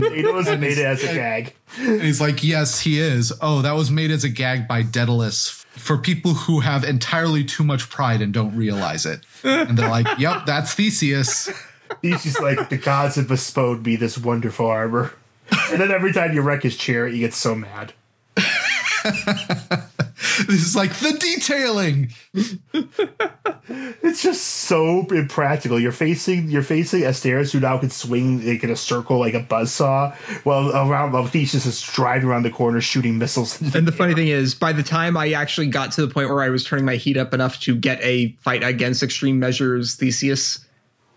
Daedalus 0.00 0.48
made 0.58 0.78
it 0.78 0.84
as 0.84 1.02
a 1.02 1.14
gag. 1.14 1.54
And 1.78 2.02
he's 2.02 2.20
like, 2.20 2.42
yes, 2.42 2.80
he 2.80 2.98
is. 2.98 3.32
Oh, 3.40 3.62
that 3.62 3.72
was 3.72 3.90
made 3.90 4.10
as 4.10 4.24
a 4.24 4.28
gag 4.28 4.68
by 4.68 4.82
Daedalus 4.82 5.50
for 5.50 5.96
people 5.98 6.34
who 6.34 6.60
have 6.60 6.84
entirely 6.84 7.44
too 7.44 7.64
much 7.64 7.88
pride 7.90 8.20
and 8.20 8.32
don't 8.32 8.54
realize 8.56 9.06
it. 9.06 9.20
And 9.42 9.76
they're 9.76 9.88
like, 9.88 10.06
yep, 10.18 10.46
that's 10.46 10.74
Theseus. 10.74 11.50
He's 12.00 12.22
just 12.22 12.40
like, 12.40 12.68
the 12.68 12.78
gods 12.78 13.16
have 13.16 13.28
bestowed 13.28 13.84
me 13.84 13.96
this 13.96 14.18
wonderful 14.18 14.66
armor. 14.66 15.12
And 15.70 15.80
then 15.80 15.90
every 15.90 16.12
time 16.12 16.32
you 16.32 16.42
wreck 16.42 16.62
his 16.62 16.76
chair, 16.76 17.06
he 17.06 17.20
gets 17.20 17.36
so 17.36 17.54
mad. 17.54 17.92
This 20.46 20.62
is 20.62 20.76
like 20.76 20.94
the 20.94 21.12
detailing. 21.12 22.12
It's 24.02 24.22
just 24.22 24.42
so 24.42 25.06
impractical. 25.08 25.80
You're 25.80 25.92
facing 25.92 26.48
you're 26.48 26.62
facing 26.62 27.02
Asterius, 27.02 27.52
who 27.52 27.60
now 27.60 27.78
can 27.78 27.90
swing 27.90 28.46
like 28.46 28.62
in 28.62 28.70
a 28.70 28.76
circle 28.76 29.18
like 29.18 29.34
a 29.34 29.42
buzzsaw, 29.42 30.14
while 30.44 30.70
around 30.70 31.12
while 31.12 31.26
Theseus 31.26 31.66
is 31.66 31.82
driving 31.82 32.28
around 32.28 32.44
the 32.44 32.50
corner 32.50 32.80
shooting 32.80 33.18
missiles. 33.18 33.60
into 33.60 33.76
And 33.76 33.86
the 33.86 33.92
funny 33.92 34.14
thing 34.14 34.28
is, 34.28 34.54
by 34.54 34.72
the 34.72 34.82
time 34.82 35.16
I 35.16 35.32
actually 35.32 35.66
got 35.66 35.92
to 35.92 36.06
the 36.06 36.12
point 36.12 36.28
where 36.28 36.42
I 36.42 36.50
was 36.50 36.64
turning 36.64 36.84
my 36.84 36.96
heat 36.96 37.16
up 37.16 37.34
enough 37.34 37.58
to 37.60 37.74
get 37.74 38.00
a 38.02 38.32
fight 38.40 38.62
against 38.62 39.02
Extreme 39.02 39.38
Measures 39.40 39.96
Theseus, 39.96 40.64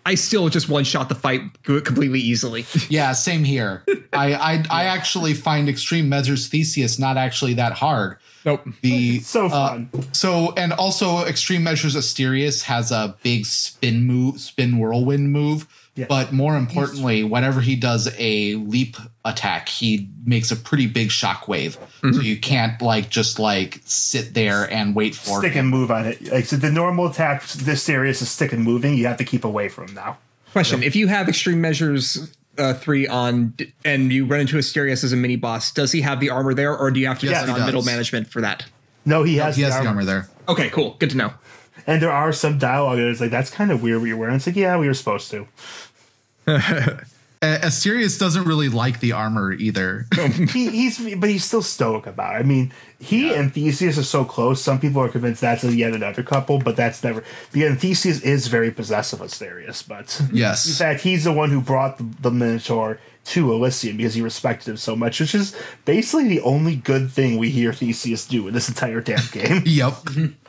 I 0.06 0.16
still 0.16 0.50
just 0.50 0.70
one 0.70 0.84
shot 0.84 1.10
the 1.10 1.16
fight 1.16 1.42
completely 1.64 2.20
easily. 2.20 2.66
Yeah, 2.90 3.14
same 3.14 3.44
here. 3.44 3.84
I, 4.14 4.34
I 4.36 4.66
I 4.70 4.84
actually 4.86 5.34
find 5.34 5.68
extreme 5.68 6.08
measures 6.08 6.48
Theseus 6.48 7.00
not 7.00 7.18
actually 7.18 7.56
that 7.56 7.74
hard. 7.74 8.18
Nope. 8.46 8.68
The 8.82 9.20
so 9.22 9.48
uh, 9.48 9.70
fun. 9.70 9.90
so 10.14 10.54
and 10.56 10.72
also 10.74 11.26
extreme 11.26 11.64
measures 11.64 11.96
Asterius 11.96 12.64
has 12.64 12.92
a 12.92 13.16
big 13.24 13.46
spin 13.46 14.04
move, 14.06 14.40
spin 14.40 14.78
whirlwind 14.78 15.32
move. 15.32 15.68
Yeah. 15.96 16.08
But 16.10 16.34
more 16.34 16.58
importantly, 16.58 17.24
whenever 17.24 17.62
he 17.62 17.78
does 17.78 18.14
a 18.18 18.56
leap 18.56 18.98
attack, 19.24 19.70
he 19.70 20.10
makes 20.26 20.52
a 20.52 20.56
pretty 20.58 20.88
big 20.88 21.08
shockwave. 21.08 21.78
So 22.02 22.20
you 22.22 22.38
can't 22.38 22.82
like 22.82 23.10
just 23.10 23.40
like 23.40 23.82
sit 23.86 24.34
there 24.34 24.70
and 24.72 24.94
wait 24.94 25.16
for 25.16 25.40
stick 25.40 25.54
him. 25.54 25.60
and 25.66 25.70
move 25.70 25.92
on 25.92 26.06
it. 26.06 26.22
Like 26.32 26.46
so 26.46 26.58
the 26.58 26.70
normal 26.72 27.08
attack 27.08 27.44
this 27.48 27.88
Asterius 27.88 28.22
is 28.22 28.30
stick 28.30 28.52
and 28.54 28.62
moving, 28.64 28.96
you 28.98 29.08
have 29.08 29.18
to 29.18 29.24
keep 29.24 29.46
away 29.46 29.70
from 29.70 29.88
him 29.88 29.96
now. 29.96 30.18
Question: 30.52 30.84
If 30.84 30.96
you 30.98 31.08
have 31.08 31.28
Extreme 31.30 31.62
Measures 31.62 32.32
uh, 32.58 32.74
three 32.74 33.08
on, 33.08 33.54
and 33.86 34.12
you 34.12 34.26
run 34.26 34.42
into 34.42 34.58
Asterius 34.58 35.04
as 35.04 35.14
a 35.14 35.16
mini 35.18 35.36
boss, 35.38 35.72
does 35.72 35.92
he 35.94 36.02
have 36.02 36.20
the 36.20 36.30
armor 36.30 36.54
there, 36.54 36.78
or 36.78 36.92
do 36.92 37.00
you 37.00 37.08
have 37.08 37.20
to 37.20 37.26
Yes, 37.28 37.38
run 37.40 37.48
he 37.48 37.52
on 37.54 37.58
does. 37.60 37.66
middle 37.68 37.84
management 37.84 38.28
for 38.30 38.42
that? 38.42 38.66
No, 39.06 39.24
he 39.24 39.38
has, 39.38 39.56
He 39.56 39.62
the, 39.64 39.70
has 39.70 39.76
the 39.76 39.88
armor. 39.88 39.90
armor 40.02 40.04
there. 40.06 40.30
Okay, 40.48 40.70
cool. 40.70 40.96
Good 41.00 41.10
to 41.12 41.18
know. 41.18 41.34
And 41.88 42.02
there 42.02 42.12
are 42.12 42.34
some 42.34 42.58
dialogue 42.58 42.98
that 42.98 43.08
is 43.08 43.22
like, 43.22 43.32
that's 43.32 43.50
kind 43.50 43.72
of 43.72 43.84
weird 43.84 44.00
what 44.00 44.08
you're 44.08 44.18
wearing. 44.18 44.36
It's 44.36 44.48
like, 44.48 44.56
yeah, 44.56 44.78
we 44.78 44.88
were 44.88 44.94
supposed 44.94 45.32
to. 45.32 45.48
Asterius 47.42 48.20
doesn't 48.20 48.46
really 48.46 48.70
like 48.70 49.00
the 49.00 49.12
armor 49.12 49.52
either. 49.52 50.08
he, 50.52 50.70
he's 50.70 51.16
but 51.16 51.30
he's 51.30 51.46
still 51.46 51.62
stoic 51.62 52.08
about 52.08 52.36
it. 52.36 52.40
I 52.40 52.44
mean, 52.44 52.74
he 53.00 53.34
and 53.34 53.54
Theseus 53.54 53.98
are 53.98 54.04
so 54.04 54.26
close. 54.26 54.62
Some 54.62 54.80
people 54.80 55.02
are 55.02 55.10
convinced 55.10 55.42
that's 55.42 55.64
yet 55.64 55.94
another 55.94 56.24
couple, 56.24 56.60
but 56.60 56.76
that's 56.76 57.04
never. 57.04 57.24
Because 57.52 57.78
Theseus 57.78 58.22
is 58.22 58.48
very 58.48 58.72
possessive 58.72 59.22
of 59.22 59.30
Asterius, 59.30 59.88
but 59.88 60.22
yes, 60.32 60.66
in 60.66 60.74
fact, 60.74 61.02
he's 61.02 61.26
the 61.26 61.34
one 61.34 61.52
who 61.52 61.62
brought 61.62 61.98
the, 61.98 62.04
the 62.22 62.32
Minotaur 62.32 63.00
to 63.26 63.52
Elysium 63.52 63.98
because 63.98 64.14
he 64.14 64.22
respected 64.22 64.70
him 64.70 64.78
so 64.78 64.96
much, 64.96 65.20
which 65.20 65.36
is 65.36 65.56
basically 65.84 66.28
the 66.28 66.42
only 66.42 66.76
good 66.76 67.12
thing 67.12 67.38
we 67.38 67.50
hear 67.50 67.74
Theseus 67.74 68.26
do 68.26 68.48
in 68.48 68.54
this 68.54 68.70
entire 68.70 69.02
damn 69.02 69.26
game. 69.32 69.64
Yep. 69.66 69.94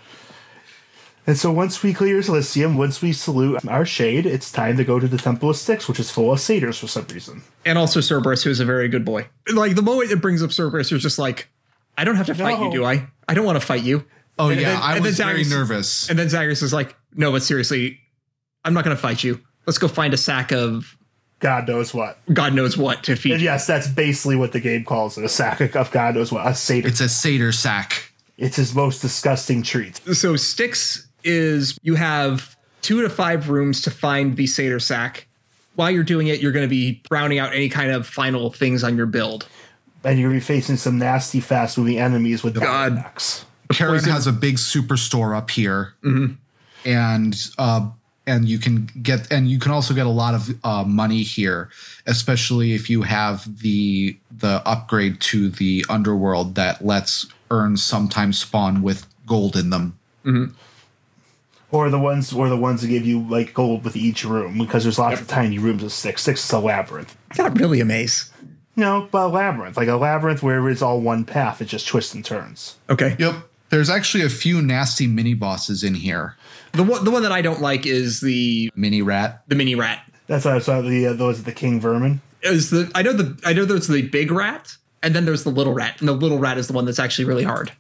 and 1.26 1.36
so 1.36 1.50
once 1.50 1.82
we 1.82 1.92
clear 1.92 2.18
Elysium, 2.20 2.76
once 2.76 3.02
we 3.02 3.12
salute 3.12 3.66
our 3.66 3.84
shade, 3.84 4.26
it's 4.26 4.50
time 4.52 4.76
to 4.76 4.84
go 4.84 4.98
to 5.00 5.08
the 5.08 5.18
Temple 5.18 5.50
of 5.50 5.56
Styx, 5.56 5.88
which 5.88 5.98
is 6.00 6.10
full 6.10 6.32
of 6.32 6.40
satyrs 6.40 6.78
for 6.78 6.86
some 6.86 7.06
reason. 7.08 7.42
And 7.64 7.76
also 7.78 8.00
Cerberus, 8.00 8.44
who 8.44 8.50
is 8.50 8.60
a 8.60 8.64
very 8.64 8.88
good 8.88 9.04
boy. 9.04 9.26
Like 9.52 9.74
the 9.74 9.82
moment 9.82 10.10
it 10.12 10.20
brings 10.20 10.42
up 10.42 10.50
Cerberus, 10.52 10.90
you're 10.90 11.00
just 11.00 11.18
like, 11.18 11.48
I 11.98 12.04
don't 12.04 12.16
have 12.16 12.26
to 12.26 12.34
fight 12.34 12.60
you, 12.60 12.70
do 12.70 12.84
I? 12.84 13.08
I 13.28 13.34
don't 13.34 13.44
want 13.44 13.60
to 13.60 13.66
fight 13.66 13.82
you. 13.82 14.04
Oh 14.38 14.50
And 14.50 14.60
yeah, 14.60 14.70
then- 14.74 14.82
I 14.82 14.88
and 14.96 15.04
then 15.04 15.10
was 15.10 15.16
very 15.16 15.44
nervous. 15.44 16.08
And 16.10 16.18
then 16.18 16.28
Zagreus 16.28 16.62
is 16.62 16.72
like, 16.72 16.94
No, 17.14 17.32
but 17.32 17.42
seriously, 17.42 17.98
I'm 18.64 18.74
not 18.74 18.84
going 18.84 18.94
to 18.94 19.00
fight 19.02 19.24
you. 19.24 19.40
Let's 19.66 19.78
go 19.78 19.88
find 19.88 20.12
a 20.14 20.18
sack 20.18 20.52
of 20.52 20.96
God 21.40 21.66
knows 21.68 21.92
what. 21.92 22.18
God 22.32 22.54
knows 22.54 22.76
what 22.76 23.02
to 23.04 23.16
feed. 23.16 23.32
And 23.32 23.42
yes, 23.42 23.66
that's 23.66 23.88
basically 23.88 24.36
what 24.36 24.52
the 24.52 24.60
game 24.60 24.84
calls 24.84 25.18
it 25.18 25.24
a 25.24 25.28
sack 25.28 25.60
of 25.74 25.90
God 25.90 26.14
knows 26.14 26.30
what. 26.30 26.46
A 26.46 26.54
satyr. 26.54 26.86
It's 26.88 27.00
a 27.00 27.08
satyr 27.08 27.50
sack. 27.52 28.12
It's 28.38 28.56
his 28.56 28.74
most 28.74 29.00
disgusting 29.00 29.62
treat. 29.62 29.96
So 30.14 30.36
Styx 30.36 31.05
is 31.26 31.78
you 31.82 31.96
have 31.96 32.56
two 32.82 33.02
to 33.02 33.10
five 33.10 33.50
rooms 33.50 33.82
to 33.82 33.90
find 33.90 34.36
the 34.36 34.46
Satyr 34.46 34.78
Sack. 34.78 35.26
While 35.74 35.90
you're 35.90 36.04
doing 36.04 36.28
it, 36.28 36.40
you're 36.40 36.52
going 36.52 36.64
to 36.64 36.70
be 36.70 37.02
rounding 37.10 37.38
out 37.38 37.52
any 37.52 37.68
kind 37.68 37.90
of 37.90 38.06
final 38.06 38.50
things 38.50 38.82
on 38.82 38.96
your 38.96 39.06
build. 39.06 39.46
And 40.04 40.20
you're 40.20 40.28
gonna 40.28 40.38
be 40.38 40.44
facing 40.44 40.76
some 40.76 40.98
nasty, 40.98 41.40
fast 41.40 41.76
moving 41.76 41.98
enemies 41.98 42.44
with 42.44 42.54
God. 42.60 42.92
attacks. 42.92 43.44
Charon 43.72 44.04
has 44.04 44.28
a 44.28 44.32
big 44.32 44.54
superstore 44.54 45.36
up 45.36 45.50
here, 45.50 45.94
and 46.84 47.36
uh, 47.58 47.90
and 48.24 48.48
you 48.48 48.58
can 48.60 48.88
get 49.02 49.32
and 49.32 49.48
you 49.48 49.58
can 49.58 49.72
also 49.72 49.94
get 49.94 50.06
a 50.06 50.10
lot 50.10 50.34
of 50.34 50.54
uh, 50.64 50.84
money 50.84 51.24
here, 51.24 51.70
especially 52.06 52.72
if 52.74 52.88
you 52.88 53.02
have 53.02 53.62
the 53.62 54.16
the 54.30 54.62
upgrade 54.64 55.20
to 55.22 55.48
the 55.48 55.84
underworld 55.88 56.54
that 56.54 56.84
lets 56.84 57.26
urns 57.50 57.82
sometimes 57.82 58.38
spawn 58.38 58.82
with 58.82 59.06
gold 59.26 59.56
in 59.56 59.70
them. 59.70 59.98
Or 61.72 61.90
the 61.90 61.98
ones 61.98 62.32
or 62.32 62.48
the 62.48 62.56
ones 62.56 62.82
that 62.82 62.88
give 62.88 63.04
you 63.04 63.20
like 63.28 63.52
gold 63.52 63.84
with 63.84 63.96
each 63.96 64.24
room 64.24 64.58
because 64.58 64.84
there's 64.84 64.98
lots 64.98 65.20
of 65.20 65.26
tiny 65.26 65.58
rooms 65.58 65.82
of 65.82 65.92
Styx. 65.92 66.22
Styx 66.22 66.44
is 66.44 66.52
a 66.52 66.60
labyrinth. 66.60 67.16
Not 67.36 67.58
really 67.58 67.80
a 67.80 67.84
maze. 67.84 68.30
No, 68.76 69.08
but 69.10 69.26
a 69.26 69.28
labyrinth. 69.28 69.76
Like 69.76 69.88
a 69.88 69.96
labyrinth 69.96 70.42
where 70.42 70.68
it's 70.68 70.82
all 70.82 71.00
one 71.00 71.24
path, 71.24 71.60
it 71.60 71.64
just 71.64 71.88
twists 71.88 72.14
and 72.14 72.24
turns. 72.24 72.76
Okay. 72.88 73.16
Yep. 73.18 73.34
There's 73.70 73.90
actually 73.90 74.24
a 74.24 74.28
few 74.28 74.62
nasty 74.62 75.08
mini 75.08 75.34
bosses 75.34 75.82
in 75.82 75.94
here. 75.94 76.36
The 76.72 76.84
one, 76.84 77.04
the 77.04 77.10
one 77.10 77.22
that 77.24 77.32
I 77.32 77.42
don't 77.42 77.60
like 77.60 77.84
is 77.84 78.20
the 78.20 78.70
Mini 78.76 79.02
rat. 79.02 79.42
the 79.48 79.56
mini 79.56 79.74
rat. 79.74 80.02
That's 80.28 80.44
why 80.44 80.54
I 80.54 80.58
saw 80.60 80.80
the 80.82 81.08
uh, 81.08 81.12
those 81.14 81.42
the 81.42 81.52
king 81.52 81.80
vermin. 81.80 82.20
Is 82.42 82.70
the 82.70 82.90
I 82.94 83.02
know 83.02 83.12
the 83.12 83.36
I 83.44 83.52
know 83.54 83.64
there's 83.64 83.88
the 83.88 84.02
big 84.02 84.30
rat 84.30 84.76
and 85.02 85.14
then 85.16 85.24
there's 85.24 85.42
the 85.42 85.50
little 85.50 85.72
rat 85.74 85.98
and 85.98 86.08
the 86.08 86.12
little 86.12 86.38
rat 86.38 86.58
is 86.58 86.68
the 86.68 86.74
one 86.74 86.84
that's 86.84 86.98
actually 87.00 87.24
really 87.24 87.42
hard. 87.44 87.72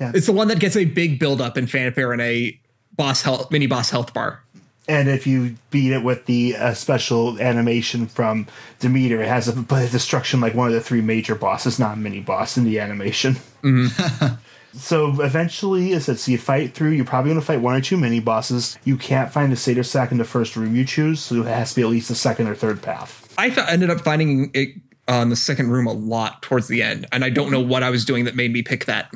Yeah. 0.00 0.12
It's 0.14 0.26
the 0.26 0.32
one 0.32 0.48
that 0.48 0.60
gets 0.60 0.76
a 0.76 0.84
big 0.86 1.18
buildup 1.18 1.58
in 1.58 1.66
fanfare 1.66 2.12
and 2.12 2.22
a 2.22 2.58
boss 2.96 3.22
health 3.22 3.50
mini 3.50 3.66
boss 3.66 3.90
health 3.90 4.12
bar. 4.14 4.42
And 4.88 5.08
if 5.08 5.26
you 5.26 5.56
beat 5.70 5.92
it 5.92 6.02
with 6.02 6.26
the 6.26 6.56
uh, 6.56 6.74
special 6.74 7.40
animation 7.40 8.08
from 8.08 8.48
Demeter, 8.80 9.22
it 9.22 9.28
has 9.28 9.48
a, 9.48 9.52
a 9.52 9.88
destruction 9.88 10.40
like 10.40 10.54
one 10.54 10.68
of 10.68 10.74
the 10.74 10.80
three 10.80 11.00
major 11.00 11.36
bosses, 11.36 11.78
not 11.78 11.98
mini 11.98 12.20
boss 12.20 12.56
in 12.56 12.64
the 12.64 12.80
animation. 12.80 13.36
so 14.72 15.22
eventually, 15.22 15.92
as 15.92 16.04
I 16.08 16.14
said, 16.14 16.18
so 16.18 16.32
you 16.32 16.38
fight 16.38 16.74
through. 16.74 16.90
You're 16.90 17.04
probably 17.04 17.30
going 17.30 17.40
to 17.40 17.46
fight 17.46 17.60
one 17.60 17.76
or 17.76 17.80
two 17.80 17.96
mini 17.96 18.18
bosses. 18.18 18.76
You 18.84 18.96
can't 18.96 19.32
find 19.32 19.52
the 19.52 19.56
Satyr 19.56 19.84
Sack 19.84 20.10
in 20.10 20.18
the 20.18 20.24
first 20.24 20.56
room 20.56 20.74
you 20.74 20.84
choose, 20.84 21.20
so 21.20 21.36
it 21.36 21.46
has 21.46 21.70
to 21.70 21.76
be 21.76 21.82
at 21.82 21.88
least 21.88 22.08
the 22.08 22.16
second 22.16 22.48
or 22.48 22.56
third 22.56 22.82
path. 22.82 23.32
I 23.38 23.48
f- 23.48 23.68
ended 23.68 23.88
up 23.88 24.00
finding 24.00 24.50
it 24.52 24.70
on 25.06 25.30
the 25.30 25.36
second 25.36 25.70
room 25.70 25.86
a 25.86 25.92
lot 25.92 26.42
towards 26.42 26.66
the 26.66 26.82
end, 26.82 27.06
and 27.12 27.24
I 27.24 27.30
don't 27.30 27.52
know 27.52 27.60
what 27.60 27.84
I 27.84 27.90
was 27.90 28.04
doing 28.04 28.24
that 28.24 28.34
made 28.34 28.52
me 28.52 28.62
pick 28.62 28.86
that. 28.86 29.12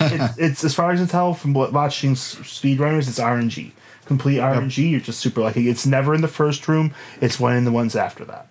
It's, 0.00 0.38
it's 0.38 0.64
as 0.64 0.74
far 0.74 0.90
as 0.92 1.00
I 1.00 1.04
can 1.04 1.10
tell 1.10 1.34
from 1.34 1.52
what- 1.54 1.72
watching 1.72 2.12
s- 2.12 2.36
speedrunners, 2.36 3.08
it's 3.08 3.18
RNG. 3.20 3.72
Complete 4.06 4.38
RNG. 4.38 4.90
You're 4.90 5.00
just 5.00 5.20
super 5.20 5.40
lucky. 5.40 5.68
It's 5.68 5.86
never 5.86 6.14
in 6.14 6.20
the 6.20 6.28
first 6.28 6.66
room. 6.66 6.92
It's 7.20 7.38
one 7.38 7.54
in 7.56 7.64
the 7.64 7.70
ones 7.72 7.94
after 7.94 8.24
that. 8.24 8.46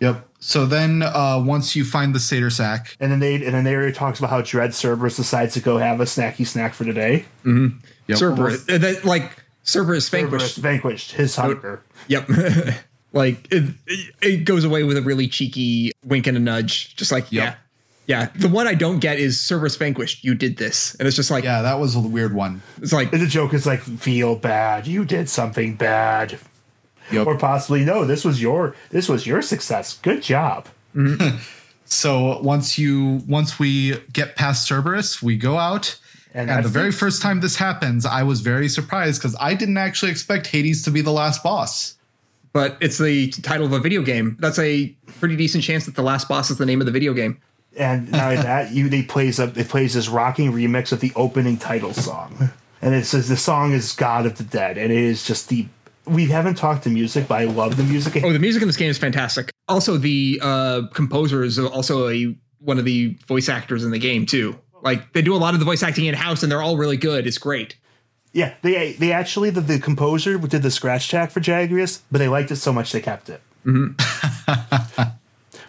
Yep. 0.00 0.26
So 0.40 0.64
then 0.64 1.02
uh, 1.02 1.38
once 1.44 1.76
you 1.76 1.84
find 1.84 2.14
the 2.14 2.18
satyr 2.18 2.48
sack, 2.48 2.96
And 2.98 3.12
then 3.12 3.20
they 3.20 3.34
and 3.34 3.54
then 3.54 3.62
they 3.64 3.74
already 3.74 3.92
talks 3.92 4.18
about 4.18 4.30
how 4.30 4.40
Dread 4.40 4.70
Cerberus 4.74 5.16
decides 5.16 5.52
to 5.54 5.60
go 5.60 5.76
have 5.76 6.00
a 6.00 6.04
snacky 6.04 6.46
snack 6.46 6.72
for 6.72 6.84
today. 6.86 7.26
yep. 7.44 8.18
Cerberus, 8.18 8.66
uh, 8.70 8.78
that, 8.78 9.04
like 9.04 9.44
Cerberus 9.62 10.08
Cerberus 10.08 10.30
vanquished. 10.56 10.56
vanquished 10.56 11.12
his 11.12 11.36
hunger. 11.36 11.82
Yep. 12.08 12.30
like 13.12 13.46
it, 13.52 13.74
it, 13.86 14.14
it 14.22 14.36
goes 14.44 14.64
away 14.64 14.82
with 14.84 14.96
a 14.96 15.02
really 15.02 15.28
cheeky 15.28 15.92
wink 16.04 16.26
and 16.26 16.36
a 16.36 16.40
nudge, 16.40 16.96
just 16.96 17.12
like 17.12 17.30
Yep. 17.30 17.44
yeah, 17.44 17.54
yeah. 18.06 18.28
The 18.34 18.48
one 18.48 18.66
I 18.66 18.74
don't 18.74 18.98
get 18.98 19.18
is 19.18 19.40
Cerberus 19.40 19.76
vanquished. 19.76 20.24
You 20.24 20.34
did 20.34 20.56
this, 20.56 20.94
and 20.96 21.06
it's 21.06 21.16
just 21.16 21.30
like 21.30 21.44
yeah, 21.44 21.62
that 21.62 21.78
was 21.78 21.94
a 21.94 22.00
weird 22.00 22.34
one. 22.34 22.62
it's 22.82 22.92
like 22.92 23.12
And 23.12 23.22
the 23.22 23.26
joke 23.26 23.54
is 23.54 23.66
like, 23.66 23.80
feel 23.80 24.34
bad. 24.36 24.86
You 24.86 25.04
did 25.04 25.28
something 25.28 25.76
bad. 25.76 26.38
Yep. 27.12 27.26
Or 27.26 27.36
possibly 27.38 27.84
no, 27.84 28.04
this 28.04 28.24
was 28.24 28.40
your 28.40 28.74
this 28.90 29.08
was 29.08 29.26
your 29.26 29.42
success. 29.42 29.98
Good 29.98 30.22
job. 30.22 30.68
Mm-hmm. 30.94 31.38
So 31.84 32.40
once 32.42 32.78
you 32.78 33.22
once 33.26 33.58
we 33.58 33.96
get 34.12 34.36
past 34.36 34.68
Cerberus, 34.68 35.22
we 35.22 35.36
go 35.36 35.56
out. 35.58 35.98
And 36.32 36.48
And, 36.48 36.58
the 36.60 36.68
that's 36.68 36.72
very 36.72 36.92
first 36.92 37.20
time 37.22 37.40
this 37.40 37.56
happens, 37.56 38.06
I 38.06 38.22
was 38.22 38.40
very 38.40 38.68
surprised 38.68 39.20
because 39.20 39.36
I 39.40 39.54
didn't 39.54 39.78
actually 39.78 40.12
expect 40.12 40.46
Hades 40.46 40.84
to 40.84 40.92
be 40.92 41.00
the 41.00 41.10
last 41.10 41.42
boss. 41.42 41.96
but 42.52 42.76
it's 42.80 42.98
the 42.98 43.28
title 43.42 43.66
of 43.66 43.72
a 43.72 43.80
video 43.80 44.02
game. 44.02 44.36
That's 44.38 44.58
a 44.60 44.88
pretty 45.18 45.34
decent 45.36 45.64
chance 45.64 45.86
that 45.86 45.96
the 45.96 46.02
last 46.02 46.28
boss 46.28 46.50
is 46.50 46.58
the 46.58 46.66
name 46.66 46.80
of 46.80 46.86
the 46.86 46.92
video 46.92 47.12
game. 47.14 47.40
And 47.76 48.10
not 48.10 48.32
only 48.32 48.42
that, 48.42 48.72
you 48.72 48.88
they 48.88 49.02
plays 49.02 49.38
a 49.38 49.44
it 49.44 49.68
plays 49.68 49.94
this 49.94 50.08
rocking 50.08 50.52
remix 50.52 50.92
of 50.92 51.00
the 51.00 51.12
opening 51.14 51.56
title 51.56 51.94
song. 51.94 52.50
And 52.82 52.94
it 52.94 53.04
says 53.04 53.28
the 53.28 53.36
song 53.36 53.72
is 53.72 53.92
God 53.92 54.26
of 54.26 54.38
the 54.38 54.44
Dead, 54.44 54.78
and 54.78 54.90
it 54.90 54.98
is 54.98 55.24
just 55.24 55.48
the 55.48 55.66
we 56.06 56.26
haven't 56.26 56.56
talked 56.56 56.84
to 56.84 56.90
music, 56.90 57.28
but 57.28 57.40
I 57.40 57.44
love 57.44 57.76
the 57.76 57.84
music. 57.84 58.22
Oh, 58.24 58.32
the 58.32 58.38
music 58.38 58.62
in 58.62 58.68
this 58.68 58.76
game 58.76 58.90
is 58.90 58.98
fantastic. 58.98 59.50
Also, 59.68 59.96
the 59.96 60.40
uh, 60.42 60.82
composer 60.92 61.42
is 61.44 61.58
also 61.58 62.08
a 62.08 62.34
one 62.58 62.78
of 62.78 62.84
the 62.84 63.16
voice 63.26 63.48
actors 63.48 63.84
in 63.84 63.90
the 63.90 63.98
game 63.98 64.26
too. 64.26 64.58
Like 64.82 65.12
they 65.12 65.22
do 65.22 65.34
a 65.34 65.38
lot 65.38 65.54
of 65.54 65.60
the 65.60 65.66
voice 65.66 65.82
acting 65.82 66.06
in 66.06 66.14
house, 66.14 66.42
and 66.42 66.50
they're 66.50 66.62
all 66.62 66.76
really 66.76 66.96
good. 66.96 67.26
It's 67.26 67.38
great. 67.38 67.76
Yeah, 68.32 68.54
they 68.62 68.92
they 68.92 69.12
actually 69.12 69.50
the, 69.50 69.60
the 69.60 69.78
composer 69.78 70.38
did 70.38 70.62
the 70.62 70.70
scratch 70.70 71.08
track 71.08 71.30
for 71.30 71.42
Zagreus, 71.42 72.02
but 72.10 72.18
they 72.18 72.28
liked 72.28 72.50
it 72.50 72.56
so 72.56 72.72
much 72.72 72.92
they 72.92 73.00
kept 73.00 73.28
it. 73.28 73.40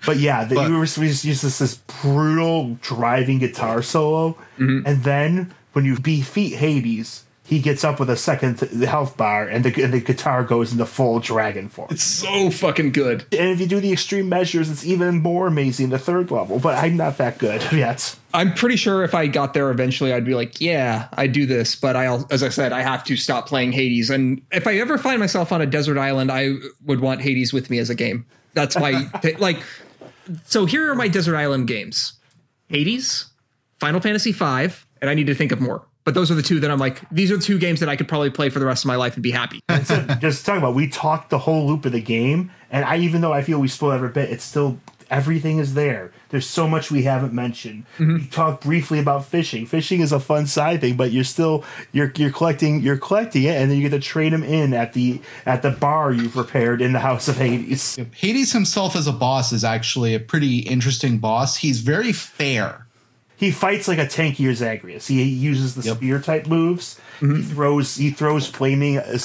but 0.05 0.17
yeah, 0.17 0.45
the, 0.45 0.55
But- 0.55 0.67
you 0.67 0.73
were 0.73 0.81
we 0.81 0.85
just 0.85 1.25
use 1.25 1.41
this 1.41 1.59
this 1.59 1.75
brutal 2.01 2.77
driving 2.81 3.39
guitar 3.39 3.81
solo, 3.81 4.37
mm-hmm. 4.57 4.85
and 4.85 5.03
then 5.03 5.53
when 5.73 5.85
you 5.85 5.95
defeat 5.95 6.55
Hades, 6.55 7.23
he 7.51 7.59
gets 7.59 7.83
up 7.83 7.99
with 7.99 8.09
a 8.09 8.15
second 8.15 8.59
th- 8.59 8.71
health 8.87 9.17
bar, 9.17 9.45
and 9.45 9.65
the 9.65 9.83
and 9.83 9.93
the 9.93 9.99
guitar 9.99 10.41
goes 10.43 10.71
into 10.71 10.85
full 10.85 11.19
dragon 11.19 11.67
form. 11.67 11.89
It's 11.91 12.01
so 12.01 12.49
fucking 12.49 12.93
good. 12.93 13.25
And 13.33 13.49
if 13.49 13.59
you 13.59 13.67
do 13.67 13.81
the 13.81 13.91
extreme 13.91 14.29
measures, 14.29 14.69
it's 14.69 14.85
even 14.85 15.21
more 15.21 15.47
amazing. 15.47 15.89
The 15.89 15.99
third 15.99 16.31
level, 16.31 16.59
but 16.59 16.81
I'm 16.81 16.95
not 16.95 17.17
that 17.17 17.39
good 17.39 17.61
yet. 17.73 18.15
I'm 18.33 18.53
pretty 18.53 18.77
sure 18.77 19.03
if 19.03 19.13
I 19.13 19.27
got 19.27 19.53
there 19.53 19.69
eventually, 19.69 20.13
I'd 20.13 20.23
be 20.23 20.33
like, 20.33 20.61
yeah, 20.61 21.09
I 21.11 21.27
do 21.27 21.45
this. 21.45 21.75
But 21.75 21.97
I, 21.97 22.23
as 22.29 22.41
I 22.41 22.47
said, 22.47 22.71
I 22.71 22.83
have 22.83 23.03
to 23.03 23.17
stop 23.17 23.47
playing 23.47 23.73
Hades. 23.73 24.09
And 24.09 24.41
if 24.53 24.65
I 24.65 24.77
ever 24.77 24.97
find 24.97 25.19
myself 25.19 25.51
on 25.51 25.61
a 25.61 25.65
desert 25.65 25.97
island, 25.97 26.31
I 26.31 26.53
would 26.85 27.01
want 27.01 27.19
Hades 27.19 27.51
with 27.51 27.69
me 27.69 27.79
as 27.79 27.89
a 27.89 27.95
game. 27.95 28.25
That's 28.53 28.77
my 28.77 29.09
like. 29.39 29.61
So 30.45 30.65
here 30.65 30.91
are 30.91 30.95
my 30.95 31.07
desert 31.07 31.35
island 31.35 31.67
games: 31.67 32.13
Hades, 32.67 33.27
Final 33.79 33.99
Fantasy 33.99 34.31
V, 34.31 34.43
and 35.01 35.09
I 35.09 35.13
need 35.13 35.27
to 35.27 35.35
think 35.35 35.51
of 35.51 35.61
more. 35.61 35.85
But 36.03 36.15
those 36.15 36.31
are 36.31 36.35
the 36.35 36.41
two 36.41 36.59
that 36.61 36.71
I'm 36.71 36.79
like. 36.79 37.01
These 37.11 37.31
are 37.31 37.37
the 37.37 37.43
two 37.43 37.59
games 37.59 37.79
that 37.79 37.89
I 37.89 37.95
could 37.95 38.07
probably 38.07 38.31
play 38.31 38.49
for 38.49 38.57
the 38.59 38.65
rest 38.65 38.83
of 38.83 38.87
my 38.87 38.95
life 38.95 39.13
and 39.13 39.21
be 39.21 39.31
happy. 39.31 39.59
so 39.83 40.01
just 40.19 40.45
talking 40.45 40.61
about 40.61 40.73
we 40.73 40.87
talked 40.87 41.29
the 41.29 41.37
whole 41.37 41.67
loop 41.67 41.85
of 41.85 41.91
the 41.91 42.01
game 42.01 42.51
and 42.71 42.83
i 42.85 42.97
even 42.97 43.21
though 43.21 43.33
i 43.33 43.41
feel 43.43 43.59
we 43.59 43.67
spoiled 43.67 43.93
every 43.93 44.09
bit 44.09 44.29
it's 44.29 44.43
still 44.43 44.79
everything 45.11 45.59
is 45.59 45.75
there 45.75 46.11
there's 46.29 46.47
so 46.47 46.67
much 46.67 46.89
we 46.89 47.03
haven't 47.03 47.33
mentioned 47.33 47.85
mm-hmm. 47.97 48.15
we 48.15 48.27
talked 48.27 48.63
briefly 48.63 48.97
about 48.97 49.25
fishing 49.25 49.65
fishing 49.65 50.01
is 50.01 50.11
a 50.11 50.19
fun 50.19 50.47
side 50.47 50.81
thing 50.81 50.95
but 50.95 51.11
you're 51.11 51.23
still 51.23 51.63
you're 51.91 52.11
you're 52.15 52.31
collecting 52.31 52.81
you're 52.81 52.97
collecting 52.97 53.43
it 53.43 53.55
and 53.55 53.69
then 53.69 53.77
you 53.77 53.87
get 53.87 53.95
to 53.95 53.99
trade 53.99 54.33
them 54.33 54.43
in 54.43 54.73
at 54.73 54.93
the 54.93 55.21
at 55.45 55.61
the 55.61 55.69
bar 55.69 56.11
you 56.11 56.29
prepared 56.29 56.81
in 56.81 56.93
the 56.93 56.99
house 56.99 57.27
of 57.27 57.37
hades 57.37 57.99
Hades 58.15 58.53
himself 58.53 58.95
as 58.95 59.07
a 59.07 59.11
boss 59.11 59.51
is 59.51 59.63
actually 59.63 60.13
a 60.15 60.19
pretty 60.19 60.59
interesting 60.59 61.17
boss. 61.17 61.57
He's 61.57 61.81
very 61.81 62.13
fair. 62.13 62.87
he 63.35 63.49
fights 63.49 63.87
like 63.87 63.97
a 63.97 64.05
tankier 64.05 64.53
Zagreus. 64.53 65.07
He 65.07 65.23
uses 65.23 65.73
the 65.73 65.81
Yep. 65.81 65.97
spear 65.97 66.19
type 66.19 66.47
moves. 66.47 66.99
He 67.19 67.25
mm-hmm. 67.25 67.41
throws 67.41 67.95
he 67.95 68.11
throws 68.11 68.47
flaming 68.47 68.99
uh, 68.99 69.17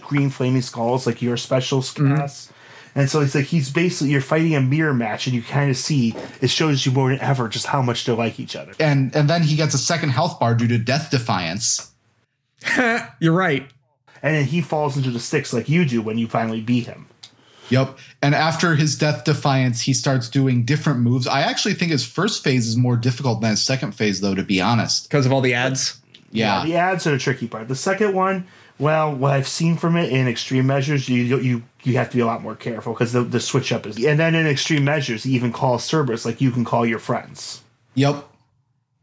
green 0.00 0.30
flaming 0.30 0.62
skulls 0.62 1.06
like 1.06 1.20
your 1.20 1.36
special 1.36 1.80
mm-hmm. 1.80 2.16
cast. 2.16 2.52
And 2.94 3.10
so 3.10 3.20
it's 3.20 3.34
like 3.34 3.46
he's 3.46 3.70
basically 3.70 4.12
you're 4.12 4.20
fighting 4.20 4.54
a 4.54 4.60
mirror 4.60 4.94
match, 4.94 5.26
and 5.26 5.34
you 5.34 5.42
kind 5.42 5.70
of 5.70 5.76
see 5.76 6.14
it 6.40 6.48
shows 6.48 6.86
you 6.86 6.92
more 6.92 7.10
than 7.10 7.20
ever 7.20 7.48
just 7.48 7.66
how 7.66 7.82
much 7.82 8.04
they 8.04 8.12
like 8.12 8.38
each 8.38 8.54
other. 8.54 8.72
And 8.78 9.14
and 9.16 9.28
then 9.28 9.42
he 9.42 9.56
gets 9.56 9.74
a 9.74 9.78
second 9.78 10.10
health 10.10 10.38
bar 10.38 10.54
due 10.54 10.68
to 10.68 10.78
death 10.78 11.10
defiance. 11.10 11.92
You're 13.20 13.32
right. 13.32 13.68
And 14.22 14.34
then 14.36 14.44
he 14.44 14.62
falls 14.62 14.96
into 14.96 15.10
the 15.10 15.20
Styx 15.20 15.52
like 15.52 15.68
you 15.68 15.84
do 15.84 16.00
when 16.00 16.16
you 16.16 16.28
finally 16.28 16.60
beat 16.60 16.86
him. 16.86 17.08
Yep. 17.70 17.98
And 18.22 18.34
after 18.34 18.74
his 18.74 18.96
death 18.96 19.24
defiance, 19.24 19.82
he 19.82 19.92
starts 19.92 20.28
doing 20.28 20.64
different 20.64 21.00
moves. 21.00 21.26
I 21.26 21.42
actually 21.42 21.74
think 21.74 21.92
his 21.92 22.06
first 22.06 22.44
phase 22.44 22.66
is 22.66 22.76
more 22.76 22.96
difficult 22.96 23.40
than 23.40 23.50
his 23.50 23.62
second 23.62 23.92
phase, 23.92 24.20
though, 24.20 24.34
to 24.34 24.42
be 24.42 24.60
honest. 24.60 25.08
Because 25.08 25.26
of 25.26 25.32
all 25.32 25.40
the 25.40 25.54
ads. 25.54 26.00
Yeah. 26.30 26.64
The 26.64 26.76
ads 26.76 27.06
are 27.06 27.12
the 27.12 27.18
tricky 27.18 27.48
part. 27.48 27.68
The 27.68 27.76
second 27.76 28.14
one, 28.14 28.46
well, 28.78 29.14
what 29.14 29.32
I've 29.32 29.48
seen 29.48 29.76
from 29.76 29.96
it 29.96 30.10
in 30.10 30.26
extreme 30.26 30.66
measures, 30.66 31.08
you 31.08 31.38
you 31.38 31.62
you 31.84 31.96
have 31.96 32.10
to 32.10 32.16
be 32.16 32.20
a 32.20 32.26
lot 32.26 32.42
more 32.42 32.56
careful 32.56 32.92
because 32.92 33.12
the, 33.12 33.22
the 33.22 33.40
switch 33.40 33.72
up 33.72 33.86
is. 33.86 34.02
And 34.02 34.18
then 34.18 34.34
in 34.34 34.46
extreme 34.46 34.84
measures, 34.84 35.26
even 35.26 35.52
calls 35.52 35.84
Cerberus 35.84 36.24
like 36.24 36.40
you 36.40 36.50
can 36.50 36.64
call 36.64 36.86
your 36.86 36.98
friends. 36.98 37.62
Yep. 37.94 38.28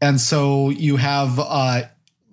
And 0.00 0.20
so 0.20 0.70
you 0.70 0.96
have 0.96 1.38
uh 1.38 1.82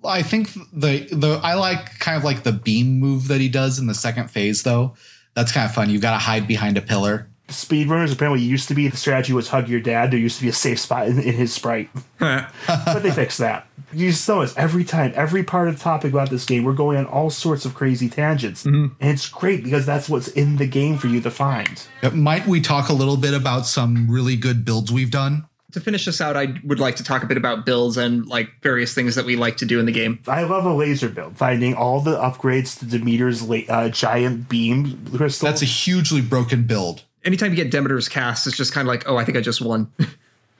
I 0.04 0.22
think 0.22 0.52
the 0.72 1.06
the 1.12 1.40
I 1.42 1.54
like 1.54 1.98
kind 1.98 2.16
of 2.16 2.24
like 2.24 2.42
the 2.42 2.52
beam 2.52 2.98
move 2.98 3.28
that 3.28 3.40
he 3.40 3.48
does 3.48 3.78
in 3.78 3.86
the 3.86 3.94
second 3.94 4.30
phase 4.30 4.62
though. 4.62 4.94
That's 5.34 5.52
kind 5.52 5.64
of 5.66 5.74
fun. 5.74 5.90
You've 5.90 6.02
got 6.02 6.12
to 6.12 6.18
hide 6.18 6.48
behind 6.48 6.76
a 6.76 6.82
pillar. 6.82 7.29
Speedrunners 7.50 8.12
apparently 8.12 8.42
used 8.42 8.68
to 8.68 8.74
be 8.74 8.88
the 8.88 8.96
strategy 8.96 9.32
was 9.32 9.48
hug 9.48 9.68
your 9.68 9.80
dad. 9.80 10.10
There 10.10 10.18
used 10.18 10.36
to 10.36 10.42
be 10.42 10.48
a 10.48 10.52
safe 10.52 10.78
spot 10.78 11.06
in, 11.08 11.18
in 11.18 11.34
his 11.34 11.52
sprite, 11.52 11.90
but 12.18 13.02
they 13.02 13.10
fixed 13.10 13.38
that. 13.38 13.66
You 13.92 14.10
just 14.10 14.28
notice 14.28 14.56
every 14.56 14.84
time, 14.84 15.12
every 15.16 15.42
part 15.42 15.68
of 15.68 15.76
the 15.76 15.82
topic 15.82 16.12
about 16.12 16.30
this 16.30 16.44
game, 16.44 16.64
we're 16.64 16.74
going 16.74 16.96
on 16.96 17.06
all 17.06 17.30
sorts 17.30 17.64
of 17.64 17.74
crazy 17.74 18.08
tangents, 18.08 18.64
and 18.64 18.92
it's 19.00 19.28
great 19.28 19.64
because 19.64 19.84
that's 19.84 20.08
what's 20.08 20.28
in 20.28 20.56
the 20.56 20.66
game 20.66 20.96
for 20.96 21.08
you 21.08 21.20
to 21.20 21.30
find. 21.30 21.86
Might 22.12 22.46
we 22.46 22.60
talk 22.60 22.88
a 22.88 22.92
little 22.92 23.16
bit 23.16 23.34
about 23.34 23.66
some 23.66 24.10
really 24.10 24.36
good 24.36 24.64
builds 24.64 24.92
we've 24.92 25.10
done? 25.10 25.46
to 25.72 25.80
finish 25.80 26.04
this 26.04 26.20
out, 26.20 26.36
I 26.36 26.54
would 26.64 26.80
like 26.80 26.96
to 26.96 27.04
talk 27.04 27.22
a 27.22 27.26
bit 27.26 27.36
about 27.36 27.64
builds 27.64 27.96
and 27.96 28.26
like 28.26 28.50
various 28.62 28.94
things 28.94 29.14
that 29.14 29.24
we 29.24 29.36
like 29.36 29.58
to 29.58 29.66
do 29.66 29.78
in 29.78 29.86
the 29.86 29.92
game. 29.92 30.20
I 30.26 30.42
love 30.42 30.64
a 30.64 30.72
laser 30.72 31.08
build, 31.08 31.36
finding 31.36 31.74
all 31.74 32.00
the 32.00 32.16
upgrades 32.16 32.78
to 32.80 32.86
Demeter's 32.86 33.42
la- 33.42 33.58
uh, 33.68 33.88
giant 33.88 34.48
beam 34.48 35.04
crystal. 35.16 35.46
That's 35.46 35.62
a 35.62 35.66
hugely 35.66 36.20
broken 36.20 36.64
build. 36.64 37.04
Anytime 37.24 37.50
you 37.50 37.56
get 37.56 37.70
Demeter's 37.70 38.08
cast, 38.08 38.46
it's 38.46 38.56
just 38.56 38.72
kind 38.72 38.88
of 38.88 38.92
like, 38.92 39.08
oh, 39.08 39.16
I 39.16 39.24
think 39.24 39.36
I 39.36 39.40
just 39.40 39.60
won. 39.60 39.92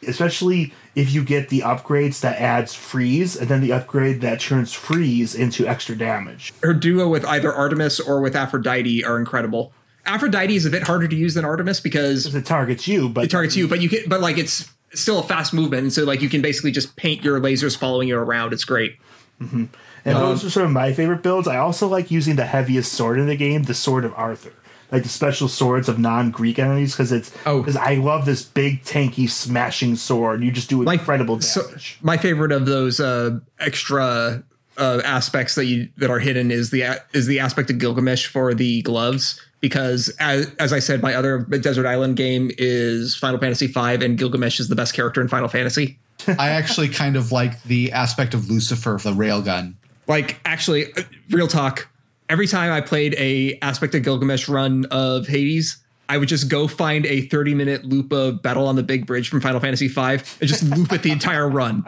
especially 0.07 0.73
if 0.95 1.13
you 1.13 1.25
get 1.25 1.49
the 1.49 1.61
upgrades 1.61 2.21
that 2.21 2.41
adds 2.41 2.75
freeze 2.75 3.37
and 3.37 3.49
then 3.49 3.61
the 3.61 3.73
upgrade 3.73 4.21
that 4.23 4.41
turns 4.41 4.73
freeze 4.73 5.35
into 5.35 5.67
extra 5.67 5.97
damage. 5.97 6.53
Her 6.63 6.75
duo 6.75 7.09
with 7.09 7.25
either 7.25 7.53
Artemis 7.53 8.01
or 8.01 8.21
with 8.21 8.35
Aphrodite 8.35 9.05
are 9.05 9.19
incredible. 9.19 9.73
Aphrodite 10.07 10.57
is 10.57 10.65
a 10.65 10.71
bit 10.71 10.85
harder 10.85 11.07
to 11.07 11.17
use 11.17 11.35
than 11.35 11.45
Artemis 11.45 11.81
because 11.81 12.35
It 12.35 12.47
targets 12.47 12.89
you, 12.89 13.09
but 13.09 13.25
it 13.25 13.31
targets 13.31 13.57
you, 13.57 13.69
but 13.69 13.81
you 13.81 13.89
can, 13.89 14.01
but 14.09 14.21
like 14.21 14.39
it's 14.39 14.69
still 14.95 15.21
a 15.21 15.23
fast 15.23 15.53
movement, 15.53 15.83
and 15.83 15.93
so 15.93 16.05
like 16.05 16.23
you 16.23 16.29
can 16.29 16.41
basically 16.41 16.73
just 16.73 16.97
paint 16.97 17.23
your 17.23 17.39
lasers 17.39 17.77
following 17.77 18.09
you 18.09 18.17
around. 18.17 18.53
It's 18.53 18.65
great. 18.65 18.97
Mm-hmm. 19.41 19.65
and 20.05 20.17
those 20.17 20.43
um, 20.43 20.49
are 20.49 20.51
sort 20.51 20.67
of 20.67 20.73
my 20.73 20.93
favorite 20.93 21.23
builds. 21.23 21.49
I 21.49 21.57
also 21.57 21.87
like 21.89 22.11
using 22.11 22.37
the 22.37 22.45
heaviest 22.45 22.93
sword 22.93 23.19
in 23.19 23.27
the 23.27 23.37
game, 23.37 23.63
the 23.63 23.75
Sword 23.75 24.05
of 24.05 24.13
Arthur. 24.15 24.53
Like 24.93 25.05
the 25.05 25.09
special 25.09 25.47
swords 25.49 25.89
of 25.89 25.99
non-Greek 25.99 26.59
enemies, 26.59 26.93
because 26.93 27.13
it's 27.13 27.33
Oh. 27.47 27.59
because 27.61 27.77
I 27.77 27.95
love 27.95 28.27
this 28.27 28.43
big 28.43 28.83
tanky 28.83 29.31
smashing 29.31 29.95
sword. 29.97 30.43
You 30.43 30.51
just 30.51 30.69
do 30.69 30.83
My- 30.83 30.95
incredible 30.95 31.41
so- 31.41 31.67
damage. 31.67 31.99
my 32.03 32.17
favorite 32.17 32.51
of 32.53 32.67
those 32.67 32.99
uh, 32.99 33.39
extra 33.61 34.43
uh, 34.79 35.01
aspects 35.05 35.55
that 35.57 35.67
you 35.67 35.89
that 35.99 36.11
are 36.11 36.19
hidden 36.19 36.51
is 36.51 36.71
the 36.71 37.01
is 37.13 37.27
the 37.27 37.39
aspect 37.39 37.71
of 37.71 37.79
Gilgamesh 37.79 38.27
for 38.27 38.55
the 38.55 38.83
gloves 38.83 39.41
because 39.61 40.09
as, 40.19 40.51
as 40.59 40.73
I 40.73 40.79
said, 40.79 41.03
my 41.03 41.15
other 41.15 41.41
desert 41.41 41.87
island 41.87 42.17
game 42.17 42.51
is 42.57 43.15
Final 43.15 43.39
Fantasy 43.39 43.67
V, 43.67 43.79
and 44.05 44.17
Gilgamesh 44.17 44.59
is 44.59 44.69
the 44.69 44.75
best 44.77 44.95
character 44.95 45.21
in 45.21 45.29
Final 45.29 45.49
Fantasy. 45.49 45.99
I 46.27 46.51
actually 46.51 46.89
kind 46.89 47.15
of 47.17 47.31
like 47.31 47.63
the 47.65 47.93
aspect 47.93 48.33
of 48.35 48.49
Lucifer, 48.51 48.99
the 49.03 49.13
railgun. 49.13 49.75
Like, 50.07 50.41
actually, 50.45 50.93
uh, 50.95 51.03
real 51.31 51.47
talk. 51.47 51.89
Every 52.31 52.47
time 52.47 52.71
I 52.71 52.81
played 52.81 53.17
a 53.19 53.59
aspect 53.61 53.93
of 53.97 54.05
Gilgamesh 54.05 54.49
run 54.49 54.85
of 54.93 55.27
Hades, 55.27 55.79
I 56.09 56.17
would 56.17 56.29
just 56.29 56.49
go 56.49 56.69
find 56.69 57.05
a 57.07 57.23
30 57.23 57.57
minute 57.57 57.85
loop 57.85 58.13
of 58.13 58.41
Battle 58.41 58.69
on 58.69 58.77
the 58.77 58.85
Big 58.85 59.05
Bridge 59.05 59.29
from 59.29 59.41
Final 59.41 59.59
Fantasy 59.59 59.89
V 59.89 60.01
and 60.01 60.23
just 60.43 60.63
loop 60.63 60.93
it 60.93 61.03
the 61.03 61.11
entire 61.11 61.49
run. 61.49 61.85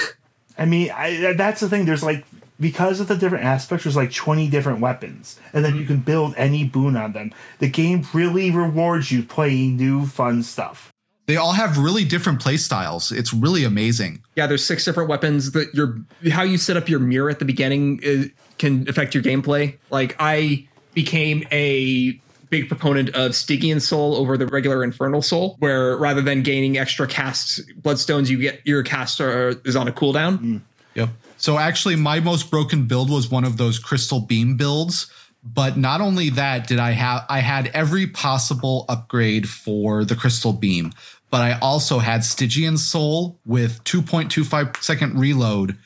I 0.58 0.64
mean, 0.64 0.92
I, 0.92 1.32
that's 1.32 1.60
the 1.60 1.68
thing. 1.68 1.86
There's 1.86 2.04
like 2.04 2.24
because 2.60 3.00
of 3.00 3.08
the 3.08 3.16
different 3.16 3.44
aspects, 3.44 3.82
there's 3.82 3.96
like 3.96 4.12
20 4.12 4.48
different 4.48 4.78
weapons, 4.78 5.40
and 5.52 5.64
then 5.64 5.74
you 5.74 5.84
can 5.84 5.98
build 5.98 6.34
any 6.36 6.62
boon 6.62 6.96
on 6.96 7.12
them. 7.12 7.32
The 7.58 7.68
game 7.68 8.06
really 8.14 8.52
rewards 8.52 9.10
you 9.10 9.24
playing 9.24 9.76
new 9.76 10.06
fun 10.06 10.44
stuff. 10.44 10.92
They 11.30 11.36
all 11.36 11.52
have 11.52 11.78
really 11.78 12.04
different 12.04 12.40
play 12.40 12.56
styles. 12.56 13.12
It's 13.12 13.32
really 13.32 13.62
amazing. 13.62 14.24
Yeah, 14.34 14.48
there's 14.48 14.64
six 14.64 14.84
different 14.84 15.08
weapons 15.08 15.52
that 15.52 15.72
your 15.72 16.00
how 16.28 16.42
you 16.42 16.58
set 16.58 16.76
up 16.76 16.88
your 16.88 16.98
mirror 16.98 17.30
at 17.30 17.38
the 17.38 17.44
beginning 17.44 18.00
is, 18.02 18.30
can 18.58 18.88
affect 18.88 19.14
your 19.14 19.22
gameplay. 19.22 19.78
Like 19.90 20.16
I 20.18 20.66
became 20.92 21.46
a 21.52 22.20
big 22.48 22.66
proponent 22.66 23.10
of 23.10 23.36
Stygian 23.36 23.78
Soul 23.78 24.16
over 24.16 24.36
the 24.36 24.48
regular 24.48 24.82
Infernal 24.82 25.22
Soul, 25.22 25.54
where 25.60 25.96
rather 25.96 26.20
than 26.20 26.42
gaining 26.42 26.78
extra 26.78 27.06
cast 27.06 27.60
bloodstones, 27.80 28.28
you 28.28 28.38
get 28.38 28.60
your 28.66 28.82
cast 28.82 29.20
are, 29.20 29.50
is 29.64 29.76
on 29.76 29.86
a 29.86 29.92
cooldown. 29.92 30.38
Mm. 30.38 30.60
Yep. 30.96 31.10
So 31.36 31.58
actually, 31.58 31.94
my 31.94 32.18
most 32.18 32.50
broken 32.50 32.88
build 32.88 33.08
was 33.08 33.30
one 33.30 33.44
of 33.44 33.56
those 33.56 33.78
crystal 33.78 34.18
beam 34.18 34.56
builds. 34.56 35.08
But 35.42 35.78
not 35.78 36.00
only 36.00 36.28
that, 36.30 36.66
did 36.66 36.78
I 36.78 36.90
have 36.90 37.24
I 37.28 37.38
had 37.38 37.68
every 37.68 38.06
possible 38.06 38.84
upgrade 38.88 39.48
for 39.48 40.04
the 40.04 40.14
crystal 40.14 40.52
beam, 40.52 40.92
but 41.30 41.40
I 41.42 41.58
also 41.60 41.98
had 41.98 42.24
Stygian 42.24 42.76
Soul 42.76 43.38
with 43.46 43.82
2.25 43.84 44.82
second 44.82 45.18
reload, 45.18 45.76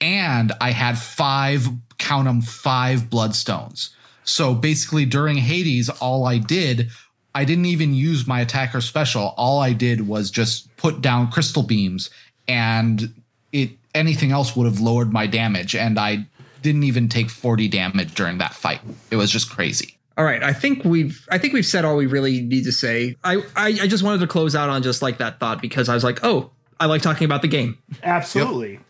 and 0.00 0.52
I 0.60 0.72
had 0.72 0.98
five 0.98 1.68
count 1.98 2.26
them 2.26 2.40
five 2.40 3.02
bloodstones. 3.02 3.90
So 4.24 4.54
basically, 4.54 5.04
during 5.04 5.36
Hades, 5.36 5.88
all 5.88 6.26
I 6.26 6.38
did, 6.38 6.90
I 7.34 7.44
didn't 7.44 7.66
even 7.66 7.94
use 7.94 8.26
my 8.26 8.40
attacker 8.40 8.80
special. 8.80 9.34
All 9.36 9.60
I 9.60 9.72
did 9.72 10.06
was 10.06 10.30
just 10.30 10.74
put 10.76 11.00
down 11.00 11.30
crystal 11.30 11.62
beams, 11.62 12.10
and 12.46 13.14
it 13.52 13.70
anything 13.94 14.32
else 14.32 14.54
would 14.54 14.66
have 14.66 14.80
lowered 14.80 15.12
my 15.12 15.26
damage, 15.26 15.74
and 15.74 15.98
I 15.98 16.26
didn't 16.62 16.84
even 16.84 17.08
take 17.08 17.30
40 17.30 17.68
damage 17.68 18.14
during 18.14 18.38
that 18.38 18.54
fight. 18.54 18.80
It 19.10 19.16
was 19.16 19.30
just 19.30 19.50
crazy. 19.50 19.97
All 20.18 20.24
right, 20.24 20.42
I 20.42 20.52
think 20.52 20.84
we've 20.84 21.26
I 21.30 21.38
think 21.38 21.54
we've 21.54 21.64
said 21.64 21.84
all 21.84 21.96
we 21.96 22.06
really 22.06 22.40
need 22.40 22.64
to 22.64 22.72
say. 22.72 23.16
I, 23.22 23.36
I 23.54 23.68
I 23.68 23.86
just 23.86 24.02
wanted 24.02 24.18
to 24.18 24.26
close 24.26 24.56
out 24.56 24.68
on 24.68 24.82
just 24.82 25.00
like 25.00 25.18
that 25.18 25.38
thought 25.38 25.62
because 25.62 25.88
I 25.88 25.94
was 25.94 26.02
like, 26.02 26.24
oh, 26.24 26.50
I 26.80 26.86
like 26.86 27.02
talking 27.02 27.24
about 27.24 27.40
the 27.40 27.48
game. 27.48 27.78
Absolutely. 28.02 28.80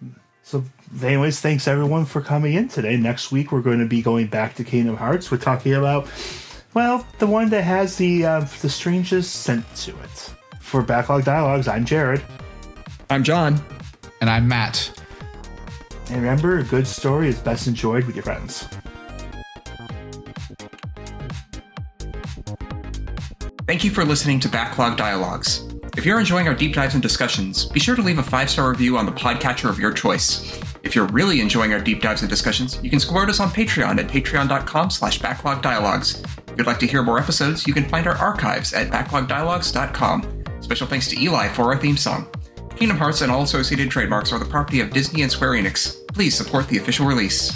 So, 0.42 0.64
anyways, 1.02 1.40
thanks 1.40 1.68
everyone 1.68 2.06
for 2.06 2.22
coming 2.22 2.54
in 2.54 2.68
today. 2.68 2.96
Next 2.96 3.30
week, 3.30 3.52
we're 3.52 3.60
going 3.60 3.78
to 3.78 3.86
be 3.86 4.00
going 4.00 4.28
back 4.28 4.54
to 4.54 4.64
Kingdom 4.64 4.96
Hearts. 4.96 5.30
We're 5.30 5.36
talking 5.36 5.74
about, 5.74 6.08
well, 6.72 7.06
the 7.18 7.26
one 7.26 7.50
that 7.50 7.60
has 7.60 7.98
the 7.98 8.24
uh, 8.24 8.40
the 8.62 8.70
strangest 8.70 9.42
scent 9.42 9.66
to 9.76 9.90
it. 9.90 10.34
For 10.60 10.80
Backlog 10.80 11.24
Dialogues, 11.24 11.68
I'm 11.68 11.84
Jared. 11.84 12.22
I'm 13.10 13.22
John. 13.22 13.62
And 14.22 14.30
I'm 14.30 14.48
Matt. 14.48 14.98
And 16.08 16.22
remember, 16.22 16.58
a 16.58 16.64
good 16.64 16.86
story 16.86 17.28
is 17.28 17.38
best 17.38 17.66
enjoyed 17.66 18.04
with 18.04 18.16
your 18.16 18.24
friends. 18.24 18.66
Thank 23.68 23.84
you 23.84 23.90
for 23.90 24.02
listening 24.02 24.40
to 24.40 24.48
Backlog 24.48 24.96
Dialogues. 24.96 25.62
If 25.94 26.06
you're 26.06 26.18
enjoying 26.18 26.48
our 26.48 26.54
deep 26.54 26.72
dives 26.72 26.94
and 26.94 27.02
discussions, 27.02 27.66
be 27.66 27.78
sure 27.78 27.94
to 27.96 28.00
leave 28.00 28.18
a 28.18 28.22
five 28.22 28.48
star 28.48 28.70
review 28.70 28.96
on 28.96 29.04
the 29.04 29.12
podcatcher 29.12 29.68
of 29.68 29.78
your 29.78 29.92
choice. 29.92 30.58
If 30.84 30.96
you're 30.96 31.08
really 31.08 31.42
enjoying 31.42 31.74
our 31.74 31.78
deep 31.78 32.00
dives 32.00 32.22
and 32.22 32.30
discussions, 32.30 32.80
you 32.82 32.88
can 32.88 32.98
support 32.98 33.28
us 33.28 33.40
on 33.40 33.50
Patreon 33.50 33.98
at 33.98 34.08
patreon.com 34.08 34.88
slash 34.88 35.18
backlogdialogues. 35.18 36.24
If 36.50 36.56
you'd 36.56 36.66
like 36.66 36.78
to 36.78 36.86
hear 36.86 37.02
more 37.02 37.18
episodes, 37.18 37.66
you 37.66 37.74
can 37.74 37.86
find 37.86 38.06
our 38.06 38.16
archives 38.16 38.72
at 38.72 38.88
backlogdialogues.com. 38.88 40.44
Special 40.62 40.86
thanks 40.86 41.08
to 41.08 41.20
Eli 41.22 41.48
for 41.48 41.64
our 41.64 41.76
theme 41.76 41.98
song. 41.98 42.26
Kingdom 42.74 42.96
Hearts 42.96 43.20
and 43.20 43.30
all 43.30 43.42
associated 43.42 43.90
trademarks 43.90 44.32
are 44.32 44.38
the 44.38 44.46
property 44.46 44.80
of 44.80 44.94
Disney 44.94 45.20
and 45.20 45.30
Square 45.30 45.50
Enix. 45.50 46.08
Please 46.14 46.34
support 46.34 46.68
the 46.68 46.78
official 46.78 47.04
release. 47.04 47.52